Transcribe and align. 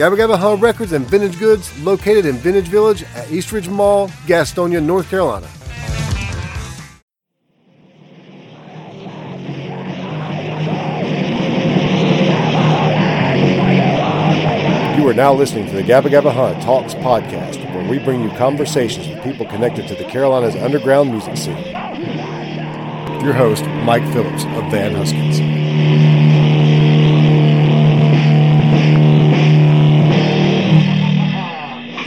Gabba 0.00 0.16
Gabba 0.16 0.38
Hunt 0.38 0.62
Records 0.62 0.92
and 0.92 1.04
Vintage 1.04 1.38
Goods 1.38 1.78
located 1.82 2.24
in 2.24 2.36
Vintage 2.36 2.68
Village 2.68 3.02
at 3.14 3.30
Eastridge 3.30 3.68
Mall, 3.68 4.08
Gastonia, 4.24 4.82
North 4.82 5.10
Carolina. 5.10 5.46
You 14.98 15.06
are 15.06 15.12
now 15.12 15.34
listening 15.34 15.66
to 15.66 15.74
the 15.74 15.82
Gabba 15.82 16.06
Gabba 16.06 16.32
Hunt 16.32 16.62
Talks 16.62 16.94
podcast, 16.94 17.62
where 17.74 17.86
we 17.86 17.98
bring 17.98 18.22
you 18.22 18.30
conversations 18.38 19.06
with 19.06 19.22
people 19.22 19.44
connected 19.44 19.86
to 19.88 19.94
the 19.94 20.04
Carolinas 20.04 20.56
underground 20.56 21.10
music 21.10 21.36
scene. 21.36 21.58
Your 23.22 23.34
host, 23.34 23.66
Mike 23.84 24.10
Phillips 24.14 24.44
of 24.44 24.70
Van 24.70 24.94
Huskins. 24.94 25.59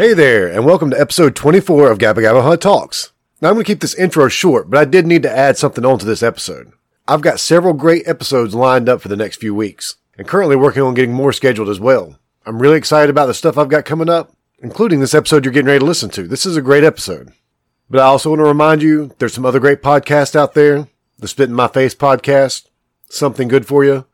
Hey 0.04 0.14
there, 0.14 0.52
and 0.52 0.66
welcome 0.66 0.90
to 0.90 1.00
episode 1.00 1.34
24 1.34 1.90
of 1.90 1.98
Gabba 1.98 2.16
Gabba 2.16 2.44
Hunt 2.44 2.62
Talks. 2.62 3.14
Now, 3.40 3.48
I'm 3.48 3.54
going 3.56 3.64
to 3.64 3.72
keep 3.72 3.80
this 3.80 3.96
intro 3.96 4.28
short, 4.28 4.70
but 4.70 4.78
I 4.78 4.84
did 4.84 5.08
need 5.08 5.24
to 5.24 5.32
add 5.32 5.58
something 5.58 5.86
onto 5.86 6.06
this 6.06 6.22
episode. 6.22 6.74
I've 7.08 7.22
got 7.22 7.40
several 7.40 7.74
great 7.74 8.06
episodes 8.06 8.54
lined 8.54 8.90
up 8.90 9.00
for 9.00 9.08
the 9.08 9.16
next 9.16 9.38
few 9.38 9.56
weeks, 9.56 9.96
and 10.18 10.28
currently 10.28 10.58
working 10.58 10.82
on 10.82 10.94
getting 10.94 11.14
more 11.14 11.32
scheduled 11.32 11.70
as 11.70 11.80
well. 11.80 12.20
I'm 12.46 12.62
really 12.62 12.78
excited 12.78 13.10
about 13.10 13.28
the 13.28 13.34
stuff 13.34 13.58
I've 13.58 13.70
got 13.70 13.86
coming 13.86 14.10
up, 14.10 14.36
including 14.60 15.00
this 15.00 15.14
episode 15.14 15.46
you're 15.46 15.54
getting 15.54 15.68
ready 15.68 15.80
to 15.80 15.86
listen 15.86 16.10
to. 16.10 16.28
This 16.28 16.46
is 16.46 16.58
a 16.58 16.62
great 16.62 16.84
episode. 16.84 17.32
But 17.90 18.02
I 18.02 18.08
also 18.08 18.30
want 18.30 18.42
to 18.42 18.44
remind 18.44 18.82
you 18.82 19.16
there's 19.20 19.34
some 19.34 19.46
other 19.46 19.62
great 19.62 19.82
podcasts 19.82 20.36
out 20.36 20.54
there 20.54 20.90
the 21.18 21.30
Spit 21.30 21.48
in 21.48 21.56
My 21.56 21.70
Face 21.70 21.96
podcast, 21.96 22.68
Something 23.10 23.48
Good 23.48 23.66
for 23.66 23.86
You, 23.86 24.06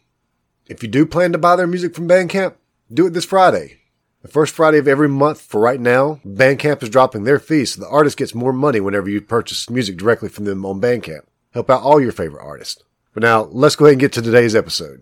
If 0.65 0.81
you 0.81 0.89
do 0.89 1.05
plan 1.05 1.31
to 1.33 1.37
buy 1.37 1.55
their 1.55 1.67
music 1.67 1.93
from 1.93 2.09
Bandcamp, 2.09 2.55
do 2.91 3.05
it 3.05 3.11
this 3.11 3.25
Friday. 3.25 3.81
The 4.23 4.27
first 4.27 4.55
Friday 4.55 4.79
of 4.79 4.87
every 4.87 5.07
month 5.07 5.39
for 5.39 5.61
right 5.61 5.79
now, 5.79 6.19
Bandcamp 6.25 6.81
is 6.81 6.89
dropping 6.89 7.25
their 7.25 7.37
fees 7.37 7.75
so 7.75 7.81
the 7.81 7.87
artist 7.87 8.17
gets 8.17 8.33
more 8.33 8.53
money 8.53 8.79
whenever 8.79 9.07
you 9.07 9.21
purchase 9.21 9.69
music 9.69 9.97
directly 9.97 10.29
from 10.29 10.45
them 10.45 10.65
on 10.65 10.81
Bandcamp. 10.81 11.27
Help 11.51 11.69
out 11.69 11.83
all 11.83 12.01
your 12.01 12.11
favorite 12.11 12.43
artists. 12.43 12.81
But 13.13 13.21
now, 13.21 13.43
let's 13.43 13.75
go 13.75 13.85
ahead 13.85 13.93
and 13.93 14.01
get 14.01 14.13
to 14.13 14.23
today's 14.23 14.55
episode. 14.55 15.01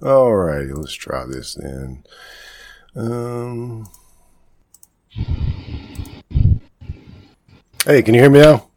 Alrighty, 0.00 0.76
let's 0.76 0.92
try 0.94 1.24
this 1.26 1.54
then. 1.54 2.04
Um, 2.94 3.88
hey, 7.84 8.02
can 8.02 8.14
you 8.14 8.20
hear 8.20 8.30
me 8.30 8.40
now? 8.40 8.68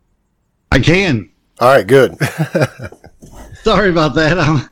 I 0.71 0.79
can. 0.79 1.31
All 1.59 1.73
right, 1.73 1.85
good. 1.87 2.17
Sorry 3.63 3.89
about 3.89 4.15
that. 4.15 4.39
I'm, 4.39 4.69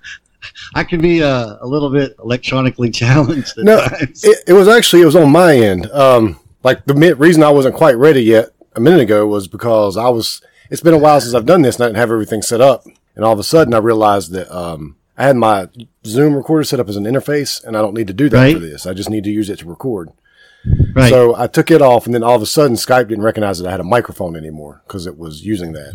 I 0.74 0.84
can 0.84 1.02
be 1.02 1.24
uh, 1.24 1.58
a 1.60 1.68
little 1.68 1.90
bit 1.90 2.16
electronically 2.20 2.90
challenged. 2.92 3.54
No, 3.58 3.86
it, 4.00 4.44
it 4.48 4.54
was 4.54 4.68
actually 4.68 5.02
it 5.02 5.06
was 5.06 5.16
on 5.16 5.32
my 5.32 5.56
end. 5.56 5.86
Um, 5.92 6.40
like 6.64 6.86
the 6.86 7.16
reason 7.16 7.44
I 7.44 7.50
wasn't 7.50 7.76
quite 7.76 7.98
ready 7.98 8.22
yet 8.22 8.50
a 8.76 8.80
minute 8.80 9.02
ago 9.02 9.28
was 9.28 9.48
because 9.48 9.98
I 9.98 10.10
was. 10.10 10.42
It's 10.70 10.82
been 10.82 10.94
a 10.94 10.98
while 11.00 11.20
since 11.22 11.34
I've 11.34 11.46
done 11.46 11.62
this, 11.62 11.76
and 11.76 11.84
I 11.84 11.88
didn't 11.88 11.98
have 11.98 12.12
everything 12.12 12.42
set 12.42 12.62
up. 12.62 12.86
And 13.16 13.24
all 13.26 13.34
of 13.34 13.40
a 13.40 13.44
sudden, 13.44 13.74
I 13.74 13.78
realized 13.80 14.32
that 14.34 14.54
um, 14.56 14.96
I 15.18 15.24
had 15.26 15.36
my 15.38 15.70
Zoom 16.06 16.36
recorder 16.36 16.64
set 16.64 16.80
up 16.80 16.90
as 16.90 16.96
an 16.98 17.06
interface, 17.06 17.64
and 17.64 17.76
I 17.78 17.82
don't 17.82 17.94
need 17.96 18.08
to 18.08 18.14
do 18.14 18.30
that 18.30 18.38
Right. 18.38 18.54
for 18.54 18.60
this. 18.60 18.86
I 18.86 18.94
just 18.94 19.10
need 19.10 19.24
to 19.24 19.32
use 19.32 19.50
it 19.50 19.60
to 19.60 19.66
record. 19.68 20.10
right. 20.96 21.10
So 21.10 21.36
I 21.36 21.48
took 21.48 21.72
it 21.72 21.82
off, 21.82 22.06
and 22.06 22.14
then 22.14 22.24
all 22.24 22.36
of 22.36 22.42
a 22.42 22.46
sudden, 22.46 22.76
Skype 22.76 23.08
didn't 23.08 23.24
recognize 23.24 23.60
that 23.60 23.68
I 23.68 23.72
had 23.72 23.80
a 23.80 23.84
microphone 23.86 24.36
anymore 24.36 24.82
because 24.88 25.08
it 25.08 25.18
was 25.18 25.46
using 25.46 25.72
that. 25.74 25.94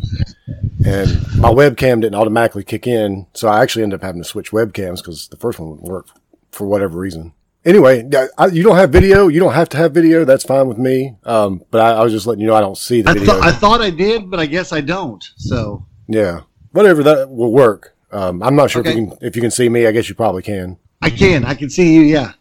And 0.84 1.10
my 1.38 1.50
webcam 1.50 2.00
didn't 2.00 2.16
automatically 2.16 2.64
kick 2.64 2.86
in, 2.86 3.26
so 3.34 3.46
I 3.48 3.62
actually 3.62 3.84
ended 3.84 4.00
up 4.00 4.04
having 4.04 4.22
to 4.22 4.28
switch 4.28 4.50
webcams 4.50 4.96
because 4.96 5.28
the 5.28 5.36
first 5.36 5.58
one 5.60 5.70
wouldn't 5.70 5.88
work 5.88 6.06
for 6.50 6.66
whatever 6.66 6.98
reason. 6.98 7.34
Anyway, 7.64 8.08
I, 8.38 8.46
you 8.46 8.62
don't 8.64 8.76
have 8.76 8.90
video. 8.90 9.28
You 9.28 9.38
don't 9.38 9.54
have 9.54 9.68
to 9.70 9.76
have 9.76 9.92
video. 9.92 10.24
That's 10.24 10.42
fine 10.44 10.66
with 10.66 10.78
me. 10.78 11.16
Um, 11.24 11.62
but 11.70 11.80
I, 11.80 12.00
I 12.00 12.02
was 12.02 12.12
just 12.12 12.26
letting 12.26 12.40
you 12.40 12.48
know 12.48 12.56
I 12.56 12.60
don't 12.60 12.76
see 12.76 13.02
the 13.02 13.10
I, 13.10 13.14
video. 13.14 13.28
thought 13.28 13.42
I 13.44 13.52
thought 13.52 13.80
I 13.80 13.90
did, 13.90 14.30
but 14.30 14.40
I 14.40 14.46
guess 14.46 14.72
I 14.72 14.80
don't. 14.80 15.22
So 15.36 15.86
yeah, 16.08 16.40
whatever 16.72 17.02
that 17.04 17.30
will 17.30 17.52
work. 17.52 17.96
Um, 18.10 18.42
I'm 18.42 18.56
not 18.56 18.70
sure 18.70 18.82
if 18.84 18.94
you 18.94 19.06
can 19.06 19.18
if 19.20 19.36
you 19.36 19.42
can 19.42 19.50
see 19.50 19.68
me. 19.68 19.86
I 19.86 19.92
guess 19.92 20.08
you 20.08 20.14
probably 20.14 20.42
can. 20.42 20.78
I 21.00 21.10
can. 21.10 21.44
I 21.44 21.54
can 21.54 21.70
see 21.70 21.94
you. 21.94 22.02
Yeah. 22.02 22.32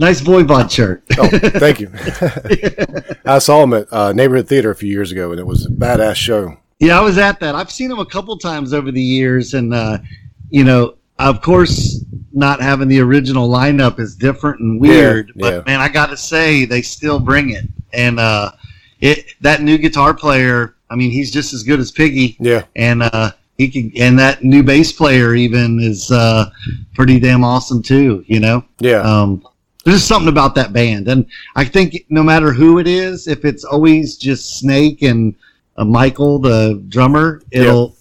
Nice 0.00 0.20
Voivod 0.20 0.70
shirt. 0.70 1.02
Oh, 1.18 1.28
thank 1.58 1.80
you. 1.80 1.90
I 3.24 3.40
saw 3.40 3.64
him 3.64 3.74
at 3.74 3.92
uh, 3.92 4.12
Neighborhood 4.12 4.48
Theater 4.48 4.70
a 4.70 4.74
few 4.74 4.90
years 4.90 5.10
ago, 5.10 5.32
and 5.32 5.40
it 5.40 5.46
was 5.46 5.66
a 5.66 5.70
badass 5.70 6.14
show. 6.14 6.56
yeah, 6.78 6.98
I 6.98 7.02
was 7.02 7.18
at 7.18 7.40
that. 7.40 7.56
I've 7.56 7.70
seen 7.70 7.90
him 7.90 7.98
a 7.98 8.06
couple 8.06 8.38
times 8.38 8.72
over 8.72 8.92
the 8.92 9.02
years, 9.02 9.54
and 9.54 9.74
uh, 9.74 9.98
you 10.50 10.62
know, 10.62 10.97
of 11.18 11.40
course, 11.42 12.04
not 12.32 12.60
having 12.60 12.88
the 12.88 13.00
original 13.00 13.48
lineup 13.48 13.98
is 13.98 14.14
different 14.14 14.60
and 14.60 14.80
weird. 14.80 15.28
Yeah, 15.28 15.40
but 15.40 15.54
yeah. 15.54 15.62
man, 15.66 15.80
I 15.80 15.88
got 15.88 16.06
to 16.10 16.16
say, 16.16 16.64
they 16.64 16.82
still 16.82 17.18
bring 17.18 17.50
it. 17.50 17.64
And 17.92 18.20
uh, 18.20 18.52
it 19.00 19.34
that 19.40 19.62
new 19.62 19.78
guitar 19.78 20.14
player. 20.14 20.76
I 20.90 20.94
mean, 20.94 21.10
he's 21.10 21.30
just 21.30 21.52
as 21.52 21.62
good 21.62 21.80
as 21.80 21.90
Piggy. 21.90 22.36
Yeah, 22.38 22.64
and 22.76 23.02
uh, 23.02 23.32
he 23.56 23.68
can, 23.68 23.92
and 24.00 24.18
that 24.18 24.42
new 24.44 24.62
bass 24.62 24.92
player 24.92 25.34
even 25.34 25.80
is 25.80 26.10
uh, 26.10 26.50
pretty 26.94 27.18
damn 27.18 27.44
awesome 27.44 27.82
too. 27.82 28.24
You 28.26 28.40
know, 28.40 28.64
yeah, 28.78 29.00
um, 29.00 29.46
there's 29.84 29.98
just 29.98 30.08
something 30.08 30.28
about 30.28 30.54
that 30.56 30.72
band, 30.72 31.08
and 31.08 31.26
I 31.56 31.64
think 31.64 32.06
no 32.08 32.22
matter 32.22 32.52
who 32.52 32.78
it 32.78 32.86
is, 32.86 33.26
if 33.26 33.44
it's 33.44 33.64
always 33.64 34.16
just 34.16 34.58
Snake 34.58 35.02
and 35.02 35.34
uh, 35.76 35.84
Michael, 35.84 36.38
the 36.38 36.82
drummer, 36.88 37.42
it'll 37.50 37.96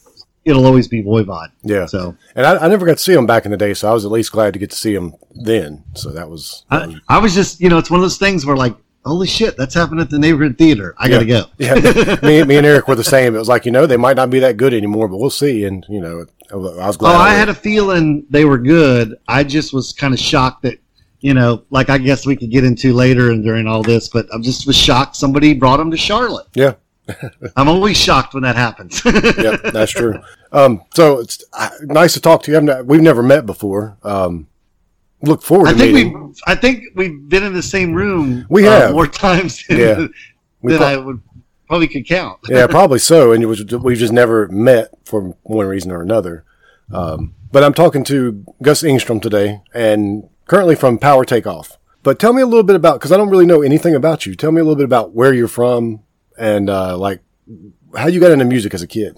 it'll 0.47 0.65
always 0.65 0.87
be 0.87 1.03
Voivod. 1.03 1.49
yeah. 1.63 1.85
So 1.85 2.15
And 2.35 2.45
I, 2.45 2.57
I 2.65 2.67
never 2.67 2.85
got 2.85 2.97
to 2.97 3.03
see 3.03 3.13
him 3.13 3.25
back 3.25 3.45
in 3.45 3.51
the 3.51 3.57
day, 3.57 3.73
so 3.73 3.89
I 3.89 3.93
was 3.93 4.05
at 4.05 4.11
least 4.11 4.31
glad 4.31 4.53
to 4.53 4.59
get 4.59 4.69
to 4.71 4.75
see 4.77 4.93
him 4.95 5.13
then. 5.35 5.83
So 5.95 6.09
that 6.11 6.29
was, 6.29 6.63
that 6.71 6.87
was- 6.87 6.95
I, 7.07 7.17
I 7.17 7.19
was 7.19 7.33
just, 7.35 7.59
you 7.61 7.69
know, 7.69 7.77
it's 7.77 7.89
one 7.91 7.99
of 7.99 8.03
those 8.03 8.17
things 8.17 8.45
where 8.45 8.55
like, 8.57 8.75
holy 9.05 9.27
shit, 9.27 9.55
that's 9.57 9.73
happened 9.73 9.99
at 10.01 10.09
the 10.09 10.19
neighborhood 10.19 10.57
theater. 10.57 10.93
I 10.97 11.07
gotta 11.07 11.25
go. 11.25 11.43
yeah. 11.57 11.75
me, 12.23 12.43
me 12.43 12.57
and 12.57 12.65
Eric 12.65 12.87
were 12.89 12.95
the 12.95 13.03
same. 13.05 13.35
It 13.35 13.39
was 13.39 13.47
like 13.47 13.65
you 13.65 13.71
know 13.71 13.85
they 13.85 13.95
might 13.95 14.17
not 14.17 14.29
be 14.29 14.39
that 14.39 14.57
good 14.57 14.73
anymore, 14.73 15.07
but 15.07 15.17
we'll 15.17 15.29
see. 15.29 15.63
And 15.63 15.85
you 15.87 16.01
know, 16.01 16.25
I 16.51 16.55
was 16.57 16.97
glad. 16.97 17.11
Oh, 17.11 17.13
glad. 17.13 17.15
I 17.15 17.33
had 17.33 17.47
a 17.47 17.53
feeling 17.53 18.25
they 18.29 18.43
were 18.43 18.57
good. 18.57 19.15
I 19.29 19.45
just 19.45 19.73
was 19.73 19.93
kind 19.93 20.13
of 20.13 20.19
shocked 20.19 20.63
that, 20.63 20.79
you 21.21 21.33
know, 21.33 21.63
like 21.69 21.89
I 21.89 21.97
guess 21.99 22.25
we 22.25 22.35
could 22.35 22.51
get 22.51 22.65
into 22.65 22.91
later 22.93 23.31
and 23.31 23.45
during 23.45 23.65
all 23.65 23.81
this, 23.81 24.09
but 24.09 24.25
I 24.33 24.39
just 24.41 24.67
was 24.67 24.75
shocked 24.75 25.15
somebody 25.15 25.53
brought 25.53 25.77
them 25.77 25.89
to 25.91 25.97
Charlotte. 25.97 26.47
yeah, 26.53 26.73
I'm 27.55 27.67
always 27.67 27.97
shocked 27.97 28.33
when 28.33 28.43
that 28.43 28.55
happens. 28.55 29.01
yeah, 29.05 29.57
that's 29.71 29.91
true. 29.91 30.19
Um, 30.51 30.83
so 30.93 31.19
it's 31.19 31.43
uh, 31.53 31.69
nice 31.81 32.13
to 32.13 32.21
talk 32.21 32.43
to 32.43 32.51
you. 32.51 32.61
Not, 32.61 32.85
we've 32.85 33.01
never 33.01 33.23
met 33.23 33.45
before. 33.45 33.97
Um, 34.03 34.47
look 35.21 35.41
forward 35.41 35.69
I 35.69 35.73
to 35.73 35.77
think 35.79 35.93
we, 36.15 36.33
I 36.45 36.55
think 36.55 36.83
we've 36.95 37.27
been 37.29 37.43
in 37.43 37.53
the 37.53 37.63
same 37.63 37.93
room. 37.93 38.45
We 38.49 38.67
uh, 38.67 38.71
have. 38.71 38.91
more 38.91 39.07
times 39.07 39.65
than, 39.69 39.79
Yeah. 39.79 39.93
Than 40.63 40.77
pro- 40.77 40.87
I 40.87 40.97
would 40.97 41.21
probably 41.67 41.87
could 41.87 42.07
count. 42.07 42.39
yeah, 42.49 42.67
probably 42.67 42.99
so. 42.99 43.31
And 43.31 43.43
it 43.43 43.47
was 43.47 43.63
we've 43.65 43.97
just 43.97 44.13
never 44.13 44.47
met 44.47 44.89
for 45.05 45.35
one 45.43 45.67
reason 45.67 45.91
or 45.91 46.01
another. 46.01 46.43
Um, 46.91 47.35
but 47.51 47.63
I'm 47.63 47.73
talking 47.73 48.03
to 48.05 48.45
Gus 48.61 48.83
Ingstrom 48.83 49.21
today, 49.21 49.61
and 49.73 50.29
currently 50.47 50.75
from 50.75 50.97
Power 50.97 51.25
Takeoff. 51.25 51.77
But 52.03 52.19
tell 52.19 52.31
me 52.31 52.41
a 52.41 52.45
little 52.45 52.63
bit 52.63 52.75
about 52.75 52.99
because 52.99 53.11
I 53.11 53.17
don't 53.17 53.29
really 53.29 53.45
know 53.45 53.61
anything 53.61 53.93
about 53.93 54.25
you. 54.25 54.35
Tell 54.35 54.51
me 54.51 54.61
a 54.61 54.63
little 54.63 54.77
bit 54.77 54.85
about 54.85 55.11
where 55.13 55.33
you're 55.33 55.47
from 55.49 56.03
and 56.37 56.69
uh, 56.69 56.97
like 56.97 57.21
how 57.95 58.07
you 58.07 58.19
got 58.19 58.31
into 58.31 58.45
music 58.45 58.73
as 58.73 58.81
a 58.81 58.87
kid. 58.87 59.17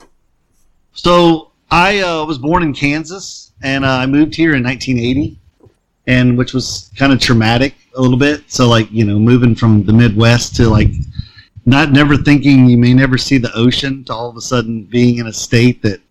So 0.94 1.51
I 1.71 2.00
uh, 2.00 2.25
was 2.25 2.38
born 2.38 2.63
in 2.63 2.74
Kansas, 2.74 3.51
and 3.62 3.86
uh, 3.86 3.89
I 3.89 4.06
moved 4.06 4.36
here 4.36 4.56
in 4.56 4.63
1980, 4.63 5.39
and 6.07 6.38
which 6.38 6.54
was 6.54 6.92
kind 6.98 7.13
of 7.13 7.19
traumatic 7.19 7.75
a 7.95 8.01
little 8.01 8.18
bit. 8.18 8.51
So 8.51 8.68
like 8.68 8.92
you 8.92 9.06
know, 9.06 9.19
moving 9.19 9.56
from 9.56 9.83
the 9.83 9.94
Midwest 9.94 10.56
to 10.57 10.69
like 10.69 10.89
not 11.66 11.92
never 11.92 12.18
thinking 12.18 12.68
you 12.68 12.77
may 12.77 12.94
never 12.94 13.18
see 13.18 13.38
the 13.38 13.54
ocean 13.56 14.04
to 14.06 14.13
all 14.13 14.30
of 14.30 14.36
a 14.36 14.42
sudden 14.42 14.83
being 14.83 15.18
in 15.18 15.27
a 15.27 15.33
state 15.33 15.81
that 15.83 16.01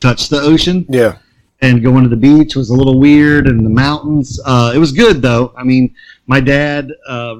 touched 0.00 0.30
the 0.30 0.40
ocean 0.40 0.86
Yeah, 0.88 1.18
and 1.60 1.82
going 1.82 2.04
to 2.04 2.08
the 2.08 2.16
beach 2.16 2.54
was 2.54 2.70
a 2.70 2.74
little 2.74 3.00
weird 3.00 3.46
and 3.48 3.64
the 3.64 3.70
mountains 3.70 4.40
uh, 4.44 4.72
it 4.74 4.78
was 4.78 4.92
good 4.92 5.20
though 5.20 5.52
i 5.56 5.64
mean 5.64 5.94
my 6.26 6.40
dad 6.40 6.92
uh, 7.08 7.36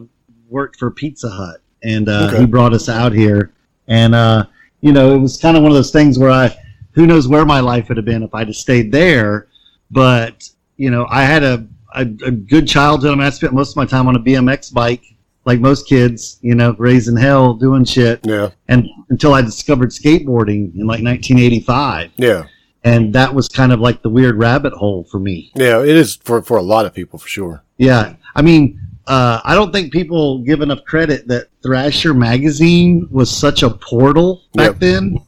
worked 0.49 0.77
for 0.77 0.91
pizza 0.91 1.29
hut 1.29 1.61
and 1.83 2.09
uh, 2.09 2.29
Okay. 2.31 2.41
he 2.41 2.47
brought 2.47 2.73
us 2.73 2.89
out 2.89 3.13
here 3.13 3.53
and 3.87 4.15
uh, 4.15 4.45
you 4.81 4.93
know 4.93 5.15
it 5.15 5.19
was 5.19 5.37
kind 5.41 5.57
of 5.57 5.63
one 5.63 5.73
of 5.73 5.77
those 5.77 5.91
things 5.93 6.19
where 6.19 6.31
i 6.31 6.55
who 6.93 7.07
knows 7.07 7.29
where 7.29 7.45
my 7.47 7.61
life 7.61 7.89
would 7.89 7.97
have 7.97 8.07
been 8.07 8.23
if 8.23 8.35
i'd 8.35 8.49
have 8.49 8.57
stayed 8.57 8.91
there 8.93 9.49
but 9.91 10.49
you 10.77 10.91
know 10.91 11.07
i 11.11 11.23
had 11.23 11.43
a, 11.43 11.67
a, 11.95 12.03
a 12.03 12.31
good 12.31 12.67
childhood 12.69 13.13
i 13.13 13.15
mean 13.15 13.25
i 13.27 13.31
spent 13.31 13.53
most 13.53 13.71
of 13.71 13.77
my 13.77 13.87
time 13.87 14.07
on 14.09 14.17
a 14.17 14.21
bmx 14.21 14.73
bike 14.73 15.03
like 15.45 15.61
most 15.61 15.87
kids 15.89 16.39
you 16.43 16.55
know 16.55 16.75
raising 16.79 17.17
hell 17.17 17.55
doing 17.55 17.85
shit 17.85 18.21
yeah, 18.25 18.51
and 18.69 18.87
until 19.11 19.33
i 19.35 19.41
discovered 19.41 19.91
skateboarding 19.91 20.75
in 20.75 20.87
like 20.87 21.03
1985 21.03 22.11
yeah, 22.17 22.45
and 22.85 23.13
that 23.15 23.35
was 23.35 23.49
kind 23.49 23.73
of 23.73 23.81
like 23.81 24.03
the 24.03 24.09
weird 24.09 24.37
rabbit 24.37 24.73
hole 24.73 25.05
for 25.05 25.19
me. 25.19 25.51
yeah. 25.55 25.81
It 25.83 25.97
is 25.97 26.17
for 26.17 26.43
for 26.43 26.57
a 26.59 26.63
lot 26.63 26.85
of 26.87 26.95
people 26.95 27.19
for 27.19 27.29
sure. 27.29 27.63
Yeah, 27.77 28.15
I 28.35 28.43
mean, 28.43 28.79
uh, 29.09 29.41
I 29.45 29.55
don't 29.55 29.73
think 29.73 29.93
people 29.93 30.39
give 30.41 30.61
enough 30.61 30.85
credit 30.85 31.27
that 31.29 31.49
Thrasher 31.63 32.15
magazine 32.15 33.09
was 33.11 33.31
such 33.31 33.63
a 33.63 33.71
portal 33.71 34.43
back 34.55 34.73
Yep. 34.73 34.79
then 34.79 35.19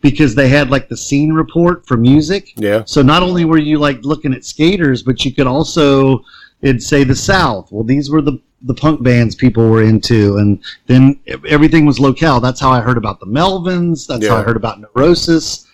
because 0.00 0.34
they 0.34 0.48
had 0.48 0.70
like 0.70 0.88
the 0.88 0.96
scene 0.96 1.32
report 1.32 1.86
for 1.86 1.96
music. 1.96 2.52
Yeah, 2.56 2.82
So 2.86 3.02
not 3.02 3.22
only 3.22 3.44
were 3.44 3.58
you 3.58 3.78
like 3.78 3.98
looking 4.02 4.32
at 4.34 4.44
skaters, 4.44 5.02
but 5.02 5.24
you 5.24 5.34
could 5.34 5.46
also 5.46 6.24
it'd 6.62 6.82
say 6.82 7.04
the 7.04 7.14
South. 7.14 7.70
Well, 7.70 7.84
these 7.84 8.10
were 8.10 8.22
the 8.22 8.40
the 8.62 8.74
punk 8.74 9.02
bands 9.02 9.34
people 9.34 9.68
were 9.68 9.82
into, 9.82 10.38
and 10.38 10.58
then 10.86 11.20
everything 11.46 11.84
was 11.84 12.00
locale. 12.00 12.40
That's 12.40 12.58
how 12.58 12.70
I 12.70 12.80
heard 12.80 12.96
about 12.96 13.20
the 13.20 13.26
Melvins. 13.26 14.06
That's 14.06 14.26
how 14.26 14.36
I 14.38 14.42
heard 14.42 14.56
about 14.56 14.80
Neurosis. 14.80 15.66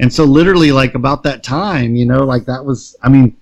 And 0.00 0.12
so, 0.12 0.24
literally, 0.24 0.70
like 0.70 0.94
about 0.94 1.22
that 1.22 1.42
time, 1.42 1.96
you 1.96 2.04
know, 2.04 2.24
like 2.24 2.44
that 2.44 2.62
was. 2.64 2.94
I 3.02 3.08
mean, 3.08 3.34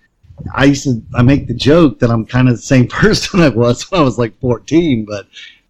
I 0.55 0.65
used 0.65 0.85
to 0.85 1.03
I 1.15 1.23
make 1.23 1.47
the 1.47 1.55
joke 1.55 1.99
that 2.01 2.11
I'm 2.11 2.25
kind 2.27 2.49
of 2.49 2.57
the 2.57 2.63
same 2.63 2.87
person 3.03 3.41
I 3.41 3.49
was 3.49 3.91
when 3.91 4.01
I 4.01 4.05
was 4.05 4.19
like 4.19 4.39
14, 4.41 5.05
but 5.05 5.27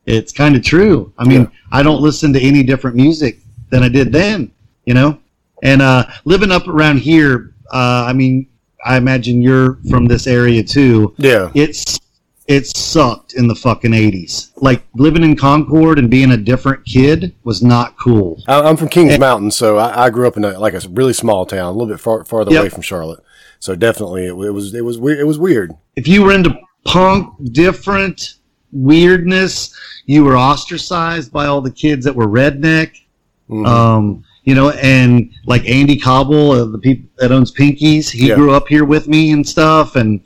it's 0.07 0.33
kind 0.33 0.55
of 0.57 0.63
true. 0.63 1.13
I 1.19 1.25
mean, 1.25 1.43
Yeah. 1.43 1.47
I 1.73 1.83
don't 1.83 2.01
listen 2.03 2.33
to 2.35 2.41
any 2.41 2.63
different 2.63 2.97
music 2.97 3.39
than 3.71 3.83
I 3.83 3.89
did 3.89 4.13
then, 4.13 4.51
you 4.85 4.95
know. 4.95 5.19
And 5.63 5.81
uh, 5.81 6.05
living 6.25 6.51
up 6.53 6.69
around 6.69 6.99
here, 6.99 7.53
uh, 7.73 8.05
I 8.07 8.13
mean, 8.13 8.47
I 8.85 8.97
imagine 8.99 9.41
you're 9.41 9.79
from 9.89 10.07
this 10.07 10.27
area 10.27 10.63
too. 10.63 11.15
yeah, 11.17 11.51
It's 11.55 11.99
it 12.47 12.67
sucked 12.67 13.33
in 13.33 13.49
the 13.49 13.55
fucking 13.55 13.93
80s. 13.93 14.51
Like 14.57 14.83
living 14.95 15.23
in 15.25 15.35
Concord 15.35 15.99
and 15.99 16.11
being 16.11 16.33
a 16.33 16.37
different 16.37 16.85
kid 16.85 17.35
was 17.45 17.63
not 17.63 17.97
cool. 17.99 18.43
I, 18.47 18.61
I'm 18.61 18.77
from 18.77 18.89
Kings 18.91 19.19
Mountain, 19.19 19.51
so 19.53 19.79
I, 19.79 20.05
I 20.05 20.11
grew 20.11 20.29
up 20.29 20.37
in 20.37 20.45
a, 20.45 20.59
like 20.59 20.75
a 20.75 20.81
really 20.91 21.15
small 21.15 21.47
town, 21.47 21.65
a 21.65 21.73
little 21.73 21.87
bit 21.89 22.01
far, 22.01 22.23
farther 22.27 22.53
Yep. 22.53 22.61
away 22.61 22.69
from 22.69 22.83
Charlotte. 22.83 23.25
So 23.65 23.75
definitely, 23.75 24.27
it, 24.27 24.33
it 24.35 24.51
was 24.51 24.75
it 24.75 24.85
was 24.85 24.99
weird. 24.99 25.19
It 25.21 25.25
was 25.25 25.39
weird. 25.39 25.73
if 25.97 26.07
you 26.07 26.23
were 26.23 26.33
into 26.35 26.55
punk, 26.85 27.33
different 27.53 28.35
weirdness, 28.73 29.75
you 30.05 30.23
were 30.23 30.37
ostracized 30.37 31.33
by 31.33 31.47
all 31.47 31.63
the 31.63 31.71
kids 31.71 32.05
that 32.05 32.15
were 32.15 32.27
redneck. 32.29 32.91
Mhm. 33.49 33.67
Um, 33.67 34.23
you 34.45 34.55
know, 34.55 34.69
and 34.69 35.31
like 35.47 35.67
Andy 35.67 35.97
Cobble, 35.97 36.51
uh, 36.51 36.67
the 36.67 36.77
people 36.79 37.09
that 37.17 37.33
owns 37.33 37.53
Pinkies, 37.53 38.11
he 38.11 38.29
Yeah. 38.29 38.35
grew 38.35 38.51
up 38.53 38.69
here 38.69 38.85
with 38.85 39.09
me 39.09 39.31
and 39.31 39.49
stuff, 39.49 39.97
and 39.97 40.21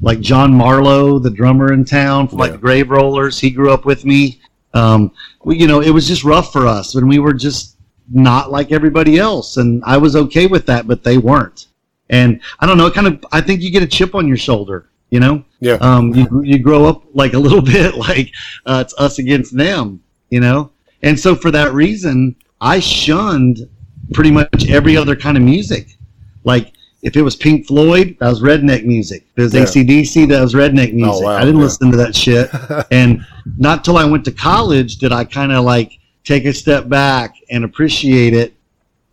like 0.00 0.18
John 0.18 0.52
Marlowe, 0.52 1.20
the 1.20 1.30
drummer 1.30 1.72
in 1.72 1.84
town 1.84 2.26
from 2.26 2.38
like 2.38 2.50
the 2.52 2.58
Grave 2.58 2.90
Rollers, 2.90 3.38
he 3.38 3.50
grew 3.50 3.70
up 3.72 3.84
with 3.84 4.04
me. 4.04 4.40
Um, 4.74 5.12
we, 5.44 5.56
you 5.60 5.68
know, 5.68 5.80
it 5.80 5.90
was 5.90 6.08
just 6.08 6.24
rough 6.24 6.52
for 6.52 6.66
us 6.66 6.92
when 6.96 7.06
we 7.06 7.20
were 7.20 7.34
just 7.34 7.76
not 8.12 8.50
like 8.50 8.72
everybody 8.72 9.16
else, 9.16 9.58
and 9.58 9.80
I 9.86 9.96
was 9.96 10.16
okay 10.16 10.48
with 10.48 10.66
that, 10.66 10.88
but 10.88 11.04
they 11.04 11.18
weren't. 11.18 11.66
And 12.10 12.40
I 12.58 12.66
don't 12.66 12.76
know, 12.76 12.86
it 12.86 12.94
kind 12.94 13.06
of, 13.06 13.24
I 13.32 13.40
think 13.40 13.62
you 13.62 13.70
get 13.70 13.82
a 13.82 13.86
chip 13.86 14.14
on 14.14 14.28
your 14.28 14.36
shoulder, 14.36 14.90
you 15.08 15.20
know 15.20 15.44
yeah, 15.60 15.74
um, 15.74 16.14
you, 16.14 16.42
you 16.42 16.58
grow 16.58 16.86
up 16.86 17.04
like 17.12 17.34
a 17.34 17.38
little 17.38 17.60
bit 17.76 17.94
like 17.94 18.32
uh, 18.66 18.82
it's 18.84 18.94
us 18.98 19.18
against 19.18 19.56
them, 19.56 20.02
you 20.30 20.40
know? 20.40 20.72
And 21.02 21.18
so 21.18 21.34
for 21.34 21.50
that 21.50 21.72
reason, 21.72 22.36
I 22.60 22.80
shunned 22.80 23.68
pretty 24.12 24.30
much 24.30 24.68
every 24.68 24.96
other 24.96 25.14
kind 25.14 25.36
of 25.36 25.42
music. 25.42 25.96
Like 26.44 26.72
if 27.02 27.16
it 27.16 27.22
was 27.22 27.36
Pink 27.36 27.66
Floyd, 27.66 28.16
that 28.20 28.28
was 28.28 28.42
redneck 28.42 28.84
music. 28.84 29.26
If 29.36 29.38
it 29.38 29.42
was 29.42 29.54
Yeah. 29.54 29.82
ACDC, 29.82 30.28
that 30.28 30.40
was 30.40 30.54
redneck 30.54 30.92
music. 30.92 31.14
Oh, 31.14 31.20
wow, 31.20 31.36
I 31.36 31.40
didn't 31.40 31.56
yeah. 31.56 31.62
listen 31.62 31.90
to 31.90 31.96
that 31.98 32.14
shit. 32.16 32.50
and 32.90 33.24
not 33.58 33.84
till 33.84 33.96
I 33.96 34.04
went 34.04 34.24
to 34.26 34.32
college 34.32 34.96
did 34.96 35.12
I 35.12 35.24
kind 35.24 35.52
of 35.52 35.64
like 35.64 35.92
take 36.24 36.44
a 36.44 36.52
step 36.52 36.88
back 36.88 37.34
and 37.50 37.64
appreciate 37.64 38.34
it. 38.34 38.54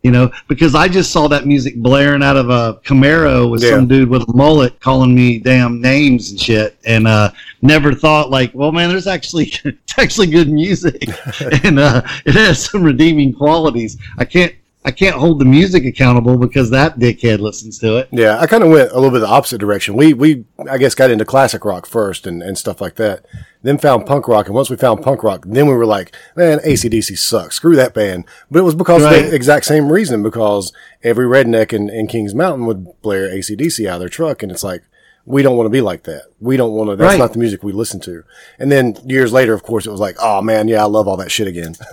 You 0.08 0.12
know, 0.12 0.30
because 0.48 0.74
I 0.74 0.88
just 0.88 1.12
saw 1.12 1.28
that 1.28 1.46
music 1.46 1.76
blaring 1.76 2.22
out 2.22 2.38
of 2.38 2.48
a 2.48 2.80
Camaro 2.82 3.50
with 3.50 3.62
Yeah. 3.62 3.72
some 3.72 3.86
dude 3.86 4.08
with 4.08 4.22
a 4.26 4.32
mullet 4.32 4.80
calling 4.80 5.14
me 5.14 5.38
damn 5.38 5.82
names 5.82 6.30
and 6.30 6.40
shit, 6.40 6.78
and 6.86 7.06
uh, 7.06 7.30
never 7.60 7.92
thought 7.92 8.30
like, 8.30 8.50
well, 8.54 8.72
man, 8.72 8.88
there's 8.88 9.06
actually 9.06 9.52
it's 9.64 9.98
actually 9.98 10.28
good 10.28 10.48
music, 10.48 11.04
and 11.62 11.78
uh, 11.78 12.00
it 12.24 12.34
has 12.36 12.64
some 12.70 12.82
redeeming 12.82 13.34
qualities. 13.34 13.98
I 14.16 14.24
can't 14.24 14.54
I 14.88 14.90
can't 14.90 15.16
hold 15.16 15.38
the 15.38 15.44
music 15.44 15.84
accountable 15.84 16.38
because 16.38 16.70
that 16.70 16.98
dickhead 16.98 17.40
listens 17.40 17.78
to 17.80 17.98
it. 17.98 18.08
yeah. 18.10 18.38
I 18.38 18.46
kind 18.46 18.64
of 18.64 18.70
went 18.70 18.90
a 18.90 18.94
little 18.94 19.10
bit 19.10 19.18
the 19.18 19.28
opposite 19.28 19.58
direction. 19.58 19.96
We 19.96 20.14
we 20.14 20.46
I 20.66 20.78
guess 20.78 20.94
got 20.94 21.10
into 21.10 21.26
classic 21.26 21.62
rock 21.66 21.84
first 21.84 22.26
and, 22.26 22.42
and 22.42 22.56
stuff 22.56 22.80
like 22.80 22.94
that. 22.94 23.26
Then 23.62 23.76
found 23.76 24.06
punk 24.06 24.26
rock, 24.28 24.46
and 24.46 24.54
once 24.54 24.70
we 24.70 24.78
found 24.78 25.02
punk 25.02 25.22
rock, 25.22 25.44
then 25.46 25.66
we 25.66 25.74
were 25.74 25.84
like, 25.84 26.16
man, 26.36 26.58
ACDC 26.60 27.18
sucks. 27.18 27.56
Screw 27.56 27.76
that 27.76 27.92
band. 27.92 28.24
But 28.50 28.60
it 28.60 28.62
was 28.62 28.74
because 28.74 29.04
of 29.04 29.10
the 29.10 29.34
exact 29.34 29.66
same 29.66 29.92
reason. 29.92 30.22
Because 30.22 30.72
every 31.04 31.26
redneck 31.26 31.74
in, 31.74 31.90
in 31.90 32.06
Kings 32.06 32.34
Mountain 32.34 32.64
would 32.64 33.02
blare 33.02 33.28
ACDC 33.28 33.86
out 33.86 33.96
of 33.96 34.00
their 34.00 34.08
truck, 34.08 34.42
and 34.42 34.50
it's 34.50 34.64
like. 34.64 34.84
We 35.28 35.42
don't 35.42 35.56
want 35.56 35.66
to 35.66 35.70
be 35.70 35.80
like 35.82 36.04
that. 36.04 36.22
We 36.40 36.56
don't 36.56 36.72
want 36.72 36.90
to. 36.90 36.96
That's 36.96 37.12
Right. 37.12 37.18
not 37.18 37.32
the 37.34 37.38
music 37.38 37.62
we 37.62 37.72
listen 37.72 38.00
to. 38.00 38.24
And 38.58 38.72
then 38.72 38.96
years 39.04 39.32
later, 39.32 39.52
of 39.54 39.62
course, 39.62 39.86
it 39.86 39.90
was 39.90 40.00
like, 40.00 40.16
oh 40.20 40.40
man, 40.42 40.68
yeah, 40.68 40.82
I 40.82 40.86
love 40.86 41.06
all 41.06 41.16
that 41.18 41.30
shit 41.30 41.46
again. 41.48 41.74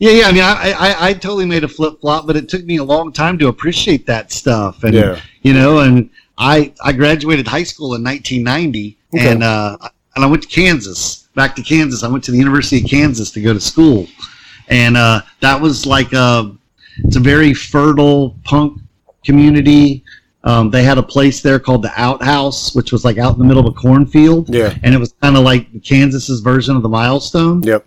Yeah, 0.00 0.12
yeah. 0.12 0.26
I 0.28 0.32
mean, 0.32 0.42
I, 0.44 0.72
I, 0.78 1.08
I 1.08 1.12
totally 1.12 1.44
made 1.44 1.64
a 1.64 1.68
flip 1.68 2.00
flop, 2.00 2.24
but 2.24 2.36
it 2.36 2.48
took 2.48 2.64
me 2.64 2.76
a 2.76 2.84
long 2.84 3.10
time 3.12 3.36
to 3.38 3.48
appreciate 3.48 4.06
that 4.06 4.30
stuff. 4.30 4.84
And 4.84 4.94
Yeah. 4.94 5.20
you 5.42 5.52
know, 5.52 5.80
and 5.80 6.08
I 6.38 6.72
I 6.84 6.92
graduated 6.92 7.48
high 7.48 7.64
school 7.64 7.96
in 7.96 8.04
1990, 8.04 8.96
Okay. 9.12 9.28
and 9.32 9.42
uh, 9.42 9.76
and 10.14 10.24
I 10.24 10.28
went 10.28 10.44
to 10.44 10.48
Kansas, 10.48 11.26
back 11.34 11.56
to 11.56 11.62
Kansas. 11.62 12.04
I 12.04 12.08
went 12.08 12.22
to 12.24 12.30
the 12.30 12.38
University 12.38 12.80
of 12.80 12.88
Kansas 12.88 13.32
to 13.32 13.40
go 13.42 13.52
to 13.52 13.58
school, 13.60 14.06
and 14.68 14.96
uh, 14.96 15.22
that 15.40 15.60
was 15.60 15.84
like 15.84 16.12
a 16.12 16.54
it's 16.98 17.16
a 17.16 17.20
very 17.34 17.52
fertile 17.52 18.36
punk 18.44 18.80
community. 19.24 20.04
Um, 20.48 20.70
they 20.70 20.82
had 20.82 20.96
a 20.98 21.02
place 21.02 21.42
there 21.42 21.58
called 21.58 21.82
the 21.82 21.92
Outhouse, 21.96 22.74
which 22.74 22.90
was 22.90 23.04
like 23.04 23.18
out 23.18 23.34
in 23.34 23.38
the 23.38 23.44
middle 23.44 23.66
of 23.66 23.70
a 23.72 23.76
cornfield, 23.76 24.48
yeah. 24.48 24.74
and 24.82 24.94
it 24.94 24.98
was 24.98 25.12
kind 25.20 25.36
of 25.36 25.42
like 25.44 25.66
Kansas's 25.84 26.40
version 26.40 26.74
of 26.74 26.82
the 26.82 26.88
Milestone. 26.88 27.62
Yep. 27.62 27.84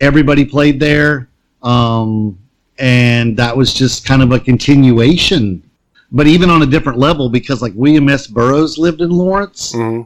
everybody 0.00 0.44
played 0.44 0.80
there 0.80 1.28
um, 1.62 2.38
and 2.78 3.36
that 3.36 3.54
was 3.56 3.74
just 3.74 4.06
kind 4.06 4.22
of 4.22 4.32
a 4.32 4.40
continuation 4.40 5.62
but 6.10 6.26
even 6.26 6.50
on 6.50 6.62
a 6.62 6.66
different 6.66 6.98
level 6.98 7.28
because 7.28 7.62
like 7.62 7.72
william 7.76 8.08
s. 8.08 8.26
Burroughs 8.26 8.78
lived 8.78 9.00
in 9.00 9.10
lawrence 9.10 9.72
hmm 9.74 10.02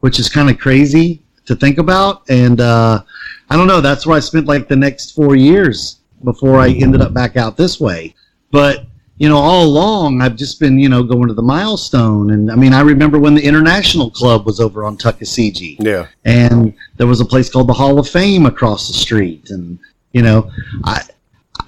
which 0.00 0.18
is 0.18 0.28
kind 0.28 0.48
of 0.50 0.58
crazy 0.58 1.20
to 1.46 1.54
think 1.54 1.78
about 1.78 2.22
and 2.28 2.60
uh, 2.60 3.02
i 3.50 3.56
don't 3.56 3.66
know 3.66 3.80
that's 3.80 4.04
where 4.06 4.16
i 4.16 4.20
spent 4.20 4.46
like 4.46 4.66
the 4.68 4.76
next 4.76 5.12
four 5.12 5.36
years 5.36 6.00
before 6.24 6.58
i 6.58 6.68
ended 6.70 7.00
up 7.00 7.14
back 7.14 7.36
out 7.36 7.56
this 7.56 7.78
way. 7.80 8.14
But 8.50 8.86
you 9.20 9.28
know 9.28 9.36
all 9.36 9.64
along 9.64 10.22
i've 10.22 10.34
just 10.34 10.58
been 10.58 10.78
you 10.78 10.88
know 10.88 11.02
going 11.04 11.28
to 11.28 11.34
the 11.34 11.42
milestone. 11.42 12.30
And 12.30 12.50
i 12.50 12.56
mean 12.56 12.72
i 12.72 12.80
remember 12.80 13.18
when 13.20 13.34
the 13.34 13.44
international 13.44 14.10
club 14.10 14.46
was 14.46 14.58
over 14.58 14.82
on 14.84 14.96
Tuckaseegee. 14.96 15.76
Yeah. 15.78 16.06
and 16.24 16.74
there 16.96 17.06
was 17.06 17.20
a 17.20 17.24
place 17.24 17.48
called 17.48 17.68
the 17.68 17.74
Hall 17.74 17.98
of 17.98 18.08
Fame 18.08 18.46
across 18.46 18.88
the 18.88 18.94
street, 18.94 19.50
and 19.50 19.78
you 20.12 20.22
know, 20.22 20.50
I 20.84 21.02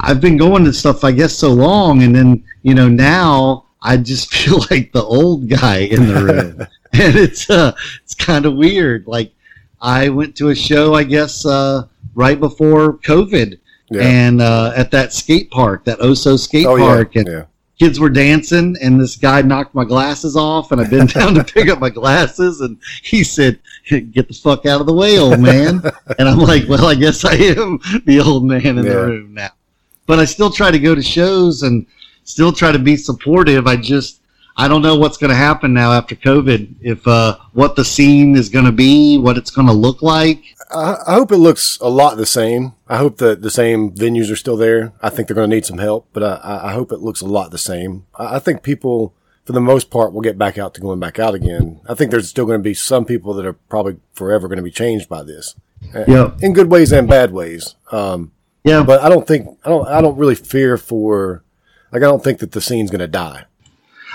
I've 0.01 0.21
been 0.21 0.37
going 0.37 0.65
to 0.65 0.73
stuff 0.73 1.05
I 1.05 1.13
guess 1.13 1.35
so 1.35 1.51
long, 1.51 2.03
and 2.03 2.15
then 2.15 2.43
you 2.63 2.75
know 2.75 2.89
now 2.89 3.67
I 3.83 3.97
just 3.99 4.33
feel 4.35 4.59
like 4.71 4.93
the 4.93 5.03
old 5.03 5.49
guy 5.49 5.79
in 5.79 6.07
the 6.07 6.25
room, 6.25 6.61
and 6.93 7.17
it's 7.17 7.49
uh 7.51 7.73
it's 8.03 8.15
kind 8.15 8.47
of 8.47 8.55
weird. 8.55 9.07
Like 9.07 9.33
I 9.81 10.09
went 10.09 10.37
to 10.37 10.49
a 10.49 10.55
show 10.55 10.95
I 10.95 11.05
guess 11.05 11.45
uh, 11.45 11.87
right 12.15 12.39
before 12.39 12.99
COVID, 12.99 13.59
Yeah. 13.93 14.03
and 14.03 14.41
uh, 14.41 14.73
at 14.75 14.91
that 14.93 15.13
skate 15.13 15.51
park, 15.51 15.85
that 15.85 15.99
Oso 15.99 16.39
skate 16.39 16.67
oh 16.67 16.77
yeah. 16.77 16.85
park, 16.85 17.17
and 17.17 17.27
yeah. 17.27 17.45
kids 17.79 18.01
were 18.01 18.09
dancing, 18.09 18.77
and 18.83 19.01
this 19.01 19.17
guy 19.17 19.43
knocked 19.43 19.75
my 19.75 19.85
glasses 19.85 20.37
off, 20.37 20.73
and 20.73 20.81
I 20.81 20.89
bent 20.89 21.15
down 21.15 21.35
to 21.35 21.45
pick 21.45 21.69
up 21.69 21.79
my 21.79 21.91
glasses, 21.91 22.61
and 22.61 22.79
he 23.03 23.23
said, 23.23 23.59
"Get 23.91 24.29
the 24.29 24.35
fuck 24.35 24.67
out 24.67 24.81
of 24.81 24.87
the 24.87 24.95
way, 24.95 25.19
old 25.19 25.41
man." 25.41 25.83
and 26.19 26.29
I'm 26.29 26.39
like, 26.39 26.69
"Well, 26.69 26.87
I 26.87 26.95
guess 26.95 27.25
I 27.25 27.35
am 27.35 27.79
the 28.07 28.21
old 28.21 28.45
man 28.45 28.79
in 28.79 28.85
Yeah. 28.85 28.93
the 28.93 29.07
room 29.07 29.35
now." 29.35 29.51
But 30.07 30.19
I 30.19 30.25
still 30.25 30.51
try 30.51 30.71
to 30.71 30.79
go 30.79 30.95
to 30.95 31.03
shows 31.03 31.63
and 31.63 31.87
still 32.25 32.53
try 32.53 32.73
to 32.73 32.79
be 32.79 32.97
supportive. 32.97 33.67
I 33.67 33.77
just 33.77 34.22
I 34.57 34.69
don't 34.69 34.83
know 34.83 34.97
what's 34.97 35.17
going 35.17 35.31
to 35.31 35.37
happen 35.37 35.73
now 35.73 35.93
after 35.93 36.15
COVID. 36.15 36.75
If 36.81 37.07
uh, 37.09 37.37
what 37.53 37.75
the 37.77 37.85
scene 37.85 38.37
is 38.37 38.49
going 38.49 38.67
to 38.67 38.73
be, 38.73 39.17
what 39.19 39.37
it's 39.39 39.51
going 39.51 39.67
to 39.67 39.73
look 39.73 40.03
like. 40.03 40.43
I, 40.71 40.97
I 41.07 41.15
hope 41.15 41.33
it 41.33 41.39
looks 41.39 41.79
a 41.81 41.89
lot 41.89 42.17
the 42.17 42.27
same. 42.27 42.73
I 42.89 42.97
hope 42.99 43.17
that 43.19 43.43
the 43.43 43.51
same 43.51 43.93
venues 43.93 44.31
are 44.31 44.37
still 44.37 44.57
there. 44.57 44.93
I 45.03 45.09
think 45.11 45.27
they're 45.29 45.35
going 45.35 45.49
to 45.51 45.55
need 45.57 45.67
some 45.67 45.79
help, 45.79 46.09
but 46.13 46.23
I- 46.23 46.37
I, 46.43 46.69
I 46.69 46.73
hope 46.73 46.93
it 46.93 47.01
looks 47.01 47.21
a 47.21 47.27
lot 47.27 47.51
the 47.51 47.59
same. 47.59 48.05
I, 48.15 48.37
I 48.37 48.39
think 48.39 48.63
people, 48.63 49.15
for 49.45 49.53
the 49.53 49.61
most 49.61 49.91
part, 49.91 50.13
will 50.13 50.21
get 50.21 50.39
back 50.39 50.59
out 50.59 50.75
to 50.75 50.81
going 50.81 51.01
back 51.01 51.19
out 51.19 51.35
again. 51.35 51.81
I 51.89 51.95
think 51.95 52.11
there's 52.11 52.29
still 52.29 52.47
going 52.47 52.59
to 52.59 52.63
be 52.63 52.75
some 52.75 53.05
people 53.05 53.33
that 53.35 53.47
are 53.47 53.55
probably 53.55 53.97
forever 54.13 54.49
going 54.49 54.59
to 54.59 54.63
be 54.63 54.71
changed 54.71 55.09
by 55.09 55.23
this, 55.23 55.55
Yeah, 56.07 56.33
in 56.41 56.53
good 56.53 56.71
ways 56.71 56.93
and 56.93 57.09
bad 57.09 57.33
ways. 57.33 57.75
Um, 57.91 58.33
yeah, 58.65 58.83
but 58.83 59.03
I 59.03 59.09
don't 59.09 59.27
think 59.27 59.49
I 59.65 59.69
don't 59.69 59.89
I 59.89 60.01
don't 60.01 60.17
really 60.17 60.37
fear 60.37 60.77
for 60.77 61.43
like 61.91 62.03
I 62.03 62.07
don't 62.07 62.23
think 62.23 62.39
that 62.39 62.53
the 62.53 62.61
scene's 62.61 62.91
going 62.91 63.01
to 63.01 63.09
die. 63.09 63.47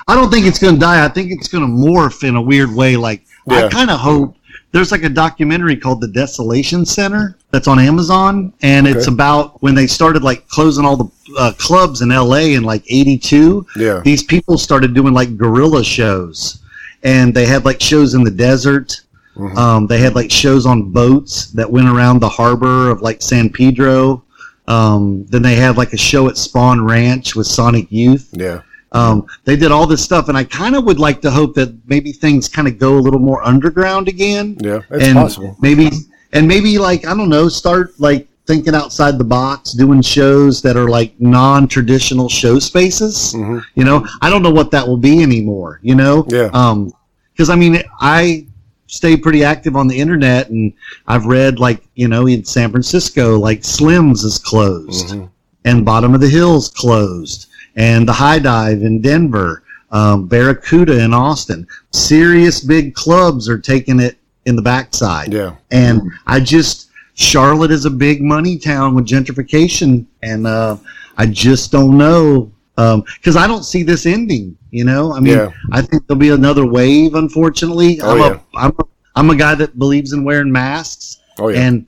I 0.07 0.15
don't 0.15 0.31
think 0.31 0.45
it's 0.45 0.59
going 0.59 0.75
to 0.75 0.79
die. 0.79 1.03
I 1.03 1.09
think 1.09 1.31
it's 1.31 1.47
going 1.47 1.63
to 1.65 1.69
morph 1.69 2.27
in 2.27 2.35
a 2.35 2.41
weird 2.41 2.73
way. 2.73 2.95
Like 2.95 3.23
Yeah. 3.47 3.65
I 3.65 3.69
kind 3.69 3.89
of 3.89 3.99
hope 3.99 4.35
there's 4.71 4.91
like 4.91 5.03
a 5.03 5.09
documentary 5.09 5.75
called 5.75 6.01
The 6.01 6.07
Desolation 6.07 6.85
Center 6.85 7.37
that's 7.51 7.67
on 7.67 7.79
Amazon, 7.79 8.53
and 8.61 8.85
it's 8.87 9.07
about 9.07 9.61
when 9.63 9.73
they 9.75 9.87
started 9.87 10.23
like 10.23 10.47
closing 10.49 10.85
all 10.85 10.97
the 10.97 11.09
uh, 11.39 11.51
clubs 11.57 12.01
in 12.01 12.09
LA 12.09 12.53
in 12.57 12.63
like 12.63 12.83
'82. 12.89 13.65
Yeah. 13.77 14.01
these 14.03 14.23
people 14.23 14.57
started 14.57 14.93
doing 14.93 15.13
like 15.13 15.37
guerrilla 15.37 15.83
shows, 15.83 16.59
and 17.03 17.33
they 17.33 17.45
had 17.45 17.65
like 17.65 17.81
shows 17.81 18.13
in 18.13 18.23
the 18.23 18.31
desert. 18.31 19.01
Mhm. 19.37 19.55
Um, 19.57 19.87
they 19.87 19.99
had 19.99 20.15
like 20.15 20.31
shows 20.31 20.65
on 20.65 20.91
boats 20.91 21.47
that 21.51 21.71
went 21.71 21.87
around 21.87 22.19
the 22.19 22.29
harbor 22.29 22.89
of 22.89 23.01
like 23.01 23.21
San 23.21 23.49
Pedro. 23.49 24.23
Um, 24.67 25.25
then 25.29 25.41
they 25.43 25.55
had 25.55 25.77
like 25.77 25.93
a 25.93 25.97
show 25.97 26.27
at 26.27 26.35
Spahn 26.35 26.85
Ranch 26.87 27.35
with 27.35 27.47
Sonic 27.47 27.87
Youth. 27.89 28.29
Yeah, 28.33 28.61
Um, 28.93 29.25
they 29.43 29.55
did 29.55 29.71
all 29.71 29.85
this 29.85 30.03
stuff, 30.03 30.29
and 30.29 30.37
I 30.37 30.43
kind 30.45 30.75
of 30.75 30.85
would 30.85 30.99
like 30.99 31.21
to 31.21 31.31
hope 31.31 31.55
that 31.55 31.75
maybe 31.87 32.11
things 32.13 32.47
kind 32.47 32.67
of 32.67 32.77
go 32.79 32.97
a 32.97 33.01
little 33.01 33.19
more 33.19 33.43
underground 33.43 34.07
again. 34.07 34.57
yeah, 34.61 34.79
it's 34.89 35.05
and 35.05 35.15
possible. 35.15 35.57
Maybe, 35.61 35.89
and 36.33 36.47
maybe 36.47 36.77
like 36.77 37.05
I 37.05 37.13
don't 37.15 37.29
know, 37.29 37.49
start 37.49 37.99
like 37.99 38.27
thinking 38.45 38.73
outside 38.75 39.17
the 39.17 39.25
box, 39.25 39.73
doing 39.73 40.01
shows 40.01 40.61
that 40.61 40.77
are 40.77 40.87
like 40.89 41.19
non-traditional 41.19 42.29
show 42.29 42.59
spaces. 42.59 43.33
hmm 43.33 43.59
You 43.75 43.83
know, 43.83 44.07
I 44.21 44.29
don't 44.29 44.41
know 44.41 44.51
what 44.51 44.71
that 44.71 44.87
will 44.87 44.97
be 44.97 45.21
anymore. 45.21 45.79
You 45.83 45.95
know, 45.95 46.25
Yeah. 46.29 46.49
Um, 46.53 46.93
because 47.33 47.49
I 47.49 47.55
mean, 47.55 47.83
I 47.99 48.47
stay 48.87 49.17
pretty 49.17 49.43
active 49.43 49.75
on 49.75 49.87
the 49.87 49.99
internet, 49.99 50.49
and 50.49 50.71
I've 51.07 51.25
read 51.25 51.59
like 51.59 51.83
you 51.95 52.07
know 52.07 52.25
in 52.27 52.45
San 52.45 52.71
Francisco, 52.71 53.37
like 53.37 53.63
Slim's 53.65 54.23
is 54.23 54.37
closed 54.37 55.09
Mhm. 55.09 55.29
and 55.65 55.85
Bottom 55.85 56.15
of 56.15 56.21
the 56.21 56.29
Hills 56.29 56.69
closed, 56.69 57.47
and 57.77 58.07
the 58.07 58.13
Hi-Dive 58.13 58.81
in 58.81 58.99
Denver, 59.01 59.63
um, 59.91 60.27
Barracuda 60.27 60.99
in 61.01 61.13
Austin. 61.13 61.65
Serious 61.91 62.59
big 62.61 62.93
clubs 62.93 63.47
are 63.47 63.57
taking 63.57 63.99
it 64.01 64.17
in 64.45 64.55
the 64.55 64.61
backside. 64.61 65.31
Yeah, 65.31 65.55
And 65.71 66.01
I 66.25 66.39
just, 66.41 66.89
Charlotte 67.13 67.71
is 67.71 67.85
a 67.85 67.89
big 67.89 68.21
money 68.21 68.57
town 68.57 68.95
with 68.95 69.05
gentrification, 69.07 70.05
and 70.23 70.45
uh, 70.47 70.77
I 71.17 71.25
just 71.27 71.71
don't 71.71 71.97
know. 71.97 72.51
Because 72.75 73.35
I 73.35 73.47
don't 73.47 73.63
see 73.63 73.81
this 73.81 74.05
ending, 74.05 74.55
you 74.69 74.83
know. 74.83 75.11
I 75.11 75.19
mean, 75.19 75.33
Yeah. 75.35 75.49
I 75.71 75.81
think 75.81 76.05
there'll 76.05 76.19
be 76.19 76.29
another 76.29 76.63
wave. 76.65 77.15
Unfortunately, 77.15 77.99
Oh, 78.01 78.11
I'm 78.11 78.17
yeah. 78.19 78.39
a 78.53 78.57
I'm 78.57 78.71
a 78.77 78.83
I'm 79.15 79.29
a 79.31 79.35
guy 79.35 79.55
that 79.55 79.79
believes 79.79 80.13
in 80.13 80.23
wearing 80.23 80.51
masks, 80.51 81.17
oh 81.39 81.47
yeah, 81.47 81.61
and 81.61 81.87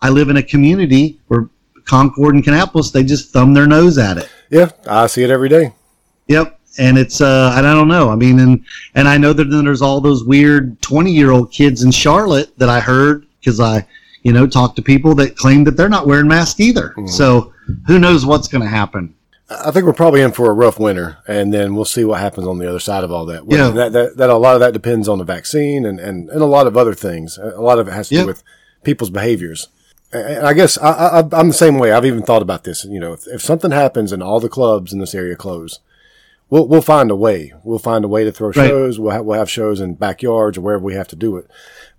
I 0.00 0.10
live 0.10 0.28
in 0.28 0.36
a 0.36 0.42
community 0.44 1.18
where 1.26 1.48
Concord 1.86 2.36
and 2.36 2.44
Kannapolis, 2.44 2.92
they 2.92 3.02
just 3.02 3.32
thumb 3.32 3.52
their 3.52 3.66
nose 3.66 3.98
at 3.98 4.16
it. 4.16 4.28
Yeah. 4.50 4.70
I 4.86 5.06
see 5.06 5.22
it 5.22 5.30
every 5.30 5.48
day. 5.48 5.72
Yep. 6.28 6.58
And 6.78 6.96
it's 6.98 7.20
uh 7.20 7.54
and 7.56 7.66
I 7.66 7.74
don't 7.74 7.88
know. 7.88 8.08
I 8.10 8.14
mean 8.16 8.38
and 8.38 8.64
and 8.94 9.08
I 9.08 9.16
know 9.18 9.32
that 9.32 9.44
then 9.50 9.64
there's 9.64 9.82
all 9.82 10.00
those 10.00 10.24
weird 10.24 10.80
20-year-old 10.82 11.50
kids 11.50 11.82
in 11.82 11.90
Charlotte 11.90 12.56
that 12.58 12.68
I 12.68 12.80
heard 12.80 13.26
cuz 13.44 13.58
I 13.60 13.86
you 14.22 14.32
know 14.32 14.46
talked 14.46 14.76
to 14.76 14.82
people 14.82 15.14
that 15.16 15.36
claim 15.36 15.64
that 15.64 15.76
they're 15.76 15.88
not 15.88 16.06
wearing 16.06 16.28
masks 16.28 16.60
either. 16.60 16.94
Mhm. 16.96 17.08
So 17.08 17.52
who 17.86 17.98
knows 17.98 18.24
what's 18.26 18.48
going 18.48 18.62
to 18.62 18.68
happen. 18.68 19.14
I 19.50 19.70
think 19.70 19.86
we're 19.86 19.92
probably 19.94 20.20
in 20.20 20.32
for 20.32 20.50
a 20.50 20.52
rough 20.54 20.78
winter, 20.78 21.18
and 21.26 21.52
then 21.54 21.74
we'll 21.74 21.84
see 21.86 22.04
what 22.04 22.20
happens 22.20 22.46
on 22.46 22.58
the 22.58 22.68
other 22.68 22.78
side 22.78 23.02
of 23.02 23.10
all 23.10 23.24
that. 23.26 23.44
Yeah. 23.48 23.70
that, 23.70 23.92
that, 23.92 24.16
that 24.18 24.28
a 24.30 24.36
lot 24.36 24.54
of 24.54 24.60
that 24.60 24.74
depends 24.74 25.08
on 25.08 25.16
the 25.18 25.24
vaccine 25.24 25.86
and, 25.86 25.98
and, 25.98 26.28
and 26.28 26.42
a 26.42 26.46
lot 26.46 26.66
of 26.66 26.76
other 26.76 26.92
things. 26.94 27.38
A 27.38 27.60
lot 27.60 27.78
of 27.78 27.88
it 27.88 27.92
has 27.92 28.08
to 28.10 28.14
Yeah. 28.14 28.20
do 28.22 28.26
with 28.26 28.42
people's 28.84 29.08
behaviors. 29.10 29.68
And 30.12 30.46
I 30.46 30.52
guess 30.54 30.78
I, 30.78 30.90
I, 30.90 31.18
I'm 31.32 31.48
the 31.48 31.54
same 31.54 31.78
way. 31.78 31.92
I've 31.92 32.06
even 32.06 32.22
thought 32.22 32.42
about 32.42 32.64
this. 32.64 32.84
You 32.84 32.98
know, 33.00 33.12
if, 33.12 33.26
if 33.26 33.42
something 33.42 33.70
happens 33.70 34.10
and 34.12 34.22
all 34.22 34.40
the 34.40 34.48
clubs 34.48 34.92
in 34.92 35.00
this 35.00 35.14
area 35.14 35.36
close, 35.36 35.80
we'll 36.48 36.66
we'll 36.66 36.80
find 36.82 37.10
a 37.10 37.16
way. 37.16 37.52
We'll 37.62 37.78
find 37.78 38.04
a 38.04 38.08
way 38.08 38.24
to 38.24 38.32
throw 38.32 38.48
Right. 38.48 38.68
shows. 38.68 38.98
We'll 38.98 39.12
have, 39.12 39.24
we'll 39.24 39.38
have 39.38 39.50
shows 39.50 39.80
in 39.80 39.94
backyards 39.94 40.56
or 40.56 40.62
wherever 40.62 40.82
we 40.82 40.94
have 40.94 41.08
to 41.08 41.16
do 41.16 41.36
it. 41.36 41.50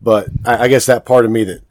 But 0.01 0.29
I, 0.45 0.63
I 0.63 0.67
guess 0.69 0.87
that 0.87 1.05
part 1.05 1.25
of 1.25 1.31
me 1.31 1.43
that 1.43 1.61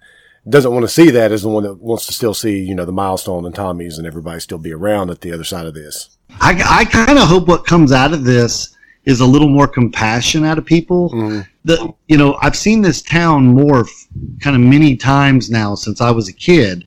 doesn't 0.49 0.73
want 0.73 0.85
to 0.85 0.89
see 0.89 1.11
that 1.11 1.33
is 1.33 1.43
the 1.43 1.49
one 1.49 1.65
that 1.65 1.75
wants 1.81 2.07
to 2.07 2.13
still 2.13 2.35
see 2.35 2.59
you 2.61 2.75
know 2.75 2.85
the 2.85 2.93
milestone 2.93 3.45
and 3.45 3.55
Tommy's 3.55 3.99
and 3.99 4.07
everybody 4.07 4.39
still 4.41 4.59
be 4.59 4.73
around 4.73 5.11
at 5.11 5.21
the 5.23 5.33
other 5.33 5.45
side 5.45 5.67
of 5.67 5.75
this. 5.75 6.17
I 6.41 6.63
I 6.65 6.85
kind 6.85 7.19
of 7.19 7.27
hope 7.29 7.49
what 7.49 7.67
comes 7.67 7.91
out 7.91 8.13
of 8.13 8.23
this 8.25 8.75
is 9.05 9.21
a 9.21 9.27
little 9.27 9.49
more 9.49 9.67
compassion 9.67 10.45
out 10.45 10.59
of 10.59 10.65
people. 10.67 11.11
Mhm. 11.11 11.47
The 11.69 11.93
you 12.09 12.17
know 12.17 12.37
I've 12.41 12.57
seen 12.57 12.81
this 12.83 13.03
town 13.03 13.55
morph 13.55 13.91
kind 14.41 14.57
of 14.57 14.63
many 14.63 14.97
times 14.97 15.51
now 15.51 15.75
since 15.75 16.01
I 16.01 16.11
was 16.11 16.27
a 16.29 16.33
kid, 16.33 16.87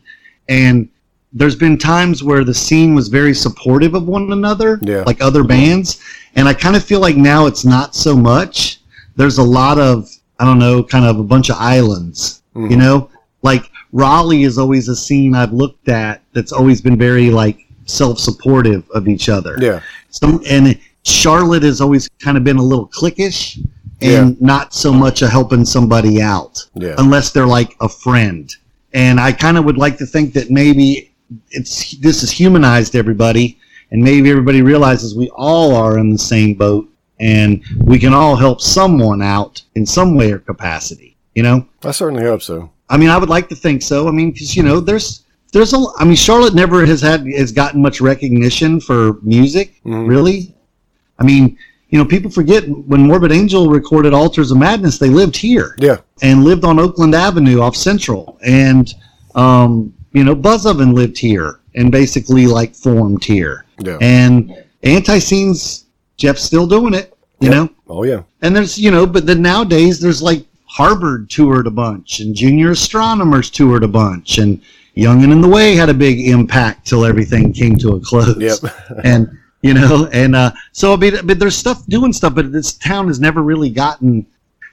and 0.50 0.89
there's 1.31 1.55
been 1.55 1.77
times 1.77 2.23
where 2.23 2.43
the 2.43 2.53
scene 2.53 2.93
was 2.95 3.07
very 3.07 3.33
supportive 3.33 3.93
of 3.93 4.05
one 4.07 4.33
another, 4.33 4.79
Yeah. 4.81 5.03
like 5.05 5.21
other 5.21 5.43
bands, 5.43 6.00
and 6.35 6.47
I 6.50 6.53
kind 6.53 6.75
of 6.75 6.83
feel 6.83 7.00
like 7.00 7.15
now 7.15 7.45
it's 7.45 7.63
not 7.63 7.95
so 7.95 8.17
much. 8.17 8.79
There's 9.15 9.38
a 9.38 9.43
lot 9.43 9.77
of 9.79 10.09
I 10.39 10.45
don't 10.45 10.57
know, 10.57 10.81
kind 10.83 11.05
of 11.05 11.19
a 11.19 11.23
bunch 11.23 11.51
of 11.51 11.57
islands, 11.59 12.41
you 12.55 12.61
Mhm. 12.63 12.77
know, 12.77 13.09
like 13.43 13.63
Raleigh 13.93 14.41
is 14.43 14.57
always 14.57 14.88
a 14.88 14.95
scene 14.95 15.35
I've 15.35 15.53
looked 15.53 15.88
at 15.89 16.21
that's 16.33 16.51
always 16.51 16.81
been 16.81 16.97
very 16.97 17.29
like 17.29 17.59
self-supportive 17.85 18.83
of 18.95 19.07
each 19.07 19.29
other 19.29 19.55
Yeah. 19.61 19.81
some 20.09 20.41
and 20.50 20.77
Charlotte 21.03 21.61
has 21.63 21.79
always 21.81 22.07
kind 22.19 22.38
of 22.38 22.43
been 22.43 22.57
a 22.57 22.63
little 22.63 22.88
cliquish 22.88 23.59
and 24.01 24.39
not 24.41 24.74
so 24.74 24.91
much 24.93 25.22
a 25.22 25.27
helping 25.29 25.65
somebody 25.65 26.22
out 26.22 26.67
Yeah. 26.75 26.96
unless 26.98 27.31
they're 27.31 27.48
like 27.48 27.75
a 27.81 27.89
friend. 27.89 28.53
And 28.93 29.20
I 29.20 29.31
kind 29.31 29.58
of 29.58 29.65
would 29.65 29.77
like 29.77 29.98
to 30.00 30.05
think 30.05 30.34
that 30.34 30.50
maybe 30.50 31.12
it's 31.51 31.96
this 31.98 32.22
has 32.22 32.31
humanized 32.31 32.96
everybody 32.96 33.58
and 33.91 34.01
maybe 34.01 34.29
everybody 34.29 34.62
realizes 34.62 35.15
we 35.15 35.29
all 35.36 35.75
are 35.75 35.98
in 35.98 36.12
the 36.12 36.17
same 36.17 36.53
boat 36.55 36.88
and 37.20 37.62
we 37.84 38.00
can 38.00 38.13
all 38.13 38.36
help 38.36 38.60
someone 38.62 39.22
out 39.22 39.62
in 39.75 39.86
some 39.86 40.15
way 40.15 40.31
or 40.31 40.39
capacity, 40.39 41.15
you 41.36 41.43
know? 41.43 41.65
I 41.84 41.91
certainly 41.91 42.24
hope 42.24 42.41
so. 42.41 42.72
I 42.89 42.98
mean, 42.98 43.10
I 43.10 43.17
would 43.17 43.29
like 43.29 43.48
to 43.50 43.55
think 43.55 43.81
so. 43.81 44.08
I 44.08 44.12
mean, 44.12 44.31
because 44.31 44.55
you 44.58 44.63
know, 44.63 44.79
there's 44.81 45.22
there's 45.53 45.74
a. 45.74 45.84
I 45.98 46.05
mean, 46.05 46.15
Charlotte 46.15 46.53
never 46.55 46.86
has 46.86 47.01
had 47.01 47.25
has 47.38 47.51
gotten 47.51 47.81
much 47.81 48.01
recognition 48.01 48.79
for 48.81 49.17
music, 49.22 49.81
Mhm. 49.86 50.08
really. 50.08 50.55
I 51.20 51.24
mean, 51.24 51.58
you 51.91 51.98
know, 52.00 52.05
people 52.05 52.31
forget 52.31 52.67
when 52.67 53.01
Morbid 53.01 53.31
Angel 53.31 53.69
recorded 53.69 54.13
Altars 54.13 54.50
of 54.51 54.57
Madness, 54.57 54.98
they 54.98 55.10
lived 55.10 55.36
here 55.38 55.75
Yeah. 55.79 55.98
and 56.21 56.43
lived 56.43 56.63
on 56.65 56.79
Oakland 56.79 57.13
Avenue 57.13 57.60
off 57.62 57.75
Central, 57.75 58.39
and 58.43 58.91
um, 59.36 59.93
you 60.13 60.24
know, 60.24 60.33
Buzz 60.36 60.65
Oven 60.65 60.93
lived 60.93 61.17
here 61.17 61.60
and 61.75 61.91
basically 61.91 62.48
like 62.48 62.74
formed 62.75 63.24
here, 63.24 63.65
Yeah. 63.79 63.98
and 64.01 64.53
Antiseens, 64.83 65.83
Jeff's 66.17 66.43
still 66.43 66.67
doing 66.67 66.93
it, 66.93 67.13
you 67.39 67.50
Yep. 67.50 67.55
know. 67.55 67.69
Oh 67.89 68.03
yeah. 68.03 68.21
And 68.41 68.55
there's, 68.55 68.77
you 68.77 68.91
know, 68.91 69.05
but 69.05 69.25
then 69.25 69.41
nowadays 69.41 70.00
there's 70.00 70.21
like 70.21 70.45
Harvard 70.65 71.29
toured 71.29 71.67
a 71.67 71.71
bunch 71.71 72.19
and 72.21 72.33
Junior 72.36 72.71
Astronomers 72.71 73.50
toured 73.50 73.83
a 73.83 73.88
bunch 73.88 74.38
and 74.38 74.60
Young 74.95 75.24
and 75.24 75.31
in 75.31 75.39
the 75.41 75.48
Way 75.48 75.75
had 75.75 75.89
a 75.89 75.93
big 75.93 76.19
impact 76.27 76.88
till 76.88 77.05
everything 77.05 77.53
came 77.53 77.77
to 77.77 77.91
a 77.95 78.00
close. 78.01 78.36
Yep. 78.38 78.60
and, 79.03 79.29
you 79.62 79.74
know, 79.74 80.08
and 80.13 80.36
uh, 80.36 80.51
so, 80.72 80.96
mean, 80.98 81.15
but 81.25 81.39
there's 81.39 81.56
stuff 81.56 81.86
doing 81.88 82.13
stuff, 82.13 82.36
but 82.36 82.51
this 82.51 82.74
town 82.74 83.08
has 83.08 83.20
never 83.20 83.41
really 83.41 83.70
gotten, 83.70 84.25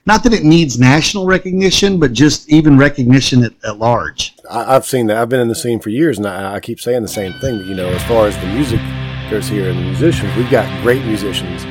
not 0.07 0.23
that 0.25 0.33
it 0.33 0.45
needs 0.45 0.79
national 0.79 1.27
recognition, 1.27 1.99
but 1.99 2.13
just 2.13 2.49
even 2.49 2.79
recognition 2.79 3.45
at, 3.45 3.53
at 3.65 3.79
large. 3.79 4.35
I, 4.51 4.77
I've 4.77 4.87
seen 4.87 5.07
that. 5.09 5.19
I've 5.19 5.29
been 5.29 5.41
in 5.41 5.49
the 5.49 5.55
scene 5.55 5.81
for 5.81 5.91
years, 5.91 6.19
and 6.19 6.27
I, 6.27 6.55
I 6.55 6.61
keep 6.61 6.81
saying 6.81 7.03
the 7.03 7.09
same 7.09 7.33
thing. 7.41 7.61
You 7.61 7.75
know, 7.75 7.89
as 7.89 8.03
far 8.05 8.27
as 8.27 8.37
the 8.39 8.47
music 8.47 8.81
goes 9.31 9.49
here 9.49 9.71
and 9.71 9.79
the 9.79 9.83
musicians, 9.83 10.35
we've 10.37 10.51
got 10.51 10.83
great 10.83 11.05
musicians. 11.05 11.65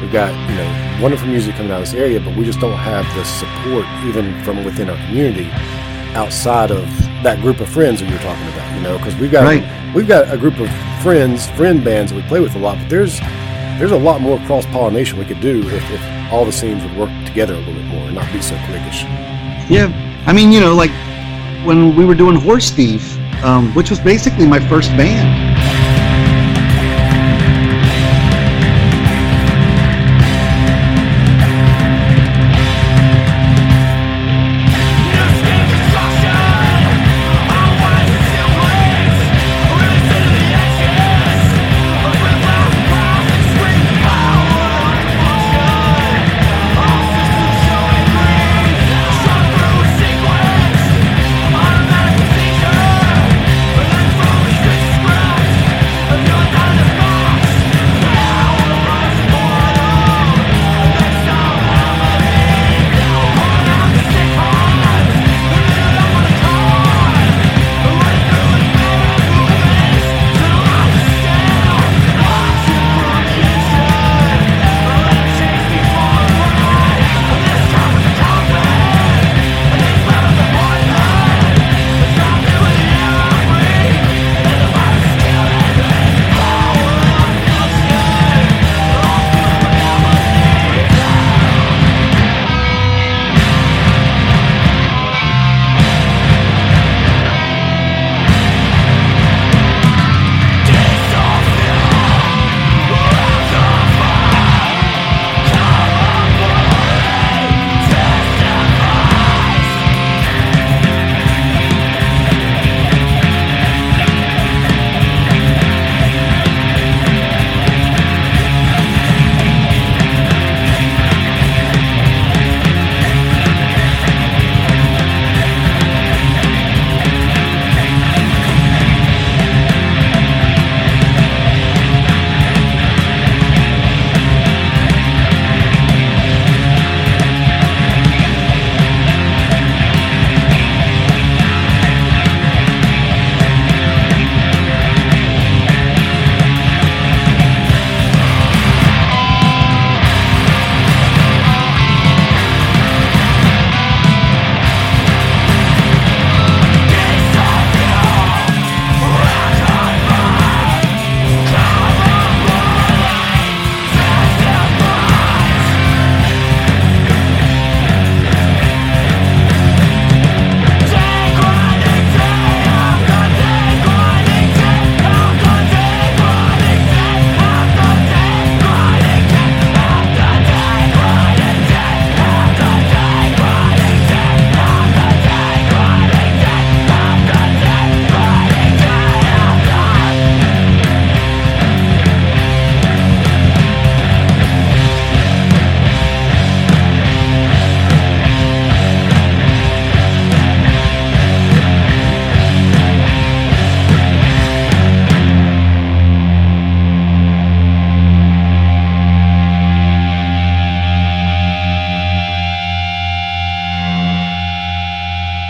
We've 0.00 0.12
got 0.12 0.30
you 0.48 0.56
know 0.56 0.98
wonderful 1.02 1.26
music 1.26 1.56
coming 1.56 1.72
out 1.72 1.82
of 1.82 1.90
this 1.90 1.94
area, 1.94 2.20
but 2.20 2.36
we 2.36 2.44
just 2.44 2.60
don't 2.60 2.72
have 2.72 3.04
the 3.16 3.24
support 3.24 3.84
even 4.06 4.42
from 4.44 4.64
within 4.64 4.88
our 4.88 4.96
community 5.06 5.50
outside 6.14 6.70
of 6.70 6.86
that 7.22 7.40
group 7.40 7.60
of 7.60 7.68
friends 7.68 8.00
that 8.00 8.08
you're 8.08 8.18
talking 8.20 8.46
about. 8.48 8.76
You 8.76 8.82
know, 8.82 8.98
because 8.98 9.14
we've 9.16 9.32
got 9.32 9.44
Right. 9.44 9.64
we've 9.94 10.08
got 10.08 10.32
a 10.32 10.36
group 10.36 10.58
of 10.60 10.68
friends, 11.02 11.48
friend 11.50 11.82
bands 11.84 12.12
that 12.12 12.16
we 12.16 12.22
play 12.28 12.40
with 12.40 12.54
a 12.54 12.58
lot, 12.58 12.78
but 12.78 12.88
there's 12.88 13.20
There's 13.78 13.92
a 13.92 13.96
lot 13.96 14.20
more 14.20 14.40
cross 14.40 14.66
pollination 14.66 15.20
we 15.20 15.24
could 15.24 15.40
do 15.40 15.60
if, 15.68 15.90
if 15.92 16.32
all 16.32 16.44
the 16.44 16.50
scenes 16.50 16.82
would 16.82 16.96
work 16.96 17.10
together 17.24 17.54
a 17.54 17.58
little 17.58 17.74
bit 17.74 17.84
more 17.84 18.02
and 18.06 18.14
not 18.16 18.26
be 18.32 18.42
so 18.42 18.56
cliquish. 18.66 19.04
Yeah, 19.70 19.86
I 20.26 20.32
mean, 20.32 20.50
you 20.50 20.58
know, 20.58 20.74
like 20.74 20.90
when 21.64 21.94
we 21.94 22.04
were 22.04 22.16
doing 22.16 22.34
Horse 22.34 22.70
Thief, 22.72 23.16
um, 23.44 23.72
which 23.76 23.88
was 23.90 24.00
basically 24.00 24.46
my 24.48 24.58
first 24.68 24.90
band. 24.96 25.47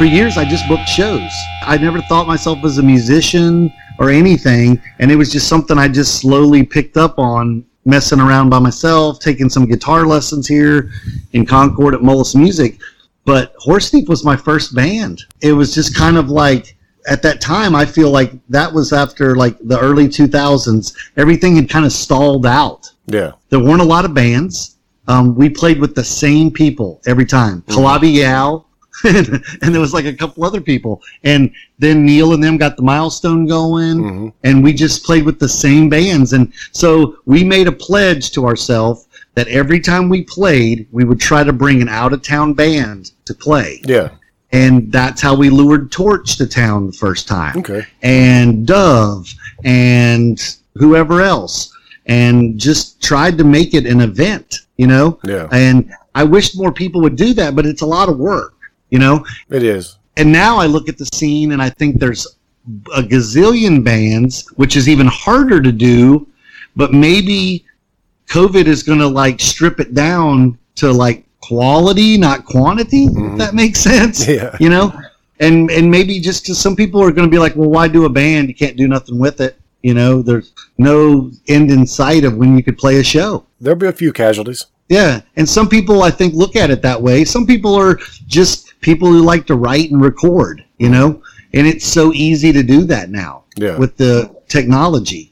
Years 0.09 0.37
I 0.37 0.45
just 0.45 0.67
booked 0.69 0.89
shows. 0.89 1.31
I 1.63 1.77
never 1.79 2.01
thought 2.03 2.27
myself 2.27 2.59
as 2.65 2.79
a 2.79 2.83
musician 2.83 3.73
or 3.99 4.11
anything, 4.11 4.81
and 4.99 5.11
it 5.11 5.17
was 5.17 5.31
just 5.31 5.49
something 5.49 5.79
I 5.79 5.89
just 5.89 6.21
slowly 6.21 6.63
picked 6.65 6.97
up 6.97 7.19
on 7.19 7.65
messing 7.85 8.21
around 8.21 8.51
by 8.51 8.59
myself, 8.59 9.19
taking 9.21 9.49
some 9.49 9.67
guitar 9.67 10.07
lessons 10.07 10.47
here 10.47 10.91
in 11.33 11.47
Concord 11.47 11.95
at 11.95 12.01
Mullis 12.01 12.35
Music. 12.35 12.79
But 13.25 13.55
Horse 13.59 13.91
Thief 13.91 14.09
was 14.09 14.25
my 14.25 14.37
first 14.37 14.75
band. 14.75 15.23
It 15.41 15.53
was 15.53 15.75
just 15.75 15.97
kind 15.97 16.17
of 16.17 16.31
like 16.31 16.77
at 17.09 17.23
that 17.23 17.41
time 17.41 17.75
I 17.75 17.85
feel 17.85 18.11
like 18.11 18.33
that 18.51 18.73
was 18.73 18.93
after 18.93 19.35
like 19.35 19.59
the 19.61 19.79
early 19.79 20.07
2000s. 20.09 20.95
Everything 21.17 21.57
had 21.57 21.69
kind 21.69 21.85
of 21.85 21.93
stalled 21.93 22.47
out. 22.47 22.91
Yeah. 23.07 23.33
There 23.49 23.61
weren't 23.61 23.81
a 23.81 23.85
lot 23.85 24.05
of 24.05 24.15
bands. 24.15 24.77
Um, 25.09 25.35
we 25.35 25.49
played 25.49 25.81
with 25.81 25.95
the 25.95 26.05
same 26.05 26.51
people 26.51 27.01
every 27.07 27.25
time. 27.25 27.63
Mm-hmm. 27.63 27.73
Kalabi 27.73 28.15
Yao, 28.15 28.67
and, 29.05 29.29
and 29.63 29.75
there 29.75 29.81
was 29.81 29.93
like 29.95 30.05
a 30.07 30.13
couple 30.13 30.45
other 30.45 30.61
people. 30.61 31.03
And 31.25 31.51
then 31.79 32.05
Neil 32.05 32.33
and 32.33 32.43
them 32.43 32.57
got 32.57 32.77
the 32.77 32.83
milestone 32.83 33.47
going, 33.47 33.99
Mhm. 33.99 34.33
and 34.45 34.63
we 34.65 34.73
just 34.73 35.05
played 35.05 35.25
with 35.25 35.39
the 35.39 35.49
same 35.49 35.89
bands. 35.89 36.33
And 36.33 36.53
so 36.73 37.17
we 37.27 37.45
made 37.45 37.67
a 37.69 37.73
pledge 37.73 38.31
to 38.33 38.47
ourselves 38.47 39.07
that 39.35 39.49
every 39.49 39.81
time 39.81 40.09
we 40.09 40.23
played, 40.25 40.87
we 40.91 41.05
would 41.05 41.21
try 41.21 41.45
to 41.45 41.53
bring 41.53 41.81
an 41.83 41.89
out 41.89 42.13
of 42.13 42.23
town 42.23 42.55
band 42.55 43.13
to 43.27 43.35
play. 43.35 43.81
Yeah. 43.85 44.09
And 44.51 44.91
that's 44.91 45.21
how 45.21 45.35
we 45.37 45.51
lured 45.51 45.93
Torch 45.93 46.37
to 46.39 46.47
town 46.47 46.87
the 46.87 46.93
first 46.93 47.29
time 47.29 47.59
Okay. 47.59 47.87
and 48.03 48.67
Dove 48.67 49.33
and 49.65 50.39
whoever 50.75 51.21
else, 51.21 51.73
and 52.07 52.59
just 52.59 53.03
tried 53.03 53.37
to 53.39 53.45
make 53.45 53.75
it 53.75 53.85
an 53.87 54.01
event, 54.01 54.61
you 54.79 54.87
know? 54.87 55.19
Yeah. 55.25 55.49
And 55.53 55.93
I 56.15 56.25
wish 56.25 56.57
more 56.57 56.73
people 56.73 57.01
would 57.03 57.15
do 57.17 57.35
that, 57.35 57.55
but 57.55 57.67
it's 57.67 57.83
a 57.83 57.87
lot 57.87 58.09
of 58.09 58.17
work, 58.19 58.55
you 58.91 58.99
know? 58.99 59.25
It 59.51 59.63
is. 59.63 59.97
And 60.17 60.33
now 60.33 60.57
I 60.59 60.67
look 60.67 60.89
at 60.89 60.99
the 60.99 61.07
scene 61.07 61.53
and 61.53 61.63
I 61.63 61.71
think 61.71 61.99
there's 62.01 62.27
a 62.95 63.03
gazillion 63.03 63.83
bands, 63.85 64.47
which 64.57 64.77
is 64.77 64.89
even 64.89 65.07
harder 65.07 65.61
to 65.63 65.73
do, 65.73 66.27
but 66.77 66.93
maybe 66.93 67.65
COVID 68.29 68.67
is 68.67 68.83
going 68.83 68.99
to 68.99 69.07
like 69.07 69.41
strip 69.41 69.81
it 69.81 69.95
down 69.95 70.59
to 70.77 70.93
like 70.93 71.25
quality, 71.41 72.19
not 72.19 72.45
quantity, 72.45 73.07
Mhm. 73.09 73.33
if 73.33 73.39
that 73.39 73.55
makes 73.55 73.81
sense 73.81 74.27
Yeah. 74.29 74.55
you 74.61 74.69
know 74.69 74.93
and 75.41 75.71
and 75.71 75.89
maybe 75.91 76.21
just 76.21 76.43
because 76.43 76.59
some 76.59 76.75
people 76.77 77.01
are 77.01 77.13
going 77.13 77.27
to 77.27 77.31
be 77.31 77.39
like 77.39 77.55
well 77.55 77.71
why 77.71 77.87
do 77.89 78.05
a 78.07 78.09
band 78.09 78.49
you 78.49 78.55
can't 78.57 78.77
do 78.77 78.89
nothing 78.89 79.19
with 79.21 79.41
it 79.41 79.57
you 79.83 79.95
know 79.95 80.21
there's 80.21 80.53
no 80.79 81.31
end 81.47 81.71
in 81.71 81.87
sight 81.87 82.25
of 82.25 82.37
when 82.37 82.57
you 82.57 82.63
could 82.65 82.77
play 82.77 82.97
a 82.99 83.05
show 83.05 83.45
There'll 83.61 83.79
be 83.79 83.87
a 83.87 83.93
few 83.93 84.13
casualties. 84.13 84.67
yeah 84.89 85.21
and 85.37 85.49
some 85.49 85.69
people 85.69 86.03
i 86.03 86.11
think 86.11 86.35
look 86.35 86.57
at 86.57 86.71
it 86.71 86.83
that 86.83 87.01
way 87.01 87.25
some 87.25 87.47
people 87.47 87.77
are 87.77 88.01
just 88.27 88.68
people 88.81 89.09
who 89.09 89.23
like 89.23 89.47
to 89.47 89.57
write 89.57 89.91
and 89.91 90.01
record 90.01 90.65
you 90.79 90.89
know 90.89 91.23
and 91.55 91.67
it's 91.67 91.87
so 91.87 92.13
easy 92.13 92.53
to 92.53 92.63
do 92.63 92.85
that 92.85 93.11
now 93.11 93.45
Yeah. 93.57 93.77
with 93.79 93.97
the 93.97 94.31
technology 94.49 95.31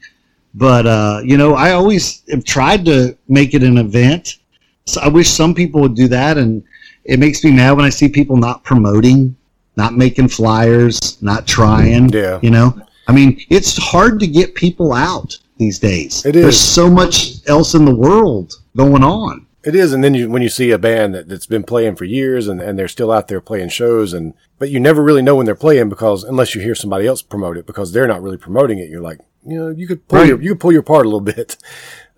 But 0.54 0.86
uh, 0.86 1.20
you 1.22 1.36
know, 1.36 1.52
I 1.54 1.72
always 1.72 2.22
have 2.30 2.42
tried 2.44 2.86
to 2.86 3.14
make 3.28 3.52
it 3.52 3.62
an 3.62 3.76
event. 3.76 4.38
So 4.86 5.00
I 5.02 5.08
wish 5.08 5.28
some 5.28 5.52
people 5.54 5.82
would 5.82 5.94
do 5.94 6.08
that, 6.08 6.38
and 6.38 6.62
it 7.04 7.18
makes 7.18 7.44
me 7.44 7.50
mad 7.52 7.72
when 7.76 7.84
I 7.84 7.90
see 7.90 8.08
people 8.08 8.36
not 8.38 8.64
promoting, 8.64 9.36
not 9.76 9.92
making 9.94 10.28
flyers, 10.28 11.18
not 11.20 11.46
trying. 11.46 12.08
Yeah. 12.08 12.38
You 12.42 12.50
know, 12.50 12.72
I 13.06 13.12
mean, 13.12 13.38
it's 13.50 13.76
hard 13.76 14.18
to 14.20 14.26
get 14.26 14.54
people 14.54 14.94
out 14.94 15.38
these 15.58 15.78
days. 15.78 16.24
It 16.24 16.32
There's 16.32 16.58
so 16.58 16.88
much 16.88 17.46
else 17.46 17.74
in 17.74 17.84
the 17.84 17.94
world 17.94 18.54
going 18.76 19.04
on. 19.04 19.45
It 19.66 19.74
is, 19.74 19.92
and 19.92 20.02
then 20.04 20.14
you, 20.14 20.30
when 20.30 20.42
you 20.42 20.48
see 20.48 20.70
a 20.70 20.78
band 20.78 21.14
that, 21.14 21.28
that's 21.28 21.46
been 21.46 21.64
playing 21.64 21.96
for 21.96 22.04
years 22.04 22.46
and, 22.48 22.60
and 22.60 22.78
they're 22.78 22.88
still 22.88 23.10
out 23.10 23.28
there 23.28 23.40
playing 23.40 23.70
shows, 23.70 24.12
and 24.12 24.32
but 24.58 24.70
you 24.70 24.78
never 24.80 25.02
really 25.02 25.22
know 25.22 25.34
when 25.36 25.44
they're 25.46 25.54
playing 25.54 25.88
because 25.88 26.22
unless 26.24 26.54
you 26.54 26.60
hear 26.60 26.74
somebody 26.74 27.06
else 27.06 27.20
promote 27.20 27.56
it 27.58 27.66
because 27.66 27.92
they're 27.92 28.06
not 28.06 28.22
really 28.22 28.36
promoting 28.38 28.78
it, 28.78 28.88
you're 28.88 29.00
like, 29.02 29.18
you 29.44 29.58
know, 29.58 29.68
you 29.68 29.86
could 29.86 30.06
pull 30.08 30.20
Right. 30.20 30.28
your 30.28 30.40
you 30.40 30.50
could 30.50 30.60
pull 30.60 30.72
your 30.72 30.82
part 30.82 31.04
a 31.04 31.08
little 31.08 31.20
bit. 31.20 31.56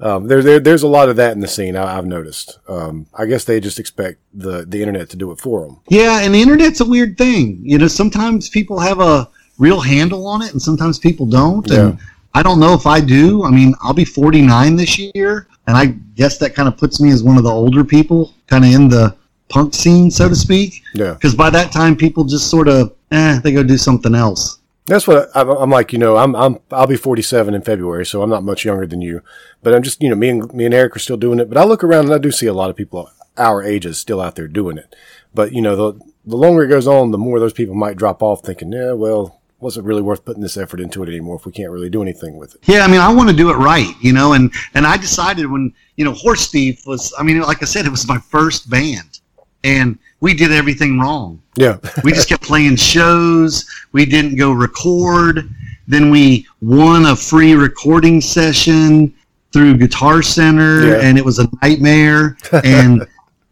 Um, 0.00 0.28
there, 0.28 0.44
there 0.44 0.60
there's 0.60 0.84
a 0.84 0.86
lot 0.88 1.08
of 1.08 1.16
that 1.16 1.32
in 1.32 1.40
the 1.40 1.48
scene. 1.48 1.74
I, 1.74 1.98
I've 1.98 2.06
noticed. 2.06 2.60
Um, 2.68 3.06
I 3.12 3.26
guess 3.26 3.42
they 3.44 3.58
just 3.58 3.80
expect 3.80 4.20
the 4.32 4.64
the 4.64 4.78
internet 4.80 5.10
to 5.10 5.16
do 5.16 5.32
it 5.32 5.40
for 5.40 5.66
them. 5.66 5.80
Yeah, 5.88 6.20
and 6.22 6.32
the 6.32 6.40
internet's 6.40 6.80
a 6.80 6.84
weird 6.84 7.18
thing. 7.18 7.58
You 7.64 7.78
know, 7.78 7.88
sometimes 7.88 8.48
people 8.48 8.78
have 8.78 9.00
a 9.00 9.28
real 9.58 9.80
handle 9.80 10.24
on 10.28 10.40
it, 10.42 10.52
and 10.52 10.62
sometimes 10.62 11.00
people 11.00 11.26
don't. 11.26 11.68
And 11.72 11.98
I 12.32 12.44
don't 12.44 12.60
know 12.60 12.74
if 12.74 12.86
I 12.86 13.00
do. 13.00 13.42
I 13.42 13.50
mean, 13.50 13.74
I'll 13.82 13.92
be 13.92 14.04
49 14.04 14.76
this 14.76 15.00
year, 15.00 15.48
and 15.68 15.76
I 15.76 15.86
guess 16.14 16.38
that 16.38 16.54
kind 16.54 16.66
of 16.66 16.78
puts 16.78 16.98
me 16.98 17.10
as 17.10 17.22
one 17.22 17.36
of 17.36 17.44
the 17.44 17.50
older 17.50 17.84
people, 17.84 18.32
kind 18.46 18.64
of 18.64 18.72
in 18.72 18.88
the 18.88 19.14
punk 19.50 19.74
scene, 19.74 20.10
so 20.10 20.26
to 20.26 20.34
speak. 20.34 20.82
Yeah. 20.94 21.12
Because 21.12 21.34
by 21.34 21.50
that 21.50 21.70
time, 21.70 21.94
people 21.94 22.24
just 22.24 22.48
sort 22.48 22.68
of, 22.68 22.96
eh, 23.12 23.38
they 23.40 23.52
go 23.52 23.62
do 23.62 23.76
something 23.76 24.14
else. 24.14 24.60
That's 24.86 25.06
what 25.06 25.28
I, 25.36 25.42
I'm 25.42 25.68
like. 25.68 25.92
You 25.92 25.98
know, 25.98 26.16
I'm 26.16 26.34
I'm 26.34 26.58
I'll 26.70 26.86
be 26.86 26.96
47 26.96 27.54
in 27.54 27.60
February, 27.60 28.06
so 28.06 28.22
I'm 28.22 28.30
not 28.30 28.42
much 28.42 28.64
younger 28.64 28.86
than 28.86 29.02
you. 29.02 29.20
But 29.62 29.74
I'm 29.74 29.82
just 29.82 30.02
you 30.02 30.08
know, 30.08 30.16
me 30.16 30.30
and 30.30 30.54
me 30.54 30.64
and 30.64 30.72
Eric 30.72 30.96
are 30.96 31.00
still 31.00 31.18
doing 31.18 31.38
it. 31.38 31.50
But 31.50 31.58
I 31.58 31.64
look 31.64 31.84
around 31.84 32.06
and 32.06 32.14
I 32.14 32.18
do 32.18 32.32
see 32.32 32.46
a 32.46 32.54
lot 32.54 32.70
of 32.70 32.76
people 32.76 33.10
our 33.36 33.62
ages 33.62 33.98
still 33.98 34.22
out 34.22 34.36
there 34.36 34.48
doing 34.48 34.78
it. 34.78 34.96
But 35.34 35.52
you 35.52 35.60
know, 35.60 35.76
the 35.76 36.00
the 36.24 36.36
longer 36.36 36.64
it 36.64 36.68
goes 36.68 36.86
on, 36.86 37.10
the 37.10 37.18
more 37.18 37.38
those 37.38 37.52
people 37.52 37.74
might 37.74 37.98
drop 37.98 38.22
off, 38.22 38.42
thinking, 38.42 38.72
yeah, 38.72 38.92
well, 38.92 39.37
was 39.60 39.76
it 39.76 39.84
really 39.84 40.02
worth 40.02 40.24
putting 40.24 40.42
this 40.42 40.56
effort 40.56 40.80
into 40.80 41.02
it 41.02 41.08
anymore 41.08 41.36
if 41.36 41.44
we 41.46 41.52
can't 41.52 41.70
really 41.70 41.90
do 41.90 42.00
anything 42.02 42.36
with 42.36 42.54
it? 42.54 42.60
Yeah, 42.66 42.84
I 42.84 42.88
mean, 42.88 43.00
I 43.00 43.12
want 43.12 43.28
to 43.28 43.34
do 43.36 43.50
it 43.50 43.54
right, 43.56 43.92
you 44.00 44.12
know, 44.12 44.32
and 44.34 44.52
and 44.74 44.86
I 44.86 44.96
decided 44.96 45.50
when 45.50 45.72
you 45.96 46.04
know 46.04 46.12
Horse 46.12 46.48
Thief 46.48 46.86
was, 46.86 47.12
I 47.18 47.22
mean, 47.22 47.40
like 47.40 47.62
I 47.62 47.66
said, 47.66 47.84
it 47.86 47.90
was 47.90 48.06
my 48.06 48.18
first 48.18 48.70
band, 48.70 49.20
and 49.64 49.98
we 50.20 50.34
did 50.34 50.52
everything 50.52 50.98
wrong. 51.00 51.42
Yeah, 51.56 51.78
We 52.04 52.12
just 52.12 52.28
kept 52.28 52.42
playing 52.44 52.76
shows. 52.76 53.68
We 53.92 54.04
didn't 54.06 54.36
go 54.36 54.52
record. 54.52 55.48
Then 55.88 56.10
we 56.10 56.46
won 56.60 57.06
a 57.06 57.16
free 57.16 57.54
recording 57.54 58.20
session 58.20 59.14
through 59.52 59.78
Guitar 59.78 60.22
Center, 60.22 60.86
Yeah. 60.86 61.00
and 61.00 61.16
it 61.18 61.24
was 61.24 61.38
a 61.38 61.48
nightmare. 61.62 62.36
And 62.64 63.06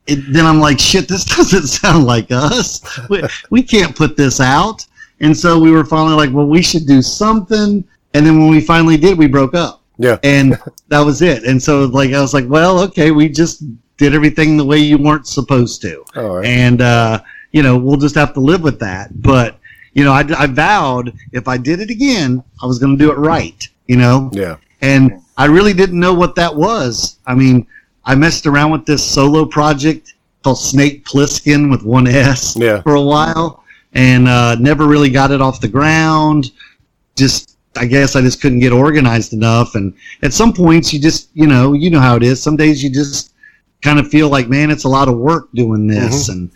it, 0.06 0.20
then 0.32 0.46
I'm 0.46 0.60
like, 0.60 0.78
shit, 0.78 1.08
this 1.08 1.24
doesn't 1.36 1.66
sound 1.66 2.04
like 2.04 2.30
us. 2.30 2.80
We, 3.08 3.22
we 3.50 3.62
can't 3.62 3.96
put 3.96 4.16
this 4.16 4.38
out. 4.40 4.86
And 5.20 5.36
so 5.36 5.58
we 5.58 5.70
were 5.70 5.84
finally 5.84 6.14
like, 6.14 6.34
well, 6.34 6.46
we 6.46 6.62
should 6.62 6.86
do 6.86 7.00
something. 7.02 7.84
And 8.14 8.26
then 8.26 8.38
when 8.38 8.50
we 8.50 8.60
finally 8.60 8.96
did, 8.96 9.16
we 9.18 9.26
broke 9.26 9.54
up 9.54 9.82
yeah, 9.98 10.18
and 10.22 10.58
that 10.88 11.00
was 11.00 11.22
it. 11.22 11.44
And 11.44 11.62
so 11.62 11.84
like 11.86 12.12
I 12.12 12.20
was 12.20 12.34
like, 12.34 12.46
well, 12.48 12.80
okay, 12.80 13.10
we 13.10 13.28
just 13.28 13.62
did 13.96 14.14
everything 14.14 14.56
the 14.56 14.64
way 14.64 14.78
you 14.78 14.98
weren't 14.98 15.26
supposed 15.26 15.80
to, 15.82 16.04
all 16.14 16.36
right, 16.36 16.46
and 16.46 16.82
uh, 16.82 17.20
you 17.52 17.62
know 17.62 17.76
we'll 17.76 17.96
just 17.96 18.14
have 18.14 18.34
to 18.34 18.40
live 18.40 18.62
with 18.62 18.78
that. 18.80 19.22
But 19.22 19.58
you 19.94 20.04
know, 20.04 20.12
I, 20.12 20.24
I 20.38 20.46
vowed 20.46 21.14
if 21.32 21.48
I 21.48 21.56
did 21.56 21.80
it 21.80 21.90
again, 21.90 22.42
I 22.62 22.66
was 22.66 22.78
going 22.78 22.96
to 22.96 23.02
do 23.02 23.10
it 23.10 23.16
right. 23.16 23.66
You 23.86 23.96
know, 23.96 24.30
yeah, 24.32 24.56
and 24.82 25.22
I 25.36 25.46
really 25.46 25.72
didn't 25.72 25.98
know 25.98 26.14
what 26.14 26.34
that 26.34 26.54
was. 26.54 27.18
I 27.26 27.34
mean, 27.34 27.66
I 28.04 28.14
messed 28.14 28.46
around 28.46 28.72
with 28.72 28.84
this 28.86 29.04
solo 29.04 29.46
project 29.46 30.14
called 30.42 30.58
Snake 30.58 31.04
Plissken 31.04 31.70
with 31.70 31.82
one 31.82 32.06
S 32.06 32.54
Yeah. 32.56 32.82
for 32.82 32.94
a 32.94 33.02
while, 33.02 33.64
and 33.96 34.28
uh, 34.28 34.54
never 34.56 34.86
really 34.86 35.10
got 35.10 35.30
it 35.32 35.40
off 35.40 35.60
the 35.60 35.68
ground. 35.68 36.52
Just 37.16 37.56
I 37.76 37.86
guess 37.86 38.14
I 38.14 38.20
just 38.20 38.40
couldn't 38.40 38.60
get 38.60 38.72
organized 38.72 39.32
enough, 39.32 39.74
and 39.74 39.92
at 40.22 40.32
some 40.32 40.52
points 40.52 40.92
you 40.92 41.00
just 41.00 41.30
you 41.34 41.46
know 41.46 41.72
you 41.72 41.90
know 41.90 42.00
how 42.00 42.14
it 42.16 42.22
is. 42.22 42.40
Some 42.42 42.56
days 42.56 42.84
you 42.84 42.90
just 42.92 43.32
kind 43.82 43.98
of 43.98 44.08
feel 44.08 44.28
like 44.28 44.48
man, 44.48 44.70
it's 44.70 44.84
a 44.84 44.88
lot 44.88 45.08
of 45.08 45.16
work 45.16 45.48
doing 45.54 45.86
this, 45.86 46.28
and 46.28 46.50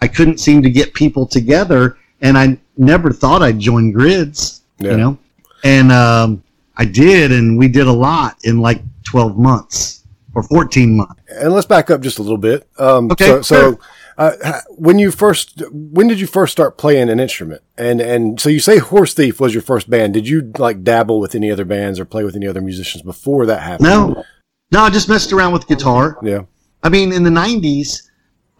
I 0.00 0.08
couldn't 0.08 0.38
seem 0.38 0.62
to 0.62 0.70
get 0.70 0.94
people 0.94 1.26
together, 1.26 1.98
and 2.22 2.38
I 2.38 2.58
never 2.76 3.10
thought 3.12 3.42
I'd 3.42 3.58
join 3.58 3.90
grids, 3.92 4.62
Yeah. 4.78 4.92
you 4.92 4.96
know, 4.96 5.18
and 5.64 5.90
um, 5.92 6.42
I 6.76 6.84
did, 6.84 7.32
and 7.32 7.58
we 7.58 7.68
did 7.68 7.86
a 7.88 7.92
lot 7.92 8.36
in 8.44 8.60
like 8.60 8.80
twelve 9.02 9.36
months 9.36 10.04
or 10.34 10.42
fourteen 10.44 10.96
months. 10.96 11.20
And 11.28 11.52
let's 11.52 11.66
back 11.66 11.90
up 11.90 12.00
just 12.00 12.18
a 12.20 12.22
little 12.22 12.38
bit. 12.38 12.68
Um, 12.78 13.10
Okay, 13.10 13.26
So, 13.26 13.42
so 13.42 13.56
sure. 13.60 13.78
Uh, 14.18 14.60
when 14.70 14.98
you 14.98 15.10
first, 15.10 15.62
when 15.72 16.06
did 16.08 16.20
you 16.20 16.26
first 16.26 16.52
start 16.52 16.78
playing 16.78 17.10
an 17.10 17.18
instrument? 17.20 17.62
And 17.76 18.00
and 18.00 18.40
so 18.40 18.48
you 18.48 18.60
say 18.60 18.78
Horse 18.78 19.14
Thief 19.14 19.40
was 19.40 19.52
your 19.54 19.62
first 19.62 19.88
band. 19.90 20.14
Did 20.14 20.28
you 20.28 20.52
like 20.58 20.82
dabble 20.84 21.20
with 21.20 21.34
any 21.34 21.50
other 21.50 21.64
bands 21.64 21.98
or 21.98 22.04
play 22.04 22.24
with 22.24 22.36
any 22.36 22.46
other 22.46 22.60
musicians 22.60 23.02
before 23.02 23.46
that 23.46 23.62
happened? 23.62 23.88
No, 23.88 24.24
no, 24.72 24.80
I 24.80 24.90
just 24.90 25.08
messed 25.08 25.32
around 25.32 25.52
with 25.52 25.66
guitar. 25.66 26.18
Yeah. 26.22 26.42
I 26.82 26.88
mean, 26.88 27.12
in 27.12 27.22
the 27.24 27.30
'90s, 27.30 28.02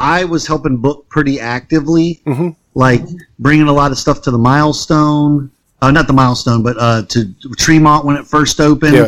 I 0.01 0.25
was 0.25 0.47
helping 0.47 0.79
book 0.79 1.09
pretty 1.09 1.39
actively, 1.41 2.21
Mhm. 2.27 2.57
like 2.75 3.03
bringing 3.39 3.69
a 3.69 3.73
lot 3.73 3.93
of 3.93 3.99
stuff 3.99 4.23
to 4.23 4.31
the 4.31 4.39
Milestone. 4.39 5.51
Uh, 5.83 5.91
not 5.91 6.07
the 6.07 6.13
Milestone, 6.15 6.63
but 6.63 6.77
uh, 6.79 7.03
to 7.11 7.33
Tremont 7.59 8.05
when 8.07 8.17
it 8.17 8.27
first 8.27 8.61
opened. 8.61 8.95
Yeah. 8.95 9.07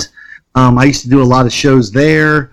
Um, 0.54 0.78
I 0.78 0.84
used 0.84 1.02
to 1.02 1.08
do 1.08 1.22
a 1.22 1.24
lot 1.24 1.46
of 1.46 1.52
shows 1.52 1.90
there. 1.92 2.50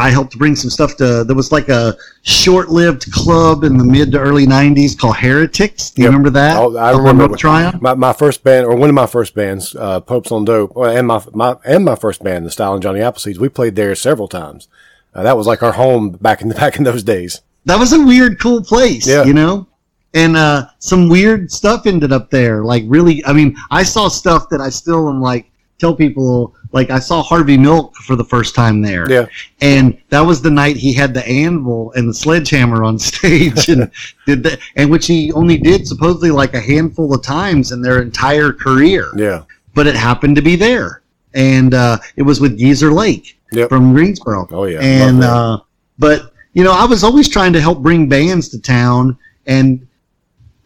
I 0.00 0.10
helped 0.10 0.38
bring 0.38 0.54
some 0.54 0.70
stuff 0.70 0.96
to. 0.98 1.24
There 1.24 1.34
was 1.34 1.50
like 1.50 1.68
a 1.68 1.96
short-lived 2.22 3.10
club 3.12 3.64
in 3.64 3.76
the 3.76 3.84
mid 3.84 4.12
to 4.12 4.18
early 4.20 4.46
'90s 4.46 4.96
called 4.96 5.16
Heretics. 5.16 5.90
Do 5.90 6.02
you 6.02 6.06
Yep. 6.06 6.10
remember 6.10 6.30
that? 6.30 6.56
Oh, 6.56 6.76
I 6.76 6.92
Up 6.92 6.98
remember 6.98 7.26
what- 7.26 7.82
My, 7.82 7.94
my 7.94 8.12
first 8.12 8.44
band, 8.44 8.64
or 8.66 8.76
one 8.76 8.88
of 8.88 8.94
my 8.94 9.06
first 9.06 9.34
bands, 9.34 9.74
uh, 9.78 9.98
Popes 10.00 10.30
on 10.30 10.44
Dope, 10.44 10.72
and 10.76 11.06
my, 11.08 11.20
my 11.34 11.56
and 11.64 11.84
my 11.84 11.96
first 11.96 12.22
band, 12.22 12.46
the 12.46 12.50
Style 12.50 12.74
and 12.74 12.82
Johnny 12.82 13.00
Appleseeds, 13.00 13.38
we 13.38 13.48
played 13.48 13.74
there 13.74 13.94
several 13.96 14.28
times. 14.28 14.68
Uh, 15.14 15.22
that 15.24 15.36
was 15.36 15.46
like 15.48 15.62
our 15.64 15.72
home 15.72 16.10
back 16.10 16.42
in 16.42 16.48
the 16.48 16.54
back 16.62 16.76
in 16.76 16.84
those 16.84 17.02
days. 17.02 17.40
that 17.64 17.78
was 17.78 17.92
a 17.92 18.00
weird, 18.00 18.38
cool 18.40 18.62
place, 18.62 19.06
Yeah. 19.06 19.24
you 19.24 19.34
know? 19.34 19.66
And 20.14 20.36
uh, 20.36 20.66
some 20.78 21.08
weird 21.10 21.50
stuff 21.52 21.86
ended 21.86 22.12
up 22.12 22.30
there. 22.30 22.64
Like, 22.64 22.84
really, 22.86 23.22
I 23.26 23.32
mean, 23.34 23.56
I 23.70 23.82
saw 23.82 24.08
stuff 24.08 24.48
that 24.50 24.60
I 24.60 24.70
still 24.70 25.08
am 25.08 25.20
like, 25.20 25.50
tell 25.78 25.94
people, 25.94 26.54
like, 26.72 26.90
I 26.90 26.98
saw 26.98 27.22
Harvey 27.22 27.56
Milk 27.56 27.94
for 27.96 28.16
the 28.16 28.24
first 28.24 28.54
time 28.54 28.82
there. 28.82 29.10
Yeah. 29.10 29.26
And 29.60 29.96
that 30.10 30.20
was 30.20 30.42
the 30.42 30.50
night 30.50 30.76
he 30.76 30.92
had 30.92 31.14
the 31.14 31.26
anvil 31.26 31.92
and 31.92 32.08
the 32.08 32.14
sledgehammer 32.14 32.84
on 32.84 32.98
stage 33.10 33.68
and 33.68 33.90
did 34.26 34.42
that, 34.42 34.58
and 34.76 34.90
which 34.90 35.06
he 35.06 35.32
only 35.32 35.56
did 35.56 35.86
supposedly 35.86 36.30
like 36.30 36.54
a 36.54 36.60
handful 36.60 37.14
of 37.14 37.22
times 37.22 37.72
in 37.72 37.80
their 37.80 38.02
entire 38.02 38.52
career. 38.52 39.10
Yeah. 39.16 39.44
But 39.74 39.86
it 39.86 39.94
happened 39.94 40.36
to 40.36 40.42
be 40.42 40.56
there. 40.56 41.02
And 41.34 41.74
uh, 41.74 41.98
it 42.16 42.22
was 42.22 42.40
with 42.40 42.58
Geezer 42.58 42.90
Lake 42.92 43.38
Yep. 43.52 43.68
from 43.70 43.94
Greensboro. 43.94 44.46
Oh, 44.50 44.64
yeah. 44.64 44.80
And 44.80 45.22
uh, 45.24 45.60
but 45.98 46.32
you 46.52 46.64
know, 46.64 46.72
I 46.72 46.84
was 46.84 47.04
always 47.04 47.28
trying 47.28 47.52
to 47.54 47.60
help 47.60 47.80
bring 47.82 48.08
bands 48.08 48.48
to 48.50 48.60
town, 48.60 49.16
and 49.46 49.86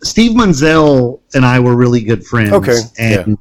Steve 0.02 0.32
Munzel 0.32 1.20
and 1.34 1.44
I 1.44 1.60
were 1.60 1.76
really 1.76 2.00
good 2.02 2.24
friends. 2.24 2.52
Okay, 2.52 2.78
And 2.98 3.38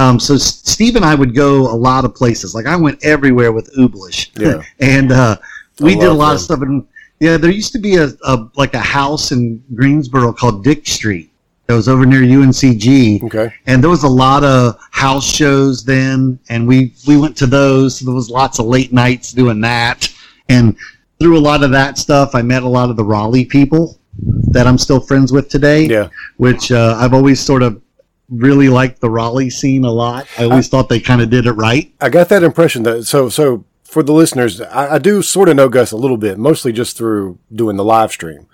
um, 0.00 0.18
so 0.26 0.36
Steve 0.36 0.96
and 0.96 1.04
I 1.04 1.14
would 1.14 1.34
go 1.34 1.50
a 1.70 1.78
lot 1.88 2.04
of 2.04 2.14
places. 2.14 2.54
Like 2.54 2.66
I 2.66 2.76
went 2.76 3.04
everywhere 3.04 3.52
with 3.52 3.66
Ooblish. 3.76 4.18
Yeah. 4.46 4.62
and 4.96 5.12
uh, 5.12 5.36
we 5.80 5.94
did 5.94 6.08
a 6.08 6.12
lot 6.12 6.28
them. 6.28 6.34
of 6.36 6.40
stuff. 6.40 6.60
And 6.62 6.86
yeah, 7.20 7.36
there 7.36 7.50
used 7.50 7.72
to 7.72 7.78
be 7.78 7.96
a, 7.96 8.08
a 8.24 8.48
like 8.56 8.74
a 8.74 8.80
house 8.98 9.30
in 9.32 9.62
Greensboro 9.74 10.32
called 10.32 10.64
Dick 10.64 10.86
Street. 10.86 11.26
That 11.66 11.76
was 11.76 11.88
over 11.88 12.04
near 12.04 12.22
UNCG 12.22 13.22
Okay. 13.24 13.54
and 13.66 13.80
there 13.82 13.90
was 13.90 14.02
a 14.02 14.08
lot 14.08 14.42
of 14.42 14.76
house 14.90 15.24
shows 15.40 15.84
then 15.84 16.36
and 16.48 16.66
we 16.66 16.92
we 17.06 17.16
went 17.16 17.36
to 17.36 17.46
those 17.46 17.96
so 17.98 18.06
there 18.06 18.14
was 18.14 18.28
lots 18.28 18.58
of 18.58 18.66
late 18.66 18.92
nights 18.92 19.32
doing 19.32 19.60
that 19.60 20.08
and 20.48 20.76
through 21.20 21.38
a 21.38 21.44
lot 21.50 21.62
of 21.62 21.70
that 21.70 21.96
stuff 21.96 22.34
i 22.34 22.42
met 22.42 22.64
a 22.64 22.68
lot 22.68 22.90
of 22.90 22.96
the 22.96 23.04
raleigh 23.04 23.44
people 23.44 24.00
that 24.56 24.66
i'm 24.66 24.76
still 24.78 24.98
friends 25.00 25.30
with 25.30 25.48
today 25.48 25.82
Yeah. 25.86 26.08
which 26.38 26.72
uh, 26.72 26.96
i've 26.98 27.14
always 27.14 27.38
sort 27.38 27.62
of 27.62 27.80
really 28.30 28.68
liked 28.68 29.00
the 29.00 29.10
raleigh 29.10 29.50
scene 29.50 29.84
a 29.84 29.90
lot 29.90 30.26
i 30.38 30.44
always 30.44 30.68
thought 30.68 30.88
they 30.88 31.00
kind 31.00 31.20
of 31.20 31.28
did 31.30 31.46
it 31.46 31.52
right 31.52 31.92
I 32.00 32.08
got 32.08 32.28
that 32.28 32.42
impression 32.42 32.84
that 32.84 33.04
so 33.04 33.28
so 33.28 33.64
for 33.84 34.04
the 34.04 34.12
listeners, 34.12 34.60
I, 34.60 34.94
I 34.94 34.98
do 34.98 35.20
sort 35.20 35.48
of 35.48 35.56
know 35.56 35.68
Gus 35.68 35.90
a 35.90 35.96
little 35.96 36.16
bit, 36.16 36.38
mostly 36.38 36.70
just 36.70 36.96
through 36.96 37.40
doing 37.52 37.76
the 37.76 37.82
live 37.84 38.12
stream, 38.12 38.46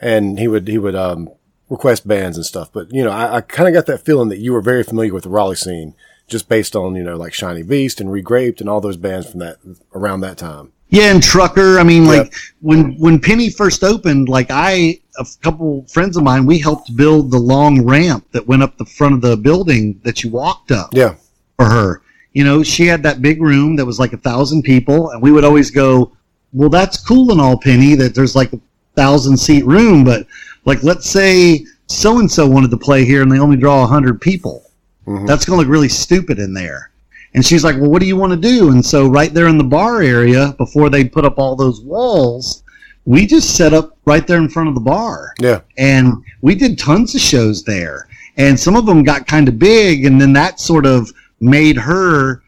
and 0.00 0.38
he 0.38 0.46
would 0.46 0.68
he 0.68 0.78
would 0.78 0.94
um, 0.94 1.30
request 1.68 2.06
bands 2.06 2.36
and 2.36 2.46
stuff. 2.46 2.70
But 2.72 2.92
you 2.92 3.02
know, 3.02 3.10
I, 3.10 3.38
I 3.38 3.40
kind 3.40 3.66
of 3.68 3.74
got 3.74 3.86
that 3.86 4.04
feeling 4.04 4.28
that 4.28 4.38
you 4.38 4.52
were 4.52 4.60
very 4.60 4.84
familiar 4.84 5.12
with 5.12 5.24
the 5.24 5.30
Raleigh 5.30 5.56
scene, 5.56 5.96
just 6.28 6.48
based 6.48 6.76
on 6.76 6.94
you 6.94 7.02
know 7.02 7.16
like 7.16 7.34
Shiny 7.34 7.64
Beast 7.64 8.00
and 8.00 8.08
Regraped 8.08 8.60
and 8.60 8.68
all 8.68 8.80
those 8.80 8.96
bands 8.96 9.28
from 9.28 9.40
that 9.40 9.56
around 9.96 10.20
that 10.20 10.38
time. 10.38 10.70
Yeah, 10.90 11.10
and 11.12 11.20
Trucker. 11.20 11.80
I 11.80 11.82
mean, 11.82 12.04
like 12.06 12.26
Yep. 12.26 12.32
when 12.60 12.94
when 13.00 13.18
Penny 13.18 13.50
first 13.50 13.82
opened, 13.82 14.28
like 14.28 14.46
I, 14.50 15.00
a 15.18 15.26
couple 15.42 15.84
friends 15.88 16.16
of 16.16 16.22
mine, 16.22 16.46
we 16.46 16.58
helped 16.58 16.96
build 16.96 17.30
the 17.30 17.38
long 17.38 17.84
ramp 17.86 18.26
that 18.32 18.46
went 18.46 18.62
up 18.62 18.76
the 18.76 18.84
front 18.84 19.14
of 19.14 19.20
the 19.20 19.36
building 19.36 20.00
that 20.04 20.22
you 20.24 20.30
walked 20.30 20.70
up 20.72 20.90
Yeah, 20.92 21.14
for 21.56 21.66
her. 21.66 22.02
you 22.32 22.44
know, 22.44 22.62
she 22.62 22.86
had 22.86 23.02
that 23.04 23.22
big 23.22 23.40
room 23.42 23.76
that 23.76 23.84
was 23.86 23.98
like 24.00 24.12
a 24.12 24.16
thousand 24.18 24.62
people, 24.62 25.10
and 25.10 25.22
we 25.22 25.30
would 25.32 25.44
always 25.44 25.70
go, 25.70 26.12
well, 26.52 26.68
that's 26.68 27.04
cool 27.04 27.30
and 27.32 27.40
all, 27.40 27.58
Penny, 27.58 27.94
that 27.96 28.14
there's 28.14 28.34
like 28.36 28.52
a 28.52 28.60
thousand 28.96 29.36
seat 29.36 29.64
room, 29.64 30.04
but 30.04 30.26
like, 30.64 30.82
let's 30.82 31.08
say 31.08 31.64
so 31.86 32.18
and 32.18 32.30
so 32.30 32.46
wanted 32.46 32.70
to 32.70 32.76
play 32.76 33.04
here 33.04 33.22
and 33.22 33.30
they 33.30 33.38
only 33.38 33.56
draw 33.56 33.84
a 33.84 33.86
hundred 33.86 34.20
people. 34.20 34.62
Mhm. 35.06 35.26
That's 35.26 35.44
going 35.44 35.58
to 35.58 35.62
look 35.62 35.70
really 35.70 35.88
stupid 35.88 36.38
in 36.38 36.54
there. 36.54 36.90
And 37.34 37.44
she's 37.44 37.62
like, 37.64 37.76
well, 37.76 37.90
what 37.90 38.00
do 38.00 38.06
you 38.06 38.16
want 38.16 38.32
to 38.32 38.38
do? 38.38 38.70
And 38.70 38.84
so 38.84 39.06
right 39.08 39.34
there 39.34 39.48
in 39.48 39.58
the 39.58 39.64
bar 39.64 40.00
area, 40.02 40.54
before 40.56 40.88
they 40.88 41.04
put 41.04 41.24
up 41.24 41.38
all 41.38 41.54
those 41.56 41.80
walls, 41.82 42.62
we 43.06 43.26
just 43.26 43.56
set 43.56 43.72
up 43.74 43.96
right 44.06 44.26
there 44.26 44.38
in 44.38 44.48
front 44.48 44.68
of 44.68 44.74
the 44.74 44.80
bar 44.80 45.34
Yeah. 45.40 45.60
and 45.78 46.14
we 46.40 46.54
did 46.54 46.78
tons 46.78 47.14
of 47.14 47.20
shows 47.20 47.62
there 47.64 48.08
and 48.36 48.58
some 48.58 48.76
of 48.76 48.86
them 48.86 49.02
got 49.02 49.26
kind 49.26 49.48
of 49.48 49.58
big 49.58 50.04
and 50.06 50.20
then 50.20 50.32
that 50.34 50.58
sort 50.60 50.86
of 50.86 51.10
made 51.40 51.76
her 51.76 52.42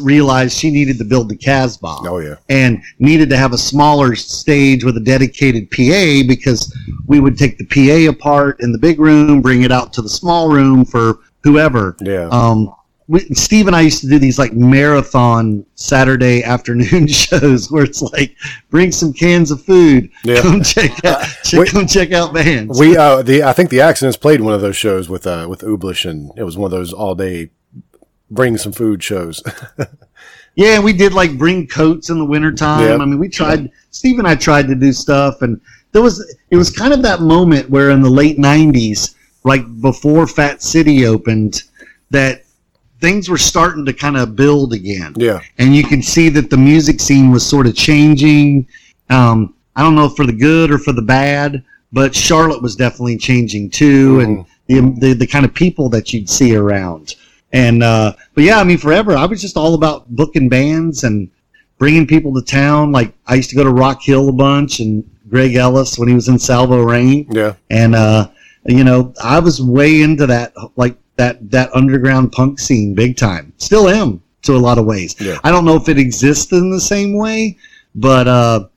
realize 0.00 0.56
she 0.56 0.70
needed 0.70 0.96
to 0.98 1.04
build 1.04 1.28
the 1.28 1.36
casbah 1.36 1.96
Oh 2.02 2.18
yeah. 2.18 2.36
and 2.48 2.82
needed 2.98 3.28
to 3.30 3.36
have 3.36 3.52
a 3.52 3.58
smaller 3.58 4.14
stage 4.14 4.82
with 4.84 4.96
a 4.96 5.00
dedicated 5.00 5.70
PA 5.70 6.26
because 6.26 6.74
we 7.06 7.20
would 7.20 7.36
take 7.36 7.58
the 7.58 7.66
PA 7.66 8.10
apart 8.10 8.60
in 8.60 8.72
the 8.72 8.78
big 8.78 8.98
room, 8.98 9.42
bring 9.42 9.62
it 9.62 9.70
out 9.72 9.92
to 9.94 10.02
the 10.02 10.08
small 10.08 10.48
room 10.48 10.86
for 10.86 11.18
whoever. 11.42 11.96
Yeah. 12.00 12.28
Um, 12.30 12.74
we, 13.06 13.20
Steve 13.34 13.66
and 13.66 13.76
I 13.76 13.82
used 13.82 14.00
to 14.00 14.08
do 14.08 14.18
these 14.18 14.38
like 14.38 14.52
marathon 14.54 15.64
Saturday 15.74 16.42
afternoon 16.42 17.06
shows 17.08 17.70
where 17.70 17.84
it's 17.84 18.00
like, 18.00 18.34
bring 18.70 18.90
some 18.92 19.12
cans 19.12 19.50
of 19.50 19.62
food, 19.62 20.10
Yeah. 20.24 20.40
come 20.40 20.62
check 20.62 21.04
out, 21.04 21.26
check, 21.44 21.60
we- 21.60 21.66
come 21.66 21.86
check 21.86 22.12
out 22.12 22.32
bands. 22.32 22.78
we 22.78 22.96
uh 22.96 23.22
the 23.22 23.42
I 23.42 23.52
think 23.52 23.70
the 23.70 23.80
accidents 23.80 24.16
played 24.16 24.40
one 24.40 24.54
of 24.54 24.60
those 24.60 24.76
shows 24.76 25.08
with 25.08 25.26
uh 25.26 25.46
with 25.48 25.60
Ublish 25.60 26.08
and 26.08 26.30
it 26.36 26.44
was 26.44 26.56
one 26.56 26.72
of 26.72 26.78
those 26.78 26.92
all 26.92 27.14
day 27.14 27.50
bring 28.30 28.56
some 28.56 28.72
food 28.72 29.02
shows. 29.02 29.42
Yeah, 30.56 30.78
we 30.78 30.92
did 30.92 31.12
like 31.12 31.36
bring 31.36 31.66
coats 31.66 32.10
in 32.10 32.18
the 32.20 32.24
wintertime. 32.24 32.88
Yep. 32.88 33.00
I 33.00 33.04
mean, 33.06 33.18
we 33.18 33.28
tried, 33.28 33.72
Steve 33.90 34.20
and 34.20 34.28
I 34.28 34.36
tried 34.36 34.68
to 34.68 34.76
do 34.76 34.92
stuff, 34.92 35.42
and 35.42 35.60
there 35.90 36.00
was, 36.00 36.24
it 36.50 36.56
was 36.56 36.70
kind 36.70 36.92
of 36.92 37.02
that 37.02 37.20
moment 37.20 37.68
where 37.70 37.90
in 37.90 38.02
the 38.02 38.08
late 38.08 38.38
90s, 38.38 39.16
like 39.42 39.64
before 39.80 40.28
Fat 40.28 40.62
City 40.62 41.06
opened, 41.06 41.64
that 42.10 42.43
things 43.00 43.28
were 43.28 43.38
starting 43.38 43.84
to 43.86 43.92
kind 43.92 44.16
of 44.16 44.34
build 44.36 44.72
again. 44.72 45.12
yeah. 45.16 45.40
And 45.58 45.74
you 45.76 45.84
can 45.84 46.02
see 46.02 46.28
that 46.30 46.50
the 46.50 46.56
music 46.56 47.00
scene 47.00 47.30
was 47.30 47.44
sort 47.44 47.66
of 47.66 47.74
changing. 47.74 48.66
Um, 49.10 49.54
I 49.76 49.82
don't 49.82 49.94
know 49.94 50.08
for 50.08 50.24
the 50.26 50.32
good 50.32 50.70
or 50.70 50.78
for 50.78 50.92
the 50.92 51.02
bad, 51.02 51.62
but 51.92 52.14
Charlotte 52.14 52.62
was 52.62 52.76
definitely 52.76 53.18
changing 53.18 53.70
too, 53.70 54.20
and 54.20 54.46
the, 54.68 54.80
the 55.00 55.12
the 55.14 55.26
kind 55.26 55.44
of 55.44 55.52
people 55.52 55.88
that 55.90 56.12
you'd 56.12 56.28
see 56.30 56.54
around. 56.56 57.16
And 57.52 57.82
uh, 57.82 58.14
but 58.34 58.44
yeah, 58.44 58.58
I 58.58 58.64
mean, 58.64 58.78
forever 58.78 59.16
I 59.16 59.26
was 59.26 59.40
just 59.40 59.56
all 59.56 59.74
about 59.74 60.08
booking 60.14 60.48
bands 60.48 61.04
and 61.04 61.30
bringing 61.78 62.06
people 62.06 62.32
to 62.34 62.42
town. 62.42 62.92
Like 62.92 63.12
I 63.26 63.34
used 63.34 63.50
to 63.50 63.56
go 63.56 63.64
to 63.64 63.70
Rock 63.70 64.00
Hill 64.02 64.28
a 64.28 64.32
bunch, 64.32 64.80
and 64.80 65.08
Greg 65.28 65.54
Ellis 65.56 65.98
when 65.98 66.08
he 66.08 66.14
was 66.14 66.28
in 66.28 66.38
Salvo 66.38 66.80
Rain, 66.82 67.26
Yeah. 67.30 67.54
and 67.70 67.94
uh, 67.94 68.28
you 68.66 68.84
know 68.84 69.12
I 69.22 69.38
was 69.40 69.60
way 69.60 70.02
into 70.02 70.26
that 70.28 70.52
like 70.76 70.96
that 71.16 71.50
that 71.50 71.74
underground 71.74 72.32
punk 72.32 72.58
scene 72.58 72.94
big 72.94 73.16
time. 73.16 73.52
Still 73.58 73.88
am 73.88 74.22
to 74.42 74.54
a 74.54 74.58
lot 74.58 74.78
of 74.78 74.84
ways. 74.84 75.14
Yeah. 75.20 75.38
I 75.44 75.50
don't 75.50 75.64
know 75.64 75.76
if 75.76 75.88
it 75.88 75.98
exists 75.98 76.52
in 76.52 76.70
the 76.70 76.80
same 76.80 77.16
way, 77.16 77.56
but 77.94 78.28
uh, 78.28 78.68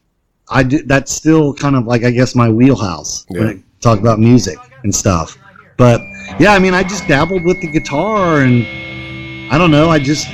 I 0.50 0.64
do, 0.64 0.84
that's 0.84 1.12
still 1.12 1.54
kind 1.54 1.76
of 1.76 1.86
like 1.86 2.04
I 2.04 2.12
guess 2.12 2.36
my 2.36 2.50
wheelhouse 2.50 3.26
when 3.30 3.48
I 3.48 3.64
talk 3.82 4.00
about 4.00 4.20
music 4.20 4.58
and 4.84 4.94
stuff. 4.94 5.38
But 5.78 6.02
yeah, 6.40 6.54
I 6.54 6.60
mean, 6.60 6.74
I 6.74 6.84
just 6.84 7.08
dabbled 7.08 7.44
with 7.44 7.62
the 7.62 7.68
guitar, 7.68 8.42
and 8.42 8.66
I 9.52 9.58
don't 9.58 9.72
know. 9.72 9.90
I 9.90 10.00
just 10.00 10.28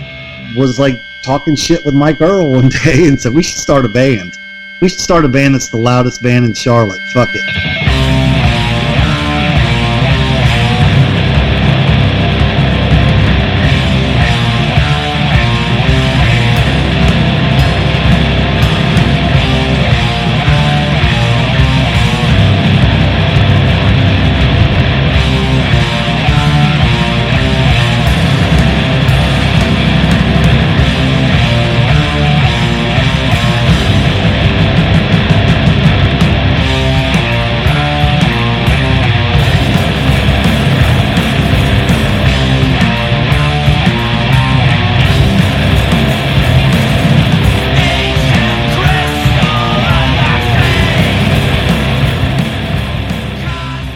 was 0.57 0.79
like 0.79 0.95
talking 1.23 1.55
shit 1.55 1.83
with 1.85 1.95
Mike 1.95 2.21
Earl 2.21 2.51
one 2.53 2.69
day, 2.83 3.07
and 3.07 3.19
said 3.19 3.33
we 3.33 3.43
should 3.43 3.59
start 3.59 3.85
a 3.85 3.89
band. 3.89 4.31
We 4.81 4.89
should 4.89 4.99
start 4.99 5.25
a 5.25 5.29
band 5.29 5.55
that's 5.55 5.69
the 5.69 5.77
loudest 5.77 6.21
band 6.21 6.45
in 6.45 6.53
Charlotte. 6.53 6.99
Fuck 7.13 7.29
it. 7.33 7.82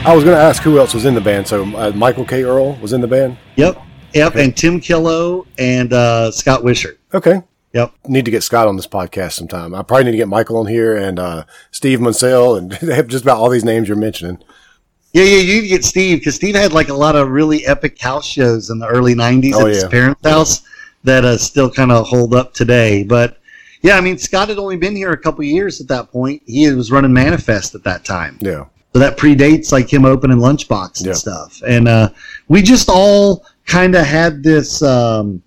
I 0.07 0.15
was 0.15 0.23
going 0.23 0.37
to 0.37 0.41
ask 0.41 0.63
who 0.63 0.79
else 0.79 0.93
was 0.93 1.03
in 1.05 1.13
the 1.15 1.21
band. 1.21 1.47
So 1.47 1.63
uh, 1.75 1.91
Michael 1.93 2.23
K. 2.23 2.43
Earl 2.43 2.75
was 2.77 2.93
in 2.93 3.01
the 3.01 3.07
band. 3.07 3.37
Yep, 3.57 3.77
yep. 4.13 4.31
Okay. 4.31 4.45
And 4.45 4.55
Tim 4.55 4.79
Killo 4.79 5.45
and 5.57 5.91
uh, 5.91 6.31
Scott 6.31 6.63
Wishart. 6.63 6.97
Okay. 7.13 7.41
Yep. 7.73 7.93
Need 8.07 8.23
to 8.23 8.31
get 8.31 8.41
Scott 8.41 8.67
on 8.69 8.77
this 8.77 8.87
podcast 8.87 9.33
sometime. 9.33 9.75
I 9.75 9.83
probably 9.83 10.05
need 10.05 10.11
to 10.11 10.17
get 10.17 10.29
Michael 10.29 10.57
on 10.57 10.67
here 10.67 10.95
and 10.95 11.19
uh, 11.19 11.43
Steve 11.71 11.99
Munsell 11.99 12.57
and 12.57 12.71
just 13.09 13.23
about 13.25 13.37
all 13.37 13.49
these 13.49 13.65
names 13.65 13.89
you're 13.89 13.97
mentioning. 13.97 14.41
Yeah, 15.11 15.23
yeah, 15.23 15.37
you 15.39 15.55
need 15.55 15.61
to 15.61 15.67
get 15.67 15.83
Steve 15.83 16.19
because 16.19 16.35
Steve 16.35 16.55
had 16.55 16.71
like 16.71 16.87
a 16.87 16.93
lot 16.93 17.15
of 17.17 17.29
really 17.29 17.65
epic 17.65 17.99
house 17.99 18.25
shows 18.25 18.69
in 18.69 18.79
the 18.79 18.87
early 18.87 19.13
'90s 19.13 19.53
Oh, 19.55 19.65
at 19.65 19.73
his 19.73 19.83
parents' 19.85 20.21
house 20.25 20.61
that 21.03 21.25
uh, 21.25 21.37
still 21.37 21.69
kind 21.69 21.91
of 21.91 22.07
hold 22.07 22.33
up 22.33 22.53
today. 22.53 23.03
But 23.03 23.39
yeah, 23.81 23.97
I 23.97 24.01
mean, 24.01 24.17
Scott 24.17 24.47
had 24.49 24.57
only 24.57 24.77
been 24.77 24.95
here 24.95 25.11
a 25.11 25.17
couple 25.17 25.43
years 25.43 25.81
at 25.81 25.87
that 25.89 26.11
point. 26.11 26.43
He 26.45 26.69
was 26.71 26.91
running 26.91 27.13
Manifest 27.13 27.75
at 27.75 27.83
that 27.83 28.05
time, 28.05 28.37
Yeah. 28.41 28.65
So 28.97 29.01
that 29.01 29.15
predates 29.15 29.71
like 29.71 29.93
him 29.93 30.05
opening 30.05 30.39
Lunchbox 30.39 30.97
and 31.01 31.05
Yeah. 31.09 31.13
stuff. 31.13 31.61
And 31.67 31.87
uh, 31.87 32.09
we 32.47 32.63
just 32.63 32.89
all 32.89 33.45
kind 33.67 33.93
of 33.93 34.03
had 34.03 34.41
this. 34.41 34.81
Um, 34.81 35.43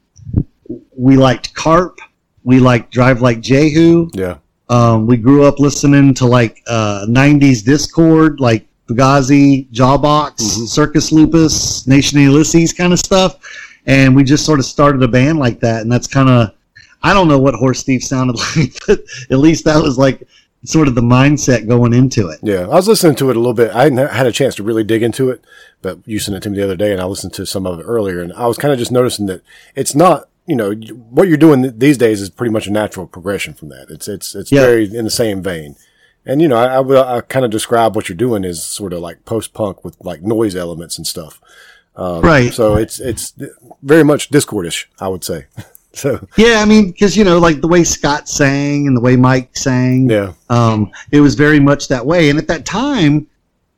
we 0.97 1.17
liked 1.17 1.53
Karp. 1.55 1.99
We 2.45 2.61
liked 2.61 2.93
Drive 2.93 3.23
Like 3.23 3.41
Jehu. 3.41 4.09
Yeah. 4.15 4.37
Um, 4.69 5.05
we 5.09 5.17
grew 5.17 5.43
up 5.47 5.59
listening 5.59 6.15
to 6.15 6.27
like 6.27 6.63
uh, 6.69 7.07
90s 7.09 7.65
Dischord, 7.65 8.39
like 8.39 8.69
Fugazi, 8.89 9.69
Jawbox, 9.73 10.37
Mhm. 10.37 10.69
Circus 10.69 11.11
Lupus, 11.11 11.89
Nation 11.89 12.19
of 12.21 12.25
Ulysses 12.27 12.73
kind 12.73 12.93
of 12.93 13.01
stuff. 13.01 13.41
And 13.87 14.15
we 14.15 14.23
just 14.23 14.45
sort 14.47 14.61
of 14.61 14.65
started 14.65 15.03
a 15.03 15.09
band 15.09 15.41
like 15.41 15.59
that. 15.59 15.83
And 15.83 15.91
that's 15.91 16.07
kind 16.07 16.29
of, 16.29 16.53
I 17.03 17.13
don't 17.13 17.27
know 17.27 17.41
what 17.41 17.55
Horse 17.55 17.83
Thief 17.83 18.05
sounded 18.05 18.37
like, 18.57 18.75
but 18.87 19.01
at 19.29 19.39
least 19.39 19.65
that 19.65 19.83
was 19.83 19.99
like 19.99 20.23
sort 20.65 20.89
of 20.89 20.95
the 20.95 21.01
mindset 21.01 21.67
going 21.67 21.93
into 21.95 22.29
it. 22.29 22.39
Yeah. 22.43 22.63
I 22.63 22.75
was 22.75 22.87
listening 22.89 23.17
to 23.17 23.31
it 23.31 23.37
a 23.37 23.39
little 23.41 23.55
bit. 23.55 23.71
I 23.71 23.85
hadn't 23.85 23.99
had 24.11 24.27
a 24.27 24.33
chance 24.33 24.55
to 24.57 24.63
really 24.63 24.85
dig 24.85 25.03
into 25.03 25.31
it, 25.31 25.43
but 25.81 25.99
you 26.07 26.19
sent 26.19 26.37
it 26.37 26.43
to 26.43 26.51
me 26.51 26.57
the 26.59 26.65
other 26.65 26.77
day 26.77 26.93
and 26.93 27.01
I 27.01 27.05
listened 27.05 27.33
to 27.35 27.47
some 27.47 27.67
of 27.67 27.81
it 27.81 27.85
earlier 27.85 28.21
and 28.21 28.33
I 28.35 28.47
was 28.47 28.59
kind 28.59 28.71
of 28.73 28.79
just 28.79 28.93
noticing 28.93 29.25
that 29.27 29.43
it's 29.75 29.95
not, 29.95 30.29
you 30.47 30.57
know, 30.57 30.73
what 30.75 31.29
you're 31.29 31.39
doing 31.39 31.79
these 31.79 31.97
days 31.97 32.21
is 32.21 32.29
pretty 32.29 32.53
much 32.53 32.67
a 32.67 32.73
natural 32.73 33.07
progression 33.07 33.55
from 33.55 33.71
that. 33.71 33.87
It's, 33.89 34.07
it's, 34.07 34.35
it's 34.35 34.53
Yeah. 34.53 34.61
very 34.63 34.85
in 34.95 35.05
the 35.07 35.11
same 35.11 35.43
vein. 35.43 35.77
And, 36.27 36.43
you 36.43 36.49
know, 36.49 36.57
I, 36.57 36.75
I, 36.75 36.81
will- 36.81 37.03
I 37.05 37.23
kind 37.23 37.45
of 37.47 37.51
describe 37.51 37.97
what 37.97 38.09
you're 38.11 38.17
doing 38.17 38.45
as 38.45 38.63
sort 38.63 38.93
of 38.93 39.01
like 39.01 39.25
post 39.25 39.55
punk 39.55 39.83
with 39.83 39.97
like 40.01 40.21
noise 40.23 40.55
elements 40.55 40.99
and 40.99 41.07
stuff. 41.07 41.41
Um, 41.97 42.21
Right. 42.21 42.53
So 42.53 42.77
it's, 42.77 43.01
it's 43.01 43.33
very 43.83 44.05
much 44.05 44.31
discordish, 44.31 44.87
I 45.01 45.09
would 45.09 45.25
say. 45.25 45.47
so, 45.93 46.25
Yeah, 46.37 46.61
I 46.61 46.65
mean, 46.65 46.91
because, 46.91 47.17
you 47.17 47.25
know, 47.25 47.39
like 47.39 47.61
the 47.61 47.69
way 47.69 47.85
Scott 47.85 48.29
sang 48.29 48.87
and 48.87 48.97
the 48.97 49.01
way 49.01 49.17
Mike 49.17 49.57
sang, 49.57 50.09
yeah. 50.09 50.33
um, 50.49 50.91
it 51.11 51.21
was 51.21 51.35
very 51.35 51.61
much 51.61 51.89
that 51.89 52.05
way. 52.05 52.31
And 52.31 52.39
at 52.39 52.47
that 52.49 52.65
time, 52.65 53.27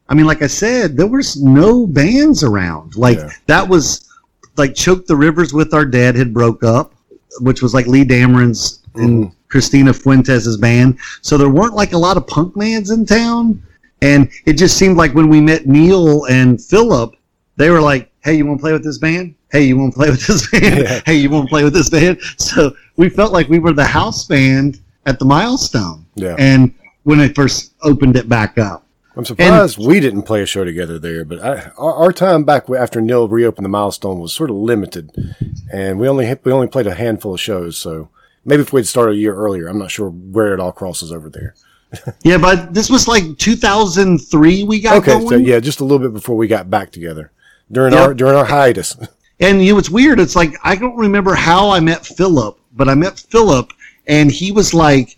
I 0.09 0.15
mean, 0.15 0.27
like 0.27 0.43
I 0.43 0.47
said, 0.47 0.97
there 0.97 1.07
was 1.07 1.43
no 1.43 1.87
bands 1.87 2.43
around. 2.43 2.97
Like 2.97 3.19
Yeah. 3.19 3.31
that 3.47 3.67
was 3.69 4.09
like 4.57 4.75
Choke 4.75 5.07
the 5.07 5.17
Rivers 5.17 5.53
with 5.55 5.73
Our 5.73 5.87
Dead 5.87 6.15
had 6.15 6.35
broke 6.35 6.63
up, 6.63 6.93
which 7.41 7.63
was 7.63 7.73
like 7.73 7.87
Lee 7.87 8.05
Dameron's 8.05 8.81
and 8.95 9.33
Christina 9.49 9.95
Fuentes's 9.95 10.59
band. 10.59 10.99
So 11.23 11.39
there 11.39 11.49
weren't 11.49 11.75
like 11.75 11.93
a 11.95 11.99
lot 11.99 12.19
of 12.19 12.27
punk 12.27 12.55
bands 12.59 12.91
in 12.91 13.07
town. 13.07 13.63
And 14.03 14.31
it 14.45 14.55
just 14.55 14.77
seemed 14.77 14.97
like 14.99 15.15
when 15.15 15.29
we 15.29 15.41
met 15.41 15.67
Neil 15.67 16.25
and 16.27 16.63
Philip, 16.63 17.15
they 17.63 17.71
were 17.71 17.81
like, 17.81 18.11
Hey, 18.21 18.35
you 18.35 18.45
want 18.45 18.59
to 18.59 18.63
play 18.63 18.73
with 18.73 18.85
this 18.85 18.99
band? 18.99 19.35
Hey, 19.51 19.63
you 19.63 19.79
want 19.79 19.93
to 19.93 19.99
play 19.99 20.11
with 20.11 20.27
this 20.27 20.51
band? 20.51 20.79
Yeah. 20.79 21.01
Hey, 21.07 21.17
you 21.17 21.31
want 21.31 21.47
to 21.47 21.49
play 21.49 21.65
with 21.65 21.73
this 21.73 21.89
band? 21.91 22.21
So 22.39 22.75
we 22.97 23.09
felt 23.09 23.33
like 23.33 23.49
we 23.49 23.59
were 23.59 23.73
the 23.73 23.85
house 23.85 24.25
band 24.27 24.81
at 25.07 25.19
the 25.19 25.25
milestone 25.25 26.05
Yeah. 26.17 26.35
and 26.39 26.75
when 27.05 27.19
they 27.19 27.29
first 27.29 27.75
opened 27.83 28.17
it 28.17 28.29
back 28.29 28.59
up. 28.59 28.87
I'm 29.15 29.25
surprised 29.25 29.79
we 29.79 30.01
didn't 30.01 30.23
play 30.23 30.43
a 30.43 30.47
show 30.47 30.65
together 30.65 30.99
there, 30.99 31.25
but 31.25 31.39
I, 31.41 31.71
our, 31.77 31.95
our 31.95 32.13
time 32.13 32.45
back 32.45 32.71
after 32.71 33.01
Neil 33.01 33.29
reopened 33.29 33.65
the 33.65 33.69
milestone 33.69 34.21
was 34.21 34.33
sort 34.33 34.49
of 34.49 34.57
limited, 34.57 35.11
and 35.71 36.01
we 36.01 36.09
only 36.09 36.35
we 36.45 36.51
only 36.51 36.69
played 36.69 36.87
a 36.87 36.95
handful 36.95 37.35
of 37.35 37.41
shows. 37.41 37.77
So 37.77 38.09
maybe 38.47 38.63
if 38.63 38.73
we'd 38.73 38.87
started 38.87 39.17
a 39.17 39.19
year 39.19 39.35
earlier, 39.35 39.69
I'm 39.69 39.79
not 39.79 39.91
sure 39.91 40.09
where 40.09 40.55
it 40.55 40.61
all 40.61 40.73
crosses 40.73 41.13
over 41.13 41.29
there. 41.29 41.55
yeah, 42.23 42.39
but 42.39 42.73
this 42.73 42.89
was 42.89 43.07
like 43.07 43.37
2003. 43.37 44.63
We 44.63 44.81
got 44.81 44.97
okay, 44.97 45.13
going. 45.13 45.29
so 45.29 45.37
yeah, 45.37 45.61
just 45.61 45.81
a 45.81 45.85
little 45.85 45.99
bit 45.99 46.15
before 46.15 46.37
we 46.39 46.49
got 46.49 46.71
back 46.71 46.91
together 46.91 47.33
during 47.73 47.95
our 47.95 48.15
during 48.15 48.37
our 48.37 48.45
hiatus. 48.45 48.97
And 49.41 49.61
you 49.65 49.73
know, 49.73 49.79
it's 49.81 49.91
weird. 49.91 50.21
It's 50.21 50.37
like 50.37 50.55
I 50.63 50.77
don't 50.77 50.95
remember 50.97 51.35
how 51.35 51.69
I 51.69 51.81
met 51.81 52.07
Philip, 52.07 52.61
but 52.77 52.89
I 52.89 52.95
met 52.95 53.19
Philip, 53.19 53.73
and 54.07 54.31
he 54.31 54.53
was 54.53 54.73
like, 54.73 55.17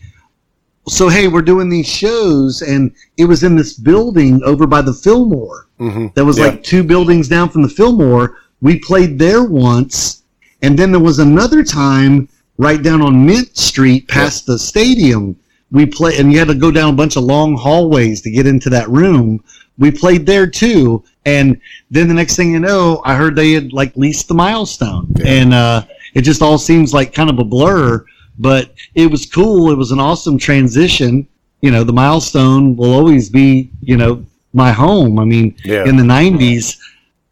"So 0.88 1.11
hey, 1.11 1.29
we're 1.29 1.43
doing 1.43 1.69
these 1.69 1.87
shows, 1.87 2.62
and 2.62 2.90
it 3.19 3.27
was 3.27 3.43
in 3.43 3.55
this 3.55 3.75
building 3.75 4.43
over 4.43 4.67
by 4.67 4.81
the 4.81 4.95
Fillmore. 4.95 5.69
Mm-hmm. 5.79 6.07
That 6.14 6.25
was 6.25 6.38
Yeah. 6.38 6.47
like 6.47 6.62
two 6.62 6.83
buildings 6.83 7.29
down 7.29 7.51
from 7.51 7.61
the 7.62 7.69
Fillmore. 7.69 8.38
We 8.62 8.79
played 8.79 9.19
there 9.19 9.45
once, 9.45 10.23
and 10.62 10.79
then 10.79 10.90
there 10.90 11.01
was 11.01 11.19
another 11.19 11.62
time 11.62 12.27
right 12.57 12.83
down 12.83 13.03
on 13.03 13.27
Mint 13.27 13.55
Street 13.59 14.09
past 14.09 14.47
the 14.47 14.59
stadium. 14.59 15.37
We 15.71 15.85
play, 15.85 16.17
and 16.17 16.33
you 16.33 16.38
had 16.38 16.49
to 16.49 16.55
go 16.55 16.71
down 16.71 16.95
a 16.95 16.97
bunch 16.97 17.17
of 17.17 17.25
long 17.25 17.57
hallways 17.59 18.23
to 18.23 18.31
get 18.31 18.47
into 18.47 18.71
that 18.71 18.88
room. 18.88 19.45
We 19.77 19.90
played 19.90 20.25
there 20.25 20.47
too, 20.47 21.05
and 21.27 21.61
then 21.91 22.09
the 22.09 22.15
next 22.15 22.37
thing 22.37 22.53
you 22.53 22.61
know, 22.61 23.01
I 23.05 23.15
heard 23.15 23.37
they 23.37 23.53
had 23.53 23.73
like 23.73 23.97
leased 23.97 24.29
the 24.29 24.35
milestone, 24.35 25.13
Yeah. 25.17 25.27
and 25.27 25.55
uh, 25.55 25.85
it 26.15 26.23
just 26.23 26.43
all 26.43 26.59
seems 26.59 26.93
like 26.93 27.13
kind 27.15 27.31
of 27.31 27.39
a 27.39 27.45
blur. 27.45 28.05
But 28.39 28.75
it 28.95 29.09
was 29.11 29.27
cool. 29.27 29.71
It 29.71 29.79
was 29.79 29.93
an 29.93 30.01
awesome 30.01 30.39
transition. 30.39 31.27
You 31.61 31.71
know, 31.71 31.85
the 31.85 31.93
milestone 31.93 32.77
will 32.77 32.93
always 32.93 33.31
be, 33.31 33.71
you 33.81 33.97
know, 33.97 34.25
my 34.53 34.73
home. 34.73 35.19
I 35.19 35.25
mean, 35.25 35.55
Yeah. 35.65 35.85
in 35.89 35.97
the 35.97 36.03
'90s, 36.03 36.77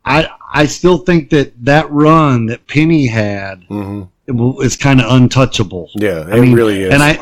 I 0.05 0.29
I 0.55 0.67
still 0.67 0.99
think 0.99 1.31
that 1.31 1.53
that 1.65 1.91
run 1.91 2.47
that 2.47 2.67
Penny 2.69 3.07
had 3.07 3.65
hmm 3.69 4.03
is 4.63 4.77
kind 4.77 5.01
of 5.01 5.11
untouchable. 5.13 5.91
Yeah, 5.95 6.21
it 6.29 6.35
I 6.35 6.41
mean, 6.41 6.53
really 6.55 6.85
is. 6.85 6.95
And 6.95 7.03
I 7.03 7.19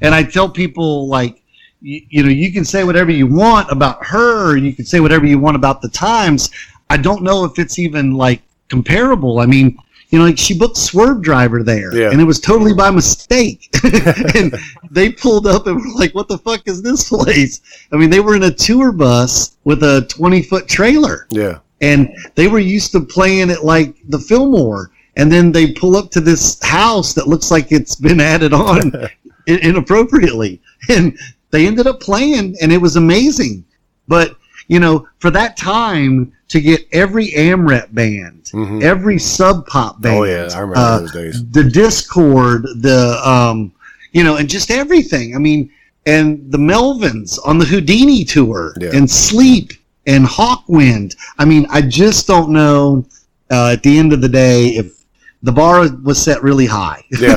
and 0.00 0.14
I 0.14 0.22
tell 0.24 0.48
people 0.48 1.06
like 1.08 1.42
you, 1.84 2.00
you 2.08 2.22
know 2.22 2.30
you 2.30 2.52
can 2.52 2.64
say 2.64 2.82
whatever 2.82 3.10
you 3.10 3.26
want 3.26 3.70
about 3.70 4.04
her, 4.06 4.56
you 4.56 4.72
can 4.72 4.84
say 4.86 5.00
whatever 5.00 5.26
you 5.26 5.38
want 5.38 5.54
about 5.56 5.82
the 5.82 5.88
times. 5.90 6.50
I 6.90 6.96
don't 6.96 7.22
know 7.22 7.44
if 7.44 7.58
it's 7.58 7.78
even 7.78 8.14
like 8.14 8.42
comparable. 8.68 9.38
I 9.40 9.46
mean, 9.46 9.76
you 10.08 10.18
know, 10.18 10.24
like 10.24 10.38
she 10.38 10.56
booked 10.58 10.76
Swervedriver 10.76 11.64
there, 11.64 11.94
Yeah. 11.94 12.10
and 12.10 12.20
it 12.20 12.24
was 12.24 12.40
totally 12.40 12.72
by 12.72 12.90
mistake. 12.90 13.68
and 14.34 14.54
they 14.90 15.12
pulled 15.12 15.46
up 15.46 15.66
and 15.66 15.76
were 15.76 15.98
like, 16.00 16.14
"What 16.14 16.28
the 16.28 16.38
fuck 16.38 16.62
is 16.66 16.82
this 16.82 17.08
place?" 17.08 17.60
I 17.92 17.96
mean, 17.96 18.10
they 18.10 18.20
were 18.20 18.34
in 18.36 18.44
a 18.44 18.50
tour 18.50 18.90
bus 18.92 19.56
with 19.64 19.82
a 19.82 20.06
twenty 20.08 20.42
foot 20.42 20.66
trailer 20.68 21.26
yeah, 21.30 21.58
and 21.80 22.08
they 22.34 22.48
were 22.48 22.58
used 22.60 22.92
to 22.92 23.00
playing 23.00 23.50
at 23.50 23.64
like 23.64 23.94
the 24.08 24.18
Fillmore, 24.18 24.90
and 25.16 25.30
then 25.30 25.52
they 25.52 25.72
pull 25.72 25.96
up 25.96 26.10
to 26.12 26.20
this 26.20 26.62
house 26.62 27.12
that 27.14 27.28
looks 27.28 27.50
like 27.50 27.72
it's 27.72 27.96
been 27.96 28.20
added 28.20 28.52
on 28.54 28.92
inappropriately, 29.46 30.60
and 30.88 31.18
they 31.54 31.66
ended 31.66 31.86
up 31.86 32.00
playing, 32.00 32.56
and 32.60 32.72
it 32.72 32.78
was 32.78 32.96
amazing. 32.96 33.64
But 34.08 34.36
you 34.68 34.80
know, 34.80 35.06
for 35.18 35.30
that 35.30 35.56
time 35.56 36.32
to 36.48 36.60
get 36.60 36.86
every 36.92 37.28
AMREP 37.32 37.94
band, 37.94 38.50
Mhm. 38.52 38.82
every 38.82 39.18
Sub 39.18 39.66
Pop 39.66 40.00
band, 40.02 40.16
oh 40.18 40.24
yeah, 40.24 40.48
I 40.54 40.58
remember 40.60 40.78
uh, 40.78 40.98
those 41.00 41.12
days. 41.12 41.44
the 41.52 41.62
Dischord, 41.62 42.62
the 42.82 43.20
um, 43.28 43.72
you 44.12 44.22
know, 44.24 44.36
and 44.36 44.48
just 44.48 44.70
everything. 44.70 45.34
I 45.34 45.38
mean, 45.38 45.70
and 46.06 46.40
the 46.50 46.58
Melvins 46.58 47.38
on 47.44 47.58
the 47.58 47.64
Houdini 47.64 48.24
tour, 48.24 48.74
Yeah. 48.80 48.90
and 48.94 49.10
Sleep 49.10 49.72
and 50.06 50.26
Hawkwind. 50.26 51.14
I 51.38 51.44
mean, 51.44 51.66
I 51.70 51.80
just 51.82 52.26
don't 52.26 52.50
know. 52.50 53.06
Uh, 53.50 53.70
at 53.74 53.82
the 53.82 53.98
end 53.98 54.12
of 54.12 54.20
the 54.22 54.28
day, 54.28 54.68
if 54.80 55.03
the 55.44 55.52
bar 55.52 55.86
was 56.02 56.20
set 56.20 56.42
really 56.42 56.66
high, 56.66 57.04
Yeah. 57.10 57.36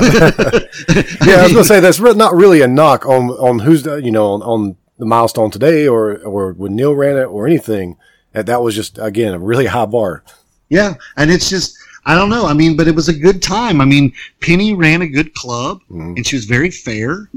Yeah, 1.26 1.40
I 1.40 1.42
was 1.44 1.52
gonna 1.52 1.64
say 1.64 1.78
that's 1.80 2.00
not 2.00 2.34
really 2.34 2.62
a 2.62 2.68
knock 2.68 3.06
on 3.06 3.28
on 3.30 3.58
who's 3.60 3.82
the, 3.82 3.96
you 3.96 4.10
know 4.10 4.32
on, 4.32 4.42
on 4.42 4.76
the 4.98 5.04
milestone 5.06 5.50
today 5.50 5.86
or 5.86 6.16
or 6.18 6.52
when 6.54 6.74
Neil 6.74 6.94
ran 6.94 7.16
it 7.16 7.24
or 7.26 7.46
anything. 7.46 7.96
That 8.32 8.46
that 8.46 8.62
was 8.62 8.74
just 8.74 8.98
again 8.98 9.32
a 9.34 9.38
really 9.38 9.66
high 9.66 9.86
bar. 9.86 10.22
Yeah, 10.70 10.94
and 11.16 11.30
it's 11.30 11.48
just 11.50 11.76
I 12.06 12.14
don't 12.14 12.30
know. 12.30 12.46
I 12.46 12.54
mean, 12.54 12.76
but 12.76 12.88
it 12.88 12.94
was 12.94 13.08
a 13.08 13.14
good 13.26 13.42
time. 13.42 13.80
I 13.80 13.84
mean, 13.84 14.12
Penny 14.40 14.74
ran 14.74 15.02
a 15.02 15.08
good 15.08 15.34
club, 15.34 15.80
Mhm. 15.90 16.16
and 16.16 16.26
she 16.26 16.36
was 16.36 16.46
very 16.46 16.70
fair. 16.70 17.28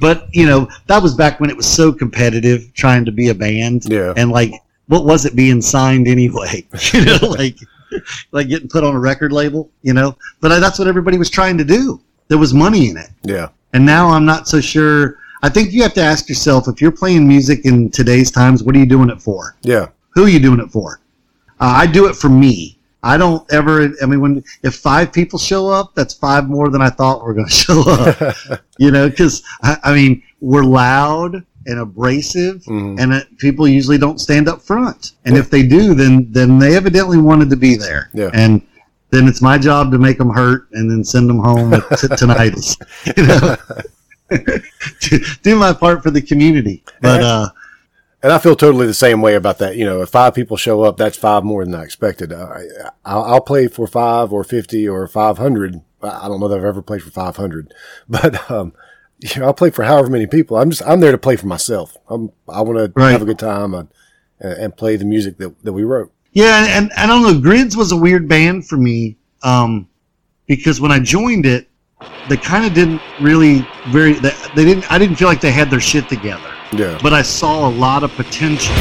But 0.00 0.28
you 0.32 0.46
know, 0.46 0.68
that 0.86 1.02
was 1.02 1.14
back 1.14 1.40
when 1.40 1.50
it 1.50 1.56
was 1.56 1.66
so 1.66 1.92
competitive, 1.92 2.72
trying 2.74 3.04
to 3.04 3.12
be 3.12 3.28
a 3.28 3.34
band. 3.34 3.84
Yeah. 3.86 4.14
And 4.16 4.30
like, 4.30 4.52
what 4.86 5.04
was 5.04 5.24
it 5.26 5.34
being 5.36 5.60
signed 5.60 6.06
anyway? 6.08 6.64
you 6.92 7.04
know, 7.04 7.18
like, 7.22 7.56
like 8.32 8.48
getting 8.48 8.68
put 8.68 8.84
on 8.84 8.94
a 8.94 8.98
record 8.98 9.32
label. 9.32 9.70
You 9.82 9.92
know, 9.94 10.16
but 10.40 10.58
that's 10.60 10.78
what 10.78 10.88
everybody 10.88 11.18
was 11.18 11.30
trying 11.30 11.58
to 11.58 11.64
do. 11.64 12.00
There 12.28 12.38
was 12.38 12.54
money 12.54 12.88
in 12.90 12.96
it. 12.96 13.08
Yeah, 13.22 13.48
And 13.72 13.84
now 13.84 14.08
I'm 14.08 14.24
not 14.24 14.46
so 14.48 14.60
sure. 14.60 15.18
I 15.42 15.48
think 15.48 15.72
you 15.72 15.82
have 15.82 15.94
to 15.94 16.02
ask 16.02 16.28
yourself 16.28 16.68
if 16.68 16.80
you're 16.80 16.92
playing 16.92 17.26
music 17.26 17.64
in 17.64 17.90
today's 17.90 18.30
times, 18.30 18.62
what 18.62 18.74
are 18.76 18.78
you 18.78 18.86
doing 18.86 19.08
it 19.10 19.20
for? 19.20 19.56
yeah, 19.62 19.86
Who 20.14 20.24
are 20.24 20.28
you 20.28 20.38
doing 20.38 20.60
it 20.60 20.70
for? 20.70 21.00
Uh, 21.58 21.74
I 21.76 21.86
do 21.86 22.06
it 22.06 22.14
for 22.14 22.28
me. 22.28 22.78
I 23.02 23.16
don't 23.16 23.50
ever. 23.52 23.90
I 24.02 24.06
mean, 24.06 24.20
when 24.20 24.44
if 24.62 24.74
five 24.76 25.12
people 25.12 25.38
show 25.38 25.68
up, 25.68 25.94
that's 25.94 26.12
five 26.14 26.48
more 26.48 26.68
than 26.68 26.82
I 26.82 26.90
thought 26.90 27.24
were 27.24 27.32
going 27.34 27.46
to 27.48 27.52
show 27.52 27.82
up. 27.86 28.60
you 28.78 28.90
know, 28.90 29.08
because 29.08 29.42
I, 29.62 29.78
I 29.84 29.94
mean, 29.94 30.22
we're 30.40 30.64
loud 30.64 31.44
and 31.66 31.78
abrasive, 31.78 32.62
Mhm. 32.64 32.98
and 33.00 33.12
it, 33.12 33.38
people 33.38 33.68
usually 33.68 33.98
don't 33.98 34.18
stand 34.20 34.48
up 34.48 34.62
front. 34.62 35.12
And 35.24 35.36
if 35.36 35.50
they 35.50 35.62
do, 35.62 35.94
then 35.94 36.28
then 36.30 36.58
they 36.58 36.74
evidently 36.76 37.18
wanted 37.18 37.50
to 37.50 37.56
be 37.56 37.76
there. 37.76 38.08
Yeah. 38.14 38.30
And 38.32 38.62
then 39.10 39.26
it's 39.28 39.42
my 39.42 39.58
job 39.58 39.90
to 39.92 39.98
make 39.98 40.18
them 40.18 40.30
hurt 40.30 40.68
and 40.72 40.90
then 40.90 41.04
send 41.04 41.28
them 41.28 41.40
home 41.40 41.70
with 41.70 41.86
t- 42.00 42.08
tinnitus. 42.08 42.76
You 43.16 43.26
know, 43.26 43.56
do 45.42 45.56
my 45.56 45.72
part 45.72 46.02
for 46.02 46.10
the 46.10 46.22
community. 46.22 46.84
But 47.00 47.22
uh, 47.22 47.48
And 48.22 48.32
I 48.32 48.38
feel 48.38 48.54
totally 48.54 48.86
the 48.86 48.94
same 48.94 49.20
way 49.20 49.34
about 49.34 49.58
that. 49.58 49.76
You 49.76 49.84
know, 49.84 50.02
if 50.02 50.10
five 50.10 50.34
people 50.34 50.56
show 50.56 50.82
up, 50.82 50.96
that's 50.96 51.16
five 51.16 51.42
more 51.42 51.64
than 51.64 51.74
I 51.74 51.82
expected. 51.82 52.32
I, 52.32 52.62
I'll, 53.04 53.22
I'll 53.24 53.40
play 53.40 53.66
for 53.66 53.86
five 53.86 54.32
or 54.32 54.44
50 54.44 54.88
or 54.88 55.08
500. 55.08 55.80
I 56.02 56.28
don't 56.28 56.40
know 56.40 56.48
that 56.48 56.58
I've 56.58 56.64
ever 56.64 56.80
played 56.82 57.02
for 57.02 57.10
500, 57.10 57.74
but, 58.08 58.50
um, 58.50 58.72
you 59.20 59.40
know, 59.40 59.46
I'll 59.46 59.54
play 59.54 59.70
for 59.70 59.84
however 59.84 60.08
many 60.08 60.26
people. 60.26 60.56
I'm 60.56 60.70
just, 60.70 60.82
I'm 60.86 61.00
there 61.00 61.12
to 61.12 61.18
play 61.18 61.36
for 61.36 61.46
myself. 61.46 61.96
I'm, 62.08 62.30
I 62.48 62.60
want 62.62 62.78
to 62.78 62.92
Right. 63.00 63.12
have 63.12 63.22
a 63.22 63.26
good 63.26 63.38
time 63.38 63.74
and, 63.74 63.88
and 64.40 64.76
play 64.76 64.96
the 64.96 65.04
music 65.04 65.36
that, 65.38 65.62
that 65.64 65.72
we 65.72 65.84
wrote. 65.84 66.12
Yeah, 66.32 66.66
and, 66.78 66.90
and 66.96 67.00
I 67.02 67.06
don't 67.06 67.22
know. 67.22 67.40
Grids 67.40 67.76
was 67.76 67.92
a 67.92 67.96
weird 67.96 68.28
band 68.28 68.66
for 68.68 68.76
me 68.76 69.16
um, 69.42 69.88
because 70.46 70.80
when 70.80 70.92
I 70.92 71.00
joined 71.00 71.44
it, 71.46 71.68
they 72.28 72.36
kind 72.36 72.64
of 72.64 72.72
didn't 72.72 73.02
really 73.20 73.66
very. 73.88 74.12
They, 74.14 74.32
they 74.54 74.64
didn't. 74.64 74.90
I 74.90 74.98
didn't 74.98 75.16
feel 75.16 75.28
like 75.28 75.40
they 75.42 75.50
had 75.50 75.70
their 75.70 75.80
shit 75.80 76.08
together. 76.08 76.50
Yeah. 76.72 76.98
But 77.02 77.12
I 77.12 77.20
saw 77.22 77.68
a 77.68 77.72
lot 77.72 78.04
of 78.04 78.12
potential. 78.12 78.74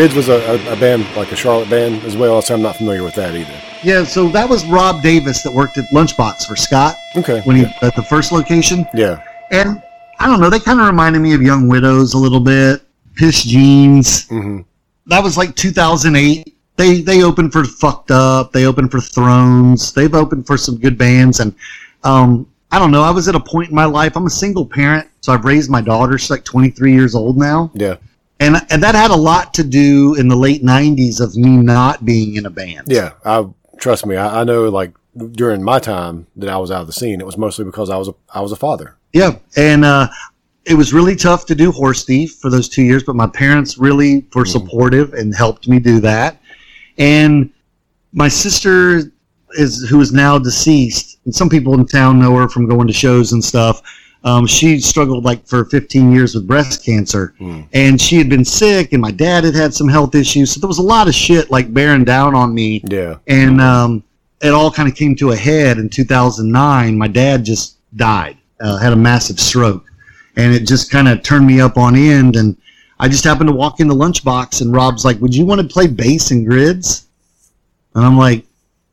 Grids 0.00 0.14
was 0.14 0.30
a, 0.30 0.36
a, 0.50 0.72
a 0.72 0.76
band, 0.76 1.04
like 1.14 1.30
a 1.30 1.36
Charlotte 1.36 1.68
band 1.68 2.02
as 2.04 2.16
well, 2.16 2.40
so 2.40 2.54
I'm 2.54 2.62
not 2.62 2.76
familiar 2.76 3.02
with 3.04 3.14
that 3.16 3.34
either. 3.34 3.52
Yeah, 3.84 4.02
so 4.04 4.30
that 4.30 4.48
was 4.48 4.64
Rob 4.64 5.02
Davis 5.02 5.42
that 5.42 5.52
worked 5.52 5.76
at 5.76 5.84
Lunchbox 5.92 6.46
for 6.46 6.56
Scott 6.56 6.96
Okay. 7.16 7.42
when 7.44 7.56
he 7.56 7.64
at 7.82 7.94
the 7.94 8.02
first 8.02 8.32
location. 8.32 8.86
Yeah. 8.94 9.22
And 9.50 9.82
I 10.18 10.26
don't 10.26 10.40
know, 10.40 10.48
they 10.48 10.58
kind 10.58 10.80
of 10.80 10.86
reminded 10.86 11.18
me 11.18 11.34
of 11.34 11.42
Young 11.42 11.68
Widows 11.68 12.14
a 12.14 12.18
little 12.18 12.40
bit. 12.40 12.80
Pissed 13.14 13.46
Jeans. 13.48 14.26
hmm 14.28 14.60
That 15.04 15.22
was 15.22 15.36
like 15.36 15.54
2008. 15.54 16.56
They 16.76 17.02
they 17.02 17.22
opened 17.22 17.52
for 17.52 17.62
Fucked 17.64 18.10
Up. 18.10 18.52
They 18.52 18.64
opened 18.64 18.90
for 18.90 19.02
Thrones. 19.02 19.92
They've 19.92 20.14
opened 20.14 20.46
for 20.46 20.56
some 20.56 20.78
good 20.78 20.96
bands. 20.96 21.40
And 21.40 21.54
um, 22.04 22.50
I 22.72 22.78
don't 22.78 22.90
know. 22.90 23.02
I 23.02 23.10
was 23.10 23.28
at 23.28 23.34
a 23.34 23.40
point 23.40 23.68
in 23.68 23.74
my 23.74 23.84
life. 23.84 24.16
I'm 24.16 24.24
a 24.24 24.30
single 24.30 24.64
parent, 24.64 25.06
so 25.20 25.34
I've 25.34 25.44
raised 25.44 25.68
my 25.70 25.82
daughter. 25.82 26.16
She's 26.16 26.30
like 26.30 26.44
23 26.44 26.90
years 26.90 27.14
old 27.14 27.36
now, 27.36 27.70
Yeah. 27.74 27.96
And 28.40 28.56
and 28.70 28.82
that 28.82 28.94
had 28.94 29.10
a 29.10 29.16
lot 29.16 29.54
to 29.54 29.62
do 29.62 30.14
in 30.16 30.28
the 30.28 30.36
late 30.36 30.62
90s 30.62 31.20
of 31.20 31.36
me 31.36 31.50
not 31.50 32.04
being 32.04 32.36
in 32.36 32.46
a 32.46 32.50
band. 32.50 32.88
Yeah. 32.90 33.12
I 33.24 33.46
trust 33.78 34.06
me. 34.06 34.16
I, 34.16 34.40
I 34.40 34.44
know. 34.44 34.68
Like 34.68 34.92
during 35.32 35.62
my 35.62 35.78
time 35.78 36.26
that 36.36 36.48
I 36.48 36.56
was 36.56 36.70
out 36.70 36.80
of 36.80 36.86
the 36.86 36.92
scene, 36.92 37.20
it 37.20 37.26
was 37.26 37.36
mostly 37.36 37.64
because 37.64 37.90
I 37.90 37.96
was 37.96 38.08
a 38.08 38.14
I 38.32 38.40
was 38.40 38.52
a 38.52 38.56
father. 38.56 38.96
Yeah, 39.12 39.38
and 39.56 39.84
uh, 39.84 40.08
it 40.64 40.74
was 40.74 40.92
really 40.92 41.16
tough 41.16 41.46
to 41.46 41.54
do 41.54 41.72
horse 41.72 42.04
thief 42.04 42.36
for 42.40 42.50
those 42.50 42.68
two 42.68 42.82
years, 42.82 43.02
but 43.02 43.16
my 43.16 43.26
parents 43.26 43.76
really 43.76 44.26
were 44.34 44.44
supportive 44.44 45.14
and 45.14 45.34
helped 45.34 45.66
me 45.66 45.80
do 45.80 46.00
that. 46.00 46.40
And 46.96 47.50
my 48.12 48.28
sister 48.28 49.02
is 49.52 49.88
who 49.88 50.00
is 50.00 50.12
now 50.12 50.38
deceased, 50.38 51.18
and 51.24 51.34
some 51.34 51.48
people 51.48 51.74
in 51.74 51.86
town 51.86 52.20
know 52.20 52.36
her 52.36 52.48
from 52.48 52.68
going 52.68 52.86
to 52.86 52.92
shows 52.92 53.32
and 53.32 53.44
stuff. 53.44 53.82
Um, 54.22 54.46
she 54.46 54.80
struggled 54.80 55.24
like 55.24 55.46
for 55.46 55.64
15 55.64 56.12
years 56.12 56.34
with 56.34 56.46
breast 56.46 56.84
cancer, 56.84 57.32
Mm. 57.40 57.66
and 57.72 58.00
she 58.00 58.16
had 58.18 58.28
been 58.28 58.44
sick, 58.44 58.92
and 58.92 59.00
my 59.00 59.10
dad 59.10 59.44
had 59.44 59.54
had 59.54 59.72
some 59.72 59.88
health 59.88 60.14
issues, 60.14 60.50
so 60.52 60.60
there 60.60 60.68
was 60.68 60.78
a 60.78 60.82
lot 60.82 61.08
of 61.08 61.14
shit 61.14 61.50
like 61.50 61.72
bearing 61.72 62.04
down 62.04 62.34
on 62.34 62.52
me 62.54 62.82
Yeah. 62.90 63.16
and 63.26 63.60
um, 63.62 64.02
it 64.42 64.50
all 64.50 64.70
kind 64.70 64.88
of 64.90 64.94
came 64.94 65.14
to 65.16 65.30
a 65.30 65.36
head 65.36 65.78
in 65.78 65.88
2009. 65.88 66.98
My 66.98 67.08
dad 67.08 67.44
just 67.44 67.76
died, 67.96 68.36
uh, 68.60 68.76
had 68.76 68.92
a 68.92 68.96
massive 68.96 69.40
stroke, 69.40 69.84
and 70.36 70.54
it 70.54 70.66
just 70.66 70.90
kind 70.90 71.08
of 71.08 71.22
turned 71.22 71.46
me 71.46 71.60
up 71.60 71.76
on 71.78 71.96
end. 71.96 72.36
And 72.36 72.56
I 72.98 73.08
just 73.08 73.24
happened 73.24 73.48
to 73.48 73.54
walk 73.54 73.80
in 73.80 73.88
the 73.88 73.94
lunchbox, 73.94 74.60
and 74.60 74.72
Rob's 74.74 75.04
like, 75.04 75.18
"Would 75.20 75.34
you 75.34 75.46
want 75.46 75.60
to 75.62 75.66
play 75.66 75.86
bass 75.86 76.30
and 76.30 76.46
grids?" 76.46 77.06
And 77.94 78.04
I'm 78.04 78.18
like, 78.18 78.44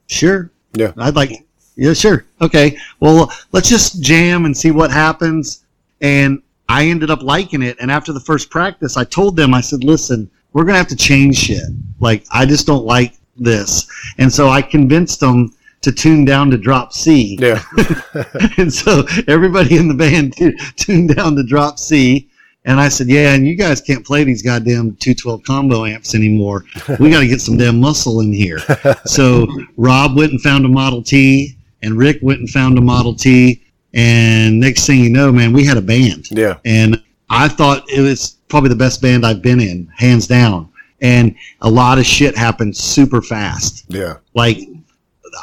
"Sure." 0.08 0.52
Yeah. 0.74 0.92
I'd 0.98 1.16
like, 1.16 1.46
yeah, 1.78 1.94
sure, 1.94 2.26
okay. 2.42 2.78
Well, 3.00 3.32
let's 3.52 3.70
just 3.70 4.02
jam 4.02 4.46
and 4.46 4.56
see 4.56 4.72
what 4.72 4.92
happens. 4.92 5.66
And 6.02 6.42
I 6.68 6.88
ended 6.88 7.10
up 7.10 7.22
liking 7.22 7.62
it. 7.62 7.78
And 7.80 7.90
after 7.92 8.12
the 8.12 8.20
first 8.20 8.50
practice, 8.50 8.98
I 8.98 9.04
told 9.04 9.36
them, 9.36 9.54
I 9.54 9.62
said, 9.62 9.84
"Listen, 9.84 10.30
we're 10.54 10.66
gonna 10.66 10.78
have 10.78 10.88
to 10.88 10.96
change 10.96 11.38
shit. 11.38 11.64
Like, 12.00 12.26
I 12.32 12.46
just 12.46 12.66
don't 12.68 12.86
like 12.86 13.14
this." 13.38 13.88
And 14.18 14.32
so 14.32 14.50
I 14.50 14.62
convinced 14.62 15.20
them 15.20 15.54
to 15.82 15.92
tune 15.92 16.26
down 16.26 16.50
to 16.52 16.58
drop 16.58 16.94
C. 16.94 17.38
Yeah. 17.40 17.62
and 18.58 18.74
so 18.74 19.04
everybody 19.28 19.78
in 19.78 19.88
the 19.88 19.94
band 19.94 20.36
tu- 20.36 20.58
tuned 20.76 21.16
down 21.16 21.36
to 21.36 21.44
drop 21.44 21.80
C. 21.80 22.30
And 22.66 22.82
I 22.82 22.90
said, 22.90 23.08
yeah, 23.08 23.34
and 23.34 23.48
you 23.48 23.56
guys 23.56 23.80
can't 23.80 24.06
play 24.06 24.26
these 24.26 24.42
goddamn 24.42 24.98
212 24.98 25.42
combo 25.44 25.86
amps 25.86 26.14
anymore. 26.14 26.66
We 27.00 27.10
got 27.10 27.22
to 27.22 27.28
get 27.28 27.40
some 27.40 27.56
damn 27.56 27.80
muscle 27.80 28.20
in 28.20 28.34
here. 28.34 28.60
So 29.06 29.48
Rob 29.78 30.18
went 30.18 30.32
and 30.34 30.42
found 30.42 30.66
a 30.66 30.68
Model 30.68 31.02
T, 31.02 31.57
and 31.82 31.98
Rick 31.98 32.20
went 32.22 32.40
and 32.40 32.50
found 32.50 32.78
a 32.78 32.82
Model 32.82 33.14
T. 33.16 33.64
And 33.94 34.60
next 34.60 34.86
thing 34.86 35.00
you 35.00 35.10
know, 35.10 35.32
man, 35.32 35.54
we 35.54 35.66
had 35.66 35.78
a 35.78 35.82
band 35.82 36.28
Yeah. 36.32 36.58
and 36.66 37.02
I 37.30 37.48
thought 37.48 37.90
it 37.90 38.02
was 38.02 38.38
probably 38.48 38.70
the 38.70 38.76
best 38.76 39.02
band 39.02 39.26
I've 39.26 39.42
been 39.42 39.60
in, 39.60 39.88
hands 39.96 40.28
down. 40.28 40.70
And 41.02 41.36
a 41.62 41.70
lot 41.70 41.98
of 42.00 42.06
shit 42.06 42.38
happened 42.38 42.76
super 42.76 43.22
fast. 43.22 43.86
Yeah. 43.88 44.18
Like 44.34 44.60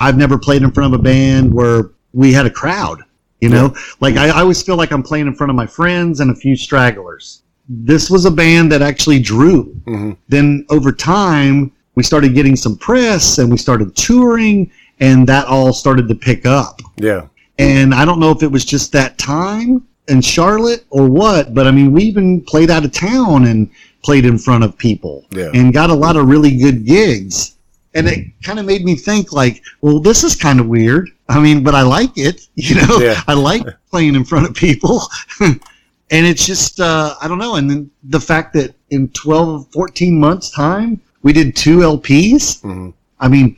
I've 0.01 0.16
never 0.16 0.39
played 0.39 0.62
in 0.62 0.70
front 0.70 0.95
of 0.95 1.01
a 1.01 1.03
band 1.03 1.53
where 1.53 1.91
we 2.12 2.32
had 2.32 2.47
a 2.47 2.51
crowd. 2.51 3.03
You 3.41 3.51
know, 3.51 3.74
like 4.01 4.16
I, 4.16 4.28
I 4.28 4.41
always 4.41 4.62
feel 4.62 4.76
like 4.76 4.91
I'm 4.91 5.03
playing 5.03 5.26
in 5.26 5.35
front 5.35 5.51
of 5.51 5.57
my 5.57 5.66
friends 5.66 6.20
and 6.20 6.30
a 6.30 6.35
few 6.35 6.57
stragglers. 6.57 7.43
This 7.68 8.09
was 8.09 8.24
a 8.24 8.30
band 8.30 8.72
that 8.72 8.80
actually 8.80 9.18
drew. 9.18 9.64
hmm 9.87 10.12
Then 10.28 10.64
over 10.70 10.93
time, 10.93 11.70
we 11.95 12.03
started 12.03 12.35
getting 12.35 12.57
some 12.57 12.76
press 12.78 13.37
and 13.39 13.51
we 13.51 13.59
started 13.59 13.95
touring, 13.97 14.70
and 15.01 15.26
that 15.28 15.47
all 15.47 15.72
started 15.72 16.09
to 16.09 16.14
pick 16.14 16.47
up. 16.47 16.80
Yeah. 16.97 17.26
And 17.59 17.95
I 17.95 18.05
don't 18.05 18.18
know 18.20 18.30
if 18.30 18.42
it 18.42 18.51
was 18.51 18.64
just 18.64 18.92
that 18.92 19.16
time 19.18 19.86
in 20.09 20.20
Charlotte 20.20 20.84
or 20.90 21.09
what, 21.09 21.55
but 21.55 21.66
I 21.66 21.70
mean, 21.70 21.92
we 21.92 22.03
even 22.05 22.40
played 22.42 22.70
out 22.70 22.84
of 22.84 22.92
town 22.92 23.47
and 23.47 23.70
played 24.03 24.24
in 24.24 24.36
front 24.38 24.64
of 24.64 24.76
people 24.76 25.24
Yeah. 25.30 25.51
and 25.55 25.72
got 25.72 25.90
a 25.90 25.95
lot 25.95 26.16
of 26.16 26.28
really 26.28 26.57
good 26.59 26.84
gigs. 26.84 27.53
And 27.97 28.09
it 28.09 28.26
kind 28.42 28.59
of 28.59 28.66
made 28.66 28.84
me 28.84 28.97
think, 28.97 29.32
like, 29.32 29.62
well, 29.80 30.01
this 30.01 30.24
is 30.24 30.34
kind 30.34 30.59
of 30.59 30.66
weird. 30.66 31.11
I 31.28 31.38
mean, 31.40 31.62
but 31.62 31.76
I 31.76 31.82
like 31.82 32.11
it. 32.16 32.49
You 32.57 32.74
know, 32.74 32.99
Yeah. 32.99 33.22
I 33.28 33.34
like 33.34 33.62
playing 33.90 34.16
in 34.16 34.24
front 34.24 34.49
of 34.49 34.55
people. 34.55 35.03
and 35.40 35.61
it's 36.11 36.45
just, 36.45 36.80
uh, 36.80 37.14
I 37.22 37.28
don't 37.28 37.38
know. 37.38 37.55
And 37.55 37.70
then 37.70 37.90
the 38.03 38.20
fact 38.20 38.53
that 38.55 38.74
in 38.90 39.09
12, 39.11 39.68
14 39.72 40.18
months' 40.18 40.51
time, 40.51 41.01
we 41.22 41.32
did 41.32 41.55
two 41.55 41.78
LPs. 41.78 42.61
hmm 42.62 42.90
I 43.20 43.28
mean, 43.28 43.57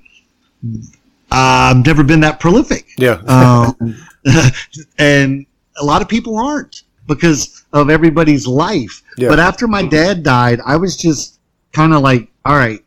I've 1.31 1.85
never 1.85 2.03
been 2.05 2.20
that 2.20 2.41
prolific 2.41 2.87
Yeah. 2.99 3.20
um, 3.27 3.97
and 4.99 5.47
a 5.79 5.85
lot 5.85 6.03
of 6.03 6.09
people 6.09 6.37
aren't 6.39 6.83
because 7.07 7.64
of 7.72 7.91
everybody's 7.91 8.47
life. 8.47 9.03
Yeah. 9.18 9.29
But 9.29 9.39
after 9.39 9.66
my 9.68 9.83
dad 9.87 10.22
died, 10.22 10.61
I 10.64 10.77
was 10.77 10.97
just 10.97 11.39
kind 11.72 11.93
of 11.93 12.03
like, 12.03 12.29
all 12.45 12.57
right, 12.57 12.83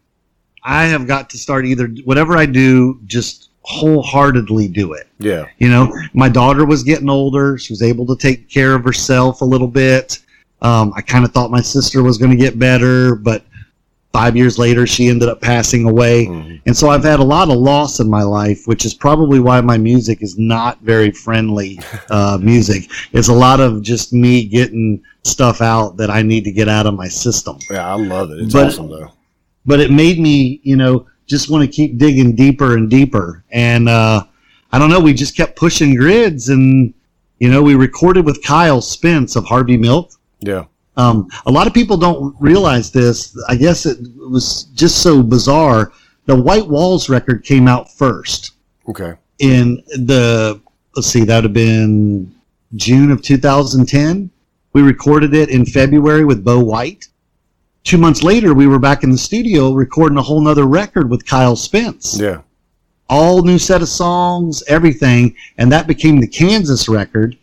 I 0.64 0.86
have 0.86 1.08
got 1.08 1.30
to 1.32 1.38
start 1.38 1.66
either 1.66 1.88
whatever 2.06 2.36
I 2.38 2.46
do, 2.46 3.00
just 3.06 3.50
wholeheartedly 3.62 4.68
do 4.70 4.94
it. 4.94 5.08
yeah. 5.20 5.46
You 5.60 5.70
know, 5.70 5.94
my 6.14 6.28
daughter 6.30 6.66
was 6.66 6.84
getting 6.84 7.10
older; 7.10 7.58
she 7.58 7.72
was 7.72 7.82
able 7.82 8.06
to 8.08 8.16
take 8.16 8.50
care 8.50 8.74
of 8.76 8.84
herself 8.84 9.42
a 9.42 9.46
little 9.46 9.68
bit. 9.68 10.20
Um, 10.62 10.92
I 10.96 11.02
kind 11.02 11.24
of 11.24 11.32
thought 11.32 11.52
my 11.52 11.62
sister 11.62 12.04
was 12.04 12.18
going 12.18 12.32
to 12.32 12.38
get 12.38 12.60
better, 12.60 13.16
but 13.16 13.44
five 14.14 14.36
years 14.36 14.58
later, 14.58 14.88
she 14.88 15.08
ended 15.08 15.30
up 15.30 15.40
passing 15.42 15.88
away. 15.88 16.26
Mhm. 16.26 16.62
And 16.66 16.76
so 16.76 16.90
I've 16.90 17.04
had 17.04 17.20
a 17.20 17.24
lot 17.24 17.50
of 17.50 17.58
loss 17.58 18.00
in 18.00 18.10
my 18.10 18.24
life, 18.24 18.64
which 18.66 18.84
is 18.86 18.94
probably 18.94 19.40
why 19.40 19.62
my 19.62 19.78
music 19.78 20.22
is 20.24 20.38
not 20.38 20.80
very 20.82 21.12
friendly 21.12 21.80
uh, 22.10 22.38
music. 22.42 22.90
It's 23.14 23.28
a 23.28 23.34
lot 23.34 23.60
of 23.60 23.82
just 23.84 24.12
me 24.12 24.46
getting 24.46 25.02
stuff 25.24 25.62
out 25.62 25.98
that 25.98 26.10
I 26.10 26.22
need 26.24 26.44
to 26.46 26.52
get 26.52 26.68
out 26.68 26.88
of 26.88 26.96
my 26.96 27.08
system. 27.08 27.58
Yeah. 27.70 27.88
I 27.88 27.96
love 27.98 28.32
it. 28.32 28.40
It's 28.40 28.54
But- 28.54 28.68
awesome 28.68 28.90
though. 28.90 29.12
But 29.66 29.80
it 29.80 29.92
made 29.92 30.20
me, 30.20 30.60
you 30.64 30.76
know, 30.76 31.06
just 31.28 31.52
want 31.52 31.64
to 31.64 31.68
keep 31.70 32.00
digging 32.00 32.34
deeper 32.36 32.76
and 32.76 32.90
deeper. 32.90 33.44
And 33.52 33.88
uh, 33.88 34.24
I 34.72 34.80
don't 34.80 34.90
know, 34.90 35.00
we 35.00 35.14
just 35.14 35.38
kept 35.38 35.56
pushing 35.56 35.94
grids. 35.96 36.50
And, 36.50 36.94
you 37.38 37.50
know, 37.52 37.62
we 37.62 37.76
recorded 37.76 38.26
with 38.26 38.42
Kyle 38.44 38.82
Spence 38.82 39.36
of 39.36 39.46
Harvey 39.46 39.78
Milk. 39.78 40.12
Yeah. 40.40 40.64
Um, 41.00 41.30
a 41.46 41.52
lot 41.52 41.66
of 41.66 41.74
people 41.74 41.96
don't 41.96 42.36
realize 42.42 42.92
this. 42.92 43.38
I 43.48 43.56
guess 43.56 43.86
it 43.86 43.98
was 44.18 44.64
just 44.76 45.02
so 45.02 45.24
bizarre. 45.24 45.94
The 46.26 46.36
White 46.36 46.68
Walls 46.68 47.08
record 47.10 47.44
came 47.46 47.68
out 47.70 47.90
first 47.92 48.52
Okay. 48.88 49.14
in 49.40 49.82
the, 49.96 50.60
let's 50.96 51.08
see, 51.08 51.24
that 51.24 51.36
would 51.38 51.44
have 51.46 51.54
been 51.54 52.34
June 52.76 53.12
of 53.12 53.22
2010. 53.22 54.30
We 54.74 54.82
recorded 54.82 55.34
it 55.34 55.50
in 55.50 55.66
February 55.66 56.26
with 56.26 56.44
Bo 56.44 56.60
White. 56.60 57.08
Two 57.86 57.98
months 57.98 58.22
later, 58.22 58.54
we 58.54 58.68
were 58.68 58.78
back 58.78 59.04
in 59.06 59.10
the 59.10 59.18
studio 59.18 59.72
recording 59.72 60.18
a 60.18 60.22
whole 60.22 60.42
nother 60.42 60.66
record 60.66 61.10
with 61.10 61.26
Kyle 61.26 61.56
Spence 61.56 62.20
Yeah. 62.20 62.42
all 63.10 63.42
new 63.42 63.58
set 63.58 63.82
of 63.82 63.88
songs, 63.88 64.62
everything, 64.68 65.34
and 65.58 65.72
that 65.72 65.88
became 65.88 66.20
the 66.20 66.28
Kansas 66.28 66.90
record. 66.90 67.38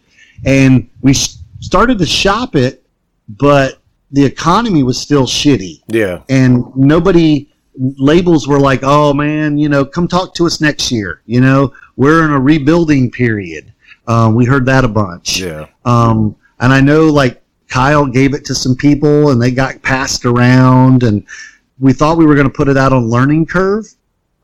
And 0.45 0.89
we 1.01 1.15
started 1.15 1.99
to 1.99 2.07
shop 2.07 2.55
it, 2.55 2.85
but 3.29 3.79
the 4.13 4.25
economy 4.25 4.83
was 4.83 4.99
still 4.99 5.25
shitty, 5.27 5.83
Yeah. 5.89 6.21
and 6.29 6.65
nobody 6.77 7.49
labels 7.99 8.47
were 8.49 8.61
like, 8.61 8.81
"Oh 8.83 9.13
man, 9.13 9.59
you 9.59 9.69
know, 9.69 9.85
come 9.85 10.09
talk 10.09 10.35
to 10.35 10.47
us 10.47 10.61
next 10.61 10.91
year." 10.93 11.23
You 11.27 11.41
know, 11.41 11.73
we're 11.97 12.25
in 12.25 12.31
a 12.31 12.41
rebuilding 12.41 13.11
period. 13.11 13.73
Um, 14.07 14.35
we 14.35 14.45
heard 14.45 14.65
that 14.67 14.85
a 14.85 14.89
bunch. 14.89 15.41
Yeah. 15.41 15.67
Um, 15.85 16.37
and 16.61 16.73
I 16.73 16.81
know 16.81 17.07
like 17.07 17.43
Kyle 17.69 18.07
gave 18.07 18.33
it 18.35 18.45
to 18.47 18.55
some 18.55 18.77
people 18.77 19.31
and 19.31 19.43
they 19.43 19.51
got 19.51 19.83
passed 19.83 20.25
around 20.25 21.03
and 21.03 21.25
we 21.81 21.93
thought 21.93 22.17
we 22.17 22.25
were 22.25 22.35
going 22.37 22.47
to 22.47 22.53
put 22.53 22.69
it 22.69 22.77
out 22.77 22.93
on 22.93 23.11
Learning 23.11 23.45
Curve, 23.45 23.85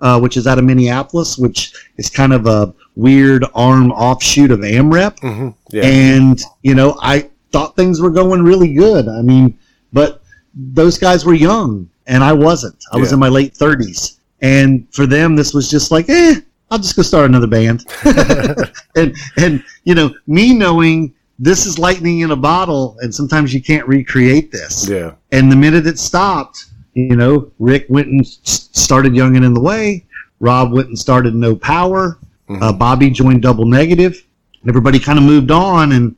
uh, 0.00 0.18
which 0.18 0.36
is 0.36 0.46
out 0.48 0.58
of 0.58 0.64
Minneapolis, 0.64 1.38
which 1.38 1.72
is 1.96 2.10
kind 2.10 2.32
of 2.32 2.46
a 2.46 2.74
weird 2.96 3.44
arm 3.54 3.92
offshoot 3.92 4.50
of 4.50 4.58
AMREP. 4.64 5.18
hmm 5.20 5.48
Yeah. 5.70 5.84
And, 5.86 6.42
you 6.62 6.74
know, 6.74 6.98
I 7.00 7.30
thought 7.52 7.76
things 7.76 8.00
were 8.00 8.10
going 8.10 8.42
really 8.42 8.72
good. 8.74 9.08
I 9.08 9.22
mean, 9.22 9.58
but 9.92 10.22
those 10.54 10.98
guys 10.98 11.24
were 11.24 11.34
young 11.34 11.88
and 12.06 12.22
I 12.24 12.32
wasn't. 12.32 12.82
I 12.92 12.96
was 12.96 13.12
in 13.12 13.18
my 13.18 13.28
late 13.28 13.54
30s. 13.54 14.18
And 14.40 14.86
for 14.92 15.06
them, 15.06 15.36
this 15.36 15.54
was 15.54 15.70
just 15.70 15.90
like, 15.92 16.08
eh, 16.08 16.40
I'll 16.70 16.78
just 16.78 16.96
go 16.96 17.02
start 17.02 17.26
another 17.26 17.46
band. 17.46 17.84
and, 18.96 19.14
and, 19.36 19.62
you 19.84 19.94
know, 19.94 20.12
me 20.26 20.52
knowing 20.54 21.14
this 21.38 21.64
is 21.66 21.78
lightning 21.78 22.20
in 22.20 22.30
a 22.32 22.36
bottle 22.36 22.96
and 23.00 23.14
sometimes 23.14 23.52
you 23.54 23.62
can't 23.62 23.86
recreate 23.86 24.50
this. 24.50 24.88
yeah. 24.88 25.12
And 25.30 25.50
the 25.50 25.56
minute 25.56 25.86
it 25.86 25.98
stopped, 25.98 26.66
you 26.94 27.16
know, 27.16 27.50
Rick 27.58 27.86
went 27.88 28.08
and 28.08 28.26
started 28.26 29.14
Young 29.14 29.36
and 29.36 29.44
in 29.44 29.54
the 29.54 29.60
Way. 29.60 30.06
Rob 30.40 30.72
went 30.72 30.88
and 30.88 30.98
started 30.98 31.34
No 31.34 31.54
Power. 31.54 32.18
Mhm. 32.48 32.60
Uh, 32.62 32.72
Bobby 32.72 33.10
joined 33.10 33.42
Double 33.42 33.64
Negative. 33.64 34.20
Everybody 34.68 34.98
kind 34.98 35.18
of 35.18 35.24
moved 35.24 35.50
on, 35.50 35.92
and 35.92 36.14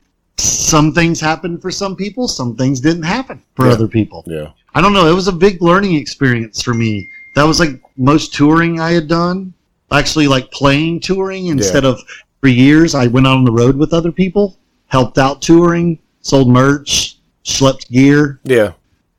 some 0.64 0.92
things 0.92 1.20
happened 1.20 1.60
for 1.60 1.70
some 1.70 1.94
people. 1.94 2.26
Some 2.26 2.56
things 2.56 2.80
didn't 2.80 3.02
happen 3.02 3.42
for 3.54 3.66
Yeah. 3.66 3.72
other 3.72 3.88
people. 3.88 4.24
Yeah. 4.26 4.48
I 4.74 4.80
don't 4.80 4.92
know. 4.92 5.06
It 5.06 5.14
was 5.14 5.28
a 5.28 5.32
big 5.32 5.60
learning 5.62 5.94
experience 5.96 6.62
for 6.62 6.74
me. 6.74 7.08
That 7.34 7.44
was 7.44 7.60
like 7.60 7.80
most 7.96 8.32
touring 8.34 8.80
I 8.80 8.92
had 8.92 9.06
done. 9.08 9.52
Actually, 9.92 10.26
like 10.26 10.50
playing 10.50 11.00
touring 11.00 11.46
instead 11.46 11.84
of 11.84 12.00
for 12.40 12.48
years. 12.48 12.94
I 12.94 13.06
went 13.06 13.26
out 13.26 13.36
on 13.36 13.44
the 13.44 13.52
road 13.52 13.76
with 13.76 13.92
other 13.92 14.10
people, 14.10 14.56
helped 14.86 15.18
out 15.18 15.40
touring, 15.42 15.98
sold 16.22 16.48
merch, 16.48 17.18
slept 17.42 17.90
gear, 17.90 18.40
Yeah. 18.44 18.72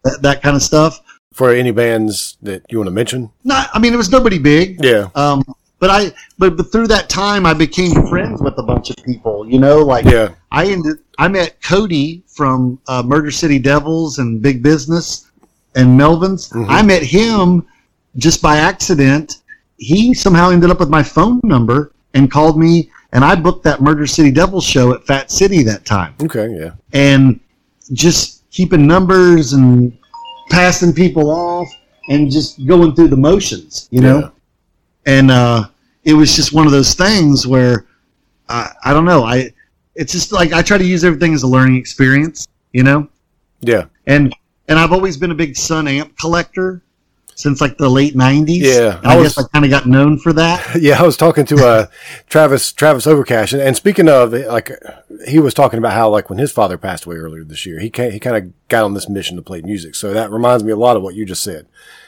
that, 0.04 0.22
that 0.24 0.42
kind 0.42 0.56
of 0.56 0.62
stuff. 0.64 1.00
For 1.34 1.52
any 1.52 1.72
bands 1.72 2.38
that 2.42 2.64
you 2.70 2.78
want 2.80 2.88
to 2.88 2.92
mention? 2.92 3.30
Not, 3.44 3.70
I 3.74 3.80
mean, 3.80 3.94
it 3.94 3.98
was 3.98 4.10
nobody 4.10 4.40
big. 4.40 4.84
Yeah. 4.84 5.10
Um, 5.16 5.44
but 5.80 5.90
I, 5.90 6.12
but, 6.38 6.56
but 6.58 6.72
through 6.72 6.88
that 6.88 7.10
time, 7.10 7.46
I 7.46 7.54
became 7.54 8.08
friends 8.08 8.42
with 8.42 8.58
a 8.58 8.64
bunch 8.64 8.90
of 8.90 8.96
people. 9.06 9.46
You 9.50 9.60
know, 9.60 9.80
like 9.84 10.06
Yeah. 10.06 10.30
I 10.52 10.66
ended, 10.68 10.98
I 11.18 11.28
met 11.28 11.62
Cody 11.62 12.24
from 12.28 12.80
uh, 12.88 13.04
Murder 13.06 13.32
City 13.32 13.60
Devils 13.60 14.20
and 14.20 14.42
Big 14.42 14.62
Business 14.62 15.32
and 15.76 16.00
Melvins. 16.00 16.52
Mhm. 16.52 16.66
I 16.70 16.82
met 16.82 17.04
him 17.04 17.66
just 18.18 18.42
by 18.42 18.58
accident. 18.58 19.42
He 19.78 20.14
somehow 20.14 20.50
ended 20.52 20.70
up 20.70 20.80
with 20.80 20.90
my 20.90 21.04
phone 21.04 21.40
number 21.44 21.92
and 22.14 22.32
called 22.32 22.58
me, 22.60 22.90
and 23.12 23.24
I 23.26 23.36
booked 23.36 23.64
that 23.64 23.82
Murder 23.82 24.08
City 24.08 24.32
Devils 24.32 24.66
show 24.66 24.94
at 24.94 25.06
Fat 25.06 25.32
City 25.32 25.64
that 25.64 25.86
time. 25.86 26.14
Okay. 26.22 26.50
Yeah. 26.58 26.72
And 26.94 27.40
just 27.94 28.50
keeping 28.52 28.88
numbers 28.88 29.54
and 29.54 29.98
passing 30.50 30.94
people 30.94 31.30
off 31.30 31.68
and 32.10 32.32
just 32.32 32.66
going 32.66 32.96
through 32.96 33.10
the 33.10 33.18
motions, 33.18 33.88
you 33.92 34.00
know? 34.02 34.20
Yeah. 34.20 34.30
and 35.08 35.30
uh, 35.32 35.66
it 36.04 36.14
was 36.14 36.36
just 36.36 36.54
one 36.54 36.66
of 36.66 36.72
those 36.72 36.94
things 36.94 37.46
where 37.46 37.86
I, 38.48 38.72
I 38.86 38.94
don't 38.94 39.06
know. 39.06 39.24
I 39.24 39.52
it's 39.96 40.12
just 40.12 40.32
like 40.32 40.54
I 40.54 40.62
try 40.62 40.78
to 40.78 40.86
use 40.86 41.04
everything 41.04 41.34
as 41.34 41.44
a 41.44 41.48
learning 41.48 41.78
experience, 41.78 42.48
you 42.74 42.84
know. 42.84 43.08
Yeah. 43.62 43.86
And 44.08 44.34
and 44.68 44.80
I've 44.80 44.92
always 44.92 45.18
been 45.18 45.32
a 45.32 45.36
big 45.36 45.56
Sunn 45.56 45.88
amp 45.88 46.18
collector 46.18 46.82
since 47.38 47.60
like 47.62 47.78
the 47.78 47.90
late 47.90 48.16
'90s. 48.16 48.60
Yeah, 48.62 49.00
I, 49.04 49.14
I 49.14 49.18
was- 49.18 49.36
guess 49.36 49.44
I 49.46 49.48
kind 49.50 49.66
of 49.66 49.72
got 49.72 49.86
known 49.86 50.18
for 50.20 50.34
that. 50.34 50.76
Yeah, 50.82 51.00
I 51.02 51.04
was 51.06 51.18
talking 51.18 51.46
to 51.48 51.66
uh, 51.66 51.86
Travis 52.30 52.72
Travis 52.72 53.06
Overcash, 53.06 53.54
and, 53.54 53.62
and 53.62 53.76
speaking 53.76 54.08
of 54.10 54.32
like, 54.34 54.72
he 55.28 55.40
was 55.40 55.54
talking 55.54 55.78
about 55.80 55.94
how 55.94 56.10
like 56.10 56.30
when 56.30 56.40
his 56.40 56.52
father 56.52 56.78
passed 56.78 57.06
away 57.06 57.16
earlier 57.18 57.44
this 57.44 57.66
year, 57.66 57.80
he 57.80 57.90
ca 57.90 58.10
he 58.12 58.20
kind 58.20 58.38
of 58.38 58.54
got 58.70 58.84
on 58.86 58.94
this 58.94 59.10
mission 59.10 59.36
to 59.36 59.42
play 59.42 59.62
music. 59.62 59.96
So 59.96 60.14
that 60.14 60.32
reminds 60.32 60.64
me 60.64 60.72
a 60.72 60.78
lot 60.78 60.96
of 60.98 61.04
what 61.04 61.16
you 61.16 61.26
just 61.26 61.44
said. 61.44 61.68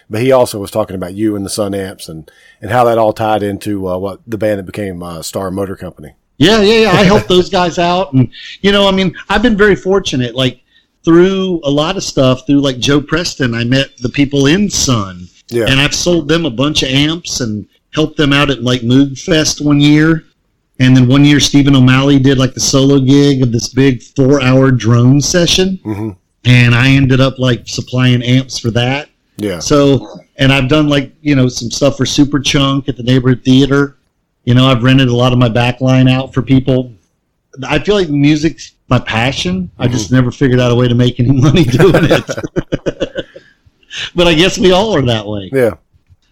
But 0.09 0.21
he 0.21 0.31
also 0.31 0.59
was 0.59 0.71
talking 0.71 0.95
about 0.95 1.13
you 1.15 1.35
and 1.35 1.45
the 1.45 1.49
Sunn 1.49 1.73
Amps 1.73 2.07
and 2.07 2.31
and 2.61 2.71
how 2.71 2.85
that 2.85 2.97
all 2.97 3.11
tied 3.13 3.43
into 3.43 3.87
uh, 3.87 3.97
what 3.97 4.21
the 4.25 4.37
band 4.37 4.59
that 4.59 4.63
became 4.63 5.03
uh, 5.03 5.21
Star 5.21 5.51
Motor 5.51 5.75
Company. 5.75 6.15
Yeah, 6.37 6.61
yeah, 6.61 6.81
yeah. 6.81 6.91
I 6.91 7.03
helped 7.03 7.27
those 7.35 7.49
guys 7.49 7.79
out, 7.79 8.13
and 8.13 8.29
you 8.61 8.71
know, 8.71 8.87
I 8.87 8.91
mean, 8.91 9.15
I've 9.29 9.41
been 9.41 9.57
very 9.57 9.75
fortunate. 9.75 10.35
Like 10.35 10.61
through 11.03 11.61
a 11.63 11.69
lot 11.69 11.97
of 11.97 12.03
stuff, 12.03 12.45
through 12.45 12.61
like 12.61 12.79
Joe 12.79 13.01
Preston, 13.01 13.53
I 13.53 13.63
met 13.63 13.97
the 13.97 14.09
people 14.09 14.47
in 14.47 14.69
Sunn. 14.69 15.27
Yeah, 15.49 15.65
and 15.67 15.79
I've 15.79 15.95
sold 15.95 16.27
them 16.27 16.45
a 16.45 16.49
bunch 16.51 16.83
of 16.83 16.89
amps 16.89 17.39
and 17.39 17.65
helped 17.93 18.17
them 18.17 18.33
out 18.33 18.49
at 18.49 18.63
like 18.63 18.81
Moogfest 18.81 19.63
one 19.63 19.79
year. 19.79 20.23
And 20.79 20.95
then 20.95 21.07
one 21.07 21.25
year, 21.25 21.39
Stephen 21.39 21.75
O'Malley 21.75 22.19
did 22.19 22.37
like 22.37 22.53
the 22.53 22.59
solo 22.59 22.99
gig 22.99 23.41
of 23.41 23.51
this 23.51 23.69
big 23.73 24.03
four 24.03 24.41
hour 24.41 24.69
drone 24.69 25.19
session. 25.21 25.79
hmm 25.83 26.09
And 26.45 26.75
I 26.75 26.89
ended 26.89 27.19
up 27.19 27.39
like 27.39 27.67
supplying 27.67 28.21
amps 28.21 28.59
for 28.59 28.69
that. 28.71 29.09
yeah, 29.37 29.57
So, 29.59 30.19
and 30.35 30.53
I've 30.53 30.69
done 30.69 30.87
like, 30.87 31.13
you 31.21 31.33
know, 31.35 31.47
some 31.47 31.71
stuff 31.71 31.97
for 31.97 32.03
Superchunk 32.05 32.87
at 32.89 32.95
the 32.97 33.01
neighborhood 33.03 33.43
theater. 33.43 33.96
You 34.47 34.53
know, 34.53 34.67
I've 34.67 34.81
rented 34.81 35.09
a 35.09 35.13
lot 35.13 35.33
of 35.33 35.39
my 35.39 35.49
backline 35.49 36.09
out 36.09 36.33
for 36.33 36.41
people. 36.41 36.93
I 37.67 37.79
feel 37.79 37.95
like 37.95 38.07
music's 38.07 38.75
my 38.87 38.97
passion. 38.97 39.69
I 39.77 39.83
mm-hmm. 39.83 39.93
just 39.93 40.09
never 40.09 40.31
figured 40.31 40.61
out 40.61 40.71
a 40.71 40.75
way 40.75 40.87
to 40.87 40.95
make 40.95 41.19
any 41.19 41.33
money 41.41 41.65
doing 41.65 42.05
it. 42.05 42.25
but 44.15 44.25
I 44.25 44.33
guess 44.33 44.57
we 44.57 44.71
all 44.71 44.95
are 44.95 45.01
that 45.01 45.27
way. 45.27 45.49
yeah, 45.51 45.71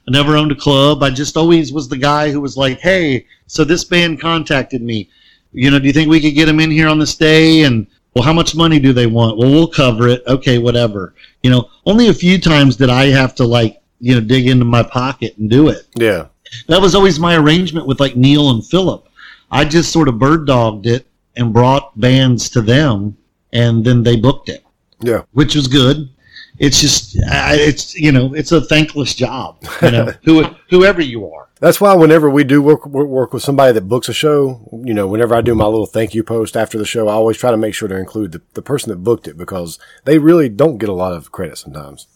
I 0.08 0.12
never 0.12 0.38
owned 0.38 0.54
a 0.54 0.56
club. 0.56 1.04
I 1.04 1.10
just 1.10 1.36
always 1.36 1.74
was 1.74 1.90
the 1.90 1.98
guy 1.98 2.32
who 2.32 2.40
was 2.40 2.56
like, 2.56 2.80
"Hey, 2.80 3.28
so 3.48 3.66
this 3.66 3.84
band 3.84 4.22
contacted 4.22 4.82
me. 4.82 5.10
You 5.52 5.70
know, 5.70 5.78
do 5.78 5.86
you 5.86 5.94
think 5.94 6.10
we 6.10 6.22
could 6.22 6.36
get 6.36 6.46
them 6.46 6.62
in 6.62 6.72
here 6.72 6.88
on 6.88 7.00
this 7.00 7.16
day?" 7.16 7.64
And 7.64 7.86
well, 8.14 8.24
how 8.24 8.32
much 8.32 8.56
money 8.56 8.80
do 8.80 8.94
they 8.94 9.08
want? 9.08 9.38
Well, 9.38 9.52
we'll 9.52 9.68
cover 9.68 10.08
it. 10.08 10.24
Okay, 10.26 10.58
whatever. 10.58 11.16
You 11.44 11.50
know, 11.50 11.70
only 11.86 12.08
a 12.08 12.14
few 12.14 12.40
times 12.40 12.78
did 12.78 12.90
I 12.90 13.08
have 13.08 13.36
to 13.36 13.44
like, 13.46 13.82
you 14.00 14.16
know, 14.16 14.22
dig 14.22 14.48
into 14.48 14.64
my 14.64 14.84
pocket 14.84 15.36
and 15.38 15.50
do 15.50 15.68
it. 15.68 15.86
yeah, 15.98 16.28
That 16.68 16.82
was 16.82 16.96
always 16.96 17.20
my 17.20 17.36
arrangement 17.36 17.88
with 17.88 18.00
like 18.00 18.16
Neil 18.16 18.52
and 18.52 18.66
Philip. 18.66 19.08
I 19.52 19.66
just 19.66 19.92
sort 19.92 20.08
of 20.08 20.20
bird 20.20 20.48
dogged 20.48 20.88
it 20.88 21.08
and 21.36 21.54
brought 21.54 22.00
bands 22.00 22.50
to 22.50 22.62
them, 22.62 23.18
and 23.54 23.84
then 23.84 24.04
they 24.04 24.16
booked 24.16 24.50
it 24.50 24.66
yeah, 25.02 25.24
which 25.32 25.56
was 25.56 25.68
good. 25.68 26.10
It's 26.58 26.80
just, 26.80 27.22
I, 27.30 27.56
it's 27.56 27.96
you 27.96 28.12
know, 28.12 28.34
it's 28.34 28.52
a 28.52 28.62
thankless 28.62 29.14
job. 29.14 29.64
You 29.82 29.92
know, 29.92 30.14
who, 30.24 30.44
whoever 30.70 31.02
you 31.02 31.30
are. 31.32 31.50
That's 31.60 31.82
why 31.82 31.94
whenever 31.96 32.30
we 32.30 32.44
do 32.44 32.62
work 32.62 32.86
work 32.86 33.34
with 33.34 33.44
somebody 33.44 33.74
that 33.74 33.88
books 33.88 34.10
a 34.10 34.14
show, 34.14 34.68
you 34.84 34.94
know, 34.94 35.08
whenever 35.08 35.36
I 35.36 35.42
do 35.42 35.56
my 35.56 35.66
little 35.66 35.86
thank 35.86 36.14
you 36.14 36.24
post 36.24 36.56
after 36.56 36.78
the 36.78 36.86
show, 36.86 37.08
I 37.08 37.14
always 37.14 37.38
try 37.38 37.52
to 37.52 37.58
make 37.58 37.74
sure 37.74 37.88
to 37.88 37.96
include 37.96 38.34
the, 38.34 38.42
the 38.54 38.62
person 38.62 38.90
that 38.90 38.98
booked 38.98 39.28
it 39.28 39.38
because 39.38 39.80
they 40.04 40.18
really 40.18 40.50
don't 40.50 40.78
get 40.78 40.90
a 40.90 40.94
lot 40.94 41.14
of 41.14 41.32
credit 41.32 41.58
sometimes. 41.58 42.08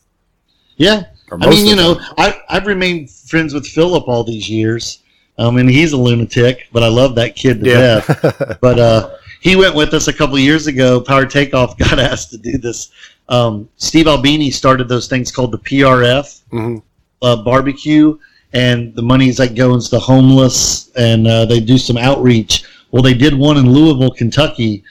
Yeah, 0.76 1.06
I 1.32 1.50
mean, 1.50 1.66
you 1.66 1.76
know. 1.76 2.00
I 2.18 2.40
I've 2.50 2.68
remained 2.68 3.10
friends 3.12 3.54
with 3.54 3.68
Philip 3.68 4.08
all 4.08 4.24
these 4.24 4.50
years. 4.50 5.04
Um, 5.38 5.56
and 5.56 5.70
he's 5.70 5.94
a 5.94 5.98
lunatic, 5.98 6.68
but 6.74 6.84
I 6.84 6.90
love 6.90 7.16
that 7.16 7.34
kid 7.38 7.64
to 7.64 7.66
death. 7.66 8.58
But 8.62 8.78
uh, 8.78 9.16
he 9.40 9.56
went 9.56 9.74
with 9.74 9.94
us 9.94 10.10
a 10.10 10.14
couple 10.14 10.38
years 10.38 10.68
ago. 10.68 11.00
Power 11.00 11.26
Takeoff 11.26 11.78
got 11.78 11.98
asked 11.98 12.32
to 12.32 12.38
do 12.38 12.58
this. 12.58 12.92
Um, 13.30 13.70
Steve 13.78 14.08
Albini 14.08 14.52
started 14.52 14.90
those 14.90 15.08
things 15.08 15.32
called 15.32 15.54
the 15.54 15.60
PRF. 15.60 16.42
hmm 16.52 16.80
uh, 17.22 17.36
barbecue, 17.44 18.18
and 18.54 18.96
the 18.96 19.02
money's 19.02 19.40
like 19.40 19.56
going 19.56 19.82
to 19.82 19.90
the 19.90 20.00
homeless, 20.00 20.92
and 20.96 21.28
uh, 21.28 21.46
they 21.46 21.60
do 21.60 21.78
some 21.78 21.98
outreach. 21.98 22.64
Well, 22.92 23.04
they 23.04 23.14
did 23.14 23.34
one 23.38 23.58
in 23.58 23.72
Louisville, 23.72 24.12
Kentucky, 24.12 24.84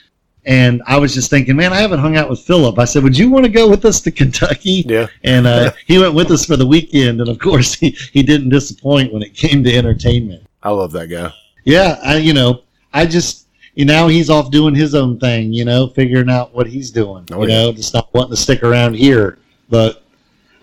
and 0.49 0.81
I 0.87 0.97
was 0.97 1.13
just 1.13 1.29
thinking, 1.29 1.55
man, 1.55 1.71
I 1.71 1.75
haven't 1.75 1.99
hung 1.99 2.17
out 2.17 2.27
with 2.27 2.39
Philip. 2.39 2.79
I 2.79 2.85
said, 2.85 3.03
would 3.03 3.15
you 3.15 3.29
want 3.29 3.45
to 3.45 3.51
go 3.51 3.69
with 3.69 3.85
us 3.85 4.01
to 4.01 4.09
Kentucky? 4.09 4.83
Yeah. 4.87 5.05
And 5.23 5.45
uh, 5.45 5.73
he 5.85 5.99
went 5.99 6.15
with 6.15 6.31
us 6.31 6.43
for 6.43 6.55
the 6.55 6.65
weekend, 6.65 7.21
and 7.21 7.29
of 7.29 7.37
course, 7.37 7.75
he, 7.75 7.91
he 7.91 8.23
didn't 8.23 8.49
disappoint 8.49 9.13
when 9.13 9.21
it 9.21 9.35
came 9.35 9.63
to 9.63 9.77
entertainment. 9.77 10.47
I 10.63 10.71
love 10.71 10.91
that 10.93 11.05
guy. 11.05 11.31
Yeah, 11.65 11.99
I, 12.03 12.17
you 12.17 12.33
know, 12.33 12.63
I 12.91 13.05
just. 13.05 13.45
You 13.75 13.85
know, 13.85 14.07
he's 14.07 14.29
off 14.29 14.51
doing 14.51 14.75
his 14.75 14.93
own 14.93 15.19
thing, 15.19 15.53
you 15.53 15.63
know, 15.63 15.87
figuring 15.87 16.29
out 16.29 16.53
what 16.53 16.67
he's 16.67 16.91
doing. 16.91 17.25
Oh, 17.31 17.43
you 17.43 17.49
yeah. 17.49 17.61
know, 17.61 17.71
just 17.71 17.93
not 17.93 18.13
wanting 18.13 18.31
to 18.31 18.35
stick 18.35 18.61
around 18.61 18.93
here. 18.93 19.37
But 19.69 20.03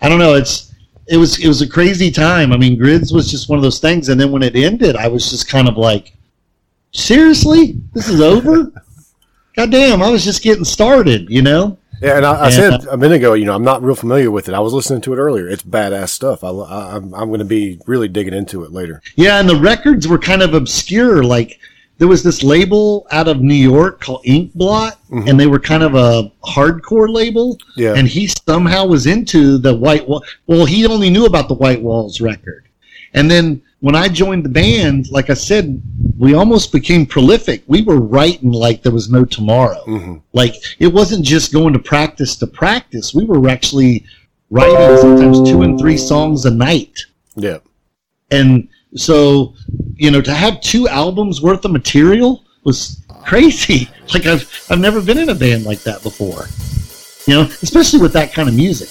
I 0.03 0.09
don't 0.09 0.19
know. 0.19 0.35
It's 0.35 0.75
it 1.07 1.17
was 1.17 1.39
it 1.43 1.47
was 1.47 1.63
a 1.63 1.69
crazy 1.69 2.11
time. 2.11 2.51
I 2.51 2.57
mean, 2.57 2.77
grids 2.77 3.11
was 3.11 3.31
just 3.31 3.49
one 3.49 3.57
of 3.57 3.63
those 3.63 3.79
things, 3.79 4.09
and 4.09 4.21
then 4.21 4.31
when 4.31 4.43
it 4.43 4.55
ended, 4.55 4.95
I 4.95 5.07
was 5.07 5.31
just 5.31 5.49
kind 5.49 5.67
of 5.67 5.77
like, 5.77 6.13
seriously, 6.91 7.81
this 7.93 8.07
is 8.07 8.21
over. 8.21 8.71
God 9.57 9.71
damn, 9.71 10.01
I 10.01 10.09
was 10.09 10.23
just 10.23 10.43
getting 10.43 10.63
started. 10.65 11.29
You 11.29 11.41
know. 11.41 11.77
Yeah, 12.01 12.17
and 12.17 12.25
I, 12.27 12.33
I 12.33 12.45
And, 12.45 12.53
said 12.53 12.85
a 12.91 12.95
minute 12.95 13.15
ago, 13.15 13.33
you 13.33 13.45
know, 13.45 13.55
I'm 13.55 13.63
not 13.63 13.81
real 13.81 13.95
familiar 13.95 14.29
with 14.29 14.47
it. 14.47 14.53
I 14.53 14.59
was 14.59 14.71
listening 14.71 15.01
to 15.01 15.13
it 15.13 15.17
earlier. 15.17 15.49
It's 15.49 15.63
badass 15.63 16.09
stuff. 16.09 16.43
I, 16.43 16.49
I, 16.49 16.95
I'm, 16.95 17.11
I'm 17.15 17.29
going 17.29 17.39
to 17.39 17.45
be 17.45 17.79
really 17.87 18.07
digging 18.07 18.35
into 18.35 18.63
it 18.63 18.71
later. 18.71 19.01
Yeah, 19.15 19.39
and 19.39 19.49
the 19.49 19.55
records 19.55 20.07
were 20.07 20.19
kind 20.19 20.43
of 20.43 20.53
obscure. 20.53 21.23
Like 21.23 21.59
there 21.97 22.07
was 22.07 22.21
this 22.21 22.43
label 22.43 23.07
out 23.09 23.27
of 23.27 23.41
New 23.41 23.55
York 23.55 23.99
called 23.99 24.21
Ink 24.25 24.53
Blot, 24.53 24.99
Mhm. 25.09 25.27
and 25.27 25.39
they 25.39 25.47
were 25.47 25.57
kind 25.57 25.81
of 25.81 25.95
a 25.95 26.31
hardcore 26.47 27.09
label. 27.11 27.57
Yeah, 27.75 27.95
and 27.95 28.07
he 28.07 28.27
somehow 28.47 28.85
was 28.85 29.07
into 29.07 29.57
the 29.57 29.75
white 29.75 30.07
wall 30.07 30.23
well 30.45 30.65
he 30.67 30.85
only 30.85 31.09
knew 31.09 31.25
about 31.25 31.47
the 31.47 31.55
white 31.55 31.81
walls 31.81 32.21
record 32.21 32.65
and 33.15 33.31
then 33.31 33.61
when 33.79 33.95
i 33.95 34.07
joined 34.07 34.43
the 34.43 34.49
band 34.49 35.09
like 35.11 35.29
i 35.29 35.33
said 35.33 35.81
we 36.17 36.33
almost 36.33 36.71
became 36.71 37.05
prolific. 37.05 37.63
We 37.67 37.83
were 37.83 37.99
writing 37.99 38.51
like 38.51 38.81
there 38.81 38.91
was 38.91 39.09
no 39.09 39.23
tomorrow. 39.23 39.81
Hmm 39.85 40.17
like 40.33 40.55
it 40.79 40.87
wasn't 40.87 41.25
just 41.25 41.51
going 41.51 41.73
to 41.73 41.79
practice 41.79 42.35
to 42.37 42.47
practice. 42.47 43.13
We 43.13 43.25
were 43.25 43.49
actually 43.49 44.05
writing 44.51 44.97
sometimes 44.97 45.49
two 45.49 45.63
and 45.63 45.79
three 45.79 45.97
songs 45.97 46.45
a 46.45 46.51
night. 46.51 46.99
Yeah, 47.35 47.57
and 48.31 48.67
so 48.95 49.55
you 49.95 50.11
know 50.11 50.21
to 50.21 50.33
have 50.33 50.61
two 50.61 50.87
albums 50.87 51.41
worth 51.41 51.65
of 51.65 51.71
material 51.71 52.43
was 52.63 53.03
crazy. 53.23 53.89
Like 54.13 54.25
i've 54.25 54.65
i've 54.69 54.79
never 54.79 55.01
been 55.01 55.17
in 55.17 55.27
a 55.27 55.35
band 55.35 55.65
like 55.65 55.81
that 55.81 56.01
before. 56.01 56.45
You 57.27 57.33
know 57.35 57.41
especially 57.61 57.99
with 57.99 58.13
that 58.13 58.31
kind 58.31 58.47
of 58.47 58.55
music 58.55 58.87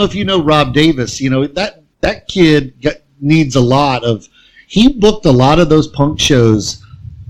know 0.00 0.06
if 0.06 0.14
you 0.14 0.24
know 0.24 0.42
Rob 0.42 0.74
Davis. 0.74 1.20
You 1.20 1.30
know 1.30 1.46
that 1.46 1.82
that 2.00 2.26
kid 2.28 2.80
got, 2.82 2.96
needs 3.20 3.54
a 3.56 3.60
lot 3.60 4.02
of. 4.04 4.28
He 4.66 4.88
booked 4.88 5.26
a 5.26 5.32
lot 5.32 5.58
of 5.58 5.68
those 5.68 5.88
punk 5.88 6.20
shows, 6.20 6.84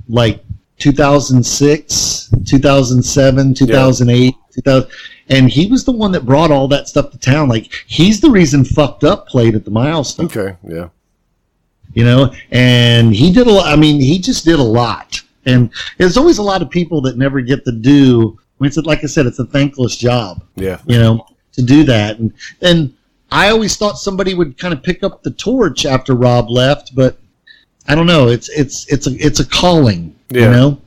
like 0.08 0.44
2006, 0.78 2.30
2007, 2.46 3.54
2008, 3.54 4.34
2000, 4.52 4.90
and 5.30 5.48
he 5.50 5.66
was 5.66 5.84
the 5.84 5.92
one 5.92 6.12
that 6.12 6.26
brought 6.26 6.50
all 6.50 6.68
that 6.68 6.88
stuff 6.88 7.10
to 7.10 7.18
town. 7.18 7.48
Like 7.48 7.72
he's 7.86 8.20
the 8.20 8.30
reason 8.30 8.64
fucked 8.64 9.04
up 9.04 9.26
played 9.26 9.54
at 9.54 9.64
the 9.64 9.70
milestone. 9.70 10.26
Okay, 10.26 10.56
yeah. 10.66 10.88
You 11.92 12.04
know, 12.04 12.32
and 12.52 13.14
he 13.14 13.32
did 13.32 13.46
a 13.46 13.50
lot. 13.50 13.66
I 13.66 13.76
mean, 13.76 14.00
he 14.00 14.18
just 14.18 14.44
did 14.44 14.60
a 14.60 14.64
lot. 14.64 15.22
And 15.46 15.72
there's 15.96 16.16
always 16.16 16.38
a 16.38 16.42
lot 16.42 16.62
of 16.62 16.70
people 16.70 17.00
that 17.02 17.16
never 17.16 17.40
get 17.40 17.64
to 17.64 17.72
do. 17.72 18.38
I 18.38 18.62
mean, 18.62 18.68
it's 18.68 18.76
like 18.76 19.02
I 19.02 19.06
said, 19.06 19.26
it's 19.26 19.38
a 19.38 19.46
thankless 19.46 19.96
job. 19.96 20.44
Yeah. 20.54 20.80
You 20.86 20.98
know, 20.98 21.26
to 21.52 21.62
do 21.62 21.84
that, 21.84 22.18
and 22.18 22.32
and 22.62 22.94
I 23.30 23.50
always 23.50 23.76
thought 23.76 23.98
somebody 23.98 24.34
would 24.34 24.58
kind 24.58 24.74
of 24.74 24.82
pick 24.82 25.02
up 25.02 25.22
the 25.22 25.30
torch 25.30 25.86
after 25.86 26.14
Rob 26.14 26.50
left, 26.50 26.94
but 26.94 27.18
I 27.86 27.94
don't 27.94 28.06
know. 28.06 28.28
It's 28.28 28.48
it's 28.50 28.90
it's 28.92 29.06
a 29.06 29.12
it's 29.24 29.40
a 29.40 29.46
calling. 29.46 30.14
Yeah. 30.30 30.42
You 30.42 30.50
know, 30.50 30.80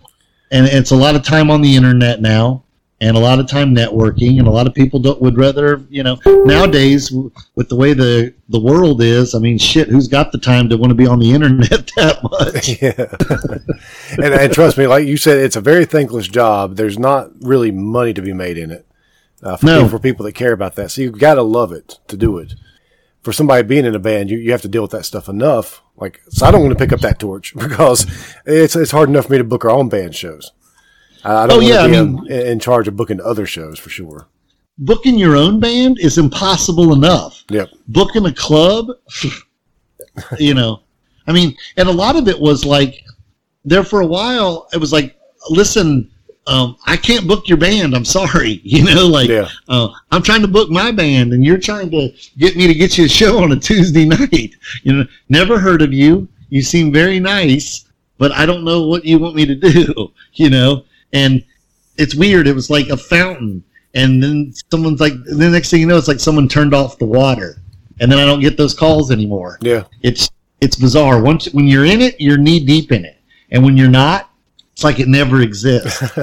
and 0.51 0.65
it's 0.67 0.91
a 0.91 0.95
lot 0.95 1.15
of 1.15 1.23
time 1.23 1.51
on 1.51 1.61
the 1.61 1.75
internet 1.75 2.21
now 2.21 2.63
and 3.01 3.17
a 3.17 3.19
lot 3.19 3.39
of 3.39 3.47
time 3.47 3.75
networking 3.75 4.39
and 4.39 4.47
a 4.47 4.51
lot 4.51 4.65
of 4.67 4.73
people 4.73 4.99
don't 4.99 5.21
would 5.21 5.37
rather 5.37 5.83
you 5.89 6.01
know 6.01 6.17
nowadays 6.45 7.11
with 7.55 7.67
the 7.67 7.75
way 7.75 7.91
the 7.93 8.33
the 8.49 8.59
world 8.59 9.01
is 9.01 9.35
i 9.35 9.39
mean 9.39 9.57
shit 9.57 9.89
who's 9.89 10.07
got 10.07 10.31
the 10.31 10.37
time 10.37 10.69
to 10.69 10.77
want 10.77 10.89
to 10.89 10.95
be 10.95 11.05
on 11.05 11.19
the 11.19 11.31
internet 11.33 11.69
that 11.97 12.23
much 12.23 12.81
Yeah. 12.81 14.23
and, 14.23 14.33
and 14.33 14.53
trust 14.53 14.77
me, 14.77 14.87
like 14.87 15.05
you 15.05 15.17
said, 15.17 15.39
it's 15.39 15.55
a 15.55 15.61
very 15.61 15.85
thankless 15.85 16.27
job. 16.27 16.75
There's 16.75 16.97
not 16.97 17.29
really 17.41 17.71
money 17.71 18.13
to 18.13 18.21
be 18.21 18.31
made 18.33 18.57
in 18.57 18.71
it 18.71 18.85
uh, 19.43 19.57
for, 19.57 19.65
No. 19.65 19.75
people, 19.83 19.89
for 19.89 19.99
people 19.99 20.25
that 20.25 20.33
care 20.33 20.53
about 20.53 20.75
that. 20.75 20.91
So 20.91 21.01
you've 21.01 21.19
got 21.19 21.35
to 21.35 21.43
love 21.43 21.71
it 21.71 21.99
to 22.07 22.17
do 22.17 22.37
it. 22.37 22.53
For 23.21 23.31
somebody 23.31 23.63
being 23.63 23.85
in 23.85 23.95
a 23.95 23.99
band, 23.99 24.29
you, 24.29 24.37
you 24.37 24.51
have 24.51 24.61
to 24.63 24.67
deal 24.67 24.81
with 24.81 24.91
that 24.91 25.05
stuff 25.05 25.29
enough. 25.29 25.81
Like, 25.95 26.21
so 26.29 26.45
I 26.45 26.51
don't 26.51 26.61
want 26.61 26.71
to 26.77 26.83
pick 26.83 26.91
up 26.91 26.99
that 27.01 27.19
torch 27.19 27.53
because 27.57 28.05
it's 28.45 28.75
it's 28.75 28.91
hard 28.91 29.07
enough 29.09 29.25
for 29.27 29.31
me 29.33 29.37
to 29.37 29.43
book 29.43 29.63
our 29.63 29.71
own 29.71 29.87
band 29.89 30.15
shows. 30.15 30.51
I 31.23 31.47
don't 31.47 31.51
Oh, 31.51 31.55
want 31.57 31.67
yeah, 31.67 31.83
to 31.83 31.89
be 31.89 31.95
I 31.95 31.99
in- 32.01 32.15
mean- 32.15 32.31
in 32.31 32.59
charge 32.59 32.87
of 32.89 32.97
booking 32.97 33.21
other 33.21 33.45
shows 33.45 33.79
for 33.79 33.89
sure. 33.89 34.27
booking 34.77 35.17
your 35.17 35.35
own 35.37 35.59
band 35.61 35.99
is 35.99 36.17
impossible 36.17 36.93
enough 36.93 37.43
Yep. 37.49 37.69
booking 37.87 38.25
a 38.25 38.33
club 38.33 38.87
you 40.39 40.53
know 40.53 40.81
i 41.27 41.31
mean 41.31 41.55
and 41.77 41.87
a 41.87 41.91
lot 41.91 42.15
of 42.15 42.27
it 42.27 42.39
was 42.39 42.65
like 42.65 43.03
there 43.65 43.83
for 43.83 44.01
a 44.01 44.05
while 44.05 44.67
it 44.73 44.77
was 44.77 44.91
like 44.91 45.15
listen 45.49 46.09
um, 46.47 46.75
i 46.85 46.97
can't 46.97 47.27
book 47.27 47.47
your 47.47 47.57
band. 47.57 47.95
I'm 47.95 48.05
sorry. 48.05 48.61
You 48.63 48.83
know 48.83 49.07
like 49.07 49.29
Yeah. 49.29 49.47
uh, 49.69 49.89
i'm 50.11 50.21
trying 50.23 50.41
to 50.41 50.47
book 50.47 50.69
my 50.69 50.91
band 50.91 51.33
and 51.33 51.43
you're 51.45 51.57
trying 51.57 51.89
to 51.91 52.09
get 52.37 52.55
me 52.55 52.67
to 52.67 52.73
get 52.73 52.97
you 52.97 53.05
a 53.05 53.09
show 53.09 53.41
on 53.43 53.51
a 53.51 53.59
tuesday 53.59 54.05
night. 54.19 54.51
You 54.83 54.93
know 54.93 55.05
never 55.29 55.57
heard 55.59 55.81
of 55.81 55.93
you. 55.93 56.27
You 56.49 56.61
seem 56.61 56.91
very 56.91 57.19
nice 57.19 57.85
but 58.19 58.31
i 58.33 58.45
don't 58.45 58.63
know 58.63 58.83
what 58.87 59.03
you 59.03 59.17
want 59.19 59.35
me 59.35 59.45
to 59.45 59.55
do 59.69 60.11
you 60.33 60.49
know? 60.49 60.85
And 61.13 61.43
it's 61.97 62.15
weird. 62.15 62.47
It 62.47 62.55
was 62.55 62.69
like 62.69 62.89
a 62.89 62.97
fountain. 62.97 63.63
And 63.95 64.21
then 64.23 64.51
someone's 64.71 64.99
like 64.99 65.13
the 65.25 65.49
next 65.49 65.69
thing 65.69 65.81
you 65.81 65.87
know 65.87 65.97
it's 65.97 66.07
like 66.07 66.19
someone 66.19 66.47
turned 66.47 66.73
off 66.73 66.97
the 66.99 67.05
water. 67.05 67.57
And 67.99 68.11
then 68.11 68.19
i 68.19 68.25
don't 68.25 68.41
get 68.41 68.57
those 68.57 68.73
calls 68.73 69.11
anymore. 69.11 69.59
Yeah. 69.61 69.83
it's 70.01 70.29
it's 70.61 70.75
bizarre. 70.75 71.21
Once 71.21 71.51
when 71.53 71.67
you're 71.67 71.85
in 71.85 72.01
it 72.01 72.19
you're 72.19 72.37
knee 72.37 72.59
deep 72.65 72.91
in 72.91 73.05
it. 73.05 73.17
And 73.51 73.63
when 73.63 73.77
you're 73.77 73.89
not 73.89 74.29
it's 74.73 74.83
like 74.83 74.99
it 74.99 75.07
never 75.07 75.41
exists. 75.41 76.03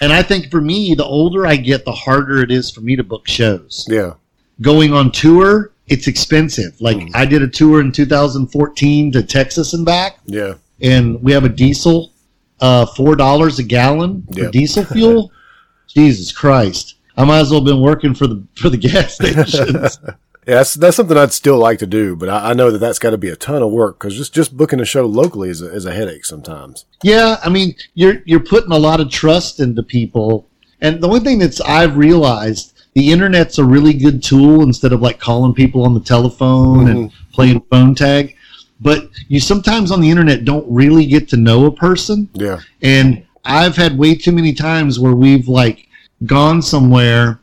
And 0.00 0.12
i 0.12 0.22
think 0.22 0.50
for 0.50 0.60
me 0.60 0.94
the 0.94 1.04
older 1.04 1.46
i 1.46 1.56
get 1.56 1.84
the 1.84 1.92
harder 1.92 2.42
it 2.42 2.50
is 2.50 2.70
for 2.70 2.80
me 2.80 2.96
to 2.96 3.04
book 3.04 3.26
shows. 3.28 3.86
Yeah. 3.88 4.14
going 4.60 4.92
on 4.92 5.12
tour 5.12 5.70
it's 5.86 6.08
expensive. 6.08 6.78
Like 6.80 6.98
i 7.14 7.24
did 7.24 7.42
a 7.42 7.48
tour 7.48 7.80
in 7.80 7.92
2014 7.92 9.12
to 9.12 9.22
texas 9.22 9.72
and 9.72 9.86
back. 9.86 10.18
Yeah. 10.26 10.54
and 10.82 11.22
we 11.22 11.32
have 11.32 11.44
a 11.44 11.48
diesel 11.48 12.12
uh 12.60 12.86
four 12.86 13.14
dollars 13.14 13.58
a 13.60 13.62
gallon 13.62 14.26
for 14.34 14.50
diesel 14.50 14.84
fuel. 14.84 15.30
Jesus 15.88 16.32
christ. 16.32 16.96
I 17.16 17.24
might 17.24 17.38
as 17.38 17.50
well 17.50 17.60
have 17.60 17.66
been 17.66 17.80
working 17.80 18.14
for 18.14 18.26
the 18.26 18.42
for 18.56 18.68
the 18.68 18.76
gas 18.76 19.14
stations 19.20 19.98
Yeah, 20.46 20.56
that's 20.56 20.74
that's 20.74 20.96
something 20.96 21.16
I'd 21.16 21.32
still 21.32 21.58
like 21.58 21.78
to 21.78 21.86
do, 21.86 22.16
but 22.16 22.28
I, 22.28 22.50
I 22.50 22.52
know 22.54 22.70
that 22.70 22.78
that's 22.78 22.98
got 22.98 23.10
to 23.10 23.18
be 23.18 23.28
a 23.28 23.36
ton 23.36 23.62
of 23.62 23.70
work 23.70 23.98
because 23.98 24.16
just 24.16 24.34
just 24.34 24.56
booking 24.56 24.80
a 24.80 24.84
show 24.84 25.06
locally 25.06 25.48
is 25.48 25.62
a, 25.62 25.72
is 25.72 25.86
a 25.86 25.92
headache 25.92 26.24
sometimes. 26.24 26.84
Yeah, 27.02 27.38
I 27.42 27.48
mean, 27.48 27.74
you're 27.94 28.22
you're 28.26 28.40
putting 28.40 28.72
a 28.72 28.78
lot 28.78 29.00
of 29.00 29.10
trust 29.10 29.60
into 29.60 29.82
people, 29.82 30.48
and 30.80 31.02
the 31.02 31.08
one 31.08 31.24
thing 31.24 31.38
that's 31.38 31.60
I've 31.62 31.96
realized 31.96 32.74
the 32.94 33.10
internet's 33.10 33.58
a 33.58 33.64
really 33.64 33.94
good 33.94 34.22
tool 34.22 34.62
instead 34.62 34.92
of 34.92 35.00
like 35.00 35.18
calling 35.18 35.54
people 35.54 35.84
on 35.84 35.94
the 35.94 36.00
telephone 36.00 36.88
and 36.88 37.10
mm-hmm. 37.10 37.32
playing 37.32 37.60
phone 37.70 37.94
tag. 37.94 38.36
But 38.80 39.08
you 39.28 39.40
sometimes 39.40 39.90
on 39.90 40.00
the 40.00 40.10
internet 40.10 40.44
don't 40.44 40.66
really 40.68 41.06
get 41.06 41.28
to 41.30 41.36
know 41.36 41.66
a 41.66 41.72
person, 41.72 42.28
Yeah, 42.34 42.60
and 42.82 43.24
I've 43.44 43.76
had 43.76 43.96
way 43.96 44.14
too 44.14 44.32
many 44.32 44.52
times 44.52 44.98
where 44.98 45.14
we've 45.14 45.48
like 45.48 45.88
gone 46.26 46.60
somewhere, 46.60 47.40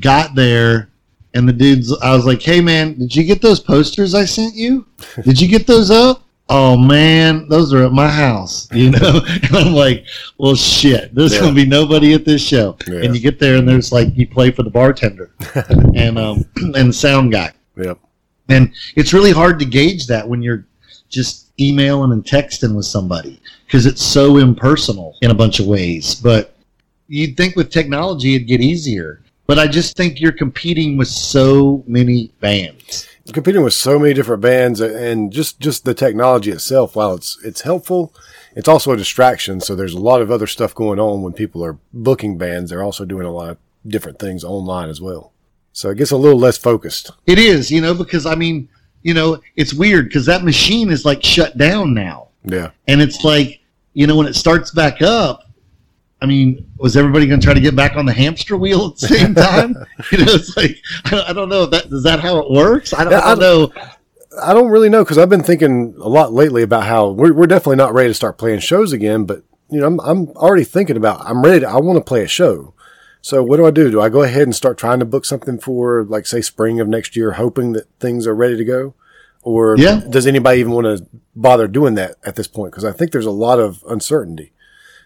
got 0.00 0.34
there. 0.34 0.88
And 1.34 1.48
the 1.48 1.52
dude's, 1.52 1.96
I 2.02 2.14
was 2.14 2.24
like, 2.26 2.42
hey 2.42 2.60
man, 2.60 2.98
did 2.98 3.14
you 3.16 3.24
get 3.24 3.40
those 3.40 3.58
posters 3.60 4.14
I 4.14 4.24
sent 4.24 4.54
you? 4.54 4.86
Did 5.24 5.40
you 5.40 5.48
get 5.48 5.66
those 5.66 5.90
up? 5.90 6.22
Oh 6.48 6.76
man, 6.76 7.48
those 7.48 7.72
are 7.72 7.84
at 7.84 7.92
my 7.92 8.08
house, 8.08 8.68
you 8.74 8.90
know? 8.90 9.20
And 9.26 9.56
I'm 9.56 9.72
like, 9.72 10.04
well 10.38 10.54
shit, 10.54 11.14
there's 11.14 11.32
Yeah. 11.32 11.40
gonna 11.40 11.54
be 11.54 11.64
nobody 11.64 12.12
at 12.12 12.24
this 12.26 12.42
show. 12.46 12.76
Yeah. 12.86 13.00
And 13.04 13.14
you 13.14 13.20
get 13.22 13.38
there 13.38 13.56
and 13.56 13.66
there's 13.66 13.92
like, 13.92 14.08
you 14.14 14.26
play 14.26 14.50
for 14.50 14.62
the 14.62 14.70
bartender 14.70 15.30
and, 15.94 16.18
um, 16.18 16.44
and 16.56 16.90
the 16.90 16.92
sound 16.92 17.32
guy. 17.32 17.52
yep, 17.76 17.98
And 18.48 18.70
it's 18.96 19.14
really 19.14 19.32
hard 19.32 19.58
to 19.60 19.64
gauge 19.64 20.06
that 20.08 20.28
when 20.28 20.42
you're 20.42 20.66
just 21.08 21.50
emailing 21.60 22.12
and 22.12 22.24
texting 22.24 22.74
with 22.74 22.86
somebody 22.86 23.40
because 23.66 23.86
it's 23.86 24.02
so 24.02 24.36
impersonal 24.38 25.16
in 25.22 25.30
a 25.30 25.34
bunch 25.34 25.60
of 25.60 25.66
ways. 25.66 26.14
But 26.14 26.54
you'd 27.08 27.36
think 27.38 27.56
with 27.56 27.70
technology 27.70 28.34
it'd 28.34 28.48
get 28.48 28.60
easier. 28.60 29.21
But 29.46 29.58
I 29.58 29.66
just 29.66 29.96
think 29.96 30.20
you're 30.20 30.32
competing 30.32 30.96
with 30.96 31.08
so 31.08 31.82
many 31.86 32.32
bands. 32.40 33.08
competing 33.32 33.62
with 33.62 33.74
so 33.74 33.98
many 33.98 34.14
different 34.14 34.42
bands 34.42 34.80
and 34.80 35.32
just 35.32 35.60
just 35.60 35.84
the 35.84 35.94
technology 35.94 36.50
itself. 36.50 36.96
While 36.96 37.14
it's 37.14 37.38
it's 37.44 37.62
helpful, 37.62 38.14
it's 38.54 38.68
also 38.68 38.92
a 38.92 38.96
distraction. 38.96 39.60
So 39.60 39.74
there's 39.74 39.94
a 39.94 40.00
lot 40.00 40.22
of 40.22 40.30
other 40.30 40.46
stuff 40.46 40.74
going 40.74 41.00
on 41.00 41.22
when 41.22 41.32
people 41.32 41.64
are 41.64 41.78
booking 41.92 42.38
bands. 42.38 42.70
They're 42.70 42.82
also 42.82 43.04
doing 43.04 43.26
a 43.26 43.32
lot 43.32 43.50
of 43.50 43.56
different 43.86 44.18
things 44.18 44.44
online 44.44 44.88
as 44.88 45.00
well. 45.00 45.32
So 45.72 45.90
it 45.90 45.98
gets 45.98 46.10
a 46.10 46.16
little 46.16 46.38
less 46.38 46.58
focused. 46.58 47.10
It 47.26 47.38
is, 47.38 47.70
you 47.70 47.80
know, 47.80 47.94
because 47.94 48.26
I 48.26 48.34
mean, 48.34 48.68
you 49.02 49.14
know, 49.14 49.40
it's 49.56 49.74
weird 49.74 50.06
because 50.08 50.26
that 50.26 50.44
machine 50.44 50.90
is 50.90 51.04
like 51.04 51.22
shut 51.24 51.56
down 51.56 51.94
now. 51.94 52.28
Yeah, 52.44 52.70
And 52.88 53.00
it's 53.00 53.22
like, 53.22 53.60
you 53.94 54.06
know, 54.06 54.16
when 54.16 54.26
it 54.26 54.34
starts 54.34 54.72
back 54.72 55.00
up, 55.00 55.41
I 56.22 56.26
mean, 56.26 56.70
was 56.78 56.96
everybody 56.96 57.26
going 57.26 57.40
to 57.40 57.44
try 57.44 57.52
to 57.52 57.60
get 57.60 57.74
back 57.74 57.96
on 57.96 58.06
the 58.06 58.12
hamster 58.12 58.56
wheel 58.56 58.86
at 58.86 58.98
the 58.98 59.08
same 59.08 59.34
time? 59.34 59.70
you 60.12 60.18
know, 60.18 60.32
it's 60.32 60.56
like, 60.56 60.76
I 61.04 61.10
don't, 61.10 61.28
I 61.30 61.32
don't 61.32 61.48
know. 61.48 61.66
That 61.66 61.86
is 61.86 62.04
that 62.04 62.20
how 62.20 62.38
it 62.38 62.48
works? 62.48 62.94
I 62.94 63.02
don't, 63.02 63.14
I 63.14 63.34
don't 63.34 63.40
know. 63.40 63.72
I 64.40 64.54
don't 64.54 64.70
really 64.70 64.88
know 64.88 65.02
because 65.04 65.18
I've 65.18 65.28
been 65.28 65.42
thinking 65.42 65.94
a 65.98 66.08
lot 66.08 66.32
lately 66.32 66.62
about 66.62 66.84
how 66.84 67.10
we're 67.10 67.34
we're 67.34 67.46
definitely 67.46 67.76
not 67.76 67.92
ready 67.92 68.08
to 68.08 68.14
start 68.14 68.38
playing 68.38 68.60
shows 68.60 68.92
again. 68.92 69.24
But 69.24 69.42
you 69.68 69.80
know, 69.80 69.86
I'm 69.86 70.00
I'm 70.00 70.28
already 70.36 70.64
thinking 70.64 70.96
about 70.96 71.20
I'm 71.26 71.42
ready. 71.42 71.60
To, 71.60 71.68
I 71.68 71.80
want 71.80 71.98
to 71.98 72.04
play 72.04 72.22
a 72.22 72.28
show. 72.28 72.72
So 73.20 73.42
what 73.42 73.56
do 73.56 73.66
I 73.66 73.70
do? 73.72 73.90
Do 73.90 74.00
I 74.00 74.08
go 74.08 74.22
ahead 74.22 74.42
and 74.42 74.54
start 74.54 74.78
trying 74.78 75.00
to 75.00 75.04
book 75.04 75.24
something 75.24 75.58
for 75.58 76.04
like 76.04 76.26
say 76.26 76.40
spring 76.40 76.80
of 76.80 76.88
next 76.88 77.16
year, 77.16 77.32
hoping 77.32 77.72
that 77.72 77.86
things 78.00 78.26
are 78.26 78.34
ready 78.34 78.56
to 78.56 78.64
go? 78.64 78.94
Or 79.42 79.76
Yeah. 79.76 80.02
does 80.08 80.26
anybody 80.26 80.60
even 80.60 80.72
want 80.72 80.86
to 80.86 81.04
bother 81.34 81.66
doing 81.66 81.94
that 81.96 82.14
at 82.24 82.36
this 82.36 82.46
point? 82.46 82.72
Because 82.72 82.84
I 82.84 82.92
think 82.92 83.10
there's 83.10 83.26
a 83.26 83.30
lot 83.32 83.58
of 83.58 83.84
uncertainty. 83.88 84.52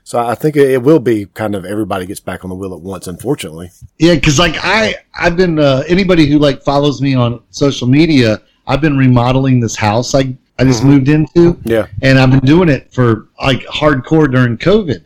So 0.06 0.20
I 0.20 0.36
think 0.36 0.54
it, 0.54 0.80
will 0.80 1.00
be 1.00 1.26
kind 1.26 1.56
of 1.56 1.64
everybody 1.64 2.06
gets 2.06 2.20
back 2.20 2.44
on 2.44 2.50
the 2.50 2.54
wheel 2.54 2.72
at 2.72 2.80
once. 2.80 3.08
Unfortunately, 3.08 3.72
Yeah, 3.98 4.14
because 4.14 4.38
like 4.38 4.54
I, 4.58 4.94
I've 5.12 5.36
been 5.36 5.58
uh, 5.58 5.82
anybody 5.88 6.26
who 6.26 6.38
like 6.38 6.62
follows 6.62 7.02
me 7.02 7.16
on 7.16 7.42
social 7.50 7.88
media. 7.88 8.40
I've 8.68 8.80
been 8.80 8.96
remodeling 8.96 9.58
this 9.58 9.74
house 9.74 10.14
I 10.14 10.36
I 10.60 10.64
just 10.64 10.84
moved 10.84 11.08
into. 11.08 11.58
yeah, 11.64 11.88
and 12.02 12.20
I've 12.20 12.30
been 12.30 12.38
doing 12.38 12.68
it 12.68 12.94
for 12.94 13.26
like 13.42 13.62
hardcore 13.66 14.30
during 14.30 14.56
COVID. 14.58 15.02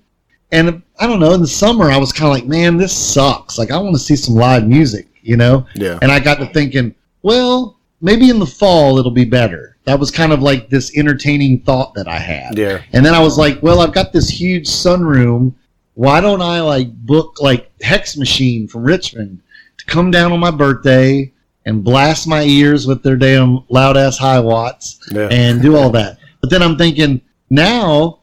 And 0.53 0.83
I 0.99 1.07
don't 1.07 1.19
know, 1.19 1.33
in 1.33 1.41
the 1.41 1.49
summer 1.49 1.91
I 1.91 1.97
was 1.97 2.13
kind 2.13 2.27
of 2.27 2.35
like, 2.35 2.47
man, 2.47 2.77
this 2.77 2.93
sucks. 2.93 3.57
Like 3.57 3.71
I 3.71 3.79
want 3.79 3.95
to 3.95 4.03
see 4.03 4.17
some 4.17 4.35
live 4.35 4.69
music, 4.69 5.09
you 5.23 5.39
know? 5.39 5.67
yeah, 5.77 5.99
And 6.03 6.13
I 6.13 6.21
got 6.21 6.41
to 6.41 6.47
thinking, 6.49 6.95
well, 7.23 7.80
maybe 8.01 8.31
in 8.31 8.39
the 8.39 8.47
fall 8.47 8.99
it'll 8.99 9.11
be 9.11 9.25
better. 9.25 9.77
That 9.85 9.99
was 9.99 10.11
kind 10.11 10.33
of 10.33 10.43
like 10.43 10.69
this 10.69 10.97
entertaining 10.97 11.63
thought 11.63 11.95
that 11.95 12.09
I 12.09 12.19
had. 12.19 12.59
yeah, 12.59 12.83
And 12.93 13.05
then 13.05 13.15
I 13.15 13.21
was 13.21 13.39
like, 13.39 13.63
well, 13.63 13.81
I've 13.81 13.93
got 13.93 14.13
this 14.13 14.29
huge 14.29 14.67
sunroom. 14.67 15.55
Why 15.95 16.21
don't 16.21 16.43
I 16.43 16.61
like 16.61 16.93
book 16.93 17.41
like 17.41 17.71
Hex 17.83 18.17
Machine 18.17 18.69
from 18.69 18.85
Richmond 18.85 19.41
to 19.79 19.85
come 19.87 20.11
down 20.11 20.33
on 20.33 20.41
my 20.41 20.51
birthday 20.51 21.33
and 21.67 21.85
blast 21.85 22.27
my 22.27 22.43
ears 22.43 22.87
with 22.87 23.03
their 23.03 23.17
damn 23.17 23.65
loud 23.69 23.97
ass 23.97 24.19
Hiwatts 24.19 24.99
yeah. 25.13 25.29
and 25.31 25.61
do 25.61 25.77
all 25.77 25.91
that. 25.91 26.19
But 26.41 26.51
then 26.51 26.63
I'm 26.63 26.77
thinking, 26.77 27.21
now, 27.51 28.21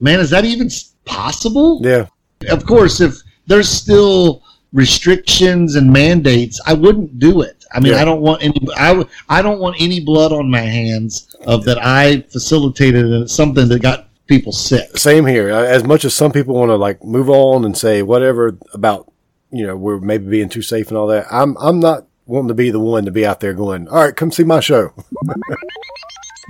man, 0.00 0.20
is 0.20 0.30
that 0.30 0.44
even 0.44 0.70
possible? 1.04 1.80
yeah. 2.40 2.52
Of 2.52 2.64
course, 2.64 3.00
if 3.00 3.14
there's 3.46 3.68
still 3.68 4.42
restrictions 4.72 5.74
and 5.74 5.92
mandates, 5.92 6.60
I 6.66 6.74
wouldn't 6.74 7.18
do 7.18 7.42
it. 7.42 7.57
I 7.72 7.80
mean, 7.80 7.92
Yeah. 7.92 8.00
I 8.00 8.04
don't 8.04 8.20
want 8.20 8.42
any. 8.42 8.58
I 8.76 9.04
I 9.28 9.42
don't 9.42 9.58
want 9.60 9.76
any 9.80 10.00
blood 10.00 10.32
on 10.32 10.50
my 10.50 10.60
hands 10.60 11.34
of 11.46 11.64
that 11.64 11.78
I 11.84 12.22
facilitated 12.30 13.04
and 13.04 13.22
it's 13.24 13.34
something 13.34 13.68
that 13.68 13.82
got 13.82 14.08
people 14.26 14.52
sick. 14.52 14.96
Same 14.96 15.26
here. 15.26 15.50
Uh, 15.50 15.62
As 15.64 15.84
much 15.84 16.04
as 16.04 16.14
some 16.14 16.32
people 16.32 16.54
want 16.54 16.70
to 16.70 16.76
like 16.76 17.02
move 17.04 17.28
on 17.30 17.64
and 17.64 17.76
say 17.76 18.02
whatever 18.02 18.56
about, 18.74 19.10
you 19.50 19.66
know, 19.66 19.76
we're 19.76 19.98
maybe 20.00 20.26
being 20.26 20.48
too 20.48 20.62
safe 20.62 20.88
and 20.88 20.96
all 20.98 21.06
that. 21.08 21.26
I'm, 21.30 21.56
I'm 21.58 21.80
not 21.80 22.06
wanting 22.26 22.48
to 22.48 22.54
be 22.54 22.70
the 22.70 22.78
one 22.80 23.06
to 23.06 23.10
be 23.10 23.24
out 23.24 23.40
there 23.40 23.54
going, 23.54 23.88
all 23.88 24.02
right, 24.04 24.14
come 24.14 24.30
see 24.30 24.44
my 24.44 24.60
show. 24.60 24.92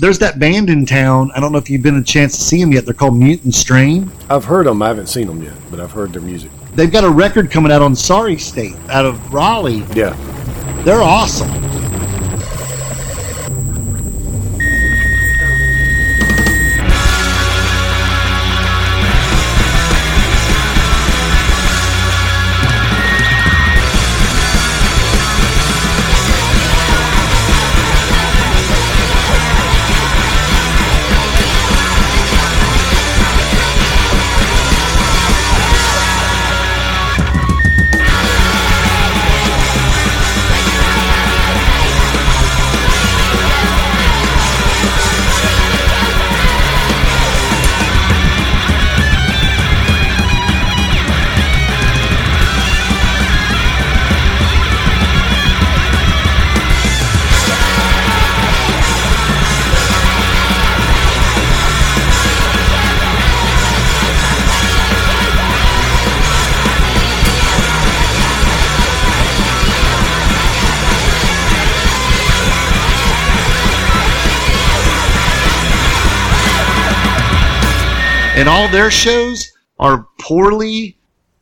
There's 0.00 0.18
that 0.20 0.38
band 0.38 0.70
in 0.70 0.86
town. 0.86 1.30
I 1.34 1.40
don't 1.40 1.50
know 1.50 1.58
if 1.58 1.68
you've 1.68 1.82
been 1.82 1.96
a 1.96 2.04
chance 2.04 2.36
to 2.36 2.40
see 2.42 2.60
them 2.60 2.72
yet. 2.72 2.84
They're 2.84 2.94
called 2.94 3.16
Mutant 3.18 3.54
Strain. 3.54 4.10
I've 4.30 4.44
heard 4.44 4.66
them. 4.66 4.80
I 4.80 4.88
haven't 4.88 5.08
seen 5.08 5.26
them 5.26 5.42
yet, 5.42 5.54
but 5.70 5.80
I've 5.80 5.90
heard 5.90 6.12
their 6.12 6.22
music. 6.22 6.50
They've 6.74 6.90
got 6.90 7.04
a 7.04 7.10
record 7.10 7.50
coming 7.50 7.72
out 7.72 7.82
on 7.82 7.94
Sorry 7.96 8.38
State 8.38 8.76
out 8.88 9.04
of 9.04 9.32
Raleigh. 9.32 9.84
Yeah. 9.94 10.14
They're 10.84 11.02
awesome. 11.02 11.48
And 78.38 78.48
all 78.48 78.68
their 78.68 78.90
shows 78.90 79.50
are 79.78 80.06
poorly 80.20 80.96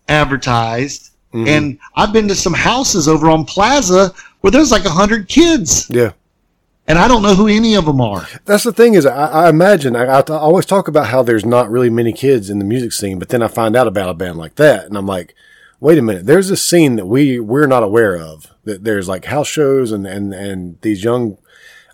advertised. 0.08 1.10
Mhm. 1.34 1.48
And 1.48 1.78
I've 1.96 2.12
been 2.12 2.28
to 2.28 2.34
some 2.34 2.54
houses 2.54 3.08
over 3.08 3.28
on 3.30 3.44
Plaza 3.44 4.12
where 4.40 4.50
there's 4.50 4.70
like 4.72 4.84
a 4.84 4.90
hundred 4.90 5.28
kids, 5.28 5.86
Yeah. 5.90 6.12
and 6.88 6.98
I 6.98 7.08
don't 7.08 7.22
know 7.22 7.34
who 7.34 7.48
any 7.48 7.74
of 7.74 7.84
them 7.84 8.00
are. 8.00 8.26
That's 8.44 8.64
the 8.64 8.72
thing 8.72 8.94
is, 8.94 9.04
I, 9.04 9.26
I 9.46 9.48
imagine 9.48 9.96
I, 9.96 10.04
I, 10.04 10.20
I 10.20 10.22
always 10.38 10.66
talk 10.66 10.88
about 10.88 11.08
how 11.08 11.22
there's 11.22 11.44
not 11.44 11.70
really 11.70 11.90
many 11.90 12.12
kids 12.12 12.48
in 12.48 12.58
the 12.58 12.64
music 12.64 12.92
scene, 12.92 13.18
but 13.18 13.28
then 13.28 13.42
I 13.42 13.48
find 13.48 13.76
out 13.76 13.86
about 13.88 14.08
a 14.08 14.14
band 14.14 14.38
like 14.38 14.54
that, 14.56 14.86
and 14.86 14.96
I'm 14.96 15.06
like, 15.06 15.34
wait 15.80 15.98
a 15.98 16.02
minute, 16.02 16.26
there's 16.26 16.50
a 16.50 16.56
scene 16.56 16.96
that 16.96 17.06
we 17.06 17.38
we're 17.40 17.66
not 17.66 17.82
aware 17.82 18.16
of. 18.16 18.46
That 18.64 18.84
there's 18.84 19.08
like 19.08 19.26
house 19.26 19.48
shows 19.48 19.92
and 19.92 20.06
and 20.06 20.32
and 20.32 20.78
these 20.82 21.04
young, 21.04 21.38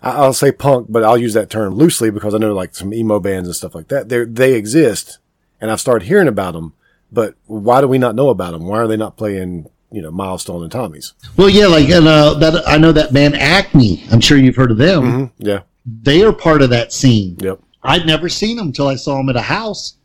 I'll 0.03 0.33
say 0.33 0.51
punk, 0.51 0.87
but 0.89 1.03
I'll 1.03 1.17
use 1.17 1.33
that 1.33 1.49
term 1.49 1.75
loosely 1.75 2.11
because 2.11 2.35
I 2.35 2.37
know 2.37 2.53
like 2.53 2.75
some 2.75 2.93
emo 2.93 3.19
bands 3.19 3.47
and 3.47 3.55
stuff 3.55 3.73
like 3.73 3.87
that. 3.87 4.09
They 4.09 4.25
they 4.25 4.53
exist, 4.53 5.19
and 5.61 5.71
I've 5.71 5.79
started 5.79 6.05
hearing 6.07 6.27
about 6.27 6.53
them. 6.53 6.73
But 7.11 7.35
why 7.45 7.79
do 7.81 7.87
we 7.87 7.97
not 7.97 8.15
know 8.15 8.29
about 8.29 8.51
them? 8.51 8.65
Why 8.65 8.79
are 8.79 8.87
they 8.87 8.97
not 8.97 9.17
playing? 9.17 9.69
You 9.91 10.01
know, 10.01 10.11
Milestone 10.11 10.63
and 10.63 10.71
Tommy's. 10.71 11.13
Well, 11.37 11.49
yeah, 11.49 11.67
like 11.67 11.87
and, 11.89 12.07
uh, 12.07 12.33
that. 12.35 12.67
I 12.67 12.77
know 12.77 12.91
that 12.91 13.13
band 13.13 13.35
Acme. 13.35 14.03
I'm 14.11 14.21
sure 14.21 14.37
you've 14.37 14.55
heard 14.55 14.71
of 14.71 14.77
them. 14.77 15.01
hmm 15.03 15.25
Yeah. 15.37 15.61
They 15.85 16.23
are 16.23 16.33
part 16.33 16.61
of 16.61 16.69
that 16.71 16.91
scene. 16.91 17.37
Yep. 17.39 17.59
I'd 17.83 18.07
never 18.07 18.27
seen 18.29 18.57
them 18.57 18.67
until 18.67 18.87
I 18.87 18.95
saw 18.95 19.17
them 19.17 19.29
at 19.29 19.35
a 19.35 19.41
house. 19.41 19.97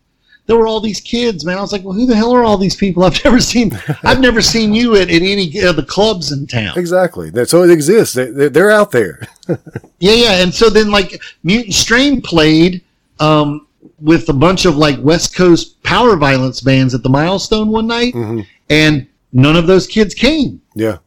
There 0.49 0.57
were 0.57 0.67
all 0.67 0.81
these 0.81 1.01
kids, 1.01 1.45
man. 1.45 1.57
I 1.59 1.61
was 1.61 1.73
like, 1.73 1.85
well, 1.85 1.93
who 1.93 2.07
the 2.07 2.17
hell 2.17 2.35
are 2.35 2.43
all 2.43 2.57
these 2.59 2.75
people? 2.75 3.05
I've 3.05 3.23
never 3.25 3.39
seen. 3.39 3.79
I've 4.03 4.19
never 4.19 4.41
seen 4.43 4.75
you 4.75 4.97
at, 4.97 5.03
at 5.11 5.23
any 5.23 5.61
of 5.61 5.77
the 5.77 5.85
clubs 5.87 6.33
in 6.33 6.47
town. 6.49 6.77
Exactly. 6.77 7.31
So 7.45 7.63
it 7.63 7.71
exists. 7.71 8.15
They, 8.15 8.31
they- 8.31 8.49
they're 8.49 8.71
out 8.73 8.91
there. 8.91 9.21
Yeah, 10.01 10.13
yeah. 10.13 10.43
And 10.43 10.55
so 10.55 10.71
then, 10.71 10.91
like, 10.93 11.21
Mutant 11.43 11.75
Strain 11.75 12.23
played 12.23 12.83
um, 13.19 13.67
with 14.01 14.29
a 14.29 14.33
bunch 14.33 14.65
of 14.65 14.77
like 14.77 14.97
West 15.03 15.35
Coast 15.35 15.83
power 15.83 16.15
violence 16.17 16.61
bands 16.61 16.95
at 16.95 17.03
the 17.03 17.09
Milestone 17.09 17.69
one 17.69 17.89
night, 17.89 18.15
Mhm. 18.15 18.47
and 18.71 19.07
none 19.33 19.57
of 19.57 19.67
those 19.67 19.87
kids 19.89 20.15
came. 20.15 20.61
Yeah. 20.77 20.99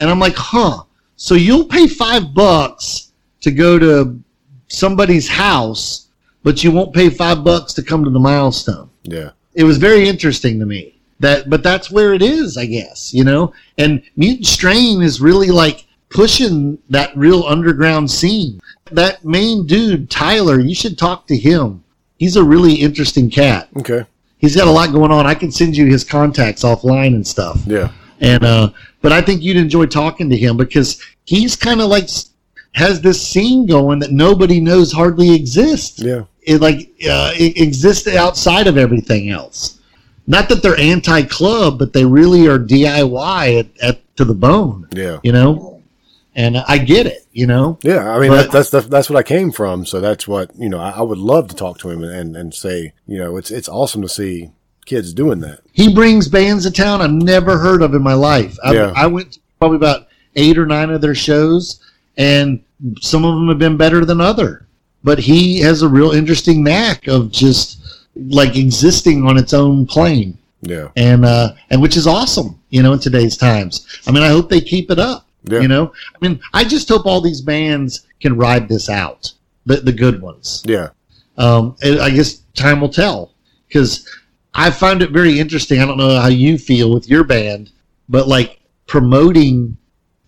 And 0.00 0.10
I'm 0.10 0.18
like, 0.18 0.34
huh. 0.34 0.82
So 1.16 1.34
you'll 1.36 1.66
pay 1.66 1.86
five 1.86 2.34
bucks 2.34 3.12
to 3.42 3.52
go 3.52 3.78
to 3.78 4.20
somebody's 4.68 5.28
house, 5.28 6.08
but 6.42 6.62
you 6.62 6.70
won't 6.70 6.94
pay 6.94 7.08
five 7.08 7.44
bucks 7.44 7.72
to 7.74 7.82
come 7.82 8.04
to 8.04 8.10
the 8.10 8.18
Milestone. 8.18 8.90
Yeah. 9.02 9.30
It 9.54 9.64
was 9.64 9.78
very 9.78 10.08
interesting 10.08 10.58
to 10.60 10.66
me. 10.66 10.98
That, 11.20 11.48
but 11.48 11.62
that's 11.62 11.90
where 11.90 12.14
it 12.14 12.22
is, 12.22 12.56
I 12.56 12.66
guess, 12.66 13.14
you 13.14 13.22
know. 13.22 13.52
And 13.78 14.02
Mutant 14.16 14.46
Strain 14.46 15.02
is 15.02 15.20
really 15.20 15.50
like 15.50 15.86
pushing 16.10 16.78
that 16.90 17.16
real 17.16 17.44
underground 17.44 18.10
scene. 18.10 18.60
That 18.90 19.24
main 19.24 19.66
dude, 19.66 20.10
Tyler, 20.10 20.58
you 20.60 20.74
should 20.74 20.98
talk 20.98 21.26
to 21.28 21.36
him. 21.36 21.84
He's 22.18 22.36
a 22.36 22.42
really 22.42 22.74
interesting 22.74 23.30
cat. 23.30 23.68
Okay. 23.76 24.04
He's 24.38 24.56
got 24.56 24.66
a 24.66 24.70
lot 24.70 24.92
going 24.92 25.12
on. 25.12 25.26
I 25.26 25.34
can 25.34 25.52
send 25.52 25.76
you 25.76 25.86
his 25.86 26.02
contacts 26.02 26.64
offline 26.64 27.14
and 27.14 27.26
stuff. 27.26 27.60
Yeah. 27.66 27.92
And 28.20 28.44
uh, 28.44 28.70
but 29.00 29.12
I 29.12 29.20
think 29.20 29.42
you'd 29.42 29.56
enjoy 29.56 29.86
talking 29.86 30.28
to 30.30 30.36
him 30.36 30.56
because 30.56 31.00
he's 31.24 31.56
kind 31.56 31.80
of 31.80 31.88
like 31.88 32.08
has 32.74 33.00
this 33.00 33.26
scene 33.26 33.66
going 33.66 33.98
that 34.00 34.12
nobody 34.12 34.60
knows 34.60 34.92
hardly 34.92 35.34
exists. 35.34 36.02
Yeah. 36.02 36.24
It 36.42 36.60
like 36.60 36.90
uh, 37.08 37.32
it 37.36 37.60
exists 37.60 38.06
outside 38.08 38.66
of 38.66 38.76
everything 38.76 39.30
else. 39.30 39.78
Not 40.26 40.48
that 40.48 40.62
they're 40.62 40.78
anti-club, 40.78 41.78
but 41.78 41.92
they 41.92 42.04
really 42.04 42.46
are 42.46 42.58
DIY 42.58 43.58
at, 43.60 43.66
at 43.82 44.16
to 44.16 44.24
the 44.24 44.34
bone. 44.34 44.86
Yeah. 44.92 45.18
You 45.24 45.32
know, 45.32 45.82
and 46.34 46.58
I 46.58 46.78
get 46.78 47.06
it. 47.06 47.26
You 47.32 47.46
know, 47.46 47.78
Yeah. 47.82 48.08
I 48.14 48.20
mean, 48.20 48.30
But- 48.30 48.50
that's, 48.52 48.70
that's, 48.70 48.86
that's 48.86 49.08
what 49.10 49.18
I 49.18 49.22
came 49.22 49.50
from. 49.52 49.84
So 49.86 50.00
that's 50.00 50.28
what, 50.28 50.50
you 50.56 50.68
know, 50.68 50.78
I, 50.78 50.90
I 50.90 51.02
would 51.02 51.18
love 51.18 51.48
to 51.48 51.56
talk 51.56 51.78
to 51.78 51.88
him 51.90 52.04
and, 52.04 52.36
and 52.36 52.52
say, 52.54 52.92
you 53.06 53.18
know, 53.18 53.36
it's, 53.36 53.50
it's 53.50 53.68
awesome 53.68 54.02
to 54.02 54.08
see 54.08 54.50
kids 54.84 55.14
doing 55.14 55.40
that. 55.40 55.60
he 55.72 55.94
brings 55.94 56.28
bands 56.28 56.64
to 56.64 56.70
town 56.70 57.00
I've 57.00 57.10
never 57.10 57.56
heard 57.58 57.82
of 57.82 57.94
in 57.94 58.02
my 58.02 58.14
life. 58.14 58.56
I, 58.62 58.74
Yeah. 58.74 58.92
I 58.94 59.06
went 59.06 59.32
to 59.32 59.40
probably 59.58 59.76
about 59.76 60.08
eight 60.36 60.58
or 60.58 60.66
nine 60.66 60.90
of 60.90 61.00
their 61.00 61.14
shows, 61.14 61.80
and 62.16 62.62
some 63.00 63.24
of 63.24 63.34
them 63.34 63.48
have 63.48 63.58
been 63.58 63.76
better 63.76 64.04
than 64.04 64.20
other. 64.20 64.61
But 65.04 65.18
he 65.18 65.58
has 65.60 65.82
a 65.82 65.88
real 65.88 66.12
interesting 66.12 66.62
knack 66.62 67.06
of 67.08 67.30
just 67.30 67.80
like 68.16 68.56
existing 68.56 69.26
on 69.26 69.36
its 69.38 69.52
own 69.52 69.86
plane, 69.86 70.38
Yeah. 70.62 70.88
and 70.96 71.24
uh, 71.24 71.54
and 71.70 71.80
which 71.82 71.96
is 71.96 72.06
awesome, 72.06 72.58
you 72.70 72.82
know, 72.82 72.92
in 72.92 72.98
today's 72.98 73.36
times. 73.36 73.86
I 74.06 74.12
mean, 74.12 74.22
I 74.22 74.28
hope 74.28 74.48
they 74.48 74.60
keep 74.60 74.90
it 74.90 74.98
up. 74.98 75.26
Yeah. 75.44 75.60
You 75.60 75.68
know, 75.68 75.92
I 76.14 76.18
mean, 76.28 76.40
I 76.54 76.62
just 76.64 76.88
hope 76.88 77.04
all 77.04 77.20
these 77.20 77.40
bands 77.40 78.06
can 78.20 78.36
ride 78.36 78.68
this 78.68 78.88
out, 78.88 79.32
the 79.66 79.76
the 79.76 79.92
good 79.92 80.22
ones 80.22 80.62
Yeah. 80.66 80.90
um, 81.36 81.74
I 81.82 82.10
guess 82.10 82.42
time 82.54 82.80
will 82.80 82.88
tell 82.88 83.32
because 83.66 84.08
I 84.54 84.70
found 84.70 85.02
it 85.02 85.10
very 85.10 85.40
interesting. 85.40 85.80
I 85.80 85.86
don't 85.86 85.96
know 85.98 86.20
how 86.20 86.28
you 86.28 86.58
feel 86.58 86.92
with 86.92 87.08
your 87.08 87.24
band, 87.24 87.70
but 88.08 88.28
like 88.28 88.60
promoting 88.86 89.76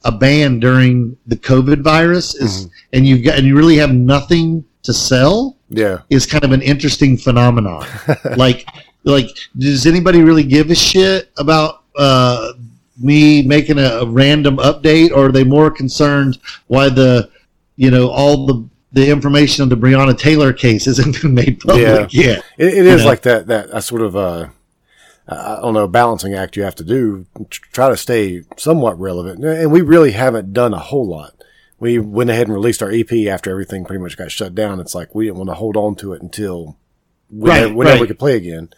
a 0.04 0.12
band 0.12 0.60
during 0.60 1.16
the 1.26 1.36
COVID 1.36 1.80
virus 1.82 2.34
is, 2.34 2.68
and 2.92 3.06
you've 3.06 3.24
got, 3.24 3.38
and 3.38 3.46
you 3.46 3.56
really 3.56 3.76
have 3.76 3.92
nothing 3.92 4.64
to 4.82 4.92
sell 4.92 5.56
Yeah. 5.70 6.00
is 6.10 6.26
kind 6.26 6.44
of 6.44 6.52
an 6.52 6.62
interesting 6.62 7.16
phenomenon. 7.16 7.86
like, 8.36 8.68
like, 9.04 9.28
does 9.56 9.86
anybody 9.86 10.22
really 10.22 10.44
give 10.44 10.70
a 10.70 10.74
shit 10.74 11.30
about, 11.38 11.82
uh, 11.96 12.52
me 13.00 13.42
making 13.42 13.78
a, 13.78 13.88
a 14.02 14.06
random 14.06 14.58
update 14.58 15.10
or 15.10 15.26
are 15.26 15.32
they 15.32 15.42
more 15.42 15.70
concerned 15.70 16.38
why 16.68 16.88
the, 16.88 17.28
you 17.76 17.90
know, 17.90 18.08
all 18.08 18.46
the, 18.46 18.68
the 18.92 19.10
information 19.10 19.64
of 19.64 19.68
the 19.70 19.76
Breonna 19.76 20.16
Taylor 20.16 20.52
case 20.52 20.86
isn't 20.92 21.20
been 21.22 21.34
made 21.34 21.60
public 21.60 22.12
yet. 22.12 22.44
It, 22.58 22.74
it 22.74 22.86
is 22.86 23.02
know? 23.02 23.08
like 23.08 23.22
that, 23.22 23.46
that, 23.48 23.70
that 23.70 23.82
sort 23.82 24.02
of, 24.02 24.14
uh, 24.14 24.48
Uh, 25.26 25.56
I 25.58 25.62
don't 25.62 25.74
know, 25.74 25.88
balancing 25.88 26.34
act 26.34 26.56
you 26.56 26.64
have 26.64 26.74
to 26.76 26.84
do, 26.84 27.26
to 27.36 27.44
try 27.48 27.88
to 27.88 27.96
stay 27.96 28.42
somewhat 28.56 28.98
relevant. 29.00 29.42
And 29.42 29.72
we 29.72 29.80
really 29.80 30.12
haven't 30.12 30.52
done 30.52 30.74
a 30.74 30.78
whole 30.78 31.06
lot. 31.06 31.34
We 31.78 31.98
went 31.98 32.30
ahead 32.30 32.46
and 32.46 32.54
released 32.54 32.82
our 32.82 32.90
EP 32.90 33.10
after 33.28 33.50
everything 33.50 33.84
pretty 33.84 34.02
much 34.02 34.16
got 34.16 34.30
shut 34.30 34.54
down. 34.54 34.80
It's 34.80 34.94
like 34.94 35.14
we 35.14 35.26
didn't 35.26 35.38
want 35.38 35.50
to 35.50 35.54
hold 35.54 35.76
on 35.76 35.96
to 35.96 36.12
it 36.12 36.22
until 36.22 36.76
whenever, 37.30 37.66
Right, 37.66 37.74
whenever 37.74 38.00
we 38.02 38.06
could 38.06 38.18
play 38.18 38.36
again. 38.36 38.68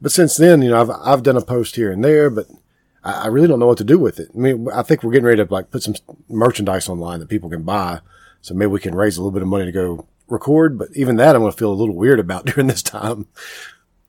But 0.00 0.12
since 0.12 0.36
then, 0.36 0.62
you 0.62 0.70
know, 0.70 0.80
I've, 0.80 0.90
I've 0.90 1.22
done 1.22 1.36
a 1.36 1.42
post 1.42 1.76
here 1.76 1.92
and 1.92 2.04
there, 2.04 2.28
but 2.30 2.46
I, 3.04 3.24
I 3.24 3.26
really 3.28 3.48
don't 3.48 3.60
know 3.60 3.68
what 3.68 3.78
to 3.78 3.84
do 3.84 3.98
with 3.98 4.18
it. 4.18 4.28
I 4.34 4.38
mean, 4.38 4.68
I 4.74 4.82
think 4.82 5.02
we're 5.02 5.12
getting 5.12 5.26
ready 5.26 5.44
to 5.44 5.52
like 5.52 5.70
put 5.70 5.82
some 5.82 5.94
merchandise 6.28 6.88
online 6.88 7.20
that 7.20 7.28
people 7.28 7.50
can 7.50 7.62
buy. 7.62 8.00
So 8.40 8.54
maybe 8.54 8.70
we 8.70 8.80
can 8.80 8.94
raise 8.94 9.16
a 9.16 9.20
little 9.20 9.32
bit 9.32 9.42
of 9.42 9.48
money 9.48 9.66
to 9.66 9.72
go 9.72 10.06
record. 10.28 10.78
But 10.78 10.88
even 10.94 11.16
that, 11.16 11.36
I'm 11.36 11.42
going 11.42 11.52
to 11.52 11.58
feel 11.58 11.72
a 11.72 11.74
little 11.74 11.94
weird 11.94 12.18
about 12.18 12.46
during 12.46 12.66
this 12.66 12.82
time. 12.82 13.26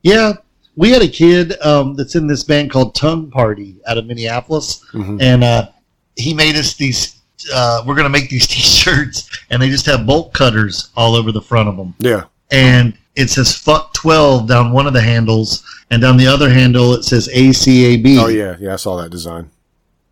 Yeah, 0.02 0.34
we 0.76 0.90
had 0.92 1.02
a 1.02 1.08
kid 1.08 1.60
um, 1.62 1.96
that's 1.96 2.16
in 2.16 2.28
this 2.28 2.44
band 2.44 2.72
called 2.72 2.96
Tongue 2.96 3.30
Party 3.30 3.76
out 3.88 3.98
of 3.98 4.06
Minneapolis, 4.06 4.84
Mhm. 4.94 5.22
and 5.22 5.44
uh, 5.44 5.68
he 6.16 6.34
made 6.34 6.56
us 6.56 6.74
these. 6.76 7.20
Uh, 7.54 7.84
we're 7.86 7.96
gonna 7.96 8.10
make 8.10 8.30
these 8.30 8.48
T-shirts, 8.54 9.30
and 9.50 9.62
they 9.62 9.70
just 9.70 9.86
have 9.86 10.06
bolt 10.06 10.34
cutters 10.34 10.90
all 10.96 11.16
over 11.16 11.32
the 11.32 11.42
front 11.42 11.68
of 11.70 11.78
them, 11.78 11.94
Yeah. 12.00 12.24
and 12.52 12.94
it 13.16 13.30
says 13.30 13.56
"fuck 13.56 13.94
12 13.94 14.48
down 14.48 14.72
one 14.72 14.88
of 14.88 14.94
the 14.94 15.02
handles, 15.02 15.64
and 15.92 16.02
down 16.02 16.18
the 16.18 16.28
other 16.28 16.50
handle 16.50 16.94
it 16.94 17.04
says 17.04 17.28
ACAB. 17.34 18.18
Oh 18.20 18.28
yeah. 18.28 18.56
Yeah. 18.60 18.74
I 18.74 18.78
saw 18.78 18.96
that 19.02 19.10
design. 19.12 19.50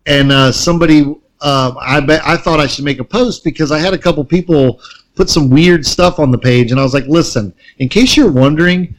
and 0.06 0.30
uh, 0.32 0.50
somebody 0.52 1.14
uh, 1.40 1.72
I 1.80 1.98
bet 2.00 2.22
I 2.24 2.36
thought 2.36 2.60
I 2.60 2.66
should 2.68 2.84
make 2.84 3.00
a 3.00 3.04
post 3.04 3.42
because 3.44 3.72
I 3.72 3.78
had 3.78 3.94
a 3.94 3.98
couple 3.98 4.24
people 4.24 4.80
put 5.16 5.28
some 5.28 5.50
weird 5.50 5.84
stuff 5.86 6.18
on 6.20 6.30
the 6.30 6.38
page, 6.38 6.70
and 6.70 6.78
I 6.80 6.82
was 6.84 6.94
like, 6.94 7.06
listen, 7.06 7.52
in 7.78 7.88
case 7.88 8.16
you're 8.16 8.30
wondering, 8.30 8.94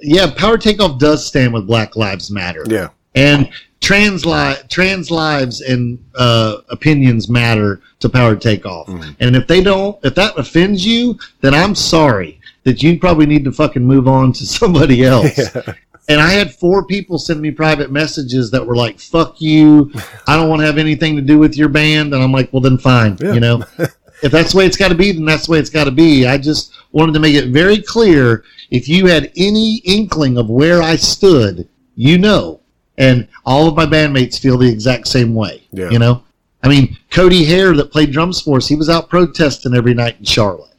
yeah, 0.00 0.30
Power 0.36 0.58
Takeoff 0.58 0.98
does 0.98 1.26
stand 1.26 1.52
with 1.52 1.66
Black 1.66 1.96
Lives 1.96 2.30
Matter, 2.30 2.64
Yeah. 2.68 2.88
and 3.14 3.48
trans 3.80 4.26
li- 4.26 4.56
trans 4.68 5.10
lives 5.10 5.60
and 5.60 5.98
uh, 6.16 6.56
opinions 6.70 7.28
matter 7.28 7.80
to 8.00 8.08
Power 8.08 8.34
Takeoff, 8.36 8.86
Mhm. 8.88 9.16
and 9.20 9.36
if 9.36 9.46
they 9.46 9.60
don't, 9.62 9.96
if 10.02 10.14
that 10.16 10.36
offends 10.38 10.84
you, 10.86 11.18
then 11.40 11.54
I'm 11.54 11.74
sorry 11.74 12.40
that 12.64 12.82
you 12.82 12.98
probably 12.98 13.26
need 13.26 13.44
to 13.44 13.52
fucking 13.52 13.84
move 13.84 14.08
on 14.08 14.32
to 14.34 14.46
somebody 14.58 15.04
else. 15.04 15.38
Yeah. 15.38 15.74
And 16.10 16.20
I 16.22 16.30
had 16.30 16.54
four 16.54 16.84
people 16.86 17.18
send 17.18 17.40
me 17.42 17.50
private 17.50 17.90
messages 17.92 18.50
that 18.52 18.66
were 18.66 18.74
like, 18.76 18.98
fuck 18.98 19.40
you. 19.42 19.92
I 20.26 20.36
don't 20.36 20.48
want 20.48 20.60
to 20.60 20.66
have 20.66 20.78
anything 20.78 21.16
to 21.16 21.22
do 21.22 21.38
with 21.38 21.54
your 21.54 21.68
band. 21.68 22.14
And 22.14 22.22
I'm 22.22 22.32
like, 22.32 22.50
well, 22.50 22.62
then 22.62 22.78
fine. 22.78 23.18
Yeah. 23.20 23.34
You 23.34 23.40
know, 23.40 23.62
if 24.22 24.32
that's 24.32 24.52
the 24.52 24.58
way 24.58 24.66
it's 24.66 24.76
got 24.76 24.88
to 24.88 24.94
be, 24.94 25.12
then 25.12 25.24
that's 25.24 25.46
the 25.46 25.52
way 25.52 25.58
it's 25.58 25.70
got 25.70 25.84
to 25.84 25.90
be. 25.90 26.26
I 26.26 26.38
just 26.38 26.72
wanted 26.92 27.12
to 27.12 27.20
make 27.20 27.34
it 27.34 27.48
very 27.50 27.80
clear 27.80 28.44
if 28.70 28.88
you 28.88 29.06
had 29.06 29.30
any 29.36 29.76
inkling 29.84 30.36
of 30.38 30.48
where 30.50 30.82
I 30.82 30.96
stood, 30.96 31.68
you 31.96 32.18
know. 32.18 32.60
And 32.98 33.28
all 33.46 33.68
of 33.68 33.76
my 33.76 33.86
bandmates 33.86 34.40
feel 34.40 34.58
the 34.58 34.68
exact 34.68 35.06
same 35.06 35.32
way. 35.34 35.62
Yeah. 35.72 35.88
You 35.90 36.00
know, 36.00 36.24
I 36.64 36.68
mean, 36.68 36.96
Cody 37.12 37.44
Hare 37.44 37.72
that 37.74 37.92
played 37.92 38.10
drums 38.12 38.40
for 38.40 38.56
us, 38.56 38.66
he 38.66 38.74
was 38.74 38.88
out 38.90 39.08
protesting 39.08 39.74
every 39.74 39.94
night 39.94 40.16
in 40.18 40.24
Charlotte. 40.24 40.74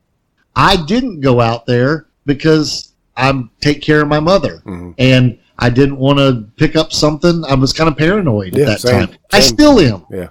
I 0.55 0.75
didn't 0.85 1.21
go 1.21 1.39
out 1.39 1.65
there 1.65 2.07
because 2.25 2.91
I 3.15 3.41
take 3.61 3.81
care 3.81 4.01
of 4.01 4.09
my 4.09 4.19
mother 4.19 4.61
Mhm. 4.65 4.95
and 4.97 5.37
I 5.57 5.69
didn't 5.69 5.97
want 5.97 6.19
to 6.19 6.45
pick 6.57 6.75
up 6.75 6.91
something. 6.91 7.43
I 7.47 7.53
was 7.55 7.71
kind 7.71 7.89
of 7.89 7.97
paranoid 7.97 8.53
Yeah, 8.55 8.63
at 8.63 8.67
that 8.67 8.79
same, 8.81 9.07
time. 9.07 9.17
I 9.31 9.39
still 9.39 9.79
am. 9.79 10.03
Yeah. 10.11 10.27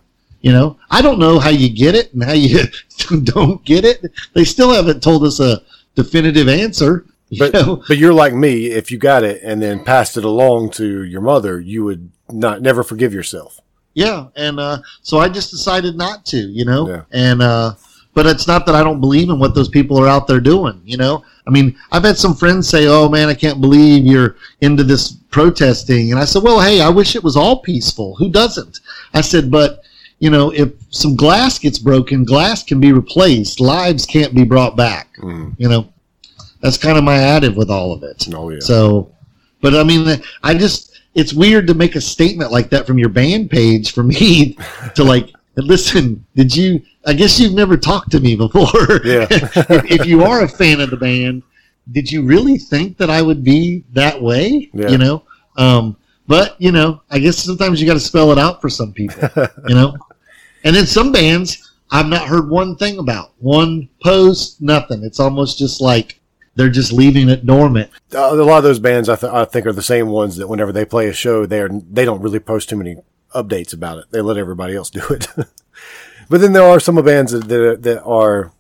You 0.49 0.55
know, 0.55 0.79
I 0.91 1.03
don't 1.03 1.19
know 1.19 1.39
how 1.39 1.51
you 1.51 1.69
get 1.69 1.95
it 1.95 2.15
and 2.15 2.25
how 2.25 2.33
you 2.33 2.65
don't 3.25 3.63
get 3.67 3.85
it. 3.85 4.03
They 4.33 4.45
still 4.45 4.73
haven't 4.73 5.03
told 5.03 5.23
us 5.25 5.41
a 5.41 5.61
definitive 5.95 6.49
answer. 6.49 7.05
You 7.29 7.39
But 7.41 7.53
know, 7.53 7.85
but 7.87 7.99
you're 7.99 8.15
like 8.15 8.33
me. 8.33 8.69
If 8.69 8.91
you 8.91 8.97
got 8.97 9.25
it 9.25 9.43
and 9.43 9.61
then 9.61 9.85
passed 9.85 10.17
it 10.17 10.25
along 10.25 10.71
to 10.81 11.03
your 11.05 11.21
mother, 11.21 11.61
you 11.61 11.85
would 11.85 12.11
not 12.31 12.63
never 12.63 12.83
forgive 12.83 13.13
yourself. 13.13 13.61
yeah. 13.93 14.29
And 14.37 14.59
uh, 14.59 14.79
so 15.03 15.19
I 15.19 15.29
just 15.29 15.51
decided 15.51 15.97
not 15.97 16.25
to. 16.33 16.39
You 16.39 16.65
know, 16.65 16.89
Yeah. 16.89 17.03
and 17.13 17.43
uh, 17.43 17.75
but 18.15 18.25
it's 18.25 18.49
not 18.49 18.65
that 18.67 18.75
I 18.75 18.83
don't 18.83 19.03
believe 19.03 19.29
in 19.29 19.39
what 19.39 19.55
those 19.55 19.69
people 19.69 19.99
are 20.03 20.09
out 20.09 20.27
there 20.27 20.41
doing. 20.41 20.81
You 20.87 20.97
know, 20.97 21.23
I 21.47 21.51
mean, 21.51 21.77
I've 21.93 22.05
had 22.05 22.17
some 22.17 22.35
friends 22.35 22.67
say, 22.71 22.87
"Oh 22.87 23.11
man, 23.11 23.29
I 23.29 23.35
can't 23.35 23.61
believe 23.61 24.07
you're 24.07 24.37
into 24.63 24.83
this 24.83 25.13
protesting," 25.31 26.11
and 26.11 26.19
I 26.19 26.25
said, 26.25 26.43
"Well, 26.43 26.59
hey, 26.61 26.81
I 26.81 26.89
wish 26.89 27.15
it 27.17 27.23
was 27.23 27.37
all 27.37 27.61
peaceful. 27.61 28.17
Who 28.17 28.31
doesn't?" 28.31 28.81
I 29.13 29.21
said, 29.21 29.51
"But." 29.51 29.83
You 30.21 30.31
know, 30.31 30.51
if 30.51 30.73
some 30.91 31.15
glass 31.15 31.59
gets 31.59 31.79
broken, 31.79 32.25
glass 32.25 32.63
can 32.65 32.81
be 32.81 32.93
replaced. 32.93 33.61
Lives 33.61 34.05
can't 34.05 34.35
be 34.35 34.45
brought 34.45 34.77
back. 34.77 35.17
Mm. 35.19 35.55
You 35.59 35.69
know, 35.69 35.93
that's 36.61 36.77
kind 36.77 36.99
of 36.99 37.05
my 37.05 37.17
additive 37.17 37.57
with 37.57 37.71
all 37.71 37.93
of 37.93 38.03
it. 38.03 38.27
Oh 38.35 38.51
yeah. 38.51 38.59
So, 38.61 39.15
but 39.61 39.75
I 39.75 39.85
mean, 39.85 40.21
I 40.43 40.55
just, 40.55 41.01
it's 41.15 41.33
weird 41.33 41.67
to 41.69 41.75
make 41.75 41.95
a 41.95 42.01
statement 42.01 42.53
like 42.53 42.71
that 42.71 42.87
from 42.87 42.99
your 42.99 43.09
band 43.09 43.51
page 43.51 43.93
for 43.93 44.03
me 44.15 44.57
to 44.95 45.05
like, 45.05 45.31
listen, 45.57 46.25
did 46.35 46.55
you, 46.55 46.83
I 47.07 47.13
guess 47.13 47.39
you've 47.41 47.55
never 47.55 47.77
talked 47.77 48.11
to 48.13 48.21
me 48.21 48.37
before. 48.37 48.67
Yeah. 49.05 49.27
if, 49.31 50.01
if 50.01 50.07
you 50.07 50.23
are 50.25 50.43
a 50.43 50.49
fan 50.49 50.81
of 50.81 50.91
the 50.91 50.97
band, 50.97 51.43
did 51.93 52.11
you 52.11 52.23
really 52.23 52.59
think 52.59 52.99
that 52.99 53.09
I 53.09 53.23
would 53.23 53.43
be 53.43 53.85
that 53.93 54.21
way? 54.21 54.69
Yeah. 54.73 54.89
You 54.89 54.99
know? 54.99 55.23
Um, 55.57 55.97
but, 56.27 56.61
you 56.61 56.71
know, 56.73 57.01
I 57.11 57.19
guess 57.19 57.39
sometimes 57.39 57.81
you 57.81 57.87
got 57.87 57.95
to 57.95 58.01
spell 58.01 58.31
it 58.33 58.39
out 58.39 58.61
for 58.61 58.69
some 58.69 58.93
people, 58.93 59.29
you 59.67 59.75
know? 59.75 59.97
And 60.65 60.77
in 60.77 60.87
some 60.87 61.13
bands, 61.13 61.73
I've 61.91 62.07
not 62.09 62.27
heard 62.29 62.51
one 62.51 62.77
thing 62.77 62.99
about 62.99 63.33
one 63.39 63.89
post, 64.03 64.61
nothing. 64.61 65.03
It's 65.05 65.21
almost 65.21 65.59
just 65.59 65.81
like 65.81 66.21
they're 66.55 66.69
just 66.69 66.93
leaving 66.93 67.29
it 67.29 67.47
dormant. 67.47 67.91
Uh, 68.15 68.33
a 68.33 68.43
lot 68.43 68.59
of 68.59 68.65
those 68.65 68.79
bands 68.81 69.09
I, 69.09 69.17
th- 69.17 69.33
I 69.33 69.45
think 69.45 69.67
are 69.67 69.73
the 69.73 69.83
same 69.83 70.09
ones 70.09 70.37
that 70.37 70.49
whenever 70.49 70.73
they 70.73 70.85
play 70.85 71.09
a 71.09 71.13
show, 71.13 71.47
they 71.47 71.61
are 71.61 71.69
they 71.69 72.05
don't 72.05 72.21
really 72.21 72.41
post 72.41 72.69
too 72.69 72.77
many 72.77 72.97
updates 73.35 73.73
about 73.73 73.99
it. 73.99 74.07
They 74.11 74.21
let 74.21 74.37
everybody 74.37 74.75
else 74.75 74.91
do 74.91 75.03
it. 75.11 75.29
but 76.29 76.41
then 76.41 76.53
there 76.53 76.65
are 76.65 76.81
some 76.81 76.97
bands 77.05 77.33
that, 77.33 77.49
that 77.49 77.83
that 77.83 78.03
are 78.03 78.53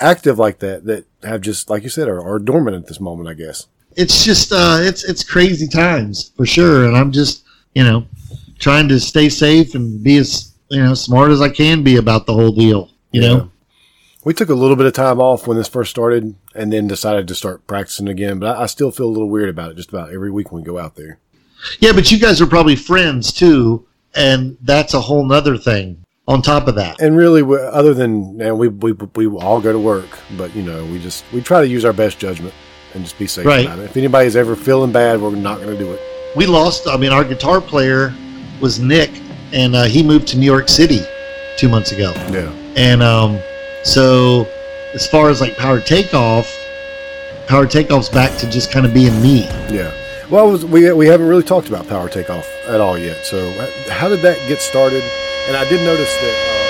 active 0.00 0.38
like 0.38 0.58
that 0.60 0.84
that 0.86 1.04
have 1.22 1.40
just 1.42 1.68
like 1.70 1.82
you 1.82 1.88
said 1.88 2.08
are, 2.08 2.20
are 2.20 2.38
dormant 2.38 2.76
at 2.76 2.86
this 2.86 3.00
moment. 3.00 3.28
I 3.28 3.34
guess. 3.34 3.66
it's 3.96 4.24
just 4.24 4.52
uh 4.52 4.78
it's 4.80 5.04
it's 5.04 5.22
crazy 5.22 5.68
times 5.68 6.32
for 6.36 6.46
sure 6.46 6.86
and 6.86 6.96
i'm 6.96 7.12
just 7.12 7.44
you 7.74 7.84
know 7.84 8.06
trying 8.58 8.88
to 8.88 8.98
stay 8.98 9.28
safe 9.28 9.74
and 9.74 10.02
be 10.02 10.16
as 10.16 10.51
you 10.72 10.82
know 10.82 10.94
smart 10.94 11.30
as 11.30 11.40
i 11.40 11.48
can 11.48 11.82
be 11.82 11.96
about 11.96 12.26
the 12.26 12.32
whole 12.32 12.52
deal 12.52 12.90
you 13.12 13.22
Yeah. 13.22 13.28
know 13.28 13.48
We 14.24 14.32
took 14.34 14.48
a 14.50 14.54
little 14.54 14.76
bit 14.76 14.86
of 14.86 14.92
time 14.92 15.20
off 15.20 15.46
when 15.48 15.56
this 15.56 15.66
first 15.68 15.90
started, 15.90 16.36
and 16.54 16.72
then 16.72 16.86
decided 16.86 17.26
to 17.26 17.34
start 17.34 17.66
practicing 17.66 18.06
again. 18.08 18.38
But 18.38 18.56
I, 18.56 18.62
I 18.62 18.66
still 18.66 18.92
feel 18.92 19.06
a 19.06 19.14
little 19.16 19.28
weird 19.28 19.48
about 19.48 19.72
it 19.72 19.76
just 19.76 19.88
about 19.88 20.12
every 20.14 20.30
week 20.30 20.52
when 20.52 20.62
we 20.62 20.66
go 20.66 20.78
out 20.78 20.94
there. 20.94 21.18
yeah 21.80 21.92
but 21.92 22.10
you 22.12 22.18
guys 22.20 22.40
are 22.40 22.46
probably 22.46 22.76
friends 22.76 23.32
too 23.32 23.84
and 24.14 24.56
that's 24.62 24.94
a 24.94 25.00
whole 25.00 25.24
nother 25.26 25.56
thing 25.58 26.04
on 26.28 26.40
top 26.40 26.68
of 26.68 26.76
that 26.76 27.00
And 27.00 27.16
really, 27.16 27.42
other 27.80 27.94
than 27.94 28.40
and 28.40 28.56
we 28.60 28.68
we 28.68 28.92
we 28.92 29.26
all 29.26 29.60
go 29.60 29.72
to 29.72 29.78
work, 29.94 30.10
but 30.38 30.54
you 30.54 30.62
know, 30.62 30.84
we 30.86 31.00
just 31.00 31.24
we 31.32 31.40
try 31.40 31.60
to 31.60 31.66
use 31.68 31.84
our 31.84 31.92
best 32.04 32.20
judgment 32.20 32.54
and 32.94 33.02
just 33.02 33.18
be 33.18 33.26
safe 33.26 33.44
Right. 33.44 33.66
about 33.66 33.80
it. 33.80 33.86
If 33.90 33.96
anybody's 33.96 34.36
ever 34.36 34.54
feeling 34.54 34.92
bad, 34.92 35.20
we're 35.20 35.34
not 35.34 35.56
going 35.60 35.76
to 35.76 35.84
do 35.84 35.90
it. 35.92 36.00
we 36.36 36.46
lost 36.46 36.86
i 36.86 36.96
mean 36.96 37.12
our 37.12 37.24
guitar 37.24 37.60
player 37.60 38.14
was 38.60 38.78
nick 38.78 39.10
and 39.52 39.74
uh, 39.76 39.84
he 39.84 40.02
moved 40.02 40.28
to 40.28 40.38
new 40.38 40.46
york 40.46 40.68
city 40.68 41.00
two 41.56 41.68
months 41.68 41.92
ago 41.92 42.12
Yeah, 42.30 42.50
And 42.76 43.02
um, 43.02 43.38
so, 43.84 44.46
as 44.94 45.06
far 45.06 45.28
as 45.30 45.40
like 45.40 45.56
power 45.56 45.80
takeoff, 45.80 46.46
power 47.46 47.66
takeoff's 47.66 48.08
back 48.08 48.36
to 48.38 48.48
just 48.50 48.70
kind 48.72 48.86
of 48.86 48.94
being 48.94 49.20
me. 49.20 49.44
yeah. 49.70 49.92
Well, 50.30 50.50
was, 50.50 50.64
we 50.64 50.90
we 50.92 51.06
haven't 51.06 51.28
really 51.28 51.42
talked 51.42 51.68
about 51.68 51.86
power 51.88 52.08
takeoff 52.08 52.48
at 52.66 52.80
all 52.80 52.96
yet. 52.96 53.24
So, 53.26 53.36
uh, 53.60 53.66
how 53.90 54.08
did 54.08 54.20
that 54.22 54.38
get 54.48 54.60
started? 54.60 55.02
And 55.48 55.56
I 55.56 55.64
did 55.68 55.84
notice 55.84 56.08
that. 56.22 56.34
It 56.56 56.61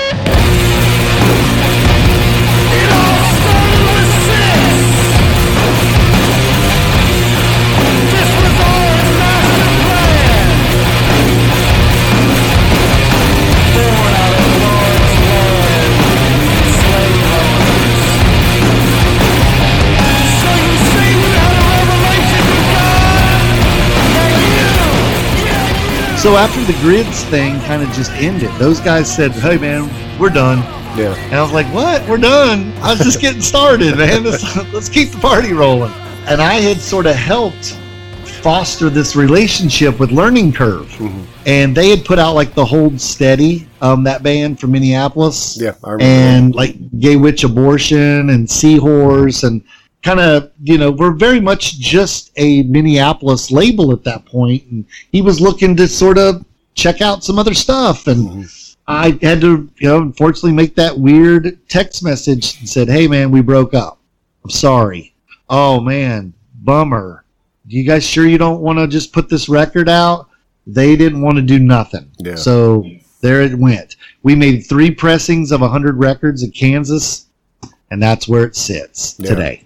So 26.23 26.37
after 26.37 26.63
the 26.63 26.71
grids 26.79 27.25
thing 27.25 27.59
kind 27.61 27.83
of 27.83 27.89
just 27.89 28.09
ended, 28.11 28.49
those 28.53 28.79
guys 28.79 29.13
said, 29.13 29.31
"Hey 29.33 29.57
man, 29.57 29.89
we're 30.17 30.29
done." 30.29 30.59
yeah, 30.97 31.13
And 31.25 31.35
I 31.35 31.41
was 31.41 31.51
like, 31.51 31.65
"What? 31.73 32.07
We're 32.07 32.17
done? 32.17 32.71
I 32.81 32.91
was 32.91 32.99
just 32.99 33.19
getting 33.19 33.41
started, 33.41 33.97
man. 33.97 34.23
Let's, 34.23 34.55
let's 34.73 34.87
keep 34.87 35.09
the 35.11 35.17
party 35.17 35.51
rolling." 35.51 35.91
And 36.27 36.41
I 36.41 36.53
had 36.61 36.77
sort 36.77 37.07
of 37.07 37.15
helped 37.17 37.77
foster 38.41 38.89
this 38.89 39.17
relationship 39.17 39.99
with 39.99 40.11
Learning 40.11 40.53
Curve, 40.53 40.87
Mhm. 40.97 41.25
and 41.45 41.75
they 41.75 41.89
had 41.89 42.05
put 42.05 42.19
out 42.19 42.35
like 42.35 42.53
the 42.55 42.63
Hold 42.63 43.01
Steady, 43.01 43.67
um, 43.81 44.05
that 44.05 44.23
band 44.23 44.61
from 44.61 44.71
Minneapolis. 44.71 45.57
yeah. 45.59 45.73
I 45.83 45.91
remember. 45.91 46.03
and 46.05 46.55
like 46.55 46.77
gay 46.99 47.17
witch 47.17 47.43
abortion 47.43 48.29
and 48.29 48.49
seahorse 48.49 49.43
and 49.43 49.61
kind 50.03 50.19
of 50.19 50.51
you 50.61 50.77
know 50.77 50.91
we're 50.91 51.13
very 51.13 51.39
much 51.39 51.79
just 51.79 52.31
a 52.37 52.63
minneapolis 52.63 53.51
label 53.51 53.91
at 53.91 54.03
that 54.03 54.25
point 54.25 54.63
and 54.69 54.85
he 55.11 55.21
was 55.21 55.39
looking 55.41 55.75
to 55.77 55.87
sort 55.87 56.17
of 56.17 56.45
check 56.75 57.01
out 57.01 57.23
some 57.23 57.39
other 57.39 57.53
stuff 57.53 58.07
and 58.07 58.27
Mhm. 58.29 58.75
i 58.87 59.17
had 59.21 59.39
to 59.41 59.69
you 59.77 59.87
know 59.87 60.01
unfortunately 60.01 60.51
make 60.51 60.75
that 60.75 60.97
weird 60.99 61.57
text 61.69 62.03
message 62.03 62.59
and 62.59 62.67
said 62.69 62.89
hey 62.89 63.07
man 63.07 63.31
we 63.31 63.41
broke 63.41 63.73
up 63.73 63.97
i'm 64.43 64.49
sorry 64.49 65.13
oh 65.49 65.79
man 65.79 66.33
bummer 66.63 67.23
you 67.67 67.83
guys 67.85 68.05
sure 68.05 68.27
you 68.27 68.37
don't 68.37 68.61
want 68.61 68.77
to 68.77 68.87
just 68.87 69.13
put 69.13 69.29
this 69.29 69.47
record 69.47 69.87
out 69.87 70.27
they 70.67 70.95
didn't 70.95 71.21
want 71.21 71.35
to 71.35 71.41
do 71.41 71.59
nothing. 71.59 72.09
Yeah. 72.19 72.35
So 72.35 72.85
there 73.19 73.41
it 73.41 73.53
went. 73.53 73.97
We 74.21 74.33
made 74.33 74.61
three 74.61 74.91
pressings 74.91 75.51
of 75.51 75.59
100 75.59 75.97
records 75.97 76.41
in 76.41 76.51
Kansas, 76.51 77.25
and 77.91 78.01
that's 78.01 78.29
where 78.29 78.45
it 78.45 78.55
sits 78.55 79.15
Yeah. 79.19 79.29
today. 79.31 79.63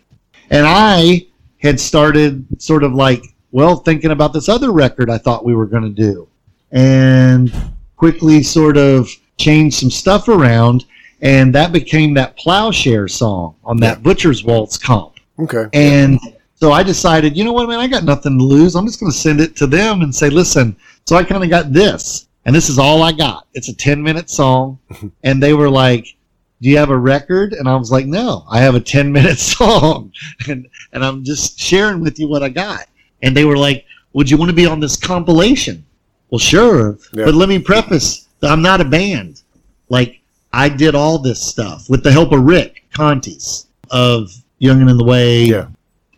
And 0.49 0.65
I 0.67 1.27
had 1.61 1.79
started 1.79 2.45
sort 2.61 2.83
of 2.83 2.93
like, 2.93 3.23
well, 3.51 3.77
thinking 3.77 4.11
about 4.11 4.33
this 4.33 4.49
other 4.49 4.71
record 4.71 5.09
I 5.09 5.17
thought 5.17 5.45
we 5.45 5.55
were 5.55 5.65
going 5.65 5.83
to 5.83 5.89
do, 5.89 6.27
and 6.71 7.51
quickly 7.95 8.43
sort 8.43 8.77
of 8.77 9.09
changed 9.37 9.77
some 9.77 9.89
stuff 9.89 10.27
around, 10.27 10.85
and 11.21 11.53
that 11.55 11.71
became 11.71 12.13
that 12.13 12.37
Plowshare 12.37 13.07
song 13.07 13.55
on 13.63 13.77
that 13.77 14.03
Butcher's 14.03 14.43
Waltz 14.43 14.77
comp. 14.77 15.15
Okay. 15.39 15.65
And 15.73 16.19
so 16.55 16.71
I 16.71 16.83
decided, 16.83 17.37
you 17.37 17.43
know 17.43 17.53
what, 17.53 17.69
man, 17.69 17.79
I 17.79 17.87
got 17.87 18.03
nothing 18.03 18.37
to 18.37 18.43
lose. 18.43 18.75
I'm 18.75 18.85
just 18.85 18.99
going 18.99 19.11
to 19.11 19.17
send 19.17 19.39
it 19.39 19.55
to 19.57 19.67
them 19.67 20.01
and 20.01 20.13
say, 20.13 20.29
listen. 20.29 20.75
So 21.05 21.15
I 21.15 21.23
kind 21.23 21.43
of 21.43 21.49
got 21.49 21.71
this, 21.71 22.27
and 22.45 22.55
this 22.55 22.69
is 22.69 22.79
all 22.79 23.03
I 23.03 23.11
got. 23.11 23.47
It's 23.53 23.69
a 23.69 23.75
10 23.75 24.01
minute 24.01 24.29
song. 24.29 24.79
and 25.23 25.41
they 25.41 25.53
were 25.53 25.69
like, 25.69 26.16
do 26.61 26.69
you 26.69 26.77
have 26.77 26.89
a 26.89 26.97
record? 26.97 27.53
And 27.53 27.67
I 27.69 27.75
was 27.75 27.91
like, 27.91 28.05
no, 28.05 28.45
I 28.49 28.59
have 28.59 28.75
a 28.75 28.79
10 28.79 29.11
minute 29.11 29.37
song. 29.57 30.11
and, 30.47 30.67
and 30.93 31.03
I'm 31.05 31.23
just 31.23 31.59
sharing 31.59 31.99
with 32.01 32.19
you 32.19 32.27
what 32.27 32.43
I 32.43 32.49
got. 32.49 32.87
And 33.21 33.35
they 33.35 33.45
were 33.45 33.57
like, 33.57 33.85
would 34.13 34.29
you 34.29 34.37
want 34.37 34.49
to 34.49 34.55
be 34.55 34.65
on 34.65 34.79
this 34.79 34.95
compilation? 34.95 35.85
Well, 36.29 36.39
sure. 36.39 36.97
Yeah. 37.13 37.25
But 37.25 37.35
let 37.35 37.49
me 37.49 37.59
preface 37.59 38.27
that 38.39 38.51
I'm 38.51 38.61
not 38.61 38.81
a 38.81 38.85
band. 38.85 39.41
Like, 39.89 40.19
I 40.53 40.69
did 40.69 40.95
all 40.95 41.19
this 41.19 41.41
stuff 41.41 41.89
with 41.89 42.03
the 42.03 42.11
help 42.11 42.31
of 42.31 42.41
Rick 42.41 42.83
Contis 42.93 43.67
of 43.91 44.31
Young 44.59 44.81
and 44.81 44.89
in 44.89 44.97
the 44.97 45.03
Way, 45.03 45.43
Yeah. 45.45 45.67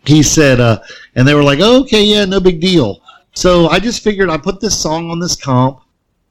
he 0.06 0.22
said, 0.22 0.60
uh, 0.60 0.80
and 1.14 1.26
they 1.28 1.34
were 1.34 1.42
like, 1.42 1.58
oh, 1.62 1.80
okay, 1.82 2.02
yeah, 2.02 2.24
no 2.24 2.40
big 2.40 2.60
deal. 2.60 3.00
So 3.34 3.68
I 3.68 3.78
just 3.78 4.02
figured 4.02 4.30
I 4.30 4.36
put 4.38 4.60
this 4.60 4.78
song 4.78 5.10
on 5.10 5.20
this 5.20 5.36
comp. 5.36 5.80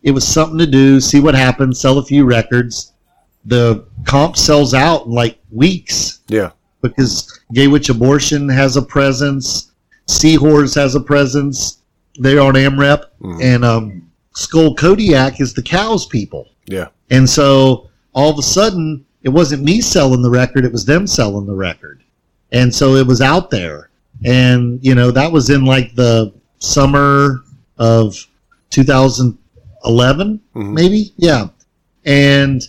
It 0.03 0.11
was 0.11 0.27
something 0.27 0.57
to 0.57 0.65
do, 0.65 0.99
see 0.99 1.19
what 1.19 1.35
happens, 1.35 1.79
sell 1.79 1.97
a 1.99 2.03
few 2.03 2.25
records. 2.25 2.93
The 3.45 3.85
comp 4.05 4.35
sells 4.37 4.73
out 4.73 5.05
in 5.05 5.11
like 5.13 5.39
weeks 5.51 6.19
Yeah. 6.27 6.51
because 6.81 7.39
Gay 7.53 7.67
Witch 7.67 7.89
Abortion 7.89 8.49
has 8.49 8.77
a 8.77 8.81
presence, 8.81 9.71
Seahorse 10.07 10.73
has 10.75 10.95
a 10.95 10.99
presence. 10.99 11.77
They're 12.17 12.41
on 12.41 12.55
AMREP, 12.55 13.03
Mhm. 13.21 13.43
and 13.43 13.65
um, 13.65 14.01
Skull 14.35 14.75
Kodiak 14.75 15.39
is 15.39 15.53
the 15.53 15.61
cows 15.61 16.05
people. 16.05 16.47
Yeah. 16.65 16.87
And 17.09 17.29
so 17.29 17.89
all 18.13 18.29
of 18.31 18.37
a 18.39 18.43
sudden, 18.43 19.05
it 19.23 19.29
wasn't 19.29 19.63
me 19.63 19.81
selling 19.81 20.21
the 20.21 20.29
record, 20.29 20.65
it 20.65 20.71
was 20.71 20.85
them 20.85 21.07
selling 21.07 21.45
the 21.45 21.55
record. 21.55 22.01
And 22.51 22.73
so 22.73 22.95
it 22.95 23.05
was 23.05 23.21
out 23.21 23.49
there. 23.51 23.89
And, 24.25 24.79
you 24.81 24.95
know, 24.95 25.11
that 25.11 25.31
was 25.31 25.49
in 25.49 25.63
like 25.65 25.95
the 25.95 26.33
summer 26.59 27.43
of 27.77 28.15
2011, 28.71 30.39
Mhm. 30.55 30.73
maybe? 30.73 31.13
Yeah. 31.17 31.47
And 32.05 32.67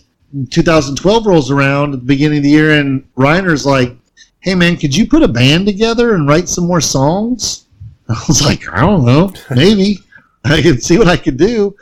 2012 0.49 1.25
rolls 1.25 1.51
around 1.51 1.93
at 1.93 1.99
the 1.99 2.05
beginning 2.05 2.39
of 2.39 2.43
the 2.43 2.49
year, 2.49 2.79
and 2.79 3.05
Reiner's 3.15 3.65
like, 3.65 3.95
hey, 4.39 4.55
man, 4.55 4.77
could 4.77 4.95
you 4.95 5.07
put 5.07 5.23
a 5.23 5.27
band 5.27 5.65
together 5.65 6.15
and 6.15 6.27
write 6.27 6.49
some 6.49 6.65
more 6.67 6.81
songs? 6.81 7.65
I 8.09 8.23
was 8.27 8.43
like, 8.43 8.67
I 8.69 8.81
don't 8.81 9.05
know, 9.05 9.31
maybe. 9.55 9.99
I 10.43 10.61
can 10.61 10.81
see 10.81 10.97
what 10.97 11.07
I 11.07 11.17
could 11.17 11.37
do. 11.37 11.75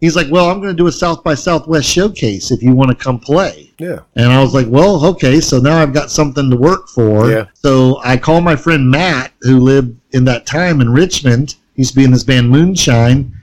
He's 0.00 0.14
like, 0.16 0.28
well, 0.30 0.48
I'm 0.48 0.60
going 0.60 0.74
to 0.74 0.76
do 0.76 0.86
a 0.86 0.92
South 0.92 1.24
by 1.24 1.34
Southwest 1.34 1.88
showcase 1.88 2.50
if 2.52 2.62
you 2.62 2.72
want 2.72 2.90
to 2.90 2.96
come 2.96 3.18
play. 3.18 3.72
Yeah. 3.78 3.98
And 4.14 4.32
I 4.32 4.40
was 4.40 4.54
like, 4.54 4.66
well, 4.68 5.04
okay, 5.06 5.40
so 5.40 5.58
now 5.58 5.76
I've 5.76 5.92
got 5.92 6.10
something 6.10 6.48
to 6.50 6.56
work 6.56 6.88
for. 6.88 7.30
Yeah. 7.30 7.46
So 7.54 8.00
I 8.04 8.16
called 8.16 8.44
my 8.44 8.54
friend 8.54 8.88
Matt, 8.88 9.32
who 9.42 9.58
lived 9.58 9.98
in 10.12 10.24
that 10.24 10.46
time 10.46 10.80
in 10.80 10.88
Richmond. 10.90 11.56
He 11.74 11.82
used 11.82 11.90
to 11.90 11.96
be 11.96 12.04
in 12.04 12.12
this 12.12 12.24
band 12.24 12.48
Moonshine. 12.48 13.34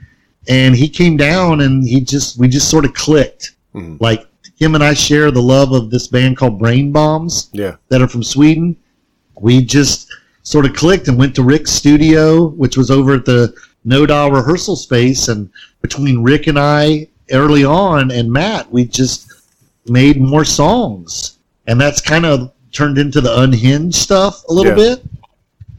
And 0.48 0.74
he 0.74 0.88
came 0.88 1.16
down 1.16 1.60
and 1.60 1.86
he 1.86 2.00
just, 2.00 2.38
we 2.38 2.48
just 2.48 2.70
sort 2.70 2.84
of 2.86 2.94
clicked. 2.94 3.52
Mhm. 3.74 4.00
Like 4.00 4.26
him 4.56 4.74
and 4.74 4.82
I 4.82 4.94
share 4.94 5.30
the 5.30 5.42
love 5.42 5.72
of 5.72 5.90
this 5.90 6.06
band 6.08 6.36
called 6.36 6.60
Brainbombs 6.60 7.48
Yeah. 7.52 7.76
that 7.88 8.00
are 8.02 8.08
from 8.08 8.22
Sweden. 8.22 8.76
We 9.40 9.62
just 9.62 10.08
sort 10.42 10.64
of 10.64 10.74
clicked 10.74 11.08
and 11.08 11.18
went 11.18 11.34
to 11.36 11.42
Rick's 11.42 11.72
studio, 11.72 12.46
which 12.48 12.76
was 12.76 12.90
over 12.90 13.14
at 13.14 13.24
the 13.26 13.52
No 13.84 14.06
Dial 14.06 14.30
rehearsal 14.30 14.76
space. 14.76 15.28
And 15.28 15.50
between 15.82 16.22
Rick 16.22 16.46
and 16.46 16.58
I 16.58 17.08
early 17.32 17.64
on 17.64 18.10
and 18.10 18.32
Matt, 18.32 18.70
we 18.72 18.86
just 18.86 19.30
made 19.88 20.20
more 20.20 20.44
songs. 20.44 21.36
And 21.66 21.80
that's 21.80 22.00
kind 22.00 22.24
of 22.24 22.50
turned 22.72 22.98
into 22.98 23.20
the 23.20 23.40
unhinged 23.40 23.96
stuff 23.96 24.42
a 24.48 24.52
little 24.52 24.72
Yeah. 24.72 24.94
bit. 24.94 25.04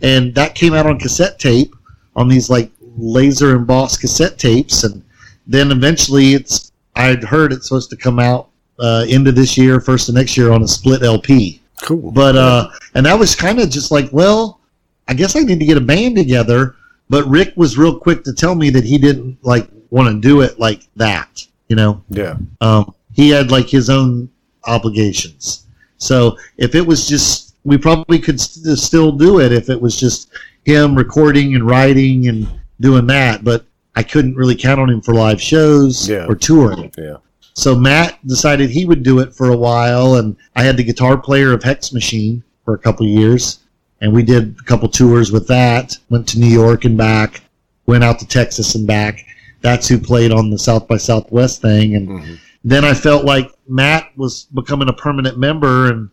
And 0.01 0.35
that 0.35 0.53
came 0.53 0.73
out 0.73 0.85
on 0.85 0.99
cassette 0.99 1.39
tape 1.39 1.73
on 2.15 2.27
these 2.27 2.49
like 2.49 2.69
laser 2.97 3.55
embossed 3.55 4.01
cassette 4.01 4.37
tapes. 4.37 4.83
And 4.83 5.01
then 5.47 5.71
eventually 5.71 6.33
it's, 6.33 6.71
I'd 6.95 7.23
heard 7.23 7.51
it's 7.53 7.67
supposed 7.67 7.89
to 7.91 7.95
come 7.95 8.19
out 8.19 8.49
uh, 8.79 9.05
of 9.09 9.35
this 9.35 9.57
year, 9.57 9.79
first 9.79 10.09
of 10.09 10.15
next 10.15 10.37
year 10.37 10.51
on 10.51 10.63
a 10.63 10.67
split 10.67 11.03
LP. 11.03 11.61
Cool. 11.81 12.11
But 12.11 12.35
uh, 12.35 12.69
and 12.95 13.05
that 13.05 13.17
was 13.17 13.35
kind 13.35 13.59
of 13.59 13.69
just 13.69 13.91
like, 13.91 14.09
well, 14.11 14.59
I 15.07 15.13
guess 15.13 15.35
I 15.35 15.41
need 15.41 15.59
to 15.59 15.65
get 15.65 15.77
a 15.77 15.81
band 15.81 16.15
together. 16.15 16.75
But 17.09 17.25
Rick 17.27 17.53
was 17.55 17.77
real 17.77 17.97
quick 17.97 18.23
to 18.25 18.33
tell 18.33 18.55
me 18.55 18.69
that 18.71 18.83
he 18.83 18.97
didn't 18.97 19.37
like 19.43 19.69
want 19.89 20.09
to 20.09 20.19
do 20.19 20.41
it 20.41 20.59
like 20.59 20.81
that. 20.95 21.45
You 21.69 21.75
know, 21.75 22.03
yeah. 22.09 22.35
um, 22.61 22.93
he 23.13 23.29
had 23.29 23.51
like 23.51 23.67
his 23.67 23.89
own 23.89 24.29
obligations. 24.65 25.65
So 25.97 26.37
if 26.57 26.75
it 26.75 26.85
was 26.85 27.07
just, 27.07 27.55
we 27.63 27.77
probably 27.77 28.19
could 28.19 28.39
st- 28.39 28.77
still 28.77 29.11
do 29.11 29.39
it 29.39 29.51
if 29.51 29.69
it 29.69 29.79
was 29.81 29.99
just 29.99 30.29
him 30.65 30.95
recording 30.95 31.55
and 31.55 31.65
writing 31.65 32.27
and 32.27 32.47
doing 32.79 33.07
that. 33.07 33.43
But 33.43 33.65
I 33.95 34.03
couldn't 34.03 34.35
really 34.35 34.55
count 34.55 34.79
on 34.79 34.89
him 34.89 35.01
for 35.01 35.13
live 35.13 35.41
shows 35.41 36.07
Yeah. 36.07 36.25
or 36.27 36.35
touring. 36.35 36.91
Yeah. 36.97 37.17
So 37.57 37.75
Matt 37.75 38.19
decided 38.27 38.69
he 38.69 38.85
would 38.85 39.01
do 39.01 39.17
it 39.17 39.33
for 39.33 39.49
a 39.49 39.57
while, 39.57 40.17
and 40.17 40.35
I 40.55 40.61
had 40.61 40.77
the 40.77 40.83
guitar 40.83 41.17
player 41.17 41.53
of 41.53 41.63
Hex 41.63 41.91
Machine 41.91 42.43
for 42.63 42.75
a 42.75 42.77
couple 42.77 43.03
years, 43.07 43.57
and 43.99 44.13
we 44.13 44.21
did 44.21 44.55
a 44.59 44.63
couple 44.65 44.87
tours 44.87 45.31
with 45.31 45.47
that. 45.47 45.97
Went 46.11 46.27
to 46.27 46.39
New 46.39 46.45
York 46.45 46.85
and 46.85 46.95
back, 46.95 47.41
went 47.87 48.03
out 48.03 48.19
to 48.19 48.27
Texas 48.27 48.75
and 48.75 48.85
back. 48.85 49.25
That's 49.61 49.87
who 49.87 49.97
played 49.97 50.31
on 50.31 50.51
the 50.51 50.59
South 50.59 50.87
by 50.87 50.97
Southwest 50.97 51.59
thing, 51.59 51.95
and 51.95 52.07
Mhm. 52.07 52.37
then 52.63 52.85
I 52.85 52.93
felt 52.93 53.25
like 53.25 53.51
Matt 53.67 54.05
was 54.15 54.45
becoming 54.53 54.87
a 54.87 54.93
permanent 54.93 55.39
member, 55.39 55.87
and 55.91 56.09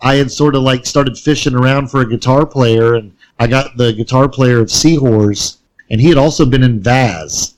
I 0.00 0.14
had 0.14 0.30
sort 0.30 0.54
of 0.54 0.62
like 0.62 0.86
started 0.86 1.18
fishing 1.18 1.56
around 1.56 1.90
for 1.90 2.02
a 2.02 2.08
guitar 2.08 2.46
player, 2.46 2.94
and 2.94 3.10
I 3.40 3.48
got 3.48 3.76
the 3.78 3.92
guitar 3.92 4.28
player 4.28 4.60
of 4.60 4.70
Seahorse, 4.70 5.56
and 5.90 6.00
he 6.00 6.08
had 6.08 6.18
also 6.18 6.46
been 6.46 6.62
in 6.62 6.78
Vaz, 6.80 7.54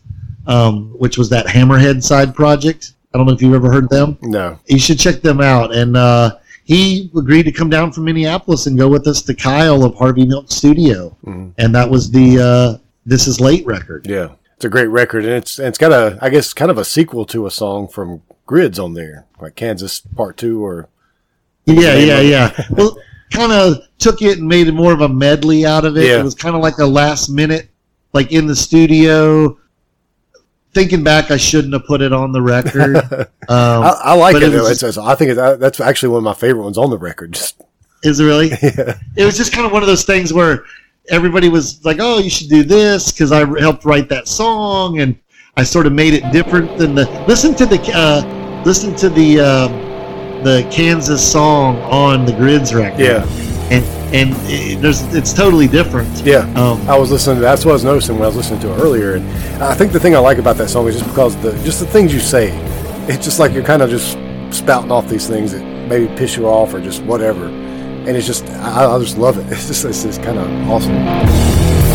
um, 0.47 0.95
which 0.97 1.19
was 1.19 1.29
that 1.29 1.49
Hammerhead 1.49 2.03
side 2.03 2.35
project. 2.35 2.95
I 3.13 3.19
don't 3.19 3.27
know 3.27 3.33
if 3.33 3.43
you've 3.43 3.55
ever 3.55 3.71
heard 3.73 3.89
them. 3.89 4.17
No. 4.23 4.59
You 4.67 4.79
should 4.79 4.99
check 4.99 5.21
them 5.21 5.41
out. 5.41 5.75
And 5.75 5.97
uh, 5.97 6.37
he 6.65 7.11
agreed 7.17 7.43
to 7.45 7.53
come 7.53 7.69
down 7.69 7.91
from 7.93 8.05
Minneapolis 8.05 8.67
and 8.67 8.79
go 8.79 8.89
with 8.89 9.07
us 9.09 9.23
to 9.23 9.35
Kyle 9.35 9.83
of 9.85 9.95
Harvey 9.97 10.25
Milk 10.25 10.51
Studio, 10.51 11.17
Mhm. 11.27 11.53
and 11.59 11.75
that 11.75 11.91
was 11.91 12.11
the 12.11 12.39
uh, 12.39 12.79
"This 13.05 13.27
Is 13.27 13.41
Late" 13.41 13.67
record. 13.67 14.07
Yeah. 14.09 14.31
It's 14.57 14.65
a 14.65 14.69
great 14.69 14.89
record, 14.89 15.25
and 15.25 15.33
it's 15.35 15.59
and 15.59 15.67
it's 15.69 15.79
got 15.79 15.91
a 15.93 16.19
I 16.23 16.29
guess 16.29 16.53
kind 16.53 16.71
of 16.71 16.79
a 16.79 16.85
sequel 16.85 17.25
to 17.27 17.47
a 17.47 17.51
song 17.51 17.89
from 17.89 18.23
Grids 18.47 18.79
on 18.79 18.95
there, 18.95 19.25
like 19.41 19.57
Kansas 19.57 20.01
Part 20.01 20.37
Two 20.37 20.65
or 20.65 20.89
Yeah, 21.65 21.97
yeah, 21.97 22.21
yeah. 22.21 22.67
Well, 22.71 22.97
kind 23.33 23.53
of 23.53 23.79
took 23.99 24.23
it 24.23 24.39
and 24.39 24.47
made 24.49 24.69
it 24.69 24.73
more 24.75 24.93
of 24.93 25.01
a 25.01 25.09
medley 25.09 25.65
out 25.67 25.85
of 25.85 25.97
it. 25.97 26.07
Yeah. 26.07 26.21
It 26.21 26.25
was 26.25 26.35
kind 26.35 26.55
of 26.55 26.63
like 26.63 26.79
a 26.79 26.87
last 26.87 27.29
minute, 27.31 27.71
like 28.13 28.33
in 28.33 28.47
the 28.47 28.57
studio. 28.57 29.57
Thinking 30.73 31.03
back, 31.03 31.31
I 31.33 31.37
shouldn't 31.37 31.73
have 31.73 31.85
put 31.85 32.01
it 32.01 32.13
on 32.13 32.33
the 32.33 32.43
record. 32.43 32.97
Um, 33.51 33.83
I, 33.83 34.01
I 34.05 34.15
like 34.15 34.37
it. 34.37 34.45
it 34.45 34.51
though. 34.51 34.59
was 34.63 34.71
It's, 34.71 34.83
it's- 34.85 34.99
I 34.99 35.17
think 35.17 35.33
it's, 35.33 35.59
that's 35.59 35.81
actually 35.81 36.11
one 36.11 36.19
of 36.19 36.25
my 36.25 36.35
favorite 36.35 36.63
ones 36.63 36.79
on 36.79 36.89
the 36.91 36.99
record. 36.99 37.33
Just 37.33 37.61
is 38.05 38.21
it 38.21 38.25
really? 38.25 38.49
yeah, 38.63 38.97
It 39.17 39.25
was 39.25 39.37
just 39.37 39.53
kind 39.53 39.67
of 39.67 39.73
one 39.73 39.83
of 39.83 39.89
those 39.89 40.05
things 40.05 40.33
where 40.33 40.65
everybody 41.11 41.49
was 41.49 41.85
like, 41.85 41.97
"Oh, 42.01 42.21
you 42.21 42.31
should 42.31 42.49
do 42.49 42.63
this" 42.63 43.11
because 43.11 43.33
I 43.33 43.45
helped 43.59 43.85
write 43.85 44.09
that 44.11 44.29
song, 44.29 45.01
and 45.01 45.19
I 45.57 45.65
sort 45.65 45.87
of 45.87 45.93
made 45.93 46.15
it 46.15 46.31
different 46.31 46.79
than 46.79 46.95
the. 46.95 47.07
Listen 47.27 47.57
to 47.57 47.67
the 47.67 47.81
uh, 47.93 48.63
listen 48.65 48.95
to 48.97 49.09
the 49.09 49.41
um, 49.41 49.73
the 50.45 50.65
Kansas 50.71 51.21
song 51.33 51.79
on 51.79 52.25
the 52.25 52.33
Grids 52.33 52.73
record. 52.73 53.01
Yeah. 53.01 53.25
And 53.71 53.85
and 54.15 54.35
it, 54.51 54.81
there's 54.83 55.03
it's 55.15 55.33
totally 55.33 55.69
different. 55.69 56.09
yeah. 56.25 56.41
Um, 56.55 56.81
I 56.89 56.99
was 56.99 57.11
listening. 57.11 57.37
to 57.37 57.43
That's 57.43 57.65
what 57.65 57.73
I 57.73 57.75
was 57.75 57.85
noticing 57.85 58.17
when 58.17 58.25
I 58.25 58.27
was 58.27 58.37
listening 58.37 58.61
to 58.61 58.73
it 58.73 58.79
earlier, 58.79 59.15
and 59.17 59.63
I 59.63 59.75
think 59.75 59.93
the 59.93 60.01
thing 60.01 60.15
I 60.17 60.19
like 60.19 60.39
about 60.39 60.57
that 60.57 60.69
song 60.71 60.89
is 60.89 60.97
just 60.99 61.09
because 61.09 61.37
the 61.43 61.53
just 61.65 61.81
the 61.81 61.87
things 61.87 62.13
you 62.13 62.21
say. 62.21 62.51
It's 63.09 63.25
just 63.25 63.41
like 63.41 63.53
you're 63.53 63.65
kind 63.65 63.83
of 63.83 63.91
just 63.91 64.13
spouting 64.57 64.93
off 64.93 65.09
these 65.09 65.27
things 65.27 65.53
that 65.53 65.63
maybe 65.89 66.07
piss 66.17 66.37
you 66.37 66.47
off 66.47 66.75
or 66.75 66.81
just 66.81 67.03
whatever, 67.05 67.47
and 67.47 68.09
it's 68.11 68.27
just 68.27 68.45
I, 68.51 68.87
I 68.95 68.99
just 68.99 69.17
love 69.19 69.39
it. 69.39 69.47
It's 69.53 69.67
just 69.69 69.85
it's, 69.85 70.05
it's 70.05 70.19
kind 70.19 70.39
of 70.39 70.47
awesome. 70.71 71.90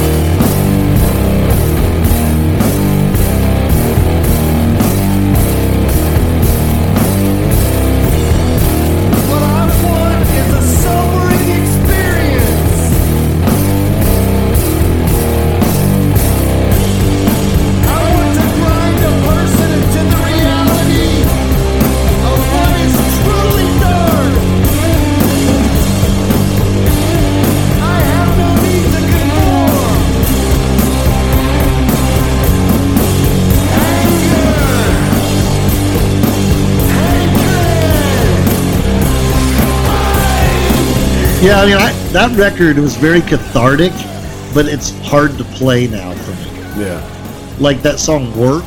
Yeah, 41.46 41.62
I 41.62 41.66
mean, 41.68 41.78
I, 41.78 41.92
that 42.12 42.36
record 42.40 42.80
was 42.80 42.98
very 42.98 43.22
cathartic, 43.22 43.92
but 44.52 44.66
it's 44.66 44.90
hard 45.06 45.38
to 45.38 45.44
play 45.44 45.86
now 45.86 46.12
for 46.16 46.32
me. 46.32 46.86
Yeah. 46.86 47.56
Like 47.60 47.84
that 47.84 48.00
song 48.00 48.36
"Work." 48.36 48.66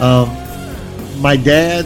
Um, 0.00 0.30
my 1.20 1.36
dad 1.36 1.84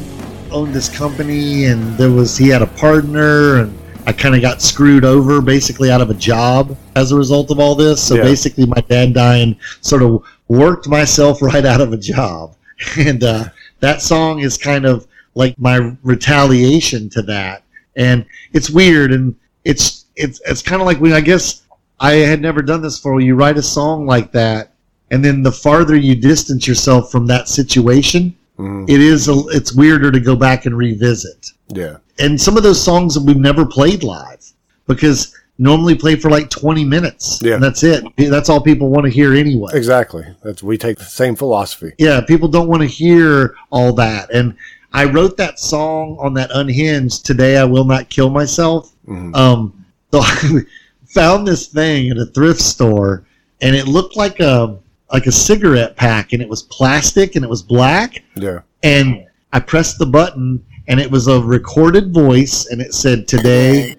owned 0.53 0.73
this 0.73 0.89
company, 0.89 1.65
and 1.65 1.83
there 1.99 2.13
was 2.13 2.37
he 2.37 2.49
had 2.49 2.63
a 2.63 2.69
partner, 2.69 3.57
and 3.63 3.77
I 4.07 4.13
kind 4.13 4.37
of 4.37 4.43
got 4.43 4.63
screwed 4.63 5.05
over, 5.05 5.41
basically 5.41 5.91
out 5.91 6.01
of 6.01 6.09
a 6.09 6.15
job 6.15 6.77
as 6.95 7.11
a 7.11 7.17
result 7.17 7.51
of 7.51 7.59
all 7.59 7.75
this. 7.75 8.01
So 8.01 8.15
Yeah. 8.15 8.23
basically, 8.23 8.67
my 8.67 8.81
dad 8.89 9.13
dying 9.13 9.57
sort 9.81 10.05
of 10.05 10.23
worked 10.47 10.87
myself 10.87 11.43
right 11.43 11.65
out 11.65 11.81
of 11.81 11.93
a 11.93 11.97
job, 11.97 12.55
and 12.97 13.25
uh, 13.25 13.47
that 13.81 14.03
song 14.03 14.39
is 14.39 14.57
kind 14.57 14.85
of 14.85 15.09
like 15.35 15.59
my 15.59 15.97
retaliation 16.05 17.09
to 17.11 17.23
that. 17.23 17.65
And 17.97 18.25
it's 18.53 18.71
weird, 18.71 19.11
and 19.11 19.35
it's 19.67 20.07
it's 20.17 20.41
it's 20.47 20.63
kind 20.63 20.81
of 20.81 20.87
like 20.87 20.99
when 21.01 21.13
I 21.13 21.21
guess 21.21 21.63
I 22.01 22.13
had 22.15 22.41
never 22.41 22.63
done 22.63 22.81
this 22.83 22.99
before. 22.99 23.21
You 23.21 23.35
write 23.35 23.59
a 23.59 23.63
song 23.63 24.07
like 24.07 24.33
that, 24.33 24.73
and 25.11 25.25
then 25.25 25.43
the 25.43 25.53
farther 25.53 25.97
you 25.97 26.15
distance 26.15 26.67
yourself 26.67 27.11
from 27.11 27.27
that 27.27 27.49
situation, 27.49 28.35
Mhm. 28.59 28.89
it 28.89 29.01
is 29.01 29.29
a, 29.29 29.35
it's 29.49 29.75
weirder 29.75 30.11
to 30.11 30.21
go 30.21 30.35
back 30.37 30.65
and 30.67 30.77
revisit. 30.77 31.51
Yeah. 31.69 31.97
And 32.19 32.41
some 32.41 32.57
of 32.57 32.63
those 32.63 32.83
songs 32.83 33.15
that 33.15 33.23
we've 33.25 33.37
never 33.37 33.67
played 33.67 34.03
live 34.03 34.43
because 34.87 35.35
normally 35.59 35.95
play 35.95 36.17
for 36.17 36.31
like 36.31 36.49
20 36.51 36.85
minutes. 36.85 37.41
Yeah. 37.43 37.55
And 37.55 37.63
that's 37.63 37.83
it. 37.83 38.05
That's 38.17 38.49
all 38.49 38.61
people 38.61 38.89
want 38.89 39.05
to 39.05 39.11
hear 39.11 39.35
anyway. 39.35 39.73
Exactly. 39.75 40.25
That's 40.43 40.63
we 40.63 40.79
take 40.79 40.99
the 40.99 41.05
same 41.05 41.35
philosophy. 41.37 41.93
Yeah, 41.99 42.21
people 42.23 42.49
don't 42.49 42.69
want 42.69 42.83
to 42.83 42.89
hear 42.89 43.55
all 43.71 43.93
that. 43.95 44.31
And 44.33 44.55
I 44.93 45.05
wrote 45.05 45.37
that 45.39 45.59
song 45.59 46.17
on 46.21 46.33
that 46.35 46.51
unhinged 46.55 47.27
today 47.27 47.57
I 47.59 47.65
will 47.65 47.85
not 47.85 48.09
kill 48.09 48.31
myself. 48.31 48.93
Mhm. 49.09 49.35
Um 49.37 49.85
so 50.13 50.21
I 50.23 50.61
found 51.07 51.47
this 51.47 51.67
thing 51.69 52.11
at 52.11 52.19
a 52.19 52.27
thrift 52.27 52.61
store 52.61 53.25
and 53.61 53.75
it 53.75 53.87
looked 53.87 54.17
like 54.17 54.41
a 54.41 54.77
like 55.13 55.27
a 55.27 55.33
cigarette 55.33 55.97
pack 55.97 56.33
and 56.33 56.43
it 56.43 56.49
was 56.49 56.63
plastic 56.65 57.37
and 57.37 57.45
it 57.45 57.49
was 57.49 57.63
black 57.63 58.23
Yeah. 58.35 58.61
and 58.83 59.25
I 59.53 59.61
pressed 59.61 59.99
the 59.99 60.07
button 60.07 60.65
and 60.89 60.99
it 61.01 61.11
was 61.11 61.29
a 61.29 61.41
recorded 61.41 62.13
voice 62.13 62.67
and 62.67 62.81
it 62.81 62.93
said 62.95 63.27
today 63.29 63.95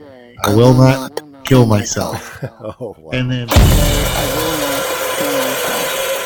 I 0.46 0.54
will 0.54 0.74
not 0.74 1.22
kill 1.46 1.66
myself. 1.66 2.44
Oh 2.60 2.96
wow. 3.00 3.12
And 3.12 3.32
then 3.32 3.48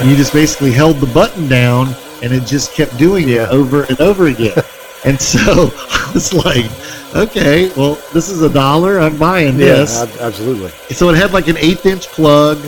you 0.10 0.16
just 0.16 0.34
basically 0.34 0.72
held 0.72 0.98
the 0.98 1.12
button 1.14 1.48
down 1.48 1.94
and 2.24 2.34
it 2.34 2.45
just 2.45 2.74
kept 2.74 2.98
doing 2.98 3.28
Yeah. 3.30 3.44
it 3.44 3.49
over 3.49 3.84
and 3.84 3.99
over 4.02 4.28
again. 4.28 4.53
and 5.06 5.19
so 5.19 5.72
I 5.76 6.11
was 6.14 6.34
like, 6.34 6.69
okay, 7.15 7.72
well, 7.76 7.95
this 8.14 8.30
is 8.30 8.41
a 8.41 8.49
dollar. 8.49 8.99
I'm 8.99 9.18
buying 9.18 9.57
this. 9.57 10.02
ab- 10.02 10.10
absolutely. 10.19 10.69
So 10.94 11.10
it 11.10 11.18
had 11.18 11.32
like 11.34 11.48
an 11.48 11.57
eighth 11.57 11.86
inch 11.86 12.07
plug. 12.07 12.60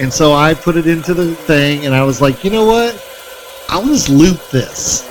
And 0.00 0.12
so 0.12 0.32
I 0.32 0.54
put 0.54 0.76
it 0.76 0.86
into 0.86 1.12
the 1.12 1.34
thing 1.34 1.84
and 1.84 1.94
I 1.94 2.04
was 2.04 2.20
like, 2.20 2.44
you 2.44 2.50
know 2.50 2.64
what? 2.64 2.94
I'll 3.68 3.84
just 3.84 4.08
loop 4.08 4.40
this 4.50 5.04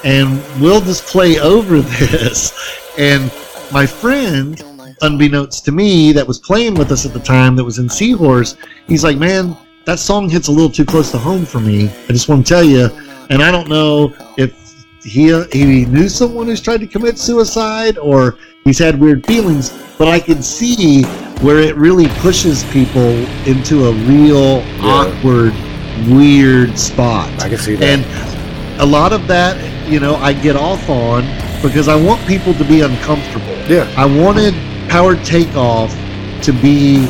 and 0.04 0.42
we'll 0.60 0.80
just 0.80 1.06
play 1.06 1.40
over 1.40 1.80
this. 1.80 2.52
And 2.98 3.32
my 3.72 3.86
friend, 3.86 4.62
unbeknownst 5.00 5.64
to 5.64 5.72
me, 5.72 6.12
that 6.12 6.26
was 6.26 6.38
playing 6.38 6.74
with 6.74 6.92
us 6.92 7.06
at 7.06 7.12
the 7.12 7.20
time, 7.20 7.56
that 7.56 7.64
was 7.64 7.78
in 7.78 7.88
Seahorse, 7.88 8.56
he's 8.86 9.02
like, 9.02 9.16
man, 9.16 9.56
that 9.84 9.98
song 9.98 10.28
hits 10.28 10.48
a 10.48 10.52
little 10.52 10.70
too 10.70 10.84
close 10.84 11.10
to 11.10 11.18
home 11.18 11.44
for 11.44 11.60
me. 11.60 11.88
I 11.88 12.08
just 12.08 12.28
want 12.28 12.46
to 12.46 12.54
tell 12.54 12.64
you. 12.64 12.88
And 13.30 13.42
I 13.42 13.50
don't 13.50 13.68
know 13.68 14.14
if 14.36 14.63
he, 15.04 15.42
he 15.52 15.84
knew 15.84 16.08
someone 16.08 16.46
who's 16.46 16.60
tried 16.62 16.80
to 16.80 16.86
commit 16.86 17.18
suicide 17.18 17.98
or 17.98 18.38
he's 18.64 18.78
had 18.78 18.98
weird 18.98 19.26
feelings, 19.26 19.70
but 19.98 20.08
I 20.08 20.18
can 20.18 20.42
see 20.42 21.02
where 21.42 21.58
it 21.58 21.76
really 21.76 22.08
pushes 22.20 22.64
people 22.72 23.10
into 23.46 23.86
a 23.86 23.92
real 23.92 24.64
awkward, 24.80 25.52
weird 26.08 26.78
spot. 26.78 27.28
I 27.42 27.48
can 27.50 27.58
see 27.58 27.76
that. 27.76 28.00
And 28.00 28.80
a 28.80 28.86
lot 28.86 29.12
of 29.12 29.26
that, 29.26 29.56
you 29.88 30.00
know, 30.00 30.16
I 30.16 30.32
get 30.32 30.56
off 30.56 30.88
on 30.88 31.22
because 31.62 31.86
I 31.88 31.96
want 31.96 32.26
people 32.26 32.54
to 32.54 32.64
be 32.64 32.80
uncomfortable. 32.80 33.54
yeah. 33.68 33.92
I 33.96 34.06
wanted 34.06 34.54
Power 34.88 35.16
Takeoff 35.16 35.90
to 36.42 36.52
be 36.52 37.06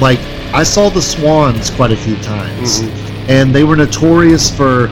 like 0.00 0.18
I 0.52 0.62
saw 0.64 0.88
the 0.90 1.02
Swans 1.02 1.70
quite 1.70 1.92
a 1.92 1.96
few 1.96 2.16
times, 2.16 2.80
Mhm. 2.82 3.28
and 3.28 3.54
they 3.54 3.62
were 3.64 3.76
notorious 3.76 4.50
for 4.50 4.88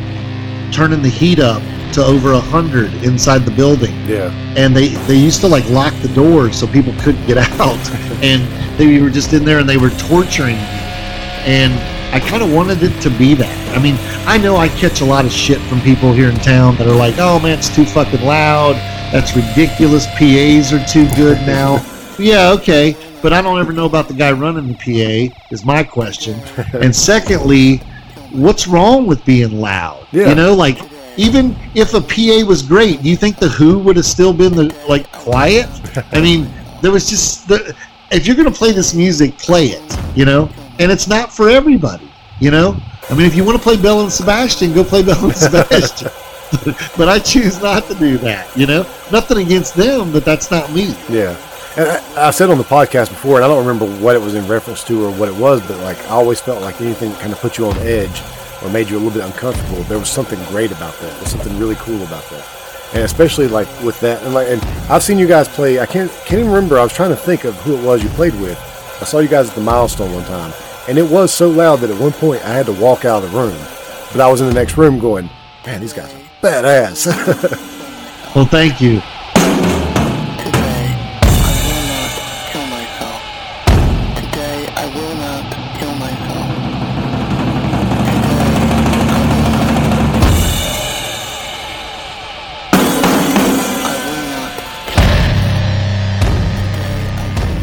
turning 0.70 1.02
the 1.02 1.08
heat 1.08 1.38
up 1.40 1.62
to 1.94 2.04
over 2.04 2.32
a 2.32 2.40
hundred 2.40 2.92
inside 3.04 3.40
the 3.44 3.50
building 3.50 3.94
Yeah. 4.06 4.30
and 4.56 4.74
they 4.76 4.88
they 5.06 5.16
used 5.16 5.40
to 5.42 5.48
like 5.48 5.68
lock 5.70 5.94
the 6.02 6.08
doors 6.08 6.58
so 6.58 6.66
people 6.66 6.92
couldn't 7.00 7.26
get 7.26 7.38
out 7.60 7.78
and 8.22 8.42
they 8.78 9.00
were 9.00 9.10
just 9.10 9.32
in 9.32 9.44
there 9.44 9.58
and 9.58 9.68
they 9.68 9.76
were 9.78 9.90
torturing 9.90 10.56
me 10.56 10.78
and 11.44 11.72
I 12.14 12.20
kind 12.20 12.42
of 12.42 12.52
wanted 12.52 12.82
it 12.82 12.98
to 13.02 13.10
be 13.10 13.34
that. 13.34 13.76
I 13.76 13.82
mean, 13.82 13.96
I 14.26 14.38
know 14.38 14.56
I 14.56 14.68
catch 14.68 15.02
a 15.02 15.04
lot 15.04 15.26
of 15.26 15.30
shit 15.32 15.58
from 15.68 15.80
people 15.82 16.10
here 16.12 16.30
in 16.30 16.36
town 16.36 16.76
that 16.76 16.86
are 16.86 16.96
like, 16.96 17.16
"Oh 17.18 17.38
man, 17.38 17.58
it's 17.58 17.68
too 17.68 17.84
fucking 17.84 18.22
loud. 18.22 18.76
That's 19.12 19.36
ridiculous. 19.36 20.06
PAs 20.18 20.72
are 20.72 20.82
too 20.86 21.06
good 21.16 21.36
now." 21.46 21.84
yeah, 22.18 22.50
okay, 22.52 22.96
but 23.20 23.34
I 23.34 23.42
don't 23.42 23.60
ever 23.60 23.72
know 23.72 23.84
about 23.84 24.08
the 24.08 24.14
guy 24.14 24.32
running 24.32 24.68
the 24.68 24.74
PA. 24.74 25.36
Is 25.50 25.66
my 25.66 25.82
question. 25.84 26.40
and 26.72 26.96
secondly, 26.96 27.82
what's 28.32 28.66
wrong 28.66 29.06
with 29.06 29.22
being 29.26 29.60
loud? 29.60 30.06
Yeah. 30.10 30.30
You 30.30 30.34
know, 30.34 30.54
like 30.54 30.78
even 31.18 31.56
if 31.74 31.94
a 31.94 32.00
PA 32.00 32.46
was 32.46 32.62
great, 32.62 33.02
do 33.02 33.10
you 33.10 33.16
think 33.16 33.38
the 33.38 33.48
Who 33.48 33.78
would 33.80 33.96
have 33.96 34.06
still 34.06 34.32
been 34.32 34.54
the 34.54 34.74
like 34.88 35.10
quiet? 35.12 35.68
I 36.12 36.20
mean, 36.20 36.48
there 36.80 36.92
was 36.92 37.10
just 37.10 37.48
the, 37.48 37.76
if 38.12 38.26
you're 38.26 38.36
gonna 38.36 38.50
play 38.50 38.72
this 38.72 38.94
music, 38.94 39.36
play 39.36 39.66
it. 39.66 39.98
You 40.16 40.24
know, 40.24 40.48
and 40.78 40.90
it's 40.90 41.08
not 41.08 41.32
for 41.32 41.50
everybody. 41.50 42.08
You 42.40 42.52
know, 42.52 42.80
I 43.10 43.14
mean, 43.14 43.26
if 43.26 43.34
you 43.34 43.44
want 43.44 43.58
to 43.58 43.62
play 43.62 43.76
Belle 43.76 44.00
and 44.00 44.12
Sebastian, 44.12 44.72
go 44.72 44.84
play 44.84 45.02
Belle 45.02 45.22
and 45.24 45.36
Sebastian. 45.36 46.08
but 46.96 47.08
I 47.08 47.18
choose 47.18 47.60
not 47.60 47.84
to 47.88 47.94
do 47.96 48.16
that. 48.18 48.56
You 48.56 48.66
know, 48.66 48.82
nothing 49.10 49.38
against 49.38 49.74
them, 49.74 50.12
but 50.12 50.24
that's 50.24 50.52
not 50.52 50.72
me. 50.72 50.94
Yeah. 51.08 51.36
And 51.76 51.88
I, 51.88 52.28
I 52.28 52.30
said 52.30 52.48
on 52.48 52.58
the 52.58 52.64
podcast 52.64 53.10
before, 53.10 53.36
and 53.36 53.44
I 53.44 53.48
don't 53.48 53.66
remember 53.66 53.86
what 54.00 54.14
it 54.14 54.22
was 54.22 54.34
in 54.34 54.46
reference 54.46 54.84
to 54.84 55.04
or 55.04 55.10
what 55.10 55.28
it 55.28 55.34
was, 55.34 55.66
but 55.66 55.78
like 55.80 55.98
I 56.06 56.10
always 56.10 56.40
felt 56.40 56.62
like 56.62 56.80
anything 56.80 57.12
kind 57.14 57.32
of 57.32 57.40
put 57.40 57.58
you 57.58 57.66
on 57.66 57.76
edge 57.78 58.22
or 58.62 58.70
made 58.70 58.88
you 58.88 58.96
a 58.96 59.00
little 59.00 59.12
bit 59.12 59.24
uncomfortable. 59.24 59.82
There 59.84 59.98
was 59.98 60.08
something 60.08 60.42
great 60.44 60.70
about 60.72 60.94
that. 61.00 61.14
There's 61.16 61.30
something 61.30 61.58
really 61.58 61.76
cool 61.76 62.02
about 62.02 62.28
that. 62.30 62.46
And 62.94 63.02
especially 63.04 63.48
like 63.48 63.68
with 63.82 64.00
that, 64.00 64.22
and 64.22 64.34
like, 64.34 64.48
and 64.48 64.62
I've 64.90 65.02
seen 65.02 65.18
you 65.18 65.26
guys 65.26 65.46
play. 65.48 65.78
I 65.78 65.86
can't 65.86 66.10
can't 66.24 66.40
even 66.40 66.50
remember. 66.50 66.78
I 66.78 66.82
was 66.82 66.92
trying 66.92 67.10
to 67.10 67.16
think 67.16 67.44
of 67.44 67.54
who 67.56 67.76
it 67.76 67.84
was 67.84 68.02
you 68.02 68.08
played 68.10 68.34
with. 68.40 68.58
I 69.00 69.04
saw 69.04 69.18
you 69.18 69.28
guys 69.28 69.48
at 69.48 69.54
the 69.54 69.60
milestone 69.60 70.12
one 70.14 70.24
time, 70.24 70.52
and 70.88 70.96
it 70.98 71.08
was 71.08 71.32
so 71.32 71.50
loud 71.50 71.76
that 71.80 71.90
at 71.90 72.00
one 72.00 72.12
point 72.12 72.42
I 72.44 72.54
had 72.54 72.66
to 72.66 72.72
walk 72.72 73.04
out 73.04 73.22
of 73.22 73.30
the 73.30 73.38
room. 73.38 73.58
But 74.12 74.22
I 74.22 74.30
was 74.30 74.40
in 74.40 74.48
the 74.48 74.54
next 74.54 74.78
room 74.78 74.98
going, 74.98 75.28
"Man, 75.66 75.80
these 75.82 75.92
guys 75.92 76.12
are 76.14 76.20
badass." 76.42 77.64
Well, 78.34 78.44
thank 78.44 78.80
you. 78.80 79.00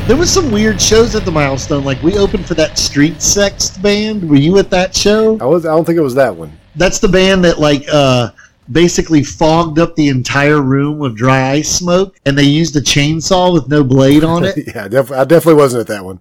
There 0.07 0.15
was 0.15 0.31
some 0.31 0.51
weird 0.51 0.79
shows 0.79 1.15
at 1.15 1.25
the 1.25 1.31
milestone. 1.31 1.83
Like 1.83 2.01
we 2.03 2.15
opened 2.17 2.45
for 2.45 2.53
that 2.53 2.77
Street 2.77 3.23
Sects 3.23 3.75
band. 3.79 4.29
Were 4.29 4.35
you 4.35 4.59
at 4.59 4.69
that 4.69 4.95
show? 4.95 5.39
I 5.39 5.45
was. 5.45 5.65
I 5.65 5.69
don't 5.69 5.83
think 5.83 5.97
it 5.97 6.01
was 6.03 6.13
that 6.13 6.35
one. 6.35 6.55
That's 6.75 6.99
the 6.99 7.07
band 7.07 7.43
that 7.43 7.57
like 7.57 7.85
uh 7.91 8.29
basically 8.71 9.23
fogged 9.23 9.79
up 9.79 9.95
the 9.95 10.09
entire 10.09 10.61
room 10.61 10.99
with 10.99 11.17
dry 11.17 11.53
ice 11.53 11.71
smoke, 11.71 12.19
and 12.25 12.37
they 12.37 12.43
used 12.43 12.75
a 12.75 12.81
chainsaw 12.81 13.51
with 13.51 13.67
no 13.67 13.83
blade 13.83 14.23
on 14.23 14.43
it. 14.43 14.55
Yeah, 14.75 14.87
def- 14.87 15.11
I 15.11 15.23
definitely 15.25 15.55
wasn't 15.59 15.81
at 15.81 15.87
that 15.87 16.05
one. 16.05 16.19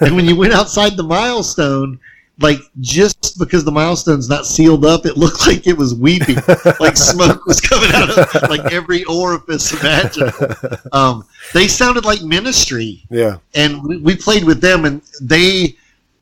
and 0.00 0.16
when 0.16 0.24
you 0.24 0.34
went 0.42 0.54
outside 0.54 0.96
the 0.96 1.02
milestone, 1.02 2.00
like 2.38 2.58
just 2.80 3.38
because 3.38 3.64
the 3.64 3.72
milestone's 3.72 4.28
not 4.28 4.46
sealed 4.46 4.84
up, 4.84 5.06
it 5.06 5.16
looked 5.16 5.46
like 5.46 5.66
it 5.66 5.76
was 5.76 5.94
weeping, 5.94 6.36
like 6.80 6.96
smoke 6.96 7.46
was 7.46 7.60
coming 7.60 7.90
out 7.94 8.10
of 8.10 8.50
like 8.50 8.72
every 8.72 9.04
orifice 9.04 9.72
imaginable. 9.80 10.76
Um, 10.92 11.24
they 11.54 11.66
sounded 11.68 12.04
like 12.04 12.22
Ministry, 12.22 13.02
Yeah, 13.10 13.38
and 13.54 13.82
we, 13.82 13.96
we 13.98 14.16
played 14.16 14.44
with 14.44 14.60
them, 14.60 14.84
and 14.84 15.00
they 15.22 15.76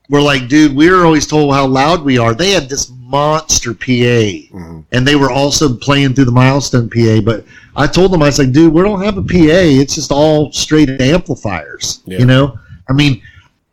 were 0.08 0.20
like, 0.20 0.48
"Dude, 0.48 0.76
we 0.76 0.88
were 0.90 1.04
always 1.04 1.26
told 1.26 1.52
how 1.52 1.66
loud 1.66 2.04
we 2.04 2.16
are." 2.18 2.32
They 2.34 2.50
had 2.50 2.68
this 2.68 2.90
monster 2.90 3.74
PA, 3.74 3.84
Mm-hmm. 3.84 4.80
and 4.92 5.06
they 5.06 5.16
were 5.16 5.30
also 5.30 5.74
playing 5.76 6.14
through 6.14 6.26
the 6.26 6.32
milestone 6.32 6.88
PA. 6.90 7.20
But 7.24 7.44
I 7.74 7.86
told 7.88 8.12
them, 8.12 8.22
I 8.22 8.26
was 8.26 8.38
like, 8.38 8.52
"Dude, 8.52 8.72
we 8.72 8.82
don't 8.82 9.02
have 9.02 9.16
a 9.18 9.22
PA. 9.22 9.36
It's 9.80 9.96
just 9.96 10.12
all 10.12 10.52
straight 10.52 11.00
amplifiers." 11.00 12.02
Yeah. 12.06 12.18
You 12.20 12.26
know, 12.26 12.58
I 12.88 12.92
mean, 12.92 13.20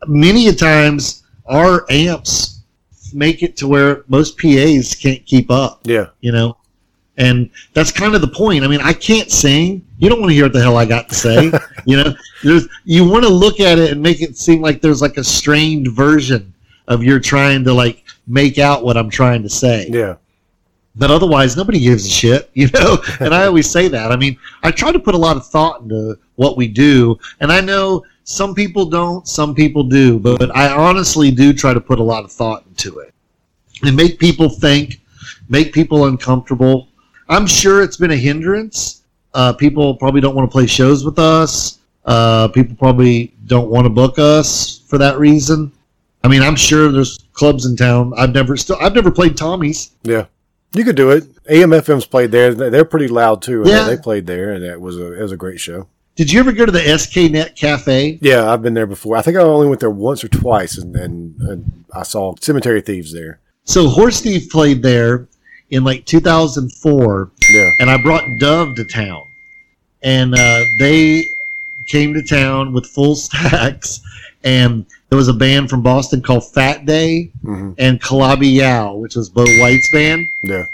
many 0.08 0.48
a 0.48 0.52
times 0.52 1.21
our 1.46 1.86
amps 1.90 2.60
make 3.14 3.42
it 3.42 3.56
to 3.58 3.68
where 3.68 4.04
most 4.08 4.38
PAs 4.38 4.94
can't 4.94 5.24
keep 5.26 5.50
up. 5.50 5.80
yeah, 5.84 6.08
You 6.20 6.32
know, 6.32 6.56
And 7.16 7.50
that's 7.74 7.92
kind 7.92 8.14
of 8.14 8.20
the 8.20 8.28
point. 8.28 8.64
I 8.64 8.68
mean, 8.68 8.80
I 8.80 8.92
can't 8.92 9.30
sing. 9.30 9.84
You 9.98 10.08
don't 10.08 10.20
want 10.20 10.30
to 10.30 10.34
hear 10.34 10.44
what 10.44 10.52
the 10.52 10.62
hell 10.62 10.76
I 10.76 10.86
got 10.86 11.08
to 11.10 11.14
say. 11.14 11.52
you 11.86 11.96
know, 11.96 12.14
there's, 12.42 12.68
you 12.84 13.08
want 13.08 13.24
to 13.24 13.30
look 13.30 13.60
at 13.60 13.78
it 13.78 13.92
and 13.92 14.02
make 14.02 14.22
it 14.22 14.36
seem 14.36 14.62
like 14.62 14.80
there's 14.80 15.02
like 15.02 15.16
a 15.16 15.24
strained 15.24 15.92
version 15.92 16.52
of 16.88 17.02
you're 17.02 17.20
trying 17.20 17.64
to 17.64 17.72
like 17.72 18.04
make 18.26 18.58
out 18.58 18.84
what 18.84 18.96
I'm 18.96 19.10
trying 19.10 19.42
to 19.42 19.48
say. 19.48 19.88
Yeah. 19.90 20.16
But 20.94 21.10
otherwise, 21.10 21.56
nobody 21.56 21.80
gives 21.80 22.06
a 22.06 22.10
shit, 22.10 22.50
you 22.54 22.68
know. 22.74 22.98
and 23.20 23.34
I 23.34 23.46
always 23.46 23.70
say 23.70 23.88
that. 23.88 24.12
I 24.12 24.16
mean, 24.16 24.36
I 24.62 24.70
try 24.70 24.92
to 24.92 24.98
put 24.98 25.14
a 25.14 25.18
lot 25.18 25.36
of 25.36 25.46
thought 25.46 25.80
into 25.80 26.18
what 26.36 26.56
we 26.56 26.68
do, 26.68 27.18
and 27.40 27.50
I 27.50 27.60
know 27.60 28.04
some 28.24 28.54
people 28.54 28.86
don't, 28.86 29.26
some 29.26 29.54
people 29.54 29.82
do, 29.82 30.18
but, 30.18 30.38
but 30.38 30.56
I 30.56 30.72
honestly 30.72 31.30
do 31.30 31.52
try 31.52 31.74
to 31.74 31.80
put 31.80 31.98
a 31.98 32.02
lot 32.02 32.24
of 32.24 32.32
thought 32.32 32.64
into 32.66 33.00
it 33.00 33.12
and 33.82 33.96
make 33.96 34.18
people 34.18 34.48
think, 34.48 35.00
make 35.48 35.72
people 35.72 36.06
uncomfortable. 36.06 36.88
I'm 37.28 37.46
sure 37.46 37.82
it's 37.82 37.96
been 37.96 38.12
a 38.12 38.16
hindrance. 38.16 39.02
Uh, 39.34 39.52
people 39.52 39.94
probably 39.96 40.20
don't 40.20 40.34
want 40.34 40.48
to 40.48 40.52
play 40.52 40.66
shows 40.66 41.04
with 41.04 41.18
us. 41.18 41.78
Uh, 42.04 42.48
people 42.48 42.76
probably 42.76 43.32
don't 43.46 43.70
want 43.70 43.84
to 43.84 43.90
book 43.90 44.18
us 44.18 44.80
for 44.86 44.98
that 44.98 45.18
reason. 45.18 45.72
I 46.24 46.28
mean, 46.28 46.42
I'm 46.42 46.56
sure 46.56 46.90
there's 46.92 47.18
clubs 47.32 47.66
in 47.66 47.76
town. 47.76 48.12
I've 48.16 48.32
never 48.32 48.56
still 48.56 48.76
I've 48.80 48.94
never 48.94 49.10
played 49.10 49.36
Tommy's. 49.36 49.92
Yeah. 50.02 50.26
You 50.74 50.84
could 50.84 50.96
do 50.96 51.10
it. 51.10 51.24
AMFM's 51.44 52.06
played 52.06 52.30
there. 52.30 52.54
They're 52.54 52.84
pretty 52.84 53.08
loud 53.08 53.42
too. 53.42 53.62
Yeah. 53.66 53.84
They 53.84 53.96
played 53.96 54.26
there, 54.26 54.52
and 54.52 54.64
it 54.64 54.80
was 54.80 54.96
a 54.96 55.18
it 55.18 55.22
was 55.22 55.32
a 55.32 55.36
great 55.36 55.60
show. 55.60 55.88
Did 56.14 56.30
you 56.30 56.40
ever 56.40 56.52
go 56.52 56.66
to 56.66 56.72
the 56.72 56.98
SK 56.98 57.30
Net 57.32 57.56
Cafe? 57.56 58.18
Yeah, 58.20 58.52
I've 58.52 58.60
been 58.62 58.74
there 58.74 58.86
before. 58.86 59.16
I 59.16 59.22
think 59.22 59.36
I 59.36 59.40
only 59.40 59.66
went 59.68 59.80
there 59.80 59.90
once 59.90 60.22
or 60.22 60.28
twice, 60.28 60.76
and, 60.76 60.94
and, 60.94 61.40
and 61.40 61.84
I 61.94 62.02
saw 62.02 62.34
Cemetery 62.40 62.82
Thieves 62.82 63.12
there. 63.14 63.40
So 63.64 63.88
Horse 63.88 64.20
Thief 64.20 64.50
played 64.50 64.82
there 64.82 65.26
in 65.70 65.84
like 65.84 66.04
2004, 66.04 67.30
Yeah. 67.50 67.70
and 67.80 67.90
I 67.90 68.02
brought 68.02 68.24
Dove 68.40 68.74
to 68.76 68.84
town, 68.84 69.26
and 70.02 70.34
uh, 70.34 70.64
they 70.78 71.24
came 71.86 72.12
to 72.12 72.22
town 72.22 72.72
with 72.74 72.86
full 72.86 73.14
stacks, 73.16 74.00
and 74.44 74.84
there 75.08 75.16
was 75.16 75.28
a 75.28 75.32
band 75.34 75.70
from 75.70 75.82
Boston 75.82 76.20
called 76.20 76.50
Fat 76.52 76.84
Day 76.84 77.30
hmm 77.42 77.72
and 77.78 78.00
Calabi 78.02 78.48
Yau, 78.56 78.94
which 78.96 79.16
was 79.16 79.30
Bo 79.30 79.44
White's 79.60 79.90
band. 79.92 80.26
Yeah. 80.42 80.66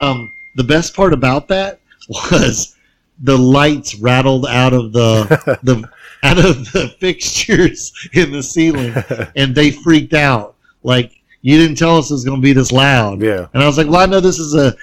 Um, 0.00 0.30
the 0.54 0.64
best 0.64 0.94
part 0.94 1.12
about 1.12 1.48
that 1.48 1.80
was 2.08 2.73
the 3.22 3.36
lights 3.36 3.94
rattled 3.96 4.46
out 4.46 4.72
of 4.72 4.92
the 4.92 5.58
the 5.62 5.88
out 6.22 6.38
of 6.38 6.72
the 6.72 6.94
fixtures 6.98 7.92
in 8.12 8.32
the 8.32 8.42
ceiling, 8.42 8.94
and 9.36 9.54
they 9.54 9.70
freaked 9.70 10.14
out. 10.14 10.56
Like 10.82 11.12
you 11.44 11.58
didn't 11.58 11.76
tell 11.76 11.98
us 11.98 12.10
it 12.10 12.14
was 12.14 12.24
going 12.24 12.40
to 12.40 12.42
be 12.42 12.54
this 12.54 12.72
loud. 12.72 13.20
Yeah. 13.20 13.48
And 13.52 13.62
I 13.62 13.66
was 13.66 13.76
like, 13.76 13.86
well, 13.86 14.00
I 14.00 14.06
know 14.06 14.18
this 14.18 14.38
is 14.38 14.54
a, 14.54 14.74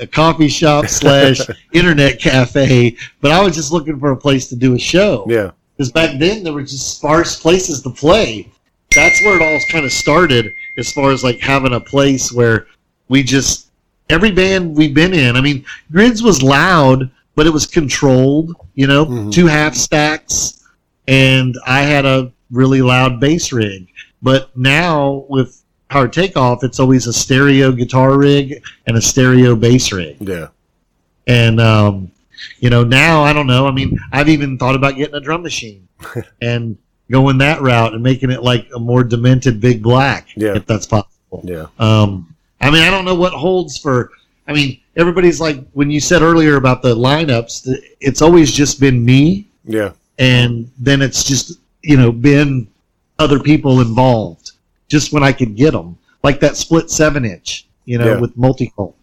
a 0.00 0.06
coffee 0.06 0.48
shop 0.48 0.86
slash 0.88 1.38
internet 1.72 2.18
cafe, 2.18 2.96
but 3.20 3.30
I 3.30 3.40
was 3.40 3.54
just 3.54 3.70
looking 3.70 4.00
for 4.00 4.10
a 4.10 4.16
place 4.16 4.48
to 4.48 4.56
do 4.56 4.74
a 4.74 4.78
show. 4.80 5.24
Yeah. 5.28 5.52
Because 5.76 5.92
back 5.92 6.18
then 6.18 6.42
there 6.42 6.52
were 6.52 6.62
just 6.62 6.96
sparse 6.96 7.38
places 7.40 7.82
to 7.82 7.90
play. 7.90 8.50
That's 8.96 9.22
where 9.22 9.36
it 9.36 9.42
all 9.42 9.60
kind 9.70 9.84
of 9.84 9.92
started, 9.92 10.52
as 10.76 10.92
far 10.92 11.12
as 11.12 11.22
like 11.22 11.38
having 11.38 11.74
a 11.74 11.80
place 11.80 12.32
where 12.32 12.66
we 13.08 13.22
just 13.22 13.68
every 14.10 14.32
band 14.32 14.76
we've 14.76 14.94
been 14.94 15.14
in. 15.14 15.36
I 15.36 15.40
mean, 15.40 15.64
Grids 15.92 16.20
was 16.20 16.42
loud, 16.42 17.08
but 17.38 17.46
it 17.46 17.52
was 17.52 17.66
controlled. 17.66 18.52
You 18.74 18.88
know, 18.88 19.06
Mhm. 19.06 19.30
two 19.32 19.46
half 19.46 19.76
stacks, 19.76 20.58
and 21.06 21.56
I 21.64 21.82
had 21.82 22.04
a 22.04 22.32
really 22.50 22.82
loud 22.82 23.20
bass 23.20 23.52
rig. 23.52 23.86
But 24.20 24.50
now 24.56 25.24
with 25.28 25.62
Power 25.88 26.08
Takeoff, 26.08 26.64
it's 26.64 26.80
always 26.80 27.06
a 27.06 27.12
stereo 27.12 27.70
guitar 27.70 28.18
rig 28.18 28.60
and 28.88 28.96
a 28.96 29.00
stereo 29.00 29.54
bass 29.54 29.92
rig. 29.92 30.16
Yeah. 30.18 30.48
And 31.28 31.60
um, 31.60 32.10
you 32.58 32.70
know, 32.70 32.82
now 32.82 33.22
I 33.22 33.32
don't 33.32 33.46
know. 33.46 33.68
I 33.68 33.70
mean, 33.70 33.96
I've 34.12 34.28
even 34.28 34.58
thought 34.58 34.74
about 34.74 34.96
getting 34.96 35.14
a 35.14 35.20
drum 35.20 35.42
machine 35.44 35.86
and 36.42 36.76
going 37.08 37.38
that 37.38 37.62
route 37.62 37.94
and 37.94 38.02
making 38.02 38.30
it 38.32 38.42
like 38.42 38.66
a 38.74 38.80
more 38.80 39.04
demented 39.04 39.60
Big 39.60 39.80
Black, 39.80 40.26
Yeah. 40.36 40.56
if 40.56 40.66
that's 40.66 40.86
possible. 40.86 41.40
Yeah. 41.44 41.66
Um, 41.78 42.34
I 42.60 42.70
mean, 42.72 42.82
I 42.82 42.90
don't 42.90 43.04
know 43.04 43.14
what 43.14 43.32
holds 43.32 43.78
for. 43.78 44.10
I 44.48 44.52
mean, 44.54 44.80
everybody's 44.98 45.40
like 45.40 45.64
when 45.72 45.90
you 45.90 46.00
said 46.00 46.20
earlier 46.22 46.56
about 46.56 46.82
the 46.82 46.94
lineups, 46.94 47.72
it's 48.00 48.20
always 48.20 48.52
just 48.52 48.80
been 48.80 49.02
me, 49.04 49.48
Yeah. 49.64 49.92
and 50.18 50.70
then 50.78 51.00
it's 51.00 51.24
just 51.24 51.58
you 51.82 51.96
know 51.96 52.12
been 52.12 52.66
other 53.18 53.38
people 53.40 53.80
involved. 53.80 54.52
Just 54.88 55.12
when 55.12 55.22
I 55.22 55.32
could 55.32 55.54
get 55.56 55.72
them, 55.72 55.96
like 56.22 56.40
that 56.40 56.56
split 56.56 56.90
seven 56.90 57.24
inch, 57.24 57.66
you 57.84 57.98
know, 57.98 58.14
Yeah. 58.14 58.20
with 58.20 58.36
multicult. 58.36 58.94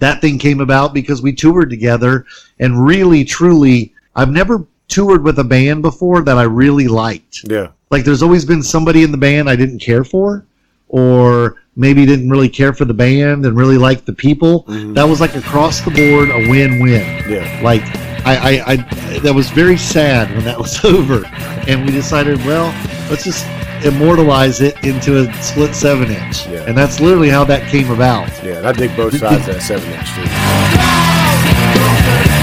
That 0.00 0.20
thing 0.20 0.38
came 0.38 0.60
about 0.60 0.94
because 0.94 1.22
we 1.22 1.32
toured 1.32 1.70
together, 1.70 2.24
and 2.60 2.84
really, 2.84 3.24
truly, 3.24 3.92
I've 4.14 4.30
never 4.30 4.64
toured 4.86 5.22
with 5.24 5.38
a 5.40 5.44
band 5.44 5.82
before 5.82 6.22
that 6.22 6.38
I 6.38 6.44
really 6.44 6.88
liked 6.88 7.44
Yeah. 7.50 7.68
like 7.90 8.04
there's 8.04 8.22
always 8.22 8.44
been 8.46 8.62
somebody 8.62 9.02
in 9.02 9.10
the 9.10 9.18
band 9.18 9.50
I 9.50 9.56
didn't 9.56 9.80
care 9.80 10.04
for, 10.04 10.44
or 10.88 11.56
maybe 11.78 12.04
didn't 12.04 12.28
really 12.28 12.48
care 12.48 12.74
for 12.74 12.84
the 12.84 12.92
band 12.92 13.46
and 13.46 13.56
really 13.56 13.78
liked 13.78 14.04
the 14.04 14.12
people. 14.12 14.64
Mhm. 14.64 14.94
That 14.94 15.04
was 15.04 15.20
like 15.20 15.34
across 15.36 15.80
the 15.80 15.90
board 15.92 16.28
a 16.28 16.50
win-win. 16.50 17.06
Yeah. 17.30 17.60
Like 17.62 17.82
I, 18.26 18.34
I, 18.36 18.72
I, 18.72 18.76
that 19.20 19.32
was 19.34 19.48
very 19.50 19.78
sad 19.78 20.28
when 20.34 20.44
that 20.44 20.58
was 20.66 20.84
over, 20.84 21.22
and 21.68 21.86
we 21.86 21.92
decided, 21.92 22.36
well, 22.44 22.66
let's 23.08 23.24
just 23.24 23.46
immortalize 23.86 24.60
it 24.60 24.74
into 24.84 25.18
a 25.18 25.32
split 25.40 25.72
seven 25.74 26.10
inch, 26.10 26.46
Yeah. 26.48 26.64
and 26.66 26.76
that's 26.76 26.98
literally 27.00 27.28
how 27.30 27.44
that 27.44 27.68
came 27.70 27.90
about. 27.92 28.28
Yeah. 28.44 28.58
And 28.58 28.66
I 28.66 28.72
dig 28.72 28.94
both 28.96 29.16
sides 29.16 29.46
of 29.48 29.54
that 29.54 29.62
seven 29.62 29.88
inch 29.92 30.08
too. 32.32 32.37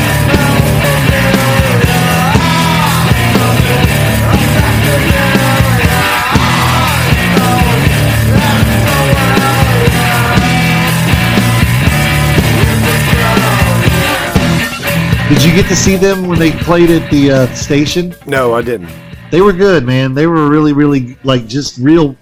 Did 15.30 15.44
you 15.44 15.56
get 15.56 15.68
to 15.70 15.76
see 15.76 15.96
them 15.96 16.28
when 16.28 16.38
they 16.38 16.52
played 16.52 16.92
at 16.92 17.10
the 17.10 17.32
uh, 17.32 17.48
station? 17.56 18.14
No, 18.28 18.54
I 18.54 18.62
didn't. 18.62 18.92
They 19.32 19.42
were 19.42 19.54
good, 19.54 19.84
man. 19.84 20.14
They 20.14 20.28
were 20.28 20.48
really, 20.50 20.72
really 20.72 21.18
like 21.24 21.48
just 21.48 21.80
real, 21.80 22.16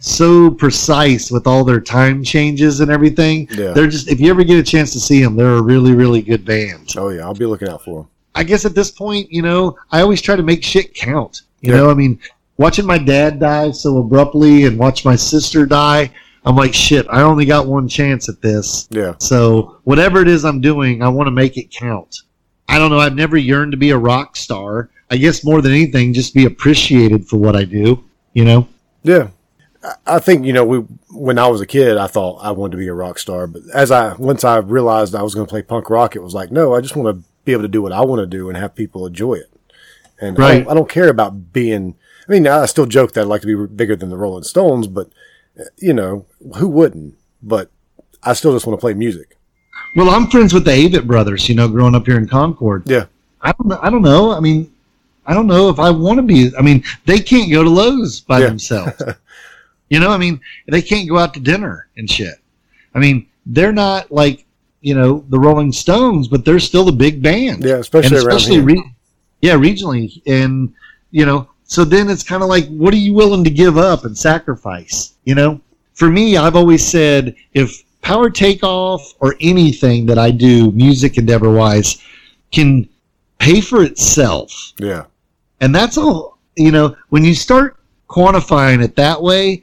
so 0.00 0.50
precise 0.50 1.30
with 1.30 1.46
all 1.46 1.62
their 1.64 1.80
time 1.80 2.24
changes 2.24 2.80
and 2.80 2.90
everything. 2.90 3.46
Yeah. 3.52 3.70
They're 3.72 3.86
just 3.86 4.08
if 4.08 4.18
you 4.18 4.30
ever 4.30 4.42
get 4.42 4.58
a 4.58 4.64
chance 4.64 4.92
to 4.94 5.00
see 5.00 5.22
them, 5.22 5.36
they're 5.36 5.54
a 5.58 5.62
really, 5.62 5.94
really 5.94 6.22
good 6.22 6.44
band. 6.44 6.88
Oh 6.96 7.10
yeah, 7.10 7.22
I'll 7.22 7.34
be 7.34 7.46
looking 7.46 7.68
out 7.68 7.84
for 7.84 8.00
them. 8.02 8.10
I 8.34 8.42
guess 8.42 8.64
at 8.64 8.74
this 8.74 8.90
point, 8.90 9.30
you 9.32 9.42
know, 9.42 9.76
I 9.92 10.00
always 10.00 10.20
try 10.20 10.34
to 10.34 10.42
make 10.42 10.64
shit 10.64 10.92
count. 10.94 11.42
You 11.60 11.70
Yeah. 11.72 11.78
know, 11.78 11.90
I 11.90 11.94
mean, 11.94 12.18
watching 12.56 12.84
my 12.84 12.98
dad 12.98 13.38
die 13.38 13.70
so 13.70 13.98
abruptly 13.98 14.64
and 14.64 14.76
watch 14.76 15.04
my 15.04 15.14
sister 15.14 15.66
die, 15.66 16.10
I'm 16.44 16.56
like, 16.56 16.74
shit, 16.74 17.06
I 17.10 17.22
only 17.22 17.44
got 17.44 17.66
one 17.68 17.86
chance 17.86 18.28
at 18.28 18.42
this. 18.42 18.88
Yeah. 18.90 19.14
So 19.18 19.76
whatever 19.84 20.20
it 20.20 20.26
is 20.28 20.44
I'm 20.44 20.60
doing, 20.60 21.00
I 21.02 21.08
want 21.08 21.28
to 21.28 21.32
make 21.32 21.56
it 21.56 21.70
count. 21.70 22.22
I 22.70 22.78
don't 22.78 22.90
know. 22.90 22.98
I've 22.98 23.14
never 23.14 23.36
yearned 23.36 23.72
to 23.72 23.78
be 23.78 23.90
a 23.90 23.98
rock 23.98 24.36
star. 24.36 24.90
I 25.10 25.16
guess 25.16 25.44
more 25.44 25.60
than 25.60 25.72
anything, 25.72 26.12
just 26.12 26.34
be 26.34 26.46
appreciated 26.46 27.26
for 27.26 27.36
what 27.36 27.56
I 27.56 27.64
do. 27.64 28.04
You 28.32 28.44
know? 28.44 28.68
Yeah. 29.02 29.28
I- 30.06 30.20
think, 30.20 30.46
you 30.46 30.52
know, 30.52 30.64
we, 30.64 30.78
when 31.10 31.38
I 31.38 31.48
was 31.48 31.60
a 31.60 31.66
kid, 31.66 31.96
I 31.96 32.06
thought 32.06 32.44
I 32.44 32.50
wanted 32.52 32.72
to 32.72 32.76
be 32.76 32.88
a 32.88 32.94
rock 32.94 33.18
star, 33.18 33.46
but 33.46 33.62
as 33.74 33.90
I, 33.90 34.14
once 34.14 34.44
I 34.44 34.58
realized 34.58 35.14
I 35.14 35.22
was 35.22 35.34
going 35.34 35.46
to 35.46 35.50
play 35.50 35.62
punk 35.62 35.88
rock, 35.90 36.14
it 36.14 36.22
was 36.22 36.34
like, 36.34 36.52
no, 36.52 36.74
I 36.74 36.80
just 36.80 36.96
want 36.96 37.16
to 37.16 37.24
be 37.44 37.52
able 37.52 37.62
to 37.62 37.68
do 37.68 37.82
what 37.82 37.92
I 37.92 38.02
want 38.02 38.20
to 38.20 38.26
do 38.26 38.48
and 38.48 38.58
have 38.58 38.74
people 38.74 39.06
enjoy 39.06 39.34
it. 39.34 39.50
And 40.20 40.38
I, 40.38 40.58
don't, 40.58 40.68
I 40.70 40.74
don't 40.74 40.88
care 40.88 41.08
about 41.08 41.52
being, 41.52 41.96
I 42.28 42.32
mean, 42.32 42.46
I 42.46 42.66
still 42.66 42.84
joke 42.86 43.12
that 43.12 43.22
I'd 43.22 43.26
like 43.26 43.40
to 43.40 43.46
be 43.46 43.74
bigger 43.74 43.96
than 43.96 44.10
the 44.10 44.18
Rolling 44.18 44.44
Stones, 44.44 44.86
but, 44.86 45.10
you 45.78 45.94
know, 45.94 46.26
who 46.56 46.68
wouldn't? 46.68 47.16
But 47.42 47.70
I 48.22 48.34
still 48.34 48.52
just 48.52 48.66
want 48.66 48.78
to 48.78 48.80
play 48.80 48.92
music. 48.92 49.38
Well, 49.96 50.10
I'm 50.10 50.28
friends 50.28 50.52
with 50.54 50.64
the 50.64 50.70
Avett 50.70 51.06
brothers. 51.06 51.48
You 51.48 51.54
know, 51.54 51.68
growing 51.68 51.94
up 51.94 52.06
here 52.06 52.16
in 52.18 52.28
Concord. 52.28 52.84
Yeah. 52.86 53.06
I 53.42 53.52
don't. 53.52 53.68
know- 53.68 53.80
I 53.82 53.90
don't 53.90 54.02
know. 54.02 54.32
I 54.32 54.40
mean, 54.40 54.70
I 55.26 55.34
don't 55.34 55.46
know 55.46 55.68
if 55.68 55.78
I 55.78 55.90
want 55.90 56.18
to 56.18 56.22
be. 56.22 56.50
I 56.58 56.62
mean, 56.62 56.84
they 57.06 57.18
can't 57.20 57.50
go 57.50 57.62
to 57.62 57.70
Lowe's 57.70 58.20
by 58.20 58.40
Yeah. 58.40 58.46
themselves. 58.48 59.00
you 59.90 59.98
know, 60.00 60.10
I 60.10 60.18
mean, 60.18 60.40
they 60.68 60.82
can't 60.82 61.08
go 61.08 61.18
out 61.18 61.34
to 61.34 61.40
dinner 61.40 61.88
and 61.96 62.08
shit. 62.10 62.34
I 62.94 62.98
mean, 62.98 63.26
they're 63.46 63.72
not 63.72 64.10
like 64.10 64.44
you 64.82 64.94
know 64.94 65.24
the 65.28 65.38
Rolling 65.38 65.72
Stones, 65.72 66.28
but 66.28 66.44
they're 66.44 66.60
still 66.60 66.84
the 66.84 66.92
big 66.92 67.22
band. 67.22 67.64
Yeah. 67.64 67.76
Especially 67.76 68.16
and 68.18 68.28
especially 68.28 68.56
here. 68.56 68.64
re- 68.64 68.94
yeah, 69.42 69.54
regionally, 69.54 70.20
and 70.26 70.72
you 71.10 71.24
know, 71.26 71.48
so 71.64 71.84
then 71.84 72.08
it's 72.10 72.22
kind 72.22 72.42
of 72.42 72.48
like, 72.48 72.68
what 72.68 72.92
are 72.94 72.98
you 72.98 73.14
willing 73.14 73.42
to 73.44 73.50
give 73.50 73.78
up 73.78 74.04
and 74.04 74.16
sacrifice? 74.16 75.14
You 75.24 75.34
know, 75.34 75.60
for 75.94 76.08
me, 76.10 76.36
I've 76.36 76.56
always 76.56 76.86
said 76.86 77.34
if 77.54 77.82
Power 78.02 78.30
Takeoff 78.30 79.14
or 79.20 79.36
anything 79.40 80.06
that 80.06 80.18
I 80.18 80.30
do, 80.30 80.70
music 80.72 81.18
endeavor 81.18 81.50
wise, 81.50 82.02
can 82.50 82.88
pay 83.38 83.60
for 83.60 83.82
itself, 83.82 84.72
yeah. 84.78 85.04
and 85.60 85.74
that's 85.74 85.98
all. 85.98 86.38
You 86.56 86.72
know, 86.72 86.96
when 87.08 87.24
you 87.24 87.34
start 87.34 87.76
quantifying 88.08 88.82
it 88.82 88.96
that 88.96 89.20
way, 89.22 89.62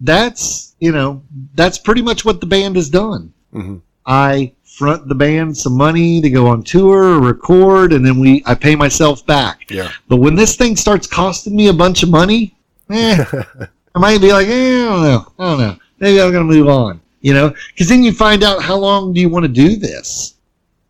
that's 0.00 0.74
you 0.80 0.92
know, 0.92 1.22
that's 1.54 1.78
pretty 1.78 2.02
much 2.02 2.24
what 2.24 2.40
the 2.40 2.46
band 2.46 2.76
has 2.76 2.88
done. 2.90 3.32
hmm 3.52 3.76
I 4.08 4.52
front 4.64 5.08
the 5.08 5.14
band 5.14 5.56
some 5.56 5.76
money 5.76 6.20
to 6.20 6.28
go 6.30 6.46
on 6.46 6.62
tour 6.62 7.14
or 7.14 7.20
record, 7.20 7.92
and 7.92 8.04
then 8.06 8.20
we 8.20 8.42
I 8.46 8.54
pay 8.54 8.76
myself 8.76 9.24
back. 9.26 9.70
Yeah. 9.70 9.90
But 10.08 10.16
when 10.16 10.34
this 10.34 10.54
thing 10.56 10.76
starts 10.76 11.06
costing 11.06 11.56
me 11.56 11.68
a 11.68 11.72
bunch 11.72 12.02
of 12.02 12.10
money, 12.10 12.54
eh, 12.90 13.24
I 13.94 13.98
might 13.98 14.20
be 14.20 14.32
like, 14.32 14.46
eh, 14.46 14.84
I 14.84 14.88
don't 14.88 15.02
know, 15.02 15.32
I 15.38 15.44
don't 15.50 15.58
know. 15.58 15.76
Maybe 15.98 16.20
I'm 16.20 16.30
gonna 16.30 16.44
move 16.44 16.68
on. 16.68 17.00
You 17.26 17.34
know, 17.34 17.52
because 17.72 17.88
then 17.88 18.04
you 18.04 18.12
find 18.12 18.44
out 18.44 18.62
how 18.62 18.76
long 18.76 19.12
do 19.12 19.20
you 19.20 19.28
want 19.28 19.42
to 19.42 19.48
do 19.48 19.74
this. 19.74 20.34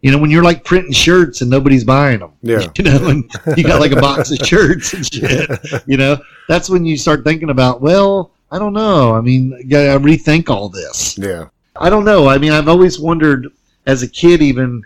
You 0.02 0.12
know, 0.12 0.18
when 0.18 0.30
you're 0.30 0.44
like 0.44 0.64
printing 0.64 0.92
shirts 0.92 1.40
and 1.40 1.50
nobody's 1.50 1.82
buying 1.82 2.18
them. 2.18 2.32
Yeah. 2.42 2.70
You 2.76 2.84
know, 2.84 3.08
and 3.08 3.30
you 3.56 3.64
got 3.64 3.80
like 3.80 3.92
a 3.92 4.00
box 4.02 4.30
of 4.30 4.36
shirts 4.46 4.92
and 4.92 5.10
shit. 5.10 5.48
You 5.86 5.96
know, 5.96 6.18
that's 6.46 6.68
when 6.68 6.84
you 6.84 6.98
start 6.98 7.24
thinking 7.24 7.48
about, 7.48 7.80
well, 7.80 8.32
I 8.52 8.58
don't 8.58 8.74
know. 8.74 9.14
I 9.14 9.22
mean, 9.22 9.66
gotta 9.66 9.98
rethink 9.98 10.50
all 10.50 10.68
this. 10.68 11.16
Yeah. 11.16 11.46
I 11.74 11.88
don't 11.88 12.04
know. 12.04 12.28
I 12.28 12.36
mean, 12.36 12.52
I've 12.52 12.68
always 12.68 13.00
wondered 13.00 13.48
as 13.86 14.02
a 14.02 14.06
kid, 14.06 14.42
even, 14.42 14.82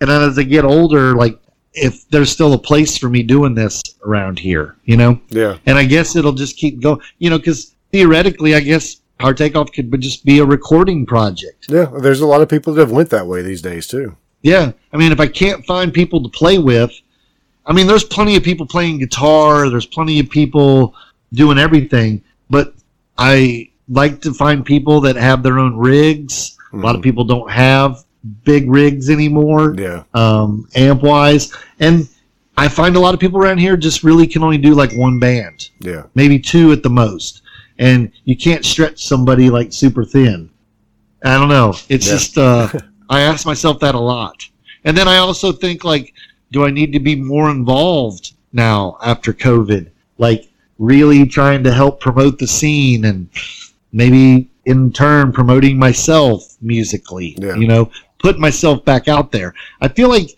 and 0.00 0.08
then 0.08 0.22
as 0.22 0.38
I 0.38 0.44
get 0.44 0.64
older, 0.64 1.16
like 1.16 1.36
if 1.74 2.08
there's 2.10 2.30
still 2.30 2.52
a 2.52 2.58
place 2.58 2.96
for 2.96 3.08
me 3.08 3.24
doing 3.24 3.56
this 3.56 3.82
around 4.06 4.38
here, 4.38 4.76
you 4.84 4.96
know? 4.96 5.20
Yeah. 5.30 5.58
And 5.66 5.76
I 5.76 5.84
guess 5.84 6.14
it'll 6.14 6.30
just 6.30 6.56
keep 6.56 6.80
going, 6.80 7.00
you 7.18 7.28
know, 7.28 7.38
because 7.38 7.74
theoretically, 7.90 8.54
I 8.54 8.60
guess 8.60 9.01
Power 9.18 9.34
Takeoff 9.34 9.72
could 9.72 10.00
just 10.00 10.24
be 10.24 10.38
a 10.40 10.44
recording 10.44 11.06
project. 11.06 11.66
Yeah. 11.68 11.86
There's 12.00 12.20
a 12.20 12.26
lot 12.26 12.40
of 12.40 12.48
people 12.48 12.72
that 12.74 12.80
have 12.80 12.90
went 12.90 13.10
that 13.10 13.26
way 13.26 13.42
these 13.42 13.62
days 13.62 13.86
too. 13.86 14.16
Yeah. 14.42 14.72
I 14.92 14.96
mean, 14.96 15.12
if 15.12 15.20
I 15.20 15.28
can't 15.28 15.64
find 15.64 15.92
people 15.92 16.22
to 16.22 16.28
play 16.28 16.58
with, 16.58 16.90
I 17.64 17.72
mean, 17.72 17.86
there's 17.86 18.02
plenty 18.04 18.34
of 18.36 18.42
people 18.42 18.66
playing 18.66 18.98
guitar, 18.98 19.68
there's 19.70 19.86
plenty 19.86 20.18
of 20.18 20.28
people 20.28 20.94
doing 21.32 21.58
everything, 21.58 22.22
but 22.50 22.74
I 23.16 23.70
like 23.88 24.20
to 24.22 24.34
find 24.34 24.64
people 24.64 25.00
that 25.02 25.14
have 25.16 25.42
their 25.44 25.58
own 25.58 25.76
rigs. 25.76 26.56
A 26.72 26.76
lot 26.76 26.96
of 26.96 27.02
people 27.02 27.24
don't 27.24 27.50
have 27.50 28.04
big 28.44 28.68
rigs 28.68 29.10
anymore, 29.10 29.74
Yeah. 29.78 30.02
um, 30.14 30.68
amp 30.74 31.02
wise. 31.02 31.52
And 31.78 32.08
I 32.56 32.68
find 32.68 32.96
a 32.96 33.00
lot 33.00 33.14
of 33.14 33.20
people 33.20 33.38
around 33.40 33.58
here 33.58 33.76
just 33.76 34.02
really 34.02 34.26
can 34.26 34.42
only 34.42 34.58
do 34.58 34.74
like 34.74 34.92
one 34.94 35.18
band, 35.20 35.68
Yeah. 35.80 36.04
maybe 36.14 36.38
two 36.38 36.72
at 36.72 36.82
the 36.82 36.90
most. 36.90 37.41
And 37.82 38.12
you 38.24 38.36
can't 38.36 38.64
stretch 38.64 39.04
somebody 39.04 39.50
like 39.50 39.72
super 39.72 40.04
thin. 40.04 40.50
I 41.24 41.36
don't 41.38 41.48
know. 41.48 41.74
It's 41.88 42.06
Yeah. 42.06 42.12
just, 42.12 42.38
uh, 42.38 42.68
I 43.10 43.20
ask 43.22 43.44
myself 43.44 43.80
that 43.80 43.94
a 43.94 44.00
lot. 44.00 44.36
And 44.84 44.96
then 44.96 45.08
I 45.08 45.16
also 45.18 45.50
think 45.52 45.82
like, 45.84 46.14
do 46.52 46.64
I 46.64 46.70
need 46.70 46.92
to 46.92 47.00
be 47.00 47.16
more 47.16 47.50
involved 47.50 48.34
now 48.52 48.98
after 49.02 49.32
COVID? 49.32 49.90
Like 50.18 50.48
really 50.78 51.26
trying 51.26 51.64
to 51.64 51.72
help 51.72 52.00
promote 52.00 52.38
the 52.38 52.46
scene 52.46 53.04
and 53.04 53.28
maybe 53.92 54.48
in 54.64 54.92
turn 54.92 55.32
promoting 55.32 55.76
myself 55.78 56.56
musically, 56.60 57.36
Yeah. 57.40 57.56
you 57.56 57.66
know, 57.66 57.90
put 58.20 58.38
myself 58.38 58.84
back 58.84 59.08
out 59.08 59.32
there. 59.32 59.54
I 59.80 59.88
feel 59.88 60.08
like 60.08 60.30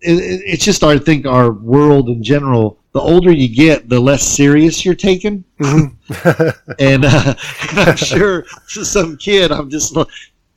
it, 0.00 0.18
it- 0.18 0.42
it's 0.44 0.64
just, 0.64 0.82
I 0.82 0.98
think 0.98 1.24
our 1.26 1.52
world 1.52 2.08
in 2.08 2.22
general, 2.22 2.78
the 2.92 3.00
older 3.00 3.30
you 3.32 3.48
get, 3.48 3.88
the 3.88 4.00
less 4.00 4.22
serious 4.22 4.84
you're 4.84 4.94
taken. 4.94 5.44
and, 6.78 7.04
uh, 7.04 7.34
and 7.70 7.80
I'm 7.80 7.96
sure 7.96 8.44
to 8.72 8.84
some 8.84 9.16
kid, 9.16 9.52
I'm 9.52 9.70
just, 9.70 9.96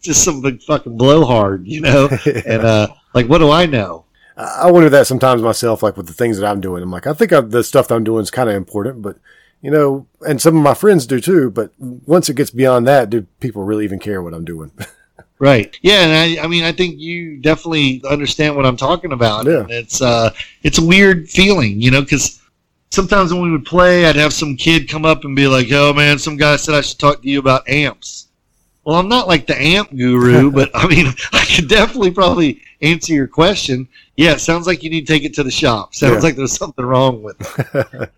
just 0.01 0.23
some 0.23 0.41
big 0.41 0.61
fucking 0.63 0.97
blowhard, 0.97 1.67
you 1.67 1.81
know? 1.81 2.09
And, 2.45 2.63
uh, 2.63 2.87
like, 3.13 3.27
what 3.27 3.39
do 3.39 3.49
I 3.49 3.65
know? 3.65 4.05
I 4.35 4.63
I 4.63 4.71
wonder 4.71 4.89
that 4.89 5.07
sometimes 5.07 5.41
myself, 5.41 5.81
like 5.81 5.97
with 5.97 6.07
the 6.07 6.13
things 6.13 6.37
that 6.37 6.47
I'm 6.47 6.61
doing. 6.61 6.83
I'm 6.83 6.91
like, 6.91 7.07
I 7.07 7.13
think 7.13 7.33
I, 7.33 7.41
the 7.41 7.63
stuff 7.63 7.87
that 7.87 7.95
I'm 7.95 8.03
doing 8.03 8.21
is 8.21 8.31
kind 8.31 8.49
of 8.49 8.55
important, 8.55 9.01
but 9.01 9.17
you 9.61 9.71
know, 9.71 10.05
and 10.27 10.39
some 10.39 10.55
of 10.55 10.61
my 10.61 10.75
friends 10.75 11.07
do 11.07 11.19
too. 11.19 11.49
But 11.49 11.71
once 11.79 12.29
it 12.29 12.35
gets 12.35 12.51
beyond 12.51 12.87
that, 12.87 13.09
do 13.09 13.23
people 13.39 13.63
really 13.63 13.83
even 13.83 13.97
care 13.97 14.21
what 14.21 14.35
I'm 14.35 14.45
doing? 14.45 14.71
Right. 15.39 15.77
Yeah, 15.83 16.01
and 16.01 16.39
I, 16.39 16.43
I 16.43 16.47
mean, 16.47 16.63
I 16.63 16.71
think 16.71 16.99
you 16.99 17.37
definitely 17.37 18.01
understand 18.09 18.55
what 18.55 18.65
I'm 18.65 18.77
talking 18.77 19.11
about. 19.11 19.45
Yeah. 19.45 19.61
And 19.61 19.71
it's 19.71 20.01
uh, 20.01 20.31
it's 20.63 20.79
a 20.79 20.85
weird 20.85 21.29
feeling, 21.29 21.79
you 21.79 21.91
know, 21.91 22.01
because 22.01 22.36
sometimes 22.91 23.33
when 23.33 23.41
we 23.43 23.51
would 23.51 23.65
play, 23.65 24.05
I'd 24.05 24.15
have 24.15 24.33
some 24.33 24.55
kid 24.55 24.89
come 24.89 25.05
up 25.05 25.23
and 25.25 25.35
be 25.35 25.47
like, 25.47 25.67
"Oh 25.71 25.93
man, 25.93 26.17
some 26.19 26.37
guy 26.37 26.55
said 26.55 26.75
I 26.75 26.81
should 26.81 26.99
talk 26.99 27.21
to 27.21 27.29
you 27.29 27.39
about 27.39 27.67
amps." 27.69 28.27
Well, 28.83 28.95
I'm 28.97 29.09
not 29.09 29.27
like 29.27 29.47
the 29.47 29.61
amp 29.61 29.95
guru, 29.95 30.49
but 30.59 30.69
I 30.73 30.87
mean, 30.87 31.07
I 31.33 31.45
could 31.45 31.67
definitely 31.67 32.11
probably 32.11 32.61
answer 32.81 33.13
your 33.13 33.27
question. 33.27 33.87
Yeah, 34.15 34.37
sounds 34.37 34.65
like 34.67 34.81
you 34.83 34.89
need 34.89 35.05
to 35.05 35.13
take 35.13 35.23
it 35.23 35.33
to 35.35 35.43
the 35.43 35.51
shop. 35.51 35.93
Sounds 35.93 36.15
Yeah. 36.15 36.19
like 36.21 36.35
there's 36.35 36.57
something 36.57 36.85
wrong 36.85 37.21
with 37.21 37.35
it. 37.75 38.11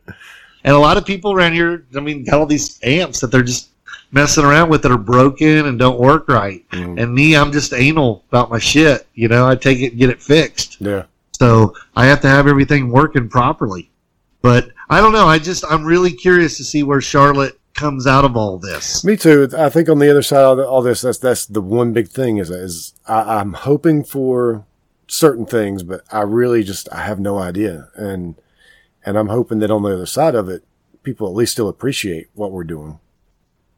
and 0.64 0.76
a 0.76 0.80
lot 0.80 0.98
of 0.98 1.06
people 1.06 1.34
around 1.34 1.54
here, 1.54 1.86
I 1.96 2.00
mean, 2.00 2.24
got 2.24 2.40
all 2.40 2.46
these 2.46 2.80
amps 2.84 3.20
that 3.22 3.32
they're 3.32 3.41
just 3.44 3.70
messing 4.12 4.44
around 4.44 4.70
with 4.70 4.82
that 4.84 4.91
are 4.91 4.98
broken 4.98 5.66
and 5.68 5.78
don't 5.80 6.00
work 6.00 6.28
right. 6.30 6.64
Mhm. 6.72 7.00
And 7.02 7.14
me, 7.14 7.36
I'm 7.36 7.52
just 7.52 7.74
anal 7.74 8.24
about 8.32 8.50
my 8.50 8.60
shit. 8.60 9.08
You 9.14 9.28
know, 9.28 9.48
I 9.48 9.56
take 9.56 9.80
it 9.80 9.91
and 9.91 10.00
get 10.00 10.10
it 10.10 10.22
fixed. 10.22 10.78
yeah. 10.80 11.04
So 11.34 11.74
I 11.96 12.06
have 12.06 12.20
to 12.22 12.28
have 12.28 12.48
everything 12.48 12.90
working 12.91 13.30
properly. 13.30 13.90
But 14.41 14.70
I 14.90 15.02
don't 15.02 15.11
know. 15.11 15.28
I 15.28 15.40
just, 15.40 15.64
I'm 15.70 15.84
really 15.84 16.11
curious 16.11 16.57
to 16.57 16.64
see 16.64 16.84
where 16.84 17.02
Charlotte 17.02 17.60
comes 17.74 18.07
out 18.07 18.26
of 18.26 18.36
all 18.36 18.57
this. 18.57 19.03
Me 19.03 19.16
too. 19.18 19.49
I 19.57 19.70
think 19.70 19.90
on 19.90 19.99
the 19.99 20.10
other 20.10 20.22
side 20.22 20.44
of 20.44 20.60
all 20.60 20.82
this, 20.82 21.02
that's 21.02 21.18
that's 21.18 21.45
the 21.45 21.61
one 21.61 21.94
big 21.94 22.07
thing 22.10 22.38
is 22.38 22.49
is 22.49 22.94
I, 23.07 23.40
I'm 23.40 23.53
hoping 23.53 24.03
for 24.03 24.66
certain 25.07 25.45
things, 25.45 25.84
but 25.84 26.02
I 26.11 26.22
really 26.22 26.64
just 26.64 26.90
I 26.91 27.03
have 27.03 27.20
no 27.20 27.38
idea, 27.38 27.90
and 27.95 28.36
and 29.06 29.18
I'm 29.18 29.28
hoping 29.28 29.60
that 29.60 29.72
on 29.72 29.84
the 29.84 29.94
other 29.94 30.06
side 30.06 30.36
of 30.36 30.49
it, 30.49 30.64
people 31.03 31.28
at 31.28 31.34
least 31.36 31.53
still 31.53 31.70
appreciate 31.70 32.28
what 32.34 32.52
we're 32.52 32.64
doing. 32.64 32.99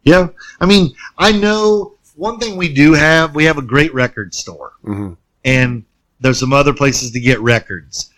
Yeah. 0.03 0.29
I 0.59 0.65
mean, 0.65 0.93
I 1.17 1.31
know 1.31 1.95
one 2.15 2.39
thing 2.39 2.57
we 2.57 2.73
do 2.73 2.93
have, 2.93 3.35
we 3.35 3.45
have 3.45 3.57
a 3.57 3.61
great 3.63 3.93
record 3.93 4.33
store. 4.33 4.73
hmm 4.83 5.13
and 5.43 5.83
there's 6.19 6.39
some 6.39 6.53
other 6.53 6.71
places 6.71 7.09
to 7.09 7.19
get 7.19 7.39
records. 7.39 8.10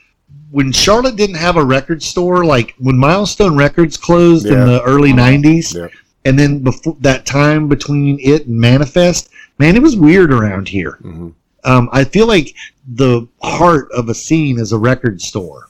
When 0.53 0.71
Charlotte 0.71 1.15
didn't 1.15 1.37
have 1.37 1.57
a 1.57 1.65
record 1.65 2.03
store, 2.03 2.45
like 2.45 2.75
when 2.77 2.95
Milestone 2.95 3.57
Records 3.57 3.97
closed 3.97 4.45
in 4.45 4.59
the 4.67 4.83
early 4.83 5.11
'90s, 5.11 5.73
Yeah. 5.73 5.87
and 6.25 6.37
then 6.37 6.59
before 6.59 6.95
that 7.01 7.25
time 7.25 7.67
between 7.67 8.19
it 8.21 8.45
and 8.45 8.55
Manifest, 8.59 9.29
man, 9.57 9.75
it 9.75 9.81
was 9.81 9.95
weird 9.95 10.31
around 10.31 10.67
here. 10.67 10.99
hmm 11.01 11.29
Um, 11.63 11.89
I 11.91 12.03
feel 12.03 12.27
like 12.27 12.53
the 12.87 13.27
heart 13.41 13.87
of 13.95 14.09
a 14.09 14.13
scene 14.13 14.59
is 14.59 14.71
a 14.73 14.77
record 14.77 15.19
store. 15.21 15.69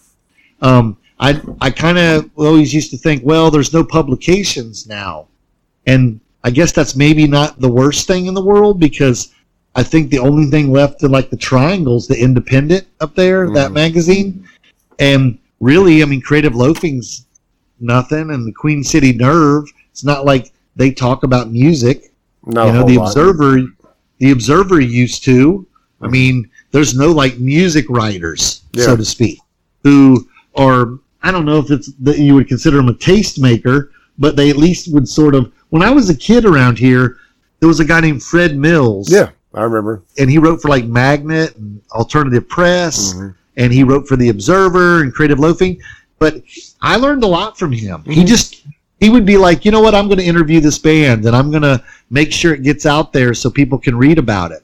Um, 0.62 0.98
I 1.18 1.40
I 1.62 1.70
kind 1.70 1.98
of 1.98 2.30
always 2.36 2.74
used 2.74 2.92
to 2.92 2.98
think, 2.98 3.22
well, 3.24 3.50
there's 3.50 3.72
no 3.72 3.86
publications 3.86 4.86
now, 4.86 5.28
and 5.88 6.20
I 6.44 6.50
guess 6.50 6.74
that's 6.74 6.94
maybe 6.94 7.26
not 7.26 7.62
the 7.62 7.70
worst 7.72 8.06
thing 8.06 8.26
in 8.26 8.34
the 8.34 8.44
world 8.44 8.82
because 8.82 9.30
I 9.76 9.84
think 9.84 10.10
the 10.10 10.20
only 10.20 10.48
thing 10.52 10.74
left 10.74 11.04
in 11.04 11.12
like 11.12 11.30
the 11.30 11.38
Triangles, 11.38 12.06
the 12.06 12.20
Independent 12.20 12.86
up 13.00 13.16
there, 13.16 13.50
that 13.52 13.72
Mhm. 13.72 13.76
magazine, 13.76 14.44
and 15.00 15.38
really, 15.60 16.02
I 16.02 16.06
mean, 16.06 16.22
Creative 16.22 16.54
Loafing's 16.56 17.26
nothing, 17.80 18.30
and 18.32 18.48
the 18.48 18.52
Queen 18.54 18.84
City 18.84 19.14
Nerve. 19.14 19.66
It's 19.92 20.04
not 20.04 20.26
like 20.26 20.52
they 20.76 20.92
talk 20.92 21.24
about 21.24 21.52
music 21.52 22.14
Not 22.46 22.68
you 22.68 22.74
know 22.74 22.86
the 22.86 22.98
lot. 22.98 23.08
observer 23.10 23.62
the 24.20 24.32
observer 24.32 24.80
used 24.80 25.24
to 25.26 25.68
i 26.02 26.08
mean 26.08 26.50
there's 26.72 26.96
no 26.98 27.12
like 27.12 27.38
music 27.40 27.86
writers 27.90 28.64
Yeah. 28.74 28.86
so 28.86 28.96
to 28.96 29.06
speak 29.06 29.38
who 29.84 30.28
are 30.56 30.98
i 31.22 31.32
don't 31.32 31.46
know 31.46 31.60
if 31.60 31.70
it's 31.70 31.92
that 32.00 32.18
you 32.18 32.34
would 32.36 32.48
consider 32.48 32.78
them 32.78 32.90
a 32.90 32.94
tastemaker 32.94 33.90
but 34.18 34.36
they 34.36 34.50
at 34.50 34.58
least 34.58 34.92
would 34.94 35.08
sort 35.08 35.36
of 35.36 35.52
when 35.70 35.84
i 35.84 35.92
was 35.92 36.10
a 36.10 36.16
kid 36.16 36.44
around 36.46 36.80
here 36.80 37.18
there 37.60 37.68
was 37.68 37.80
a 37.80 37.86
guy 37.86 38.00
named 38.02 38.24
fred 38.24 38.58
mills 38.58 39.12
Yeah, 39.12 39.30
I 39.54 39.62
remember. 39.64 40.02
and 40.18 40.30
he 40.30 40.38
wrote 40.40 40.62
for 40.62 40.70
like 40.70 40.86
magnet 40.86 41.56
and 41.58 41.82
alternative 41.92 42.48
press 42.50 43.14
Mhm. 43.14 43.36
And 43.58 43.72
he 43.74 43.84
wrote 43.84 44.08
for 44.08 44.16
the 44.16 44.30
observer 44.30 45.02
and 45.02 45.14
creative 45.14 45.40
loafing 45.40 45.80
but 46.20 46.42
i 46.82 46.96
learned 46.96 47.24
a 47.24 47.28
lot 47.28 47.58
from 47.58 47.72
him. 47.72 48.04
He 48.06 48.24
Mhm. 48.24 48.28
just 48.28 48.64
he 49.00 49.10
would 49.10 49.26
be 49.26 49.38
like 49.38 49.66
you 49.66 49.72
know 49.72 49.82
what? 49.82 49.94
I'm 49.96 50.08
going 50.08 50.20
to 50.20 50.24
interview 50.26 50.60
this 50.62 50.78
band 50.80 51.26
and 51.26 51.36
i'm 51.36 51.52
going 51.52 51.64
to 51.64 51.84
make 52.10 52.32
sure 52.32 52.54
it 52.54 52.64
gets 52.64 52.86
out 52.86 53.12
there 53.14 53.34
so 53.34 53.50
people 53.50 53.78
can 53.78 53.98
read 53.98 54.18
about 54.18 54.52
it. 54.52 54.64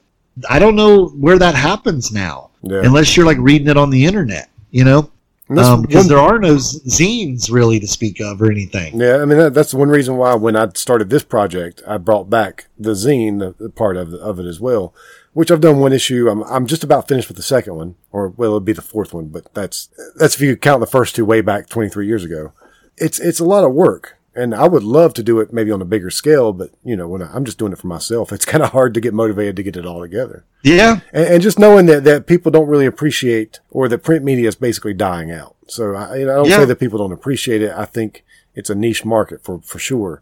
I 0.50 0.60
don't 0.60 0.76
know 0.76 1.08
where 1.10 1.38
that 1.40 1.56
happens 1.56 2.12
now 2.12 2.50
Yeah. 2.64 2.82
unless 2.84 3.16
you're 3.18 3.26
like 3.26 3.38
reading 3.40 3.68
it 3.68 3.78
on 3.78 3.90
the 3.90 4.06
internet 4.06 4.50
you 4.72 4.84
know? 4.86 5.10
And 5.50 5.58
um, 5.60 5.82
because 5.82 6.04
one- 6.04 6.08
there 6.10 6.20
are 6.20 6.38
no 6.38 6.56
zines 6.58 7.52
really 7.52 7.80
to 7.80 7.88
speak 7.88 8.20
of 8.22 8.40
or 8.42 8.52
anything. 8.52 9.00
Yeah, 9.02 9.18
I 9.18 9.26
mean 9.26 9.40
that, 9.40 9.54
that's 9.56 9.74
one 9.74 9.90
reason 9.90 10.16
why 10.18 10.36
when 10.36 10.56
I 10.56 10.68
started 10.76 11.10
this 11.10 11.24
project, 11.24 11.82
I 11.88 11.98
brought 11.98 12.30
back 12.30 12.68
the 12.78 12.92
zine, 12.92 13.40
the, 13.40 13.56
the 13.64 13.70
part 13.72 13.98
of 13.98 14.14
of 14.14 14.40
it 14.40 14.46
as 14.46 14.60
well, 14.60 14.94
which 15.34 15.52
I've 15.52 15.62
done 15.62 15.80
one 15.80 15.94
issue. 15.94 16.30
I'm 16.30 16.44
I'm 16.44 16.66
just 16.68 16.84
about 16.84 17.08
finished 17.08 17.28
with 17.28 17.38
the 17.38 17.44
second 17.44 17.76
one, 17.76 17.96
or 18.12 18.30
well, 18.30 18.50
it'll 18.50 18.60
be 18.60 18.74
the 18.74 18.82
fourth 18.82 19.14
one, 19.14 19.28
but 19.28 19.54
that's 19.54 19.90
that's 20.16 20.36
if 20.36 20.42
you 20.42 20.56
count 20.58 20.80
the 20.82 20.88
first 20.88 21.16
two 21.16 21.26
way 21.26 21.42
back 21.42 21.70
23 21.70 22.08
years 22.08 22.24
ago. 22.24 22.54
It's 22.98 23.20
it's 23.20 23.40
a 23.40 23.46
lot 23.46 23.64
of 23.64 23.74
work, 23.74 24.18
and 24.36 24.54
I 24.54 24.68
would 24.68 24.84
love 24.84 25.14
to 25.14 25.24
do 25.24 25.40
it 25.40 25.54
maybe 25.54 25.72
on 25.72 25.82
a 25.82 25.86
bigger 25.86 26.10
scale, 26.10 26.52
but 26.52 26.72
you 26.84 26.96
know 26.98 27.08
when 27.08 27.22
I, 27.22 27.34
I'm 27.34 27.46
just 27.46 27.58
doing 27.58 27.72
it 27.72 27.78
for 27.80 27.88
myself, 27.88 28.34
it's 28.34 28.44
kind 28.46 28.62
of 28.64 28.72
hard 28.72 28.94
to 28.96 29.00
get 29.00 29.14
motivated 29.14 29.56
to 29.56 29.64
get 29.64 29.78
it 29.78 29.86
all 29.86 30.02
together. 30.02 30.44
yeah 30.64 31.00
And, 31.14 31.26
and 31.36 31.42
just 31.42 31.58
knowing 31.60 31.86
that, 31.86 32.04
that 32.04 32.28
people 32.28 32.52
don't 32.52 32.68
really 32.68 32.86
appreciate 32.86 33.60
or 33.70 33.88
that 33.88 34.00
print 34.04 34.26
media 34.26 34.50
is 34.50 34.56
basically 34.56 34.94
dying 34.94 35.32
out. 35.32 35.56
So 35.68 35.96
I, 35.96 36.18
you 36.18 36.26
know, 36.26 36.34
I 36.34 36.36
don't 36.36 36.50
Yeah. 36.50 36.58
say 36.58 36.66
that 36.66 36.80
people 36.80 36.98
don't 37.00 37.14
appreciate 37.14 37.62
it. 37.62 37.72
I 37.72 37.86
think 37.86 38.26
it's 38.54 38.70
a 38.70 38.76
niche 38.76 39.06
market 39.06 39.42
for, 39.44 39.62
for 39.62 39.80
sure. 39.80 40.22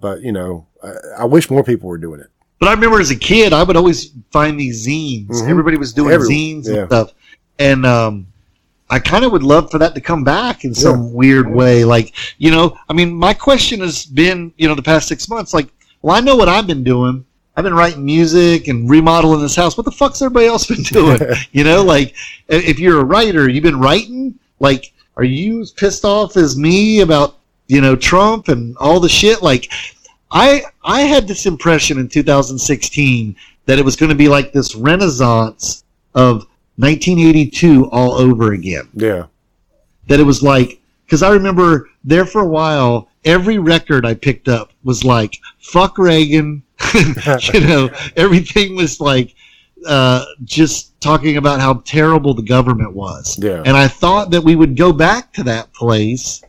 But, 0.00 0.22
you 0.22 0.32
know, 0.32 0.66
I, 0.82 0.92
I 1.20 1.24
wish 1.26 1.50
more 1.50 1.62
people 1.64 1.88
were 1.90 1.98
doing 1.98 2.20
it. 2.20 2.28
But 2.60 2.68
I 2.68 2.72
remember 2.72 3.00
as 3.00 3.10
a 3.10 3.16
kid, 3.16 3.52
I 3.52 3.62
would 3.62 3.76
always 3.76 4.12
find 4.30 4.58
these 4.58 4.86
zines. 4.86 5.28
Mhm. 5.28 5.48
Everybody 5.48 5.76
was 5.76 5.92
doing 5.92 6.12
Every- 6.12 6.28
zines 6.28 6.66
yeah. 6.68 6.74
and 6.80 6.88
stuff, 6.88 7.12
and 7.58 7.84
um, 7.84 8.26
I 8.90 8.98
kind 9.00 9.24
of 9.24 9.32
would 9.32 9.42
love 9.42 9.70
for 9.70 9.78
that 9.78 9.94
to 9.94 10.00
come 10.00 10.24
back 10.24 10.64
in 10.64 10.74
some 10.74 11.12
weird 11.12 11.52
way. 11.52 11.84
Like, 11.84 12.14
you 12.38 12.50
know, 12.50 12.76
I 12.88 12.92
mean, 12.92 13.12
my 13.14 13.34
question 13.34 13.80
has 13.80 14.06
been, 14.06 14.52
you 14.56 14.68
know, 14.68 14.74
the 14.74 14.82
past 14.82 15.08
six 15.08 15.28
months, 15.28 15.52
like, 15.52 15.68
well, 16.02 16.14
I 16.16 16.20
know 16.20 16.36
what 16.36 16.48
I've 16.48 16.66
been 16.66 16.84
doing. 16.84 17.24
I've 17.56 17.64
been 17.64 17.74
writing 17.74 18.04
music 18.04 18.66
and 18.68 18.90
remodeling 18.90 19.40
this 19.40 19.54
house. 19.56 19.76
What 19.76 19.84
the 19.84 19.92
fuck's 19.92 20.20
everybody 20.22 20.46
else 20.46 20.66
been 20.66 20.82
doing? 20.82 21.18
you 21.52 21.64
know, 21.64 21.82
like, 21.82 22.14
if 22.48 22.78
you're 22.78 23.00
a 23.00 23.04
writer, 23.04 23.48
you've 23.48 23.62
been 23.64 23.78
writing. 23.80 24.34
Like, 24.60 24.92
are 25.16 25.24
you 25.24 25.60
as 25.60 25.70
pissed 25.70 26.04
off 26.04 26.36
as 26.36 26.56
me 26.56 27.00
about, 27.00 27.36
you 27.68 27.80
know, 27.80 27.94
Trump 27.96 28.48
and 28.48 28.76
all 28.78 28.98
the 29.00 29.08
shit? 29.08 29.40
Like, 29.42 29.70
I 30.30 30.62
I 30.82 31.02
had 31.02 31.28
this 31.28 31.46
impression 31.46 31.98
in 31.98 32.08
2016 32.08 33.36
that 33.66 33.78
it 33.78 33.84
was 33.84 33.96
going 33.96 34.10
to 34.10 34.16
be 34.16 34.28
like 34.28 34.52
this 34.52 34.74
renaissance 34.74 35.84
of 36.14 36.46
1982 36.76 37.88
all 37.90 38.12
over 38.12 38.52
again. 38.52 38.88
Yeah. 38.94 39.26
That 40.08 40.20
it 40.20 40.24
was 40.24 40.42
like 40.42 40.80
because 41.06 41.22
I 41.22 41.32
remember 41.32 41.88
there 42.02 42.26
for 42.26 42.42
a 42.42 42.48
while, 42.48 43.08
every 43.24 43.58
record 43.58 44.04
I 44.04 44.14
picked 44.14 44.48
up 44.48 44.72
was 44.82 45.04
like 45.04 45.38
"fuck 45.58 45.98
Reagan," 45.98 46.62
you 47.52 47.60
know, 47.60 47.90
everything 48.16 48.76
was 48.76 49.00
like 49.00 49.34
uh, 49.86 50.24
just 50.44 50.98
talking 51.00 51.36
about 51.36 51.60
how 51.60 51.74
terrible 51.84 52.34
the 52.34 52.42
government 52.42 52.94
was. 52.94 53.38
Yeah. 53.38 53.62
And 53.64 53.76
I 53.76 53.88
thought 53.88 54.30
that 54.30 54.42
we 54.42 54.56
would 54.56 54.76
go 54.76 54.92
back 54.92 55.32
to 55.34 55.42
that 55.44 55.72
place, 55.72 56.42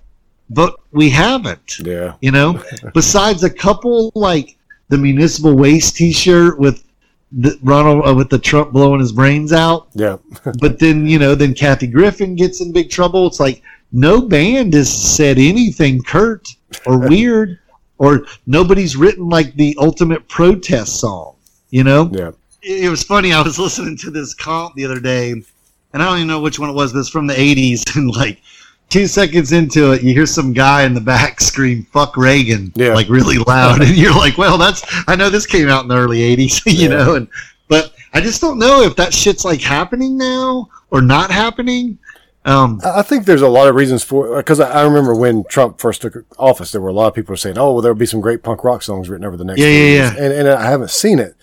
but 0.50 0.76
we 0.92 1.10
haven't 1.10 1.80
Yeah. 1.80 2.14
you 2.22 2.32
know 2.32 2.62
besides 2.94 3.44
a 3.44 3.50
couple 3.50 4.12
like 4.16 4.58
the 4.90 4.98
municipal 4.98 5.56
waste 5.56 5.96
t-shirt 5.96 6.60
with 6.60 6.84
the 7.32 7.58
ronald 7.64 8.08
uh, 8.08 8.14
with 8.14 8.30
the 8.30 8.38
trump 8.40 8.72
blowing 8.72 9.00
his 9.00 9.12
brains 9.12 9.52
out 9.52 9.88
Yeah. 9.94 10.18
but 10.60 10.80
then 10.80 11.08
you 11.08 11.18
know 11.20 11.34
then 11.36 11.54
kathy 11.54 11.88
griffin 11.88 12.36
gets 12.36 12.62
in 12.62 12.72
big 12.72 12.90
trouble 12.90 13.26
it's 13.28 13.40
like 13.40 13.62
no 13.92 14.22
band 14.22 14.74
has 14.74 14.92
said 14.92 15.38
anything 15.38 16.02
curt 16.04 16.48
or 16.86 17.00
weird 17.10 17.60
or 17.98 18.26
nobody's 18.46 18.96
written 18.96 19.30
like 19.30 19.56
the 19.56 19.76
ultimate 19.80 20.28
protest 20.30 21.00
song 21.00 21.36
you 21.72 21.84
know 21.84 22.12
Yeah. 22.14 22.32
it, 22.62 22.84
it 22.86 22.90
was 22.90 23.04
funny. 23.04 23.32
I 23.34 23.42
was 23.42 23.58
listening 23.60 23.98
to 23.98 24.12
this 24.12 24.34
comp 24.34 24.74
the 24.76 24.86
other 24.86 25.00
day, 25.00 25.32
and 25.32 25.46
I 25.94 26.00
don't 26.00 26.18
even 26.18 26.28
know 26.28 26.40
which 26.42 26.58
one 26.60 26.70
it 26.70 26.74
was, 26.74 26.94
but 26.94 27.00
it's 27.00 27.10
from 27.10 27.28
the 27.28 27.34
'80s. 27.36 27.96
And 27.96 28.10
like 28.16 28.42
two 28.90 29.08
seconds 29.08 29.52
into 29.52 29.92
it, 29.94 30.04
you 30.04 30.14
hear 30.14 30.26
some 30.26 30.54
guy 30.54 30.84
in 30.84 30.94
the 30.94 31.02
back 31.02 31.42
scream 31.50 31.86
"fuck 31.92 32.16
Reagan" 32.18 32.72
Yeah. 32.76 32.94
like 32.94 33.10
really 33.10 33.38
loud, 33.38 33.82
and 33.82 33.96
you're 33.96 34.16
like, 34.16 34.38
"Well, 34.38 34.58
that's 34.58 34.84
I 35.08 35.16
know 35.16 35.30
this 35.30 35.46
came 35.46 35.68
out 35.70 35.84
in 35.84 35.88
the 35.90 35.98
early 35.98 36.20
'80s, 36.20 36.62
you 36.66 36.84
Yeah. 36.84 36.88
know." 36.90 37.16
And 37.16 37.28
but 37.68 37.94
I 38.14 38.22
just 38.22 38.42
don't 38.42 38.60
know 38.60 38.82
if 38.82 38.96
that 38.98 39.14
shit's 39.14 39.44
like 39.46 39.62
happening 39.62 40.18
now 40.18 40.70
or 40.92 41.02
not 41.02 41.32
happening. 41.32 41.98
Um, 42.46 42.80
I 42.86 43.00
I 43.00 43.02
think 43.02 43.26
there's 43.26 43.42
a 43.42 43.48
lot 43.48 43.68
of 43.68 43.74
reasons 43.76 44.04
for 44.04 44.38
because 44.38 44.60
I 44.60 44.70
I 44.82 44.84
remember 44.84 45.16
when 45.16 45.44
Trump 45.46 45.80
first 45.82 46.02
took 46.04 46.14
office, 46.38 46.72
there 46.72 46.80
were 46.82 46.90
a 46.90 46.94
lot 46.94 47.08
of 47.08 47.14
people 47.16 47.36
saying, 47.36 47.58
"Oh, 47.58 47.74
well, 47.74 47.82
there'll 47.82 47.98
be 47.98 48.06
some 48.06 48.22
great 48.22 48.44
punk 48.44 48.64
rock 48.64 48.84
songs 48.84 49.10
written 49.10 49.26
over 49.26 49.36
the 49.36 49.44
next 49.46 49.60
Yeah, 49.60 49.68
yeah, 49.68 49.74
years." 49.74 50.14
yeah. 50.16 50.24
And, 50.24 50.34
and 50.34 50.48
I 50.50 50.70
haven't 50.70 50.92
seen 50.92 51.18
it, 51.20 51.36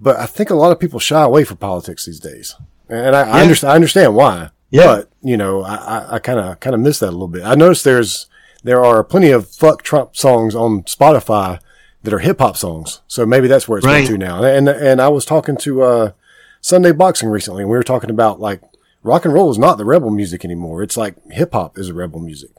but 0.00 0.16
I 0.16 0.26
think 0.26 0.50
a 0.50 0.56
lot 0.56 0.72
of 0.72 0.80
people 0.80 0.98
shy 0.98 1.22
away 1.22 1.44
from 1.44 1.58
politics 1.58 2.06
these 2.06 2.18
days, 2.18 2.56
and 2.88 3.14
I, 3.14 3.20
I 3.22 3.36
Yeah. 3.36 3.42
understand. 3.42 3.70
I 3.72 3.74
understand 3.76 4.16
why. 4.16 4.50
Yeah. 4.70 4.86
But 4.86 5.10
you 5.22 5.36
know, 5.36 5.64
I 5.64 6.18
kind 6.18 6.38
of 6.38 6.60
kind 6.60 6.74
of 6.74 6.80
miss 6.80 6.98
that 7.00 7.08
a 7.08 7.12
little 7.12 7.28
bit. 7.28 7.42
I 7.44 7.54
noticed 7.54 7.84
there's 7.84 8.26
there 8.64 8.84
are 8.84 9.02
plenty 9.04 9.30
of 9.30 9.48
fuck 9.48 9.82
Trump 9.82 10.16
songs 10.16 10.54
on 10.54 10.82
Spotify 10.82 11.60
that 12.02 12.12
are 12.12 12.18
hip 12.20 12.38
hop 12.38 12.56
songs, 12.56 13.00
so 13.08 13.24
maybe 13.26 13.48
that's 13.48 13.66
where 13.68 13.78
it's 13.78 13.86
Right. 13.86 14.06
going 14.08 14.20
to 14.20 14.26
now. 14.26 14.42
And 14.44 14.68
and 14.68 15.00
I 15.00 15.08
was 15.08 15.24
talking 15.24 15.56
to 15.58 15.82
uh, 15.82 16.12
Sunday 16.60 16.92
Boxing 16.92 17.28
recently, 17.28 17.62
and 17.62 17.70
we 17.70 17.76
were 17.76 17.82
talking 17.82 18.10
about 18.10 18.40
like 18.40 18.60
rock 19.02 19.24
and 19.24 19.32
roll 19.34 19.50
is 19.50 19.58
not 19.58 19.78
the 19.78 19.84
rebel 19.84 20.10
music 20.10 20.44
anymore. 20.44 20.82
It's 20.82 20.96
like 20.96 21.14
hip 21.30 21.52
hop 21.52 21.78
is 21.78 21.88
a 21.88 21.94
rebel 21.94 22.20
music. 22.20 22.50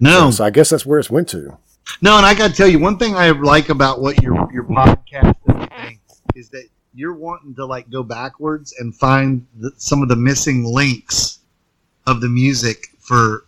no, 0.00 0.30
So 0.30 0.44
I 0.44 0.50
guess 0.50 0.70
that's 0.70 0.84
where 0.84 0.98
it's 0.98 1.10
went 1.10 1.28
to. 1.30 1.56
No, 2.02 2.16
and 2.16 2.26
I 2.26 2.34
got 2.34 2.50
to 2.50 2.56
tell 2.56 2.68
you 2.68 2.78
one 2.78 2.98
thing 2.98 3.14
I 3.14 3.30
like 3.30 3.68
about 3.68 4.00
what 4.00 4.22
your 4.22 4.34
your 4.52 4.64
podcast 4.64 5.34
is, 5.48 5.96
is 6.34 6.48
that 6.50 6.64
you're 6.94 7.14
wanting 7.14 7.54
to 7.56 7.64
like 7.66 7.88
go 7.90 8.02
backwards 8.02 8.74
and 8.78 8.94
find 8.94 9.46
the, 9.58 9.70
some 9.76 10.02
of 10.02 10.08
the 10.08 10.16
missing 10.16 10.64
links 10.64 11.40
of 12.06 12.20
the 12.20 12.28
music 12.28 12.88
for 13.00 13.44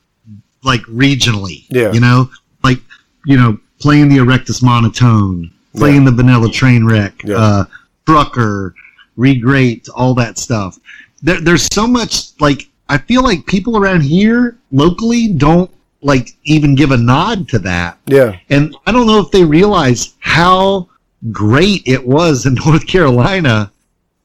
like 0.62 0.80
regionally. 0.82 1.64
Yeah. 1.68 1.92
you 1.92 2.00
know, 2.00 2.30
like 2.64 2.78
you 3.24 3.36
know, 3.36 3.58
playing 3.80 4.08
the 4.08 4.16
Erectus 4.18 4.62
monotone, 4.62 5.50
playing 5.76 6.04
the 6.04 6.12
Vanilla 6.12 6.48
Trainwreck, 6.48 7.22
Yeah. 7.24 7.36
uh, 7.36 7.64
Trucker, 8.06 8.74
Regraped, 9.18 9.88
all 9.94 10.14
that 10.14 10.38
stuff. 10.38 10.78
There, 11.22 11.40
there's 11.40 11.66
so 11.72 11.86
much 11.86 12.38
like 12.40 12.68
I 12.88 12.98
feel 12.98 13.22
like 13.22 13.46
people 13.46 13.76
around 13.76 14.02
here 14.02 14.56
locally 14.70 15.28
don't 15.28 15.70
like 16.02 16.36
even 16.44 16.74
give 16.74 16.90
a 16.92 16.96
nod 16.96 17.48
to 17.48 17.58
that. 17.60 17.98
Yeah. 18.06 18.38
And 18.50 18.76
I 18.86 18.92
don't 18.92 19.06
know 19.06 19.18
if 19.20 19.30
they 19.32 19.44
realize 19.44 20.14
how 20.20 20.88
great 21.32 21.82
it 21.86 22.06
was 22.06 22.46
in 22.46 22.54
North 22.66 22.86
Carolina 22.86 23.72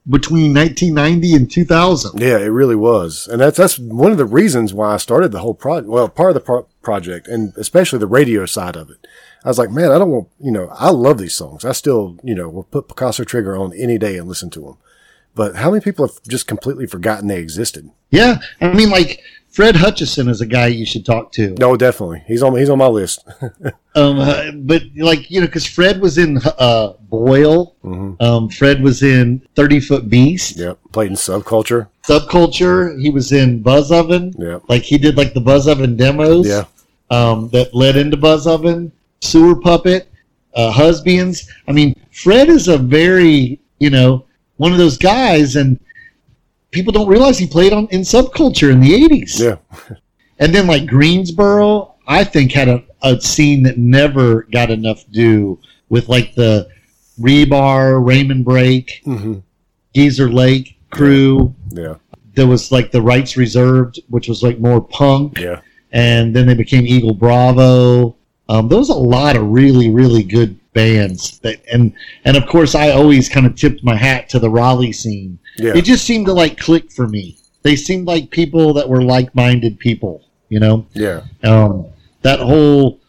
between 0.10 0.54
1990 0.54 1.36
and 1.36 1.52
2000. 1.52 2.20
Yeah, 2.20 2.38
it 2.38 2.48
really 2.48 2.76
was. 2.76 3.28
And 3.28 3.40
that's, 3.40 3.58
that's 3.58 3.78
one 3.78 4.12
of 4.12 4.18
the 4.18 4.26
reasons 4.26 4.74
why 4.74 4.94
I 4.94 4.98
started 4.98 5.32
the 5.32 5.40
whole 5.40 5.54
project. 5.54 5.90
Well, 5.90 6.10
part 6.10 6.32
of 6.32 6.36
the 6.36 6.42
pro- 6.42 6.68
project 6.82 7.28
and 7.28 7.54
especially 7.56 8.00
the 8.00 8.08
radio 8.08 8.46
side 8.46 8.76
of 8.76 8.90
it. 8.90 9.06
I 9.44 9.48
was 9.48 9.58
like, 9.58 9.72
man, 9.72 9.92
I 9.92 9.98
don't 9.98 10.12
want, 10.12 10.28
you 10.40 10.52
know, 10.52 10.70
I 10.74 10.90
love 10.90 11.18
these 11.18 11.36
songs. 11.36 11.66
I 11.66 11.72
still, 11.72 12.18
you 12.24 12.36
know, 12.36 12.50
will 12.50 12.64
put 12.64 12.88
Picasso 12.88 13.24
Trigger 13.24 13.56
on 13.56 13.74
any 13.74 13.98
day 13.98 14.18
and 14.18 14.28
listen 14.28 14.50
to 14.52 14.62
them. 14.62 14.78
But 15.34 15.56
how 15.56 15.72
many 15.72 15.82
people 15.82 16.08
have 16.08 16.22
just 16.24 16.48
completely 16.48 16.86
forgotten 16.86 17.28
they 17.28 17.40
existed? 17.40 17.90
Yeah, 18.10 18.40
I 18.60 18.74
mean, 18.74 18.90
like 18.90 19.22
Fred 19.52 19.76
Hutchison 19.76 20.30
is 20.30 20.40
a 20.42 20.46
guy 20.46 20.68
you 20.68 20.86
should 20.86 21.06
talk 21.06 21.32
to. 21.34 21.54
No, 21.60 21.76
definitely. 21.76 22.24
He's 22.26 22.42
on, 22.42 22.56
he's 22.58 22.70
on 22.70 22.78
my 22.78 22.88
list. 22.88 23.26
Um, 23.94 24.20
uh, 24.20 24.52
but 24.56 24.84
like 24.96 25.30
you 25.30 25.42
know, 25.42 25.48
because 25.48 25.66
Fred 25.68 26.00
was 26.00 26.18
in 26.18 26.40
uh, 26.58 26.94
Boyle, 27.10 27.76
hmm 27.82 28.14
um, 28.22 28.48
Fred 28.48 28.82
was 28.82 29.04
in 29.04 29.46
Thirty 29.54 29.82
Foot 29.82 30.08
Beast, 30.08 30.56
Yep. 30.56 30.80
Played 30.94 31.10
in 31.12 31.18
Subculture. 31.18 31.90
Subculture. 32.08 32.98
He 33.02 33.10
was 33.10 33.34
in 33.34 33.62
Buzz 33.62 33.92
Oven. 33.92 34.34
Yep. 34.38 34.64
Like 34.70 34.84
he 34.84 34.98
did 34.98 35.18
like 35.18 35.34
the 35.34 35.42
Buzz 35.42 35.68
Oven 35.68 35.98
demos. 35.98 36.48
Yeah. 36.48 36.64
um, 37.10 37.50
that 37.50 37.74
led 37.76 37.98
into 37.98 38.16
Buzz 38.16 38.48
Oven, 38.48 38.94
Sewer 39.20 39.60
Puppet, 39.60 40.08
uh, 40.56 40.72
Husbands. 40.72 41.52
I 41.68 41.74
mean, 41.74 41.94
Fred 42.14 42.48
is 42.48 42.70
a 42.70 42.78
very, 42.78 43.60
you 43.80 43.90
know, 43.90 44.24
one 44.56 44.72
of 44.72 44.78
those 44.78 44.98
guys, 44.98 45.58
and 45.58 45.78
people 46.72 46.92
don't 46.92 47.08
realize 47.08 47.38
he 47.38 47.48
played 47.48 47.74
on 47.74 47.88
in 47.88 48.02
subculture 48.02 48.72
in 48.72 48.80
the 48.80 48.92
80s. 49.08 49.40
Yeah. 49.40 49.96
And 50.40 50.54
then, 50.56 50.66
like, 50.68 50.88
Greensboro, 50.88 51.96
I 52.08 52.24
think 52.24 52.52
had 52.52 52.68
a, 52.68 52.84
a 53.04 53.20
scene 53.22 53.62
that 53.64 53.78
never 53.78 54.44
got 54.52 54.72
enough 54.72 55.04
due 55.12 55.60
with, 55.90 56.10
like, 56.10 56.34
the 56.36 56.68
Rebar, 57.20 58.06
Raymond 58.06 58.46
Break, 58.46 59.02
hmm 59.04 59.40
Geezer 59.94 60.30
Lake 60.32 60.78
crew. 60.90 61.54
Yeah. 61.70 61.96
There 62.34 62.48
was, 62.48 62.72
like, 62.72 62.92
the 62.92 63.02
Rights 63.02 63.36
Reserved, 63.38 64.00
which 64.10 64.28
was, 64.30 64.42
like, 64.42 64.60
more 64.60 64.82
punk 64.82 65.38
Yeah. 65.38 65.60
and 65.92 66.34
then 66.36 66.48
they 66.48 66.54
became 66.56 66.88
Eagle 66.88 67.14
Bravo. 67.14 68.16
Um, 68.48 68.68
there 68.70 68.78
was 68.80 68.90
a 68.90 68.94
lot 68.96 69.36
of 69.36 69.50
really, 69.50 69.90
really 69.90 70.24
good 70.24 70.58
bands 70.74 71.40
that, 71.40 71.62
and 71.72 71.94
and 72.26 72.36
of 72.38 72.46
course, 72.48 72.76
I 72.76 72.92
always 72.92 73.28
kind 73.30 73.46
of 73.46 73.56
tipped 73.56 73.84
my 73.84 73.96
hat 73.96 74.30
to 74.30 74.40
the 74.40 74.50
Raleigh 74.50 74.92
scene. 74.94 75.38
Yeah. 75.62 75.74
It 75.76 75.84
just 75.86 76.06
seemed 76.06 76.26
to 76.26 76.34
like 76.34 76.58
click 76.58 76.92
for 76.92 77.08
me. 77.08 77.38
They 77.62 77.76
seemed 77.76 78.08
like 78.08 78.32
people 78.32 78.74
that 78.74 78.90
were 78.90 79.04
like-minded 79.04 79.78
people, 79.80 80.24
you 80.50 80.60
know. 80.60 80.88
Yeah. 80.94 81.22
Um, 81.44 81.86
that 82.24 82.40
whole 82.40 83.00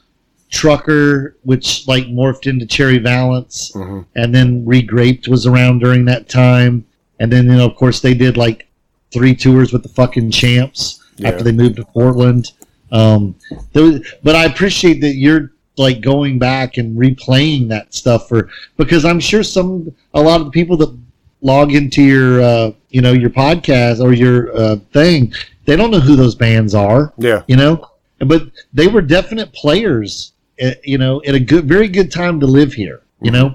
trucker, 0.51 1.37
which 1.45 1.89
like 1.89 2.05
morphed 2.05 2.47
into 2.47 2.67
Cherry 2.67 2.99
Valence, 2.99 3.73
hmm 3.75 4.03
and 4.15 4.35
then 4.35 4.65
Regraped 4.67 5.29
was 5.29 5.47
around 5.47 5.79
during 5.79 6.05
that 6.05 6.29
time, 6.29 6.85
and 7.19 7.33
then 7.33 7.47
you 7.47 7.57
know, 7.57 7.67
of 7.67 7.75
course, 7.77 8.01
they 8.01 8.13
did 8.15 8.37
like 8.37 8.69
three 9.11 9.35
tours 9.35 9.73
with 9.73 9.83
the 9.83 9.89
fucking 9.89 10.31
Champs 10.31 11.03
Yeah. 11.17 11.29
after 11.31 11.43
they 11.45 11.53
moved 11.53 11.77
to 11.77 11.85
Portland. 11.85 12.53
Um, 12.91 13.35
there 13.73 13.85
was, 13.85 14.15
but 14.23 14.37
I 14.37 14.45
appreciate 14.45 15.01
that 15.01 15.15
you're 15.15 15.53
like 15.79 16.03
going 16.03 16.39
back 16.39 16.77
and 16.77 16.99
replaying 16.99 17.69
that 17.69 17.95
stuff 17.95 18.29
for 18.29 18.51
because 18.77 19.07
I'm 19.07 19.21
sure 19.21 19.43
some 19.43 19.95
a 20.13 20.21
lot 20.21 20.41
of 20.43 20.47
the 20.47 20.51
people 20.51 20.77
that 20.77 20.95
log 21.43 21.75
into 21.75 22.03
your 22.03 22.41
uh, 22.41 22.71
you 22.89 23.01
know 23.03 23.13
your 23.13 23.31
podcast 23.31 24.01
or 24.01 24.13
your 24.13 24.55
uh, 24.57 24.77
thing 24.93 25.33
they 25.67 25.77
don't 25.77 25.91
know 25.91 26.01
who 26.01 26.17
those 26.17 26.35
bands 26.35 26.75
are 26.75 27.13
Yeah. 27.19 27.43
you 27.47 27.57
know 27.57 27.85
but 28.19 28.43
they 28.73 28.87
were 28.87 29.03
definite 29.03 29.53
players 29.53 30.33
uh, 30.63 30.71
you 30.85 30.99
know 30.99 31.21
at 31.27 31.35
a 31.35 31.41
good 31.41 31.65
very 31.67 31.89
good 31.89 32.11
time 32.11 32.41
to 32.41 32.47
live 32.47 32.73
here 32.73 33.03
you 33.21 33.31
know 33.31 33.55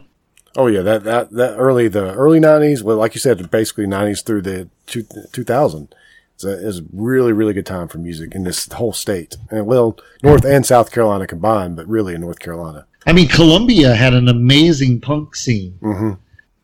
Oh 0.60 0.66
yeah, 0.66 0.82
that 0.82 1.04
that 1.04 1.30
that 1.34 1.56
early 1.58 1.88
the 1.88 2.16
early 2.16 2.40
nineties. 2.40 2.82
Well, 2.84 2.98
like 2.98 3.14
you 3.14 3.20
said, 3.22 3.52
basically 3.52 3.86
nineties 3.86 4.24
through 4.24 4.42
the 4.42 4.68
two 4.88 5.04
thousand. 5.44 5.94
It's 6.34 6.44
a, 6.44 6.68
it's 6.68 6.80
a 6.80 6.86
really 6.92 7.32
really 7.32 7.54
good 7.54 7.68
time 7.68 7.88
for 7.88 8.00
music 8.00 8.34
in 8.34 8.44
this 8.44 8.68
whole 8.74 8.92
state, 8.92 9.38
and 9.52 9.68
well, 9.68 10.00
North 10.24 10.44
and 10.46 10.66
South 10.66 10.92
Carolina 10.92 11.28
combined, 11.28 11.76
but 11.76 11.88
really 11.88 12.16
in 12.16 12.22
North 12.22 12.40
Carolina. 12.40 12.88
I 13.06 13.14
mean, 13.14 13.28
Columbia 13.28 13.94
had 13.94 14.16
an 14.16 14.28
amazing 14.28 15.00
punk 15.00 15.36
scene. 15.36 15.74
hmm 15.80 16.14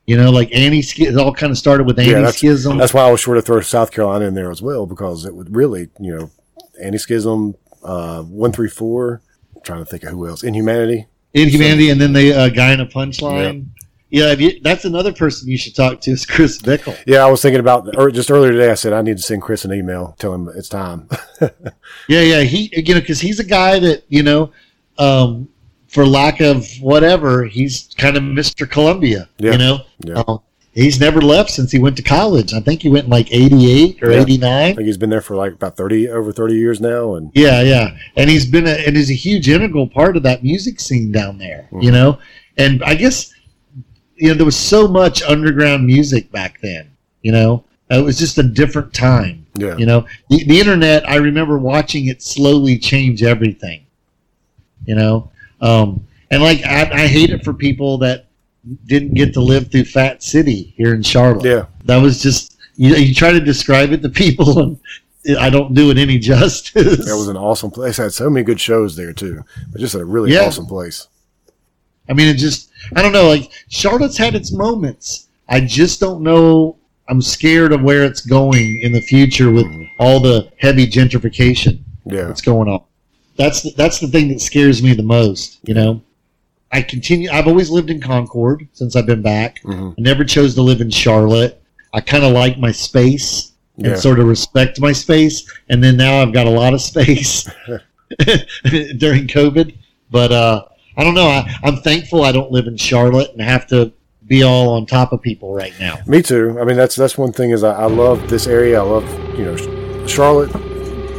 You 0.06 0.18
know, 0.18 0.32
like 0.32 0.54
anti 0.54 0.80
it 1.04 1.18
all 1.18 1.34
kind 1.34 1.52
of 1.52 1.58
started 1.58 1.86
with 1.88 1.98
Yeah, 1.98 2.04
anti 2.06 2.22
that's, 2.22 2.38
schism. 2.38 2.78
that's 2.78 2.94
why 2.94 3.08
I 3.08 3.12
was 3.12 3.22
sure 3.22 3.36
to 3.36 3.42
throw 3.42 3.62
South 3.62 3.92
Carolina 3.92 4.26
in 4.26 4.34
there 4.34 4.52
as 4.52 4.62
well 4.62 4.86
because 4.86 5.26
it 5.26 5.34
would 5.34 5.56
really, 5.56 5.90
you 6.00 6.18
know, 6.18 6.32
Antischism, 6.84 7.56
uh, 7.84 8.24
one 8.24 8.52
three 8.52 8.70
four. 8.70 9.22
Trying 9.64 9.80
to 9.80 9.86
think 9.86 10.04
of 10.04 10.10
who 10.10 10.28
else. 10.28 10.44
Inhumanity. 10.44 11.08
Inhumanity, 11.34 11.90
and 11.90 12.02
then 12.02 12.12
the 12.12 12.34
uh, 12.34 12.50
Guyana 12.50 12.86
Punchline. 12.86 13.68
Yeah, 14.10 14.32
if 14.32 14.40
you, 14.42 14.60
that's 14.62 14.86
another 14.86 15.12
person 15.12 15.48
you 15.48 15.58
should 15.58 15.76
talk 15.76 16.00
to 16.02 16.12
is 16.12 16.24
Chris 16.26 16.62
Bickel. 16.62 16.96
Yeah, 17.08 17.26
I 17.26 17.32
was 17.32 17.42
thinking 17.42 17.62
about 17.62 17.98
or 17.98 18.12
just 18.12 18.30
earlier 18.30 18.52
today. 18.52 18.70
I 18.70 18.76
said 18.76 18.94
I 18.94 19.02
need 19.02 19.18
to 19.18 19.24
send 19.24 19.42
Chris 19.42 19.66
an 19.66 19.74
email, 19.74 20.16
tell 20.20 20.34
him 20.34 20.50
it's 20.56 20.70
time. 20.70 21.08
Yeah, 22.08 22.22
yeah, 22.22 22.42
he 22.42 22.72
you 22.76 22.94
know 22.94 23.00
because 23.00 23.22
he's 23.22 23.40
a 23.40 23.44
guy 23.44 23.80
that 23.80 24.04
you 24.10 24.22
know, 24.22 24.52
um, 24.98 25.50
for 25.94 26.06
lack 26.06 26.42
of 26.42 26.68
whatever, 26.82 27.46
he's 27.46 27.90
kind 27.98 28.18
of 28.18 28.24
Mister 28.24 28.66
Columbia. 28.66 29.30
Yeah. 29.38 29.52
You 29.54 29.58
know, 29.58 29.80
Yeah. 30.04 30.24
Um, 30.28 30.40
he's 30.74 31.00
never 31.00 31.22
left 31.22 31.52
since 31.52 31.72
he 31.72 31.78
went 31.80 31.96
to 31.98 32.04
college. 32.04 32.54
I 32.54 32.60
think 32.60 32.82
he 32.82 32.90
went 32.90 33.06
in 33.06 33.12
like 33.12 33.32
eighty 33.32 33.72
eight 33.72 34.02
or 34.02 34.12
Yeah. 34.12 34.22
eighty 34.22 34.44
I 34.44 34.74
think 34.74 34.88
he's 34.88 34.98
been 34.98 35.10
there 35.12 35.22
for 35.22 35.36
like 35.36 35.54
about 35.54 35.78
thirty 35.78 36.08
over 36.10 36.32
thirty 36.32 36.56
years 36.56 36.82
now, 36.82 37.16
and 37.16 37.32
Yeah, 37.36 37.62
yeah, 37.62 37.96
and 38.16 38.30
he's 38.30 38.46
been 38.46 38.66
a, 38.68 38.72
and 38.72 38.98
is 38.98 39.12
a 39.12 39.16
huge 39.16 39.48
integral 39.50 39.88
part 39.88 40.18
of 40.18 40.24
that 40.24 40.44
music 40.44 40.80
scene 40.80 41.12
down 41.12 41.38
there. 41.38 41.68
You 41.72 41.90
Mhm. 41.92 41.94
know, 41.94 42.18
and 42.58 42.84
I 42.84 42.96
guess 42.96 43.32
you 44.16 44.30
know 44.30 44.34
there 44.36 44.46
was 44.46 44.56
so 44.58 44.88
much 44.88 45.22
underground 45.24 45.86
music 45.86 46.32
back 46.32 46.60
then. 46.62 46.88
You 47.22 47.32
know, 47.34 47.64
it 47.90 48.04
was 48.04 48.18
just 48.18 48.38
a 48.40 48.44
different 48.44 48.94
time. 48.94 49.46
yeah, 49.58 49.78
You 49.78 49.86
know, 49.86 50.06
the, 50.30 50.44
the 50.46 50.60
internet, 50.60 51.08
I 51.08 51.16
remember 51.18 51.58
watching 51.60 52.08
it 52.08 52.22
slowly 52.24 52.78
change 52.80 53.22
everything. 53.22 53.82
You 54.86 54.96
know, 54.96 55.30
um, 55.64 56.06
and 56.32 56.42
like 56.44 56.64
I, 56.66 56.90
I 57.04 57.08
hate 57.08 57.30
it 57.32 57.44
for 57.44 57.54
people 57.54 57.98
that 58.00 58.28
didn't 58.86 59.14
get 59.16 59.34
to 59.34 59.42
live 59.42 59.72
through 59.72 59.86
Fat 59.86 60.22
City 60.24 60.74
here 60.78 60.94
in 60.94 61.02
Charlotte. 61.04 61.46
yeah. 61.46 61.66
That 61.86 61.98
was 62.02 62.22
just 62.22 62.58
you, 62.76 62.96
you 62.96 63.14
try 63.14 63.32
to 63.32 63.40
describe 63.40 63.92
it 63.92 64.02
to 64.02 64.10
people, 64.10 64.60
and 65.26 65.38
I 65.38 65.50
don't 65.50 65.74
do 65.74 65.90
it 65.92 65.98
any 65.98 66.18
justice. 66.20 67.06
That 67.06 67.16
was 67.18 67.28
an 67.28 67.38
awesome 67.38 67.72
place. 67.72 68.00
I 68.00 68.04
Had 68.04 68.14
so 68.14 68.30
many 68.30 68.44
good 68.44 68.60
shows 68.60 68.96
there 68.96 69.14
too. 69.14 69.42
But 69.72 69.80
just 69.82 69.96
a 69.96 70.04
really 70.06 70.32
Yeah. 70.34 70.46
awesome 70.46 70.66
place. 70.66 71.08
I 72.10 72.14
mean, 72.14 72.28
it 72.28 72.36
just 72.38 72.70
I 72.96 73.02
don't 73.02 73.14
know. 73.14 73.28
Like 73.28 73.50
Charlotte's 73.70 74.18
had 74.18 74.36
its 74.36 74.52
moments. 74.52 75.28
I 75.50 75.60
just 75.60 76.00
don't 76.00 76.22
know. 76.22 76.78
I'm 77.10 77.22
scared 77.22 77.74
of 77.74 77.82
where 77.84 78.06
it's 78.06 78.22
going 78.26 78.80
in 78.82 78.94
the 78.94 79.02
future 79.02 79.52
with 79.52 79.68
all 80.00 80.20
the 80.22 80.50
heavy 80.58 80.88
gentrification. 80.88 81.80
Yeah, 82.06 82.28
what's 82.28 82.42
going 82.42 82.70
on. 82.70 82.82
That's 83.36 83.64
the, 83.64 83.72
that's 83.76 84.00
the 84.00 84.08
thing 84.08 84.28
that 84.30 84.42
scares 84.42 84.84
me 84.84 84.94
the 84.94 85.04
most. 85.04 85.60
You 85.64 85.74
know, 85.74 86.02
I 86.72 86.82
continue. 86.82 87.30
I've 87.32 87.48
always 87.48 87.70
lived 87.70 87.90
in 87.90 88.00
Concord 88.02 88.68
since 88.74 88.96
I've 88.96 89.06
been 89.08 89.22
back. 89.22 89.62
Mhm. 89.64 89.94
I 89.98 90.02
never 90.02 90.24
chose 90.24 90.54
to 90.56 90.62
live 90.62 90.82
in 90.82 90.90
Charlotte. 90.90 91.62
I 91.94 92.02
kind 92.02 92.24
of 92.24 92.32
like 92.34 92.58
my 92.60 92.72
space 92.72 93.52
and 93.78 93.88
Yeah. 93.88 93.96
sort 93.96 94.20
of 94.20 94.28
respect 94.28 94.80
my 94.80 94.92
space. 94.92 95.44
And 95.70 95.84
then 95.84 95.98
now 95.98 96.22
I've 96.22 96.34
got 96.34 96.46
a 96.48 96.50
lot 96.52 96.74
of 96.74 96.82
space 96.82 97.48
during 98.98 99.28
COVID. 99.28 99.76
But 100.12 100.32
uh, 100.32 100.66
I 100.98 101.04
don't 101.04 101.16
know. 101.16 101.28
I, 101.28 101.52
I'm 101.64 101.78
thankful 101.78 102.24
I 102.24 102.32
don't 102.32 102.52
live 102.52 102.68
in 102.68 102.78
Charlotte 102.78 103.32
and 103.32 103.42
have 103.42 103.66
to 103.68 103.92
be 104.28 104.44
all 104.44 104.70
on 104.70 104.86
top 104.86 105.12
of 105.12 105.22
people 105.22 105.54
right 105.54 105.74
now. 105.80 105.98
Me 106.08 106.22
too. 106.22 106.58
I 106.60 106.64
mean, 106.66 106.78
that's 106.78 106.96
that's 106.96 107.18
one 107.18 107.34
thing 107.34 107.50
is 107.52 107.64
I, 107.64 107.74
I 107.74 107.86
love 107.86 108.30
this 108.30 108.48
area. 108.48 108.80
I 108.80 108.84
love 108.84 109.04
you 109.38 109.46
know 109.46 110.06
Charlotte 110.08 110.52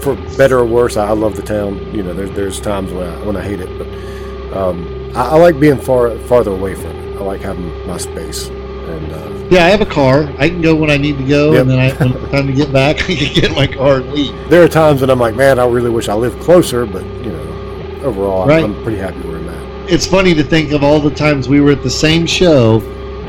for 0.05 0.15
better 0.37 0.59
or 0.59 0.65
worse. 0.67 0.97
I, 0.97 1.09
I 1.09 1.13
love 1.13 1.35
the 1.37 1.43
town. 1.43 1.79
You 1.95 2.03
know, 2.03 2.13
there's 2.15 2.31
there's 2.33 2.61
times 2.61 2.93
when 2.93 3.09
I 3.09 3.25
when 3.27 3.37
I 3.37 3.43
hate 3.43 3.61
it, 3.61 3.71
but 3.79 4.57
um, 4.57 5.11
I, 5.17 5.31
I 5.31 5.37
like 5.37 5.59
being 5.59 5.79
far 5.79 6.17
farther 6.21 6.53
away 6.53 6.75
from 6.75 6.91
it. 6.93 7.17
I 7.17 7.21
like 7.25 7.41
having 7.41 7.87
my 7.87 7.97
space. 7.97 8.49
And 8.49 9.13
uh, 9.13 9.49
Yeah, 9.51 9.65
I 9.65 9.71
have 9.71 9.81
a 9.81 9.87
car. 9.87 10.25
I 10.39 10.49
can 10.49 10.61
go 10.61 10.75
when 10.75 10.91
I 10.91 10.97
need 10.99 11.17
to 11.19 11.25
go, 11.27 11.53
Yep. 11.53 11.63
and 11.63 11.71
then 11.71 11.79
I, 11.79 11.91
when 11.95 12.13
it's 12.13 12.31
time 12.31 12.47
to 12.47 12.53
get 12.53 12.73
back, 12.73 12.97
I 13.11 13.15
can 13.17 13.35
get 13.35 13.51
my 13.53 13.67
car 13.67 13.97
and 13.97 14.13
leave. 14.13 14.51
there 14.51 14.63
are 14.63 14.69
times 14.69 15.01
when 15.01 15.11
I'm 15.11 15.19
like, 15.19 15.35
man, 15.35 15.59
I 15.59 15.67
really 15.67 15.91
wish 15.91 16.09
I 16.09 16.15
lived 16.15 16.41
closer, 16.43 16.85
but 16.87 17.03
you 17.25 17.33
know, 17.33 18.01
overall, 18.03 18.47
Right. 18.47 18.63
I'm, 18.63 18.75
I'm 18.77 18.83
pretty 18.83 18.99
happy 18.99 19.21
where 19.27 19.39
I'm 19.39 19.49
at. 19.49 19.91
it's 19.91 20.07
funny 20.07 20.35
to 20.35 20.43
think 20.45 20.73
of 20.73 20.85
all 20.85 21.01
the 21.01 21.11
times 21.15 21.49
we 21.49 21.61
were 21.61 21.71
at 21.73 21.83
the 21.83 21.91
same 21.91 22.27
show 22.27 22.81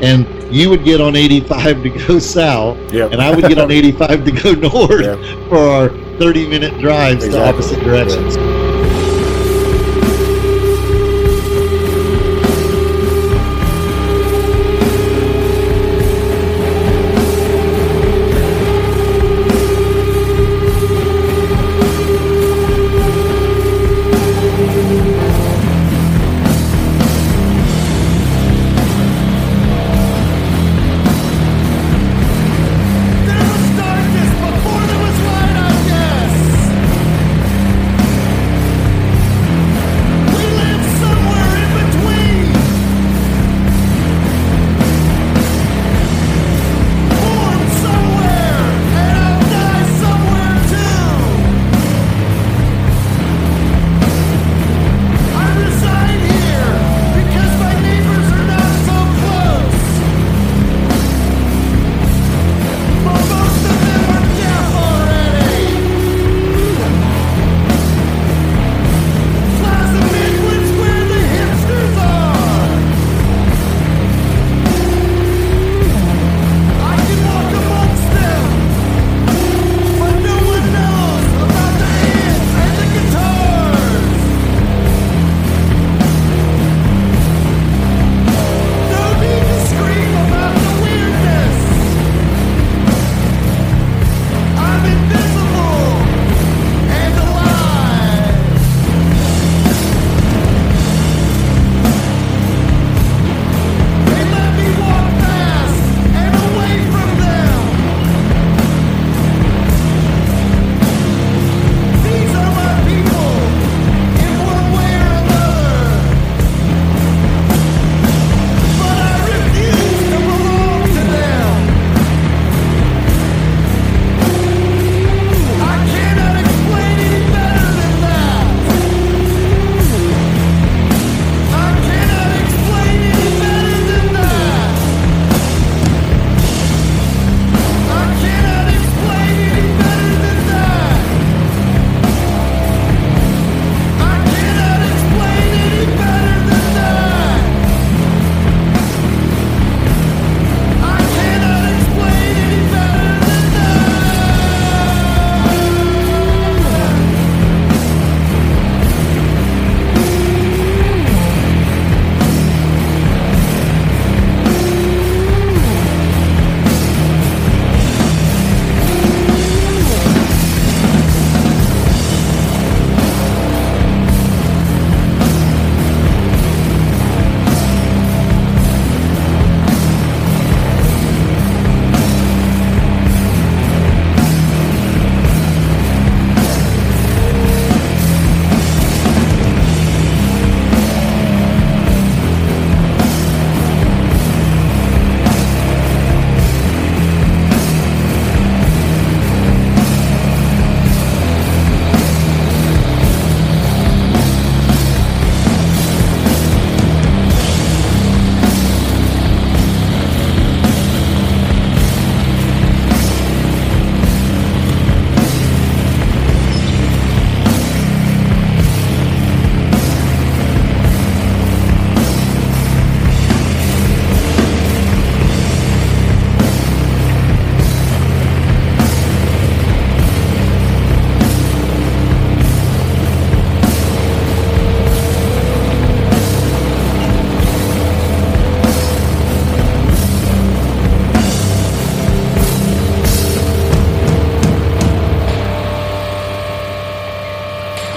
and 0.02 0.26
you 0.54 0.68
would 0.68 0.84
get 0.84 1.00
on 1.00 1.16
85 1.16 1.82
to 1.84 1.90
go 2.06 2.18
south 2.38 2.76
Yep. 2.92 3.12
and 3.12 3.22
I 3.22 3.34
would 3.34 3.46
get 3.48 3.58
on 3.58 3.70
85 3.80 4.24
to 4.26 4.30
go 4.32 4.52
north 4.52 5.00
Yeah. 5.02 5.48
for 5.48 5.56
our 5.58 5.88
30 6.18 6.48
minute 6.48 6.78
drives 6.80 7.28
to 7.28 7.44
opposite 7.44 7.78
directions. 7.84 8.36
There 8.36 8.55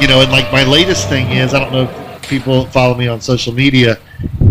know, 0.10 0.22
and 0.22 0.32
like 0.32 0.52
my 0.52 0.64
latest 0.64 1.08
thing 1.08 1.30
is, 1.30 1.54
I 1.54 1.60
don't 1.60 1.72
know 1.72 1.84
if 1.84 2.22
people 2.24 2.66
follow 2.66 2.96
me 2.96 3.08
on 3.08 3.22
social 3.22 3.54
media. 3.54 4.00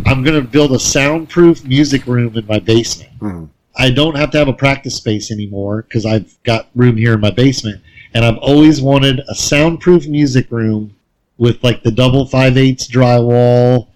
I'm 0.07 0.23
going 0.23 0.41
to 0.41 0.49
build 0.49 0.73
a 0.73 0.79
soundproof 0.79 1.65
music 1.65 2.07
room 2.07 2.37
in 2.37 2.47
my 2.47 2.61
basement. 2.61 3.11
Mhm. 3.21 3.49
I 3.77 3.91
don't 3.91 4.17
have 4.17 4.31
to 4.33 4.39
have 4.39 4.49
a 4.49 4.53
practice 4.53 4.95
space 4.95 5.31
anymore 5.31 5.83
because 5.83 6.07
I've 6.07 6.33
got 6.45 6.69
room 6.75 6.97
here 6.97 7.15
in 7.15 7.21
my 7.21 7.31
basement, 7.31 7.81
and 8.15 8.25
I've 8.25 8.39
always 8.39 8.81
wanted 8.81 9.21
a 9.29 9.35
soundproof 9.35 10.07
music 10.07 10.51
room 10.51 10.95
with 11.39 11.63
like 11.63 11.83
the 11.83 11.91
double 11.91 12.27
five 12.27 12.57
eighths 12.57 12.89
drywall, 12.89 13.89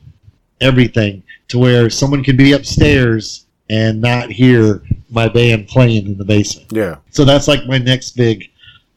everything, 0.61 1.23
to 1.49 1.59
where 1.59 1.91
someone 1.91 2.25
could 2.25 2.37
be 2.37 2.53
upstairs 2.53 3.47
and 3.71 4.01
not 4.01 4.31
hear 4.31 4.83
my 5.11 5.29
band 5.29 5.69
playing 5.69 6.07
in 6.07 6.19
the 6.19 6.25
basement. 6.25 6.73
Yeah. 6.73 6.97
So 7.11 7.25
that's 7.25 7.47
like 7.47 7.67
my 7.67 7.79
next 7.79 8.17
big 8.17 8.49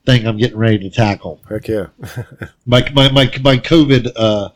thing 0.05 0.25
I'm 0.27 0.37
getting 0.37 0.57
ready 0.57 0.77
to 0.79 0.89
tackle. 0.89 1.41
Heck 1.49 1.67
yeah. 1.67 1.87
My 2.65 2.87
my 2.93 3.11
my, 3.11 3.25
my 3.43 3.57
COVID 3.57 4.11
uh, 4.15 4.49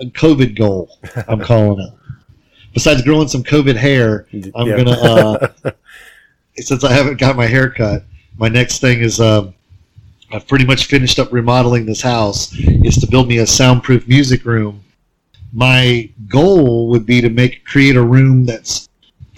COVID 0.00 0.56
goal. 0.56 0.96
I'm 1.28 1.40
calling 1.52 1.80
it. 1.86 1.92
Besides 2.72 3.02
growing 3.02 3.28
some 3.28 3.42
COVID 3.44 3.76
hair, 3.76 4.26
I'm 4.54 4.66
Yeah. 4.66 4.76
gonna. 4.76 4.90
Uh, 4.92 5.48
since 6.56 6.84
I 6.84 6.92
haven't 6.92 7.18
got 7.18 7.36
my 7.36 7.46
hair 7.46 7.70
cut, 7.70 8.04
my 8.36 8.48
next 8.48 8.80
thing 8.80 9.00
is 9.00 9.20
um, 9.20 9.54
I've 10.32 10.46
pretty 10.48 10.64
much 10.64 10.86
finished 10.86 11.18
up 11.18 11.32
remodeling 11.32 11.86
this 11.86 12.00
house. 12.02 12.52
Is 12.58 12.96
to 12.98 13.06
build 13.06 13.28
me 13.28 13.38
a 13.38 13.46
soundproof 13.46 14.08
music 14.08 14.44
room. 14.44 14.82
My 15.52 16.10
goal 16.28 16.88
would 16.88 17.06
be 17.06 17.20
to 17.20 17.30
make 17.30 17.64
create 17.64 17.94
a 17.96 18.02
room 18.02 18.44
that's 18.44 18.88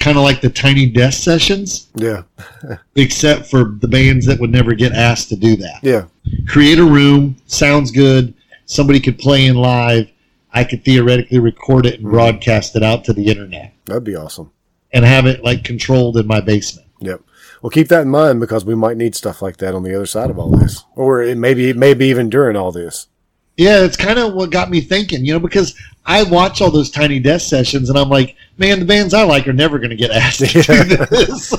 kind 0.06 0.16
of 0.18 0.22
like 0.22 0.40
the 0.40 0.48
tiny 0.48 0.86
desk 0.86 1.20
sessions, 1.24 1.88
Yeah. 1.96 2.22
except 2.94 3.46
for 3.50 3.74
the 3.80 3.88
bands 3.88 4.24
that 4.26 4.38
would 4.38 4.50
never 4.52 4.72
get 4.74 4.92
asked 4.92 5.28
to 5.30 5.36
do 5.36 5.56
that 5.56 5.80
Yeah. 5.82 6.04
create 6.46 6.78
a 6.78 6.84
room 6.84 7.34
sounds 7.46 7.90
good 7.90 8.32
somebody 8.66 9.00
could 9.00 9.18
play 9.18 9.46
in 9.46 9.56
live 9.56 10.08
i 10.52 10.62
could 10.62 10.84
theoretically 10.84 11.40
record 11.40 11.86
it 11.86 11.94
and 11.98 12.06
Mhm. 12.06 12.10
broadcast 12.12 12.76
it 12.76 12.84
out 12.84 13.04
to 13.06 13.12
the 13.12 13.26
internet 13.26 13.72
That'd 13.86 14.04
be 14.04 14.14
awesome. 14.14 14.50
and 14.92 15.04
have 15.04 15.26
it 15.26 15.42
like 15.42 15.64
controlled 15.64 16.16
in 16.16 16.26
my 16.28 16.40
basement 16.40 16.86
Yep. 17.00 17.20
Well, 17.62 17.70
keep 17.70 17.88
that 17.88 18.02
in 18.02 18.08
mind 18.08 18.38
because 18.40 18.64
we 18.64 18.74
might 18.76 18.96
need 18.96 19.14
stuff 19.16 19.42
like 19.42 19.56
that 19.58 19.74
on 19.74 19.82
the 19.82 19.94
other 19.94 20.06
side 20.06 20.30
of 20.30 20.38
all 20.38 20.50
this, 20.50 20.84
or 20.94 21.20
it 21.22 21.36
maybe 21.36 21.72
maybe 21.72 22.06
even 22.06 22.30
during 22.30 22.54
all 22.56 22.70
this. 22.72 23.08
Yeah 23.56 23.82
it's 23.82 23.96
kind 23.96 24.18
of 24.18 24.34
what 24.34 24.50
got 24.50 24.70
me 24.70 24.80
thinking 24.80 25.24
you 25.24 25.32
know 25.32 25.40
because 25.40 25.74
i 26.04 26.22
watch 26.24 26.60
all 26.60 26.70
those 26.70 26.90
tiny 26.90 27.18
desk 27.18 27.48
sessions 27.48 27.88
and 27.88 27.98
i'm 27.98 28.08
like 28.08 28.36
man 28.58 28.78
the 28.78 28.84
bands 28.84 29.14
i 29.14 29.22
like 29.22 29.46
are 29.46 29.52
never 29.52 29.78
going 29.78 29.90
to 29.90 29.96
get 29.96 30.10
asked 30.10 30.40
to 30.40 30.46
do 30.46 30.62
this 31.06 31.54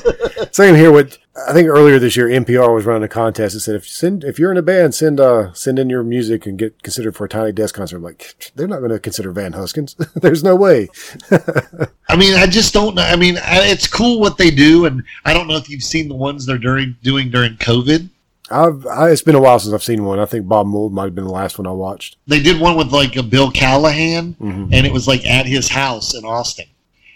Same 0.51 0.75
here 0.75 0.91
with 0.91 1.17
I 1.47 1.53
think 1.53 1.67
earlier 1.67 1.99
this 1.99 2.17
year 2.17 2.27
NPR 2.27 2.73
was 2.73 2.85
running 2.85 3.03
a 3.03 3.07
contest 3.07 3.53
that 3.53 3.59
said 3.59 3.75
if 3.75 3.87
send 3.87 4.23
if 4.23 4.39
you're 4.39 4.51
in 4.51 4.57
a 4.57 4.63
band 4.63 4.95
send 4.95 5.19
uh 5.19 5.53
send 5.53 5.77
in 5.77 5.89
your 5.89 6.03
music 6.03 6.47
and 6.47 6.57
get 6.57 6.81
considered 6.81 7.15
for 7.15 7.25
a 7.25 7.29
tiny 7.29 7.51
desk 7.51 7.75
concert. 7.75 7.97
I'm 7.97 8.03
like 8.03 8.51
they're 8.55 8.67
not 8.67 8.79
going 8.79 8.89
to 8.91 8.99
consider 8.99 9.31
Van 9.31 9.53
Huskins. 9.53 9.95
There's 10.15 10.43
no 10.43 10.55
way. 10.55 10.89
i 12.09 12.15
mean 12.15 12.33
i 12.35 12.47
just 12.47 12.73
don't 12.73 12.95
know 12.95 13.03
i 13.03 13.15
mean 13.15 13.37
I, 13.37 13.67
it's 13.67 13.87
cool 13.87 14.19
what 14.19 14.37
they 14.37 14.49
do 14.49 14.85
and 14.85 15.03
i 15.25 15.33
don't 15.33 15.47
know 15.47 15.57
if 15.57 15.69
you've 15.69 15.83
seen 15.83 16.07
the 16.07 16.15
ones 16.15 16.45
they're 16.45 16.57
during, 16.57 16.95
doing 17.03 17.29
during 17.29 17.55
covid 17.57 18.09
I've 18.49 18.85
I, 18.87 19.09
it's 19.11 19.21
been 19.21 19.35
a 19.35 19.41
while 19.41 19.59
since 19.59 19.73
I've 19.73 19.83
seen 19.83 20.03
one. 20.05 20.19
I 20.19 20.25
think 20.25 20.47
Bob 20.47 20.67
Mould 20.67 20.93
might 20.93 21.03
have 21.05 21.15
been 21.15 21.25
the 21.25 21.31
last 21.31 21.57
one 21.57 21.67
I 21.67 21.71
watched. 21.71 22.17
they 22.27 22.39
did 22.41 22.59
one 22.61 22.75
with 22.77 22.91
like 22.91 23.15
a 23.15 23.23
Bill 23.23 23.51
Callahan, 23.51 24.35
Mhm. 24.41 24.69
and 24.71 24.85
it 24.85 24.91
was 24.93 25.07
like 25.07 25.25
at 25.25 25.45
his 25.45 25.67
house 25.69 26.15
in 26.15 26.23
Austin, 26.25 26.65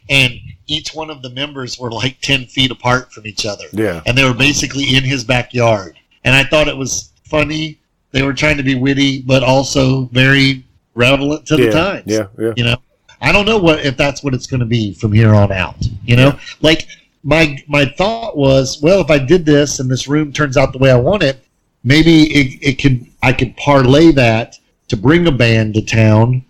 and 0.10 0.34
each 0.68 0.90
one 0.94 1.10
of 1.10 1.22
the 1.22 1.30
members 1.30 1.80
were 1.80 1.92
like 1.92 2.20
ten 2.22 2.46
feet 2.46 2.72
apart 2.72 3.12
from 3.14 3.26
each 3.28 3.46
other, 3.46 3.66
Yeah. 3.74 4.02
and 4.06 4.18
they 4.18 4.24
were 4.24 4.34
basically 4.34 4.96
in 4.96 5.04
his 5.04 5.24
backyard. 5.24 5.96
And 6.24 6.36
I 6.36 6.44
thought 6.44 6.68
it 6.68 6.78
was 6.78 7.10
funny. 7.24 7.78
They 8.12 8.24
were 8.24 8.34
trying 8.34 8.58
to 8.58 8.64
be 8.64 8.76
witty, 8.76 9.22
but 9.22 9.42
also 9.44 10.10
very 10.12 10.64
relevant 10.96 11.46
to 11.48 11.56
the 11.58 11.64
Yeah. 11.66 11.72
times. 11.72 12.04
Yeah. 12.06 12.26
Yeah. 12.38 12.54
You 12.58 12.64
know, 12.66 12.76
I 13.22 13.32
don't 13.32 13.46
know 13.46 13.58
what 13.58 13.86
if 13.86 13.96
that's 13.98 14.24
what 14.24 14.34
it's 14.34 14.48
going 14.48 14.60
to 14.60 14.66
be 14.66 14.94
from 14.94 15.14
here 15.14 15.34
on 15.34 15.52
out. 15.52 15.76
You 16.06 16.16
know, 16.18 16.38
like 16.62 16.88
my 17.24 17.58
my 17.68 17.86
thought 17.86 18.38
was, 18.38 18.82
well, 18.82 19.02
if 19.02 19.12
I 19.12 19.20
did 19.20 19.46
this 19.46 19.80
and 19.80 19.90
this 19.90 20.08
room 20.08 20.34
turns 20.34 20.58
out 20.58 20.72
the 20.72 20.80
way 20.80 20.92
I 20.92 20.96
want 20.96 21.24
it, 21.24 21.44
maybe 21.84 22.24
it, 22.34 22.60
it 22.62 22.82
could 22.82 23.06
I 23.22 23.34
could 23.34 23.56
parlay 23.58 24.12
that 24.12 24.58
to 24.88 24.98
bring 24.98 25.28
a 25.28 25.32
band 25.32 25.76
to 25.76 25.82
town, 25.82 26.44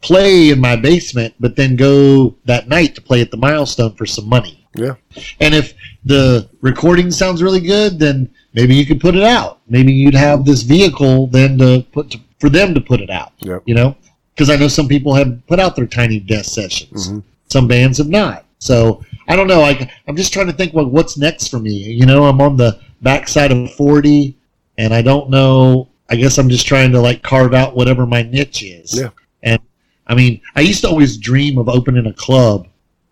play 0.00 0.50
in 0.50 0.60
my 0.60 0.76
basement, 0.76 1.34
but 1.38 1.56
then 1.56 1.76
go 1.76 2.34
that 2.44 2.68
night 2.68 2.94
to 2.94 3.00
play 3.00 3.20
at 3.20 3.30
the 3.30 3.36
milestone 3.36 3.94
for 3.94 4.06
some 4.06 4.28
money. 4.28 4.66
Yeah. 4.74 4.94
And 5.40 5.54
if 5.54 5.74
the 6.04 6.48
recording 6.60 7.10
sounds 7.10 7.42
really 7.42 7.60
good, 7.60 7.98
then 7.98 8.28
maybe 8.54 8.74
you 8.74 8.84
could 8.84 9.00
put 9.00 9.14
it 9.14 9.22
out. 9.22 9.60
Maybe 9.68 9.92
you'd 9.92 10.14
have 10.14 10.44
this 10.44 10.62
vehicle 10.62 11.28
then 11.28 11.58
to 11.58 11.86
put 11.92 12.10
to, 12.10 12.18
for 12.40 12.48
them 12.48 12.74
to 12.74 12.80
put 12.80 13.00
it 13.00 13.10
out. 13.10 13.32
Yep. 13.40 13.62
You 13.66 13.74
know, 13.74 13.96
because 14.34 14.50
I 14.50 14.56
know 14.56 14.68
some 14.68 14.88
people 14.88 15.14
have 15.14 15.46
put 15.46 15.60
out 15.60 15.76
their 15.76 15.86
tiny 15.86 16.18
desk 16.18 16.52
sessions. 16.54 17.10
Mhm. 17.10 17.22
Some 17.48 17.68
bands 17.68 17.98
have 17.98 18.08
not. 18.08 18.44
So 18.58 19.04
I 19.28 19.36
don't 19.36 19.46
know. 19.46 19.62
I, 19.62 19.90
I'm 20.06 20.16
just 20.16 20.32
trying 20.32 20.46
to 20.46 20.52
think 20.52 20.74
what 20.74 20.90
what's 20.90 21.16
next 21.16 21.48
for 21.48 21.58
me. 21.58 21.72
You 21.72 22.06
know, 22.06 22.24
I'm 22.24 22.40
on 22.40 22.56
the 22.56 22.80
backside 23.02 23.52
of 23.52 23.72
40, 23.74 24.36
and 24.78 24.92
I 24.92 25.02
don't 25.02 25.30
know. 25.30 25.88
I 26.08 26.16
guess 26.16 26.38
I'm 26.38 26.48
just 26.48 26.66
trying 26.66 26.92
to 26.92 27.00
like 27.00 27.22
carve 27.22 27.54
out 27.54 27.74
whatever 27.74 28.06
my 28.06 28.22
niche 28.22 28.62
is. 28.62 28.98
Yeah. 29.00 29.10
And 29.42 29.60
I 30.06 30.14
mean, 30.14 30.40
I 30.54 30.60
used 30.60 30.82
to 30.82 30.88
always 30.88 31.16
dream 31.16 31.58
of 31.58 31.68
opening 31.68 32.06
a 32.06 32.12
club 32.12 32.68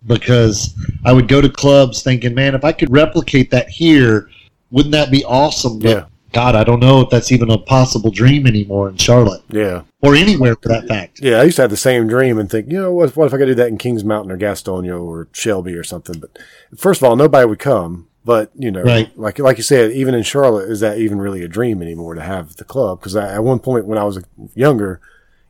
because 0.07 0.75
I 1.05 1.13
would 1.13 1.29
go 1.29 1.41
to 1.41 1.49
clubs 1.49 2.03
thinking, 2.03 2.35
man, 2.35 2.55
if 2.55 2.65
I 2.65 2.73
could 2.73 2.91
replicate 2.91 3.51
that 3.51 3.69
here, 3.69 4.29
wouldn't 4.71 4.93
that 4.93 5.11
be 5.11 5.25
awesome? 5.25 5.79
But 5.79 5.89
Yeah. 5.89 6.05
God, 6.33 6.55
I 6.55 6.65
don't 6.65 6.81
know 6.81 7.01
if 7.03 7.11
that's 7.11 7.31
even 7.33 7.51
a 7.51 7.59
possible 7.59 8.11
dream 8.11 8.47
anymore 8.47 8.89
in 8.89 8.97
Charlotte 8.97 9.43
Yeah. 9.51 9.83
or 10.01 10.15
anywhere 10.15 10.57
for 10.61 10.69
that 10.69 10.89
fact. 10.89 11.21
Yeah, 11.23 11.37
I 11.41 11.45
used 11.45 11.57
to 11.57 11.63
have 11.63 11.71
the 11.71 11.77
same 11.77 12.09
dream 12.09 12.39
and 12.39 12.51
think, 12.51 12.71
you 12.71 12.81
know, 12.81 12.93
what 12.93 13.11
if, 13.11 13.17
what 13.17 13.27
if 13.27 13.35
I 13.35 13.39
could 13.39 13.47
do 13.47 13.55
that 13.55 13.69
in 13.69 13.79
Kings 13.79 14.03
Mountain 14.05 14.33
or 14.33 14.39
Gastonia 14.39 15.01
or 15.01 15.29
Shelby 15.33 15.75
or 15.75 15.85
something? 15.85 16.19
But 16.19 16.39
first 16.77 17.01
of 17.03 17.09
all, 17.09 17.17
nobody 17.17 17.47
would 17.47 17.59
come. 17.59 18.09
But 18.25 18.53
you 18.57 18.71
know, 18.71 18.83
Right. 18.85 19.11
like 19.19 19.41
like 19.41 19.57
you 19.57 19.65
said, 19.65 19.91
even 19.91 20.15
in 20.15 20.23
Charlotte, 20.23 20.71
is 20.71 20.79
that 20.79 20.97
even 20.99 21.19
really 21.19 21.43
a 21.43 21.49
dream 21.49 21.83
anymore 21.83 22.15
to 22.15 22.21
have 22.21 22.55
the 22.55 22.63
club? 22.65 23.01
Because 23.01 23.17
at 23.17 23.43
one 23.43 23.59
point 23.59 23.87
when 23.87 23.99
I 23.99 24.05
was 24.05 24.23
younger, 24.55 25.01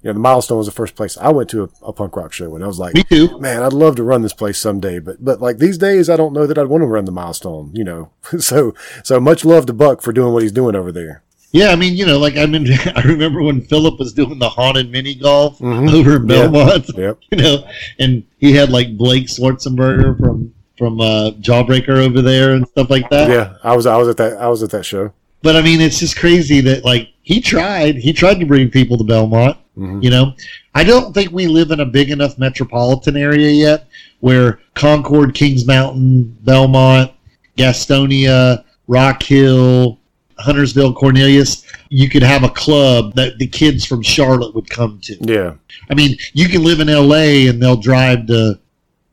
you 0.02 0.08
know, 0.08 0.14
the 0.14 0.18
Milestone 0.20 0.58
was 0.58 0.66
the 0.66 0.72
first 0.72 0.94
place 0.96 1.16
I 1.16 1.30
went 1.30 1.48
to 1.50 1.64
a, 1.64 1.68
a 1.86 1.92
punk 1.92 2.16
rock 2.16 2.32
show, 2.32 2.54
and 2.54 2.64
I 2.64 2.66
was 2.66 2.78
like, 2.78 2.94
Me 2.94 3.04
too. 3.04 3.38
man, 3.38 3.62
I'd 3.62 3.72
love 3.72 3.96
to 3.96 4.02
run 4.02 4.22
this 4.22 4.32
place 4.32 4.58
someday. 4.58 4.98
But 4.98 5.24
but 5.24 5.40
like 5.40 5.58
these 5.58 5.78
days, 5.78 6.10
I 6.10 6.16
don't 6.16 6.32
know 6.32 6.46
that 6.46 6.58
I'd 6.58 6.66
want 6.68 6.82
to 6.82 6.86
run 6.86 7.04
the 7.04 7.12
Milestone. 7.12 7.70
You 7.74 7.84
know, 7.84 8.10
so 8.38 8.74
so 9.04 9.20
much 9.20 9.44
love 9.44 9.66
to 9.66 9.72
Buck 9.72 10.02
for 10.02 10.12
doing 10.12 10.32
what 10.32 10.42
he's 10.42 10.52
doing 10.52 10.74
over 10.74 10.90
there. 10.92 11.22
Yeah, 11.54 11.68
I 11.68 11.76
mean, 11.76 11.94
you 11.94 12.06
know, 12.06 12.18
like 12.18 12.36
I 12.36 12.46
mean, 12.46 12.66
I 12.96 13.02
remember 13.02 13.42
when 13.42 13.60
Philip 13.60 13.98
was 13.98 14.12
doing 14.14 14.38
the 14.38 14.48
haunted 14.48 14.90
mini 14.90 15.14
golf 15.14 15.58
Mhm. 15.58 15.92
over 15.92 16.16
in. 16.16 16.26
Belmont, 16.26 16.90
Yep. 16.96 17.18
you 17.30 17.38
know, 17.38 17.68
and 17.98 18.24
he 18.38 18.52
had 18.54 18.70
like 18.70 18.96
Blake 18.96 19.26
Schwarzenbach 19.26 20.18
from 20.18 20.54
from 20.78 21.00
uh, 21.00 21.30
Jawbreaker 21.40 22.04
over 22.08 22.22
there 22.22 22.52
and 22.54 22.66
stuff 22.68 22.88
like 22.90 23.08
that. 23.10 23.28
Yeah, 23.30 23.54
I 23.62 23.76
was 23.76 23.86
I 23.86 23.96
was 23.98 24.08
at 24.08 24.16
that 24.16 24.38
I 24.38 24.48
was 24.48 24.62
at 24.62 24.70
that 24.70 24.84
show. 24.84 25.12
But 25.42 25.56
I 25.56 25.60
mean, 25.62 25.80
it's 25.80 25.98
just 25.98 26.16
crazy 26.16 26.60
that 26.62 26.84
like 26.84 27.08
he 27.22 27.40
tried, 27.40 27.96
he 27.96 28.12
tried 28.12 28.40
to 28.40 28.46
bring 28.46 28.70
people 28.70 28.96
to 28.96 29.04
Belmont. 29.04 29.58
Mhm. 29.76 30.02
You 30.02 30.10
know, 30.10 30.34
I 30.74 30.84
don't 30.84 31.14
think 31.14 31.32
we 31.32 31.46
live 31.46 31.70
in 31.70 31.80
a 31.80 31.86
big 31.86 32.10
enough 32.10 32.38
metropolitan 32.38 33.16
area 33.16 33.50
yet 33.50 33.88
where 34.20 34.60
Concord, 34.74 35.34
Kings 35.34 35.66
Mountain, 35.66 36.36
Belmont, 36.42 37.10
Gastonia, 37.56 38.64
Rock 38.86 39.22
Hill, 39.22 39.98
Huntersville, 40.38 40.92
Cornelius, 40.92 41.64
you 41.88 42.08
could 42.08 42.22
have 42.22 42.42
a 42.42 42.48
club 42.48 43.14
that 43.14 43.38
the 43.38 43.46
kids 43.46 43.84
from 43.84 44.02
Charlotte 44.02 44.54
would 44.54 44.68
come 44.68 44.98
to. 45.02 45.16
Yeah, 45.20 45.54
I 45.90 45.94
mean, 45.94 46.16
you 46.32 46.48
can 46.48 46.64
live 46.64 46.80
in 46.80 46.88
LA 46.88 47.48
and 47.48 47.62
they'll 47.62 47.76
drive 47.76 48.26
to 48.26 48.58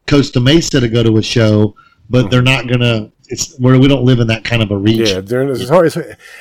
Costa 0.07 0.40
Mesa 0.40 0.80
to 0.80 0.90
go 0.90 1.03
to 1.03 1.18
a 1.18 1.22
show, 1.22 1.76
but 2.10 2.31
they're 2.31 2.41
not 2.41 2.68
gonna. 2.68 3.11
It's 3.32 3.58
where 3.60 3.80
we 3.80 3.88
don't 3.88 4.04
live 4.04 4.20
in 4.20 4.28
that 4.28 4.44
kind 4.44 4.62
of 4.62 4.72
a 4.72 4.78
region. 4.78 5.06
yeah. 5.06 5.22
There, 5.22 5.48
it's 5.48 5.70
hard. 5.70 5.86
It's, 5.86 5.98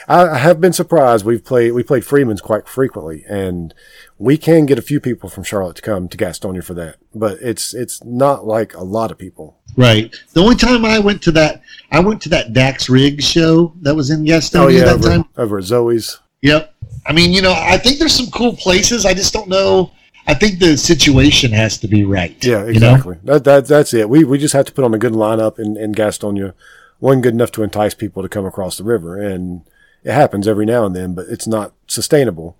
I 0.08 0.38
have 0.38 0.60
been 0.60 0.72
surprised. 0.72 1.24
We've 1.24 1.44
played 1.44 1.72
we 1.72 1.82
played 1.82 2.04
Freeman's 2.04 2.40
quite 2.40 2.66
frequently, 2.66 3.24
and 3.28 3.74
we 4.16 4.38
can 4.38 4.66
get 4.66 4.78
a 4.78 4.82
few 4.82 4.98
people 4.98 5.28
from 5.28 5.44
Charlotte 5.44 5.76
to 5.76 5.82
come 5.82 6.08
to 6.08 6.16
Gastonia 6.16 6.64
for 6.64 6.74
that. 6.74 6.96
But 7.14 7.38
it's 7.40 7.74
it's 7.74 8.02
not 8.04 8.46
like 8.46 8.74
a 8.74 8.82
lot 8.82 9.10
of 9.10 9.18
people. 9.18 9.58
Right. 9.76 10.14
The 10.32 10.42
only 10.42 10.56
time 10.56 10.84
I 10.84 10.98
went 10.98 11.22
to 11.22 11.30
that, 11.32 11.62
I 11.92 12.00
went 12.00 12.20
to 12.22 12.28
that 12.30 12.52
Dax 12.52 12.88
Riggs 12.88 13.24
show 13.24 13.74
that 13.82 13.94
was 13.94 14.10
in 14.10 14.24
Gastonia 14.24 14.60
Oh 14.60 14.68
yeah, 14.68 14.84
that 14.86 14.94
over, 14.94 15.08
time. 15.08 15.24
over 15.36 15.58
at 15.58 15.64
Zoe's. 15.64 16.18
Yep. 16.42 16.74
I 17.06 17.12
mean, 17.12 17.32
you 17.32 17.42
know, 17.42 17.52
I 17.56 17.78
think 17.78 17.98
there's 17.98 18.14
some 18.14 18.30
cool 18.30 18.56
places. 18.56 19.06
I 19.06 19.14
just 19.14 19.32
don't 19.32 19.48
know. 19.48 19.92
I 20.26 20.34
think 20.34 20.58
the 20.58 20.76
situation 20.76 21.52
has 21.52 21.78
to 21.78 21.88
be 21.88 22.04
right. 22.04 22.36
Yeah, 22.44 22.66
you 22.66 22.78
know? 22.80 22.92
exactly. 22.94 23.16
That, 23.24 23.44
that 23.44 23.66
that's 23.66 23.94
it. 23.94 24.08
We 24.10 24.24
we 24.24 24.36
just 24.38 24.52
have 24.52 24.66
to 24.66 24.72
put 24.72 24.84
on 24.84 24.92
a 24.94 24.98
good 24.98 25.14
lineup 25.14 25.58
in, 25.58 25.76
in 25.76 25.94
Gastonia, 25.94 26.52
one 26.98 27.20
good 27.20 27.34
enough 27.34 27.52
to 27.52 27.62
entice 27.62 27.94
people 27.94 28.22
to 28.22 28.28
come 28.28 28.44
across 28.46 28.76
the 28.78 28.84
river, 28.84 29.20
and 29.20 29.62
it 30.04 30.12
happens 30.12 30.46
every 30.48 30.66
now 30.66 30.84
and 30.84 30.94
then, 30.96 31.14
but 31.14 31.26
it's 31.28 31.46
not 31.46 31.72
sustainable. 31.86 32.56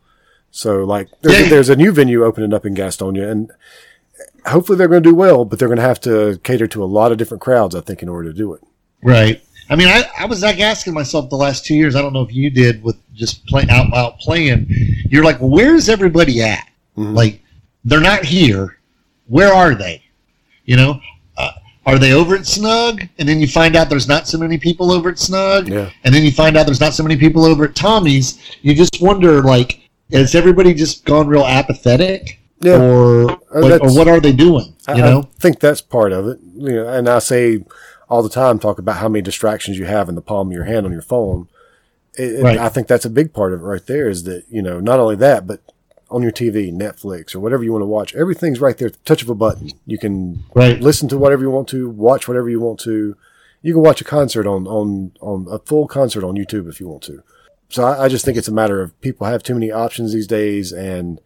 So 0.51 0.85
like, 0.85 1.09
there's, 1.23 1.41
Yeah. 1.41 1.49
there's 1.49 1.69
a 1.69 1.77
new 1.77 1.93
venue 1.93 2.25
opening 2.25 2.53
up 2.55 2.65
in 2.67 2.75
Gastonia, 2.75 3.31
and 3.31 3.51
hopefully 4.47 4.79
they're 4.79 4.89
going 4.89 5.03
to 5.03 5.09
do 5.11 5.15
well, 5.15 5.45
but 5.45 5.59
they're 5.59 5.69
going 5.69 5.77
to 5.77 5.83
have 5.83 6.01
to 6.03 6.41
cater 6.45 6.67
to 6.69 6.83
a 6.83 6.87
lot 6.87 7.13
of 7.13 7.19
different 7.19 7.41
crowds, 7.41 7.75
I 7.75 7.81
think, 7.81 8.03
in 8.03 8.09
order 8.09 8.31
to 8.33 8.37
do 8.37 8.53
it. 8.55 8.63
Right. 9.03 9.43
I 9.71 9.77
mean, 9.77 9.89
I, 9.89 10.05
I 10.19 10.25
was 10.27 10.43
like 10.43 10.61
asking 10.61 10.95
myself 10.95 11.29
the 11.29 11.37
last 11.37 11.67
two 11.67 11.75
years. 11.75 11.95
I 11.95 12.01
don't 12.01 12.13
know 12.15 12.23
if 12.23 12.33
you 12.35 12.49
did 12.51 12.83
with 12.83 12.97
just 13.13 13.45
play 13.47 13.67
out 13.69 13.93
out 13.95 14.19
playing. 14.19 14.67
You're 15.11 15.25
like, 15.25 15.41
well, 15.41 15.51
where's 15.51 15.89
everybody 15.91 16.41
at? 16.43 16.67
Mhm. 16.97 17.15
Like, 17.15 17.43
they're 17.85 18.01
not 18.01 18.25
here. 18.25 18.79
Where 19.27 19.53
are 19.53 19.75
they? 19.75 20.03
You 20.65 20.77
know, 20.77 21.01
are 21.89 21.99
they 21.99 22.13
over 22.13 22.35
at 22.35 22.47
Snug? 22.47 23.03
And 23.19 23.29
then 23.29 23.41
you 23.41 23.47
find 23.49 23.75
out 23.77 23.89
there's 23.89 24.09
not 24.09 24.27
so 24.29 24.39
many 24.39 24.59
people 24.59 24.91
over 24.93 25.09
at 25.11 25.19
Snug. 25.19 25.69
Yeah. 25.69 25.91
And 26.05 26.15
then 26.15 26.23
you 26.23 26.31
find 26.31 26.57
out 26.57 26.67
there's 26.67 26.81
not 26.81 26.95
so 26.95 27.03
many 27.03 27.17
people 27.17 27.45
over 27.45 27.65
at 27.65 27.75
Tommy's. 27.75 28.39
You 28.63 28.75
just 28.75 29.01
wonder, 29.01 29.43
like, 29.43 29.89
has 30.13 30.35
everybody 30.35 30.75
just 30.75 31.05
gone 31.05 31.27
real 31.29 31.45
apathetic? 31.47 32.39
Yeah. 32.61 32.81
Or, 32.81 33.31
Uh, 33.31 33.37
like, 33.61 33.81
or 33.83 33.95
what 33.95 34.09
are 34.09 34.21
they 34.21 34.33
doing? 34.33 34.75
I, 34.87 34.95
You 34.95 35.03
know? 35.03 35.21
I 35.23 35.41
think 35.41 35.61
that's 35.61 35.81
part 35.81 36.13
of 36.13 36.27
it. 36.29 36.39
You 36.57 36.73
know, 36.73 36.89
and 36.89 37.09
I 37.09 37.19
say 37.21 37.65
all 38.11 38.23
the 38.23 38.29
time, 38.29 38.59
talk 38.59 38.79
about 38.79 38.97
how 38.97 39.09
many 39.09 39.23
distractions 39.23 39.79
you 39.79 39.85
have 39.87 40.09
in 40.09 40.15
the 40.15 40.21
palm 40.23 40.49
of 40.49 40.53
your 40.55 40.65
hand 40.65 40.87
on 40.87 40.93
your 40.93 41.03
phone. 41.03 41.49
It- 42.15 42.43
Right. 42.43 42.59
I 42.59 42.69
think 42.69 42.87
that's 42.89 43.05
a 43.05 43.11
big 43.11 43.33
part 43.33 43.53
of 43.53 43.61
it 43.61 43.65
right 43.65 43.87
there. 43.87 44.09
Is 44.09 44.25
that 44.25 44.45
you 44.51 44.61
know 44.63 44.81
not 44.81 44.99
only 44.99 45.15
that, 45.17 45.47
but 45.47 45.61
on 46.11 46.23
your 46.23 46.33
TV, 46.33 46.73
Netflix, 46.73 47.35
or 47.35 47.41
whatever 47.41 47.63
you 47.65 47.73
want 47.73 47.83
to 47.83 47.87
watch, 47.87 48.15
everything's 48.15 48.61
right 48.61 48.77
there, 48.79 48.91
touch 49.05 49.23
of 49.23 49.29
a 49.29 49.35
button. 49.35 49.71
You 49.87 49.99
can 49.99 50.45
Right. 50.55 50.81
listen 50.81 51.09
to 51.11 51.19
whatever 51.19 51.43
you 51.43 51.51
want 51.51 51.69
to, 51.69 51.89
watch 51.91 52.27
whatever 52.29 52.49
you 52.49 52.61
want 52.61 52.81
to. 52.81 53.17
You 53.63 53.73
can 53.75 53.83
watch 53.83 54.01
a 54.01 54.05
concert 54.05 54.47
on 54.47 54.67
on 54.67 55.13
on 55.21 55.47
a 55.51 55.59
full 55.59 55.87
concert 55.89 56.25
on 56.25 56.37
YouTube 56.37 56.69
if 56.69 56.81
you 56.81 56.89
want 56.89 57.03
to. 57.05 57.23
So 57.71 57.83
I, 57.85 58.05
I 58.05 58.09
just 58.09 58.25
think 58.25 58.39
it's 58.39 58.49
a 58.49 58.53
matter 58.53 58.81
of 58.81 58.99
people 59.01 59.27
have 59.27 59.43
too 59.43 59.55
many 59.55 59.71
options 59.71 60.13
these 60.13 60.27
days 60.27 60.73
and 60.73 61.21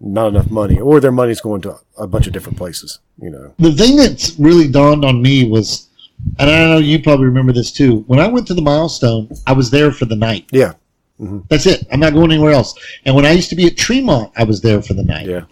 not 0.00 0.28
enough 0.28 0.50
money, 0.50 0.78
or 0.78 1.00
their 1.00 1.10
money's 1.12 1.40
going 1.40 1.60
to 1.62 1.76
a 1.98 2.06
bunch 2.06 2.26
of 2.28 2.32
different 2.32 2.56
places. 2.56 3.00
You 3.20 3.30
know. 3.30 3.52
the 3.58 3.72
thing 3.72 3.96
that's 3.96 4.38
really 4.38 4.68
dawned 4.68 5.04
on 5.04 5.20
me 5.20 5.44
was, 5.44 5.88
and 6.38 6.48
I 6.48 6.64
know 6.66 6.78
you 6.78 7.02
probably 7.02 7.26
remember 7.26 7.52
this 7.52 7.72
too. 7.72 8.04
When 8.06 8.20
I 8.20 8.28
went 8.28 8.46
to 8.46 8.54
the 8.54 8.62
milestone, 8.62 9.28
I 9.46 9.52
was 9.52 9.70
there 9.70 9.90
for 9.90 10.04
the 10.04 10.14
night. 10.16 10.46
Yeah. 10.52 10.74
Mm-hmm. 11.20 11.40
That's 11.48 11.66
it. 11.66 11.86
I'm 11.90 12.00
not 12.00 12.12
going 12.12 12.30
anywhere 12.32 12.52
else. 12.52 12.74
And 13.04 13.14
when 13.14 13.26
I 13.26 13.32
used 13.32 13.50
to 13.50 13.56
be 13.56 13.66
at 13.66 13.76
Tremont, 13.76 14.32
I 14.36 14.44
was 14.44 14.60
there 14.60 14.80
for 14.82 14.94
the 14.94 15.02
night. 15.02 15.26
Yeah. 15.26 15.44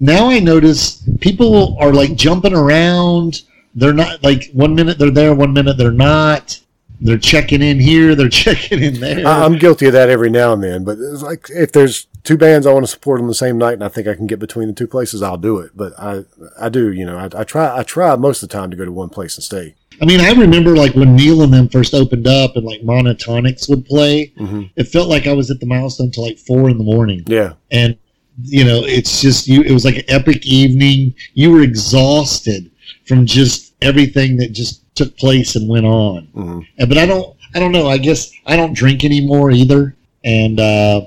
Now 0.00 0.30
I 0.30 0.38
notice 0.40 1.02
people 1.20 1.76
are 1.78 1.92
like 1.92 2.14
jumping 2.16 2.54
around. 2.54 3.42
They're 3.74 3.92
not 3.92 4.22
like 4.22 4.50
one 4.52 4.74
minute 4.74 4.98
they're 4.98 5.10
there, 5.10 5.34
one 5.34 5.52
minute 5.52 5.76
they're 5.76 5.90
not. 5.90 6.60
They're 7.00 7.18
checking 7.18 7.60
in 7.60 7.80
here, 7.80 8.14
they're 8.14 8.28
checking 8.30 8.82
in 8.82 9.00
there. 9.00 9.26
I'm 9.26 9.58
guilty 9.58 9.86
of 9.86 9.92
that 9.92 10.08
every 10.08 10.30
now 10.30 10.52
and 10.52 10.62
then, 10.62 10.84
but 10.84 10.98
it's 10.98 11.22
like 11.22 11.48
if 11.50 11.72
there's 11.72 12.06
two 12.22 12.38
bands 12.38 12.66
I 12.66 12.72
want 12.72 12.84
to 12.84 12.90
support 12.90 13.20
on 13.20 13.26
the 13.26 13.34
same 13.34 13.58
night, 13.58 13.74
and 13.74 13.84
I 13.84 13.88
think 13.88 14.08
I 14.08 14.14
can 14.14 14.26
get 14.26 14.38
between 14.38 14.68
the 14.68 14.74
two 14.74 14.86
places, 14.86 15.22
I'll 15.22 15.36
do 15.36 15.58
it. 15.58 15.72
But 15.74 15.92
I, 15.98 16.24
I 16.58 16.68
do, 16.70 16.90
you 16.90 17.04
know, 17.04 17.18
I, 17.18 17.40
I 17.40 17.44
try, 17.44 17.78
I 17.78 17.82
try 17.82 18.16
most 18.16 18.42
of 18.42 18.48
the 18.48 18.52
time 18.52 18.70
to 18.70 18.76
go 18.76 18.84
to 18.84 18.92
one 18.92 19.10
place 19.10 19.36
and 19.36 19.44
stay. 19.44 19.74
I 20.00 20.04
mean, 20.04 20.20
I 20.20 20.32
remember 20.32 20.76
like 20.76 20.94
when 20.94 21.14
Neil 21.16 21.42
and 21.42 21.52
them 21.52 21.68
first 21.68 21.94
opened 21.94 22.26
up 22.26 22.56
and 22.56 22.64
like 22.64 22.82
Monotonix 22.82 23.68
would 23.68 23.84
play. 23.86 24.32
Mhm. 24.38 24.70
It 24.76 24.84
felt 24.84 25.08
like 25.08 25.26
I 25.26 25.32
was 25.32 25.50
at 25.50 25.60
the 25.60 25.66
milestone 25.66 26.10
till 26.10 26.24
like 26.24 26.38
four 26.38 26.68
in 26.70 26.78
the 26.78 26.84
morning. 26.84 27.22
Yeah, 27.26 27.54
and 27.70 27.96
you 28.42 28.64
know 28.64 28.82
it's 28.84 29.20
just 29.20 29.46
you 29.46 29.62
it 29.62 29.70
was 29.70 29.84
like 29.84 29.96
an 29.96 30.04
epic 30.08 30.44
evening 30.44 31.14
you 31.34 31.50
were 31.52 31.62
exhausted 31.62 32.70
from 33.06 33.24
just 33.26 33.74
everything 33.80 34.36
that 34.36 34.52
just 34.52 34.82
took 34.96 35.16
place 35.16 35.54
and 35.56 35.68
went 35.68 35.86
on 35.86 36.24
hmm 36.34 36.60
and, 36.78 36.88
but 36.88 36.98
i 36.98 37.06
don't 37.06 37.36
i 37.54 37.60
don't 37.60 37.70
know 37.70 37.86
i 37.86 37.96
guess 37.96 38.32
i 38.46 38.56
don't 38.56 38.74
drink 38.74 39.04
anymore 39.04 39.50
either 39.52 39.94
and 40.24 40.58
uh, 40.58 41.02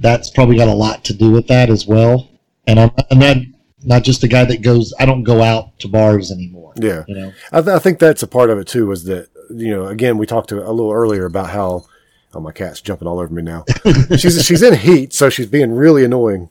that's 0.00 0.30
probably 0.30 0.56
got 0.56 0.68
a 0.68 0.72
lot 0.72 1.02
to 1.02 1.12
do 1.12 1.30
with 1.32 1.46
that 1.48 1.70
as 1.70 1.86
well 1.86 2.28
and 2.68 2.78
i'm, 2.78 2.90
I'm 3.10 3.18
not 3.18 3.36
not 3.82 4.02
just 4.04 4.22
a 4.24 4.28
guy 4.28 4.44
that 4.44 4.62
goes 4.62 4.92
i 4.98 5.06
don't 5.06 5.24
go 5.24 5.42
out 5.42 5.78
to 5.78 5.88
bars 5.88 6.30
anymore 6.30 6.72
yeah. 6.76 7.04
you 7.08 7.14
know 7.14 7.32
I, 7.52 7.60
th- 7.62 7.74
I 7.74 7.78
think 7.78 7.98
that's 7.98 8.22
a 8.22 8.26
part 8.28 8.50
of 8.50 8.58
it 8.58 8.66
too. 8.68 8.86
Was 8.86 9.04
that 9.04 9.28
you 9.50 9.70
know, 9.74 9.86
again, 9.86 10.16
we 10.16 10.26
talked 10.26 10.48
to 10.50 10.58
a 10.64 10.70
little 10.70 10.92
earlier 10.92 11.24
about 11.24 11.50
how. 11.50 11.84
Oh, 12.32 12.38
my 12.38 12.52
cat's 12.52 12.80
jumping 12.80 13.08
all 13.08 13.18
over 13.18 13.34
me 13.34 13.42
now. 13.42 13.64
she's 14.16 14.44
she's 14.44 14.62
in 14.62 14.74
heat, 14.74 15.12
so 15.12 15.28
she's 15.28 15.48
being 15.48 15.72
really 15.72 16.04
annoying. 16.04 16.48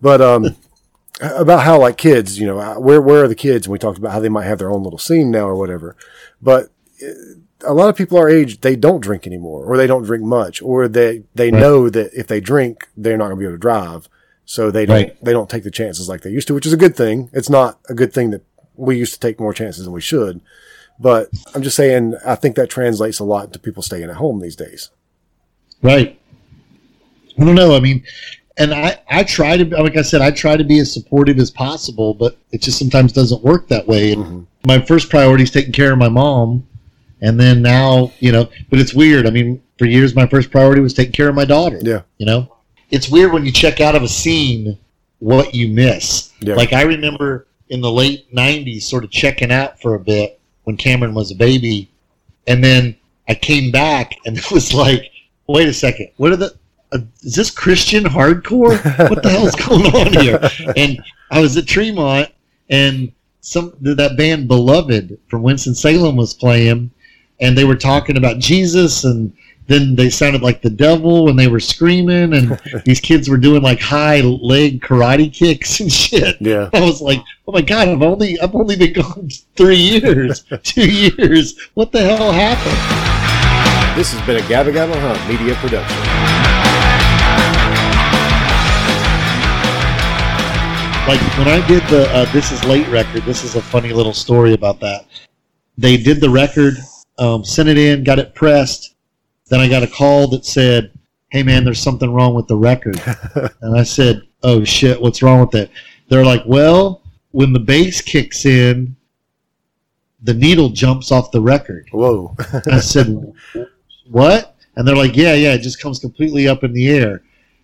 But 0.00 0.22
um, 0.22 0.56
about 1.20 1.64
how 1.64 1.78
like 1.78 1.98
kids, 1.98 2.38
you 2.40 2.46
know, 2.46 2.80
where 2.80 3.02
where 3.02 3.24
are 3.24 3.28
the 3.28 3.34
kids? 3.34 3.66
And 3.66 3.72
we 3.72 3.78
talked 3.78 3.98
about 3.98 4.12
how 4.12 4.20
they 4.20 4.30
might 4.30 4.46
have 4.46 4.58
their 4.58 4.70
own 4.70 4.82
little 4.82 4.98
scene 4.98 5.30
now 5.30 5.46
or 5.46 5.54
whatever. 5.56 5.94
But 6.40 6.70
uh, 7.06 7.12
a 7.66 7.74
lot 7.74 7.90
of 7.90 7.96
people 7.96 8.16
our 8.16 8.30
age, 8.30 8.62
they 8.62 8.74
don't 8.74 9.02
drink 9.02 9.26
anymore, 9.26 9.66
or 9.66 9.76
they 9.76 9.86
don't 9.86 10.04
drink 10.04 10.24
much, 10.24 10.62
or 10.62 10.88
they 10.88 11.24
they 11.34 11.50
Right. 11.50 11.60
know 11.60 11.90
that 11.90 12.18
if 12.18 12.26
they 12.26 12.40
drink, 12.40 12.88
they're 12.96 13.18
not 13.18 13.26
going 13.26 13.36
to 13.36 13.40
be 13.40 13.44
able 13.44 13.56
to 13.56 13.58
drive, 13.58 14.08
so 14.50 14.70
they 14.70 14.86
don't 14.86 14.96
Right. 14.96 15.16
they 15.24 15.32
don't 15.32 15.50
take 15.50 15.62
the 15.62 15.70
chances 15.70 16.08
like 16.08 16.22
they 16.22 16.30
used 16.30 16.48
to, 16.48 16.54
which 16.54 16.64
is 16.64 16.72
a 16.72 16.76
good 16.78 16.96
thing. 16.96 17.28
It's 17.34 17.50
not 17.50 17.78
a 17.90 17.92
good 17.94 18.14
thing 18.14 18.30
that 18.30 18.40
we 18.76 18.96
used 18.96 19.12
to 19.12 19.20
take 19.20 19.38
more 19.38 19.52
chances 19.52 19.84
than 19.84 19.92
we 19.92 20.00
should. 20.00 20.40
But 20.98 21.28
I'm 21.54 21.62
just 21.62 21.76
saying, 21.76 22.14
I 22.26 22.34
think 22.34 22.56
that 22.56 22.70
translates 22.70 23.18
a 23.18 23.24
lot 23.24 23.52
to 23.52 23.58
people 23.58 23.82
staying 23.82 24.04
at 24.08 24.16
home 24.16 24.40
these 24.40 24.56
days. 24.56 24.88
Right. 25.82 26.18
I 27.38 27.44
don't 27.44 27.54
know. 27.54 27.76
I 27.76 27.80
mean, 27.80 28.02
and 28.56 28.72
I, 28.72 28.98
I 29.08 29.22
try 29.22 29.58
to, 29.58 29.64
like 29.82 29.96
I 29.98 30.02
said, 30.02 30.22
I 30.22 30.30
try 30.30 30.56
to 30.56 30.64
be 30.64 30.78
as 30.80 30.92
supportive 30.92 31.38
as 31.38 31.50
possible, 31.50 32.14
but 32.14 32.38
it 32.50 32.62
just 32.62 32.78
sometimes 32.78 33.12
doesn't 33.12 33.44
work 33.44 33.68
that 33.68 33.86
way. 33.86 34.12
And 34.12 34.24
Mhm. 34.24 34.46
my 34.66 34.80
first 34.80 35.10
priority 35.10 35.44
is 35.44 35.50
taking 35.50 35.72
care 35.72 35.92
of 35.92 35.98
my 35.98 36.08
mom. 36.08 36.66
And 37.20 37.38
then 37.38 37.60
now, 37.62 38.12
you 38.18 38.32
know, 38.32 38.48
but 38.70 38.78
it's 38.80 38.94
weird. 38.94 39.26
I 39.26 39.30
mean, 39.30 39.60
for 39.78 39.84
years, 39.84 40.14
my 40.16 40.26
first 40.26 40.50
priority 40.50 40.80
was 40.80 40.94
taking 40.94 41.12
care 41.12 41.28
of 41.28 41.34
my 41.34 41.44
daughter. 41.44 41.78
Yeah. 41.82 42.02
You 42.16 42.26
know, 42.26 42.52
it's 42.90 43.08
weird 43.08 43.32
when 43.32 43.44
you 43.44 43.52
check 43.52 43.80
out 43.80 43.94
of 43.94 44.02
a 44.02 44.08
scene 44.08 44.78
what 45.18 45.54
you 45.54 45.68
miss. 45.68 46.32
Yeah. 46.40 46.54
Like 46.54 46.72
I 46.72 46.82
remember 46.82 47.46
in 47.68 47.80
the 47.80 47.90
late 47.90 48.32
90s, 48.34 48.82
sort 48.82 49.04
of 49.04 49.10
checking 49.10 49.52
out 49.52 49.80
for 49.80 49.94
a 49.94 50.00
bit 50.00 50.40
when 50.64 50.76
Cameron 50.76 51.14
was 51.14 51.30
a 51.30 51.34
baby. 51.34 51.90
And 52.46 52.64
then 52.64 52.96
I 53.28 53.34
came 53.34 53.70
back 53.70 54.14
and 54.24 54.36
it 54.38 54.50
was 54.50 54.72
like, 54.72 55.10
wait 55.46 55.68
a 55.68 55.74
second, 55.74 56.10
what 56.16 56.32
are 56.32 56.36
the, 56.36 56.54
uh, 56.92 56.98
is 57.22 57.34
this 57.34 57.50
Christian 57.50 58.04
hardcore? 58.04 58.78
What 59.10 59.22
the 59.22 59.30
hell's 59.30 59.54
going 59.54 59.86
on 59.94 60.12
here? 60.22 60.40
And 60.76 61.02
I 61.30 61.40
was 61.40 61.56
at 61.56 61.66
Tremont 61.66 62.30
and 62.70 63.12
some 63.40 63.72
that 63.80 64.16
band 64.16 64.48
Beloved 64.48 65.18
from 65.28 65.42
Winston 65.42 65.74
Salem 65.74 66.16
was 66.16 66.34
playing, 66.34 66.90
and 67.40 67.56
they 67.56 67.64
were 67.64 67.76
talking 67.76 68.16
about 68.16 68.38
Jesus, 68.38 69.04
and 69.04 69.32
then 69.68 69.94
they 69.94 70.08
sounded 70.08 70.40
like 70.40 70.62
the 70.62 70.70
devil, 70.70 71.26
when 71.26 71.36
they 71.36 71.46
were 71.46 71.60
screaming, 71.60 72.32
and 72.32 72.58
these 72.84 73.00
kids 73.00 73.28
were 73.28 73.36
doing 73.36 73.62
like 73.62 73.78
high 73.78 74.22
leg 74.22 74.80
karate 74.80 75.32
kicks 75.32 75.78
and 75.80 75.92
shit. 75.92 76.36
Yeah. 76.40 76.70
I 76.72 76.80
was 76.80 77.02
like, 77.02 77.22
oh 77.46 77.52
my 77.52 77.60
god, 77.60 77.88
I've 77.88 78.02
only 78.02 78.40
I've 78.40 78.54
only 78.54 78.76
been 78.76 78.94
gone 78.94 79.28
three 79.56 79.76
years, 79.76 80.44
two 80.62 80.90
years. 80.90 81.58
What 81.74 81.92
the 81.92 82.00
hell 82.00 82.32
happened? 82.32 83.96
This 83.96 84.12
has 84.12 84.26
been 84.26 84.36
a 84.36 84.46
Gabba 84.48 84.72
Gabba 84.72 84.98
Hunt 84.98 85.28
media 85.28 85.54
production. 85.56 85.96
like 91.06 91.20
when 91.38 91.48
I 91.48 91.66
did 91.66 91.82
the 91.84 92.06
uh, 92.14 92.30
"This 92.32 92.52
Is 92.52 92.62
Late" 92.64 92.86
record, 92.88 93.22
this 93.22 93.44
is 93.44 93.54
a 93.54 93.62
funny 93.62 93.92
little 93.92 94.14
story 94.14 94.54
about 94.54 94.80
that. 94.80 95.06
They 95.76 95.96
did 95.96 96.20
the 96.20 96.30
record, 96.30 96.74
um, 97.18 97.44
sent 97.44 97.68
it 97.68 97.78
in, 97.78 98.04
got 98.04 98.18
it 98.18 98.34
pressed. 98.34 98.94
Then 99.48 99.60
I 99.60 99.68
got 99.68 99.82
a 99.82 99.86
call 99.86 100.28
that 100.28 100.44
said, 100.44 100.92
"Hey 101.30 101.42
man, 101.42 101.64
there's 101.64 101.80
something 101.80 102.12
wrong 102.12 102.34
with 102.34 102.46
the 102.46 102.56
record." 102.56 103.00
and 103.60 103.78
I 103.78 103.82
said, 103.82 104.22
"Oh 104.42 104.64
shit, 104.64 105.00
what's 105.00 105.22
wrong 105.22 105.40
with 105.40 105.54
it?" 105.54 105.70
They're 106.08 106.24
like, 106.24 106.42
"Well, 106.46 107.02
when 107.30 107.52
the 107.52 107.60
bass 107.60 108.00
kicks 108.00 108.44
in, 108.44 108.96
the 110.22 110.34
needle 110.34 110.70
jumps 110.70 111.10
off 111.12 111.30
the 111.30 111.40
record." 111.40 111.88
Whoa. 111.92 112.36
I 112.70 112.80
said, 112.80 113.34
"What?" 114.10 114.56
And 114.76 114.86
they're 114.86 114.96
like, 114.96 115.16
"Yeah, 115.16 115.34
yeah, 115.34 115.54
it 115.54 115.62
just 115.62 115.80
comes 115.80 115.98
completely 115.98 116.48
up 116.48 116.64
in 116.64 116.72
the 116.72 116.88
air." 116.88 117.22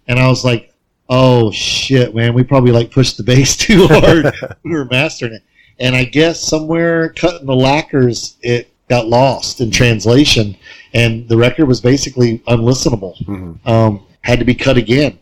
And 0.09 0.19
I 0.19 0.28
was 0.28 0.44
like, 0.44 0.73
"Oh 1.09 1.51
shit, 1.51 2.15
man, 2.15 2.35
we 2.35 2.44
probably 2.44 2.73
like 2.73 2.90
pushed 2.90 3.16
the 3.16 3.23
bass 3.23 3.56
too 3.59 3.86
hard. 3.89 4.35
we 4.62 4.73
were 4.73 4.86
mastering 4.86 5.35
it." 5.35 5.43
And 5.78 5.94
I 5.94 6.05
guess 6.05 6.40
somewhere 6.40 7.11
cutting 7.11 7.47
the 7.47 7.55
lacquers, 7.55 8.36
it 8.43 8.70
got 8.89 9.09
lost 9.09 9.61
in 9.61 9.70
translation, 9.70 10.56
and 10.94 11.28
the 11.28 11.36
record 11.36 11.66
was 11.66 11.80
basically 11.80 12.38
unlistenable. 12.48 13.16
Mhm. 13.26 13.66
Um, 13.66 14.00
had 14.22 14.38
to 14.38 14.44
be 14.44 14.54
cut 14.54 14.76
again. 14.76 15.18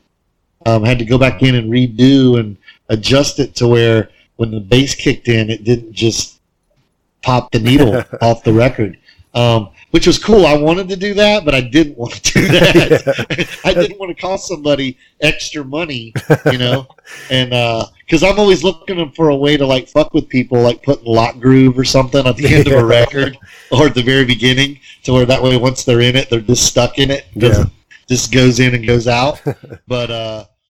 Um, 0.67 0.85
had 0.85 0.99
to 1.01 1.05
go 1.05 1.19
back 1.19 1.43
in 1.43 1.57
and 1.57 1.73
redo 1.73 2.39
and 2.39 2.57
adjust 2.89 3.41
it 3.41 3.57
to 3.57 3.67
where 3.67 4.11
when 4.37 4.51
the 4.53 4.61
bass 4.61 4.95
kicked 4.95 5.27
in, 5.29 5.51
it 5.51 5.65
didn't 5.65 5.93
just 5.93 6.39
pop 7.23 7.51
the 7.51 7.59
needle 7.59 8.05
off 8.21 8.45
the 8.45 8.53
record. 8.53 8.97
Um, 9.35 9.71
which 9.93 10.07
was 10.07 10.19
cool. 10.19 10.45
I 10.45 10.57
wanted 10.57 10.91
to 10.91 10.97
do 10.97 11.15
that, 11.15 11.45
but 11.45 11.55
I 11.55 11.63
didn't 11.63 11.97
want 11.97 12.13
to 12.13 12.33
do 12.33 12.49
that. 12.49 13.59
I 13.65 13.73
didn't 13.73 13.99
want 13.99 14.15
to 14.15 14.21
cost 14.21 14.47
somebody 14.47 14.99
extra 15.21 15.65
money, 15.65 16.13
you 16.51 16.59
know, 16.59 16.87
and 17.31 17.51
because 18.01 18.23
I'm 18.23 18.39
always 18.39 18.63
looking 18.63 19.11
for 19.13 19.31
a 19.31 19.37
way 19.37 19.57
to 19.57 19.67
like 19.67 19.89
fuck 19.89 20.13
with 20.13 20.29
people, 20.29 20.61
like 20.61 20.83
putting 20.83 21.07
lock 21.07 21.39
groove 21.39 21.79
or 21.79 21.85
something 21.85 22.27
at 22.27 22.37
the 22.37 22.47
end 22.47 22.67
of 22.67 22.75
a 22.75 22.85
record 22.85 23.39
or 23.71 23.87
at 23.87 23.95
the 23.95 24.03
very 24.03 24.27
beginning, 24.27 24.81
to 25.05 25.13
where 25.13 25.27
that 25.27 25.43
way 25.43 25.57
once 25.57 25.85
they're 25.85 26.03
in 26.03 26.17
it, 26.17 26.29
they're 26.29 26.41
just 26.41 26.67
stuck 26.67 26.99
in 26.99 27.11
it. 27.11 27.27
Yeah. 27.35 27.49
Doesn't 27.49 27.73
just 28.09 28.33
goes 28.33 28.61
in 28.61 28.75
and 28.75 28.87
goes 28.87 29.09
out. 29.09 29.41
but 29.89 30.11
uh, 30.11 30.45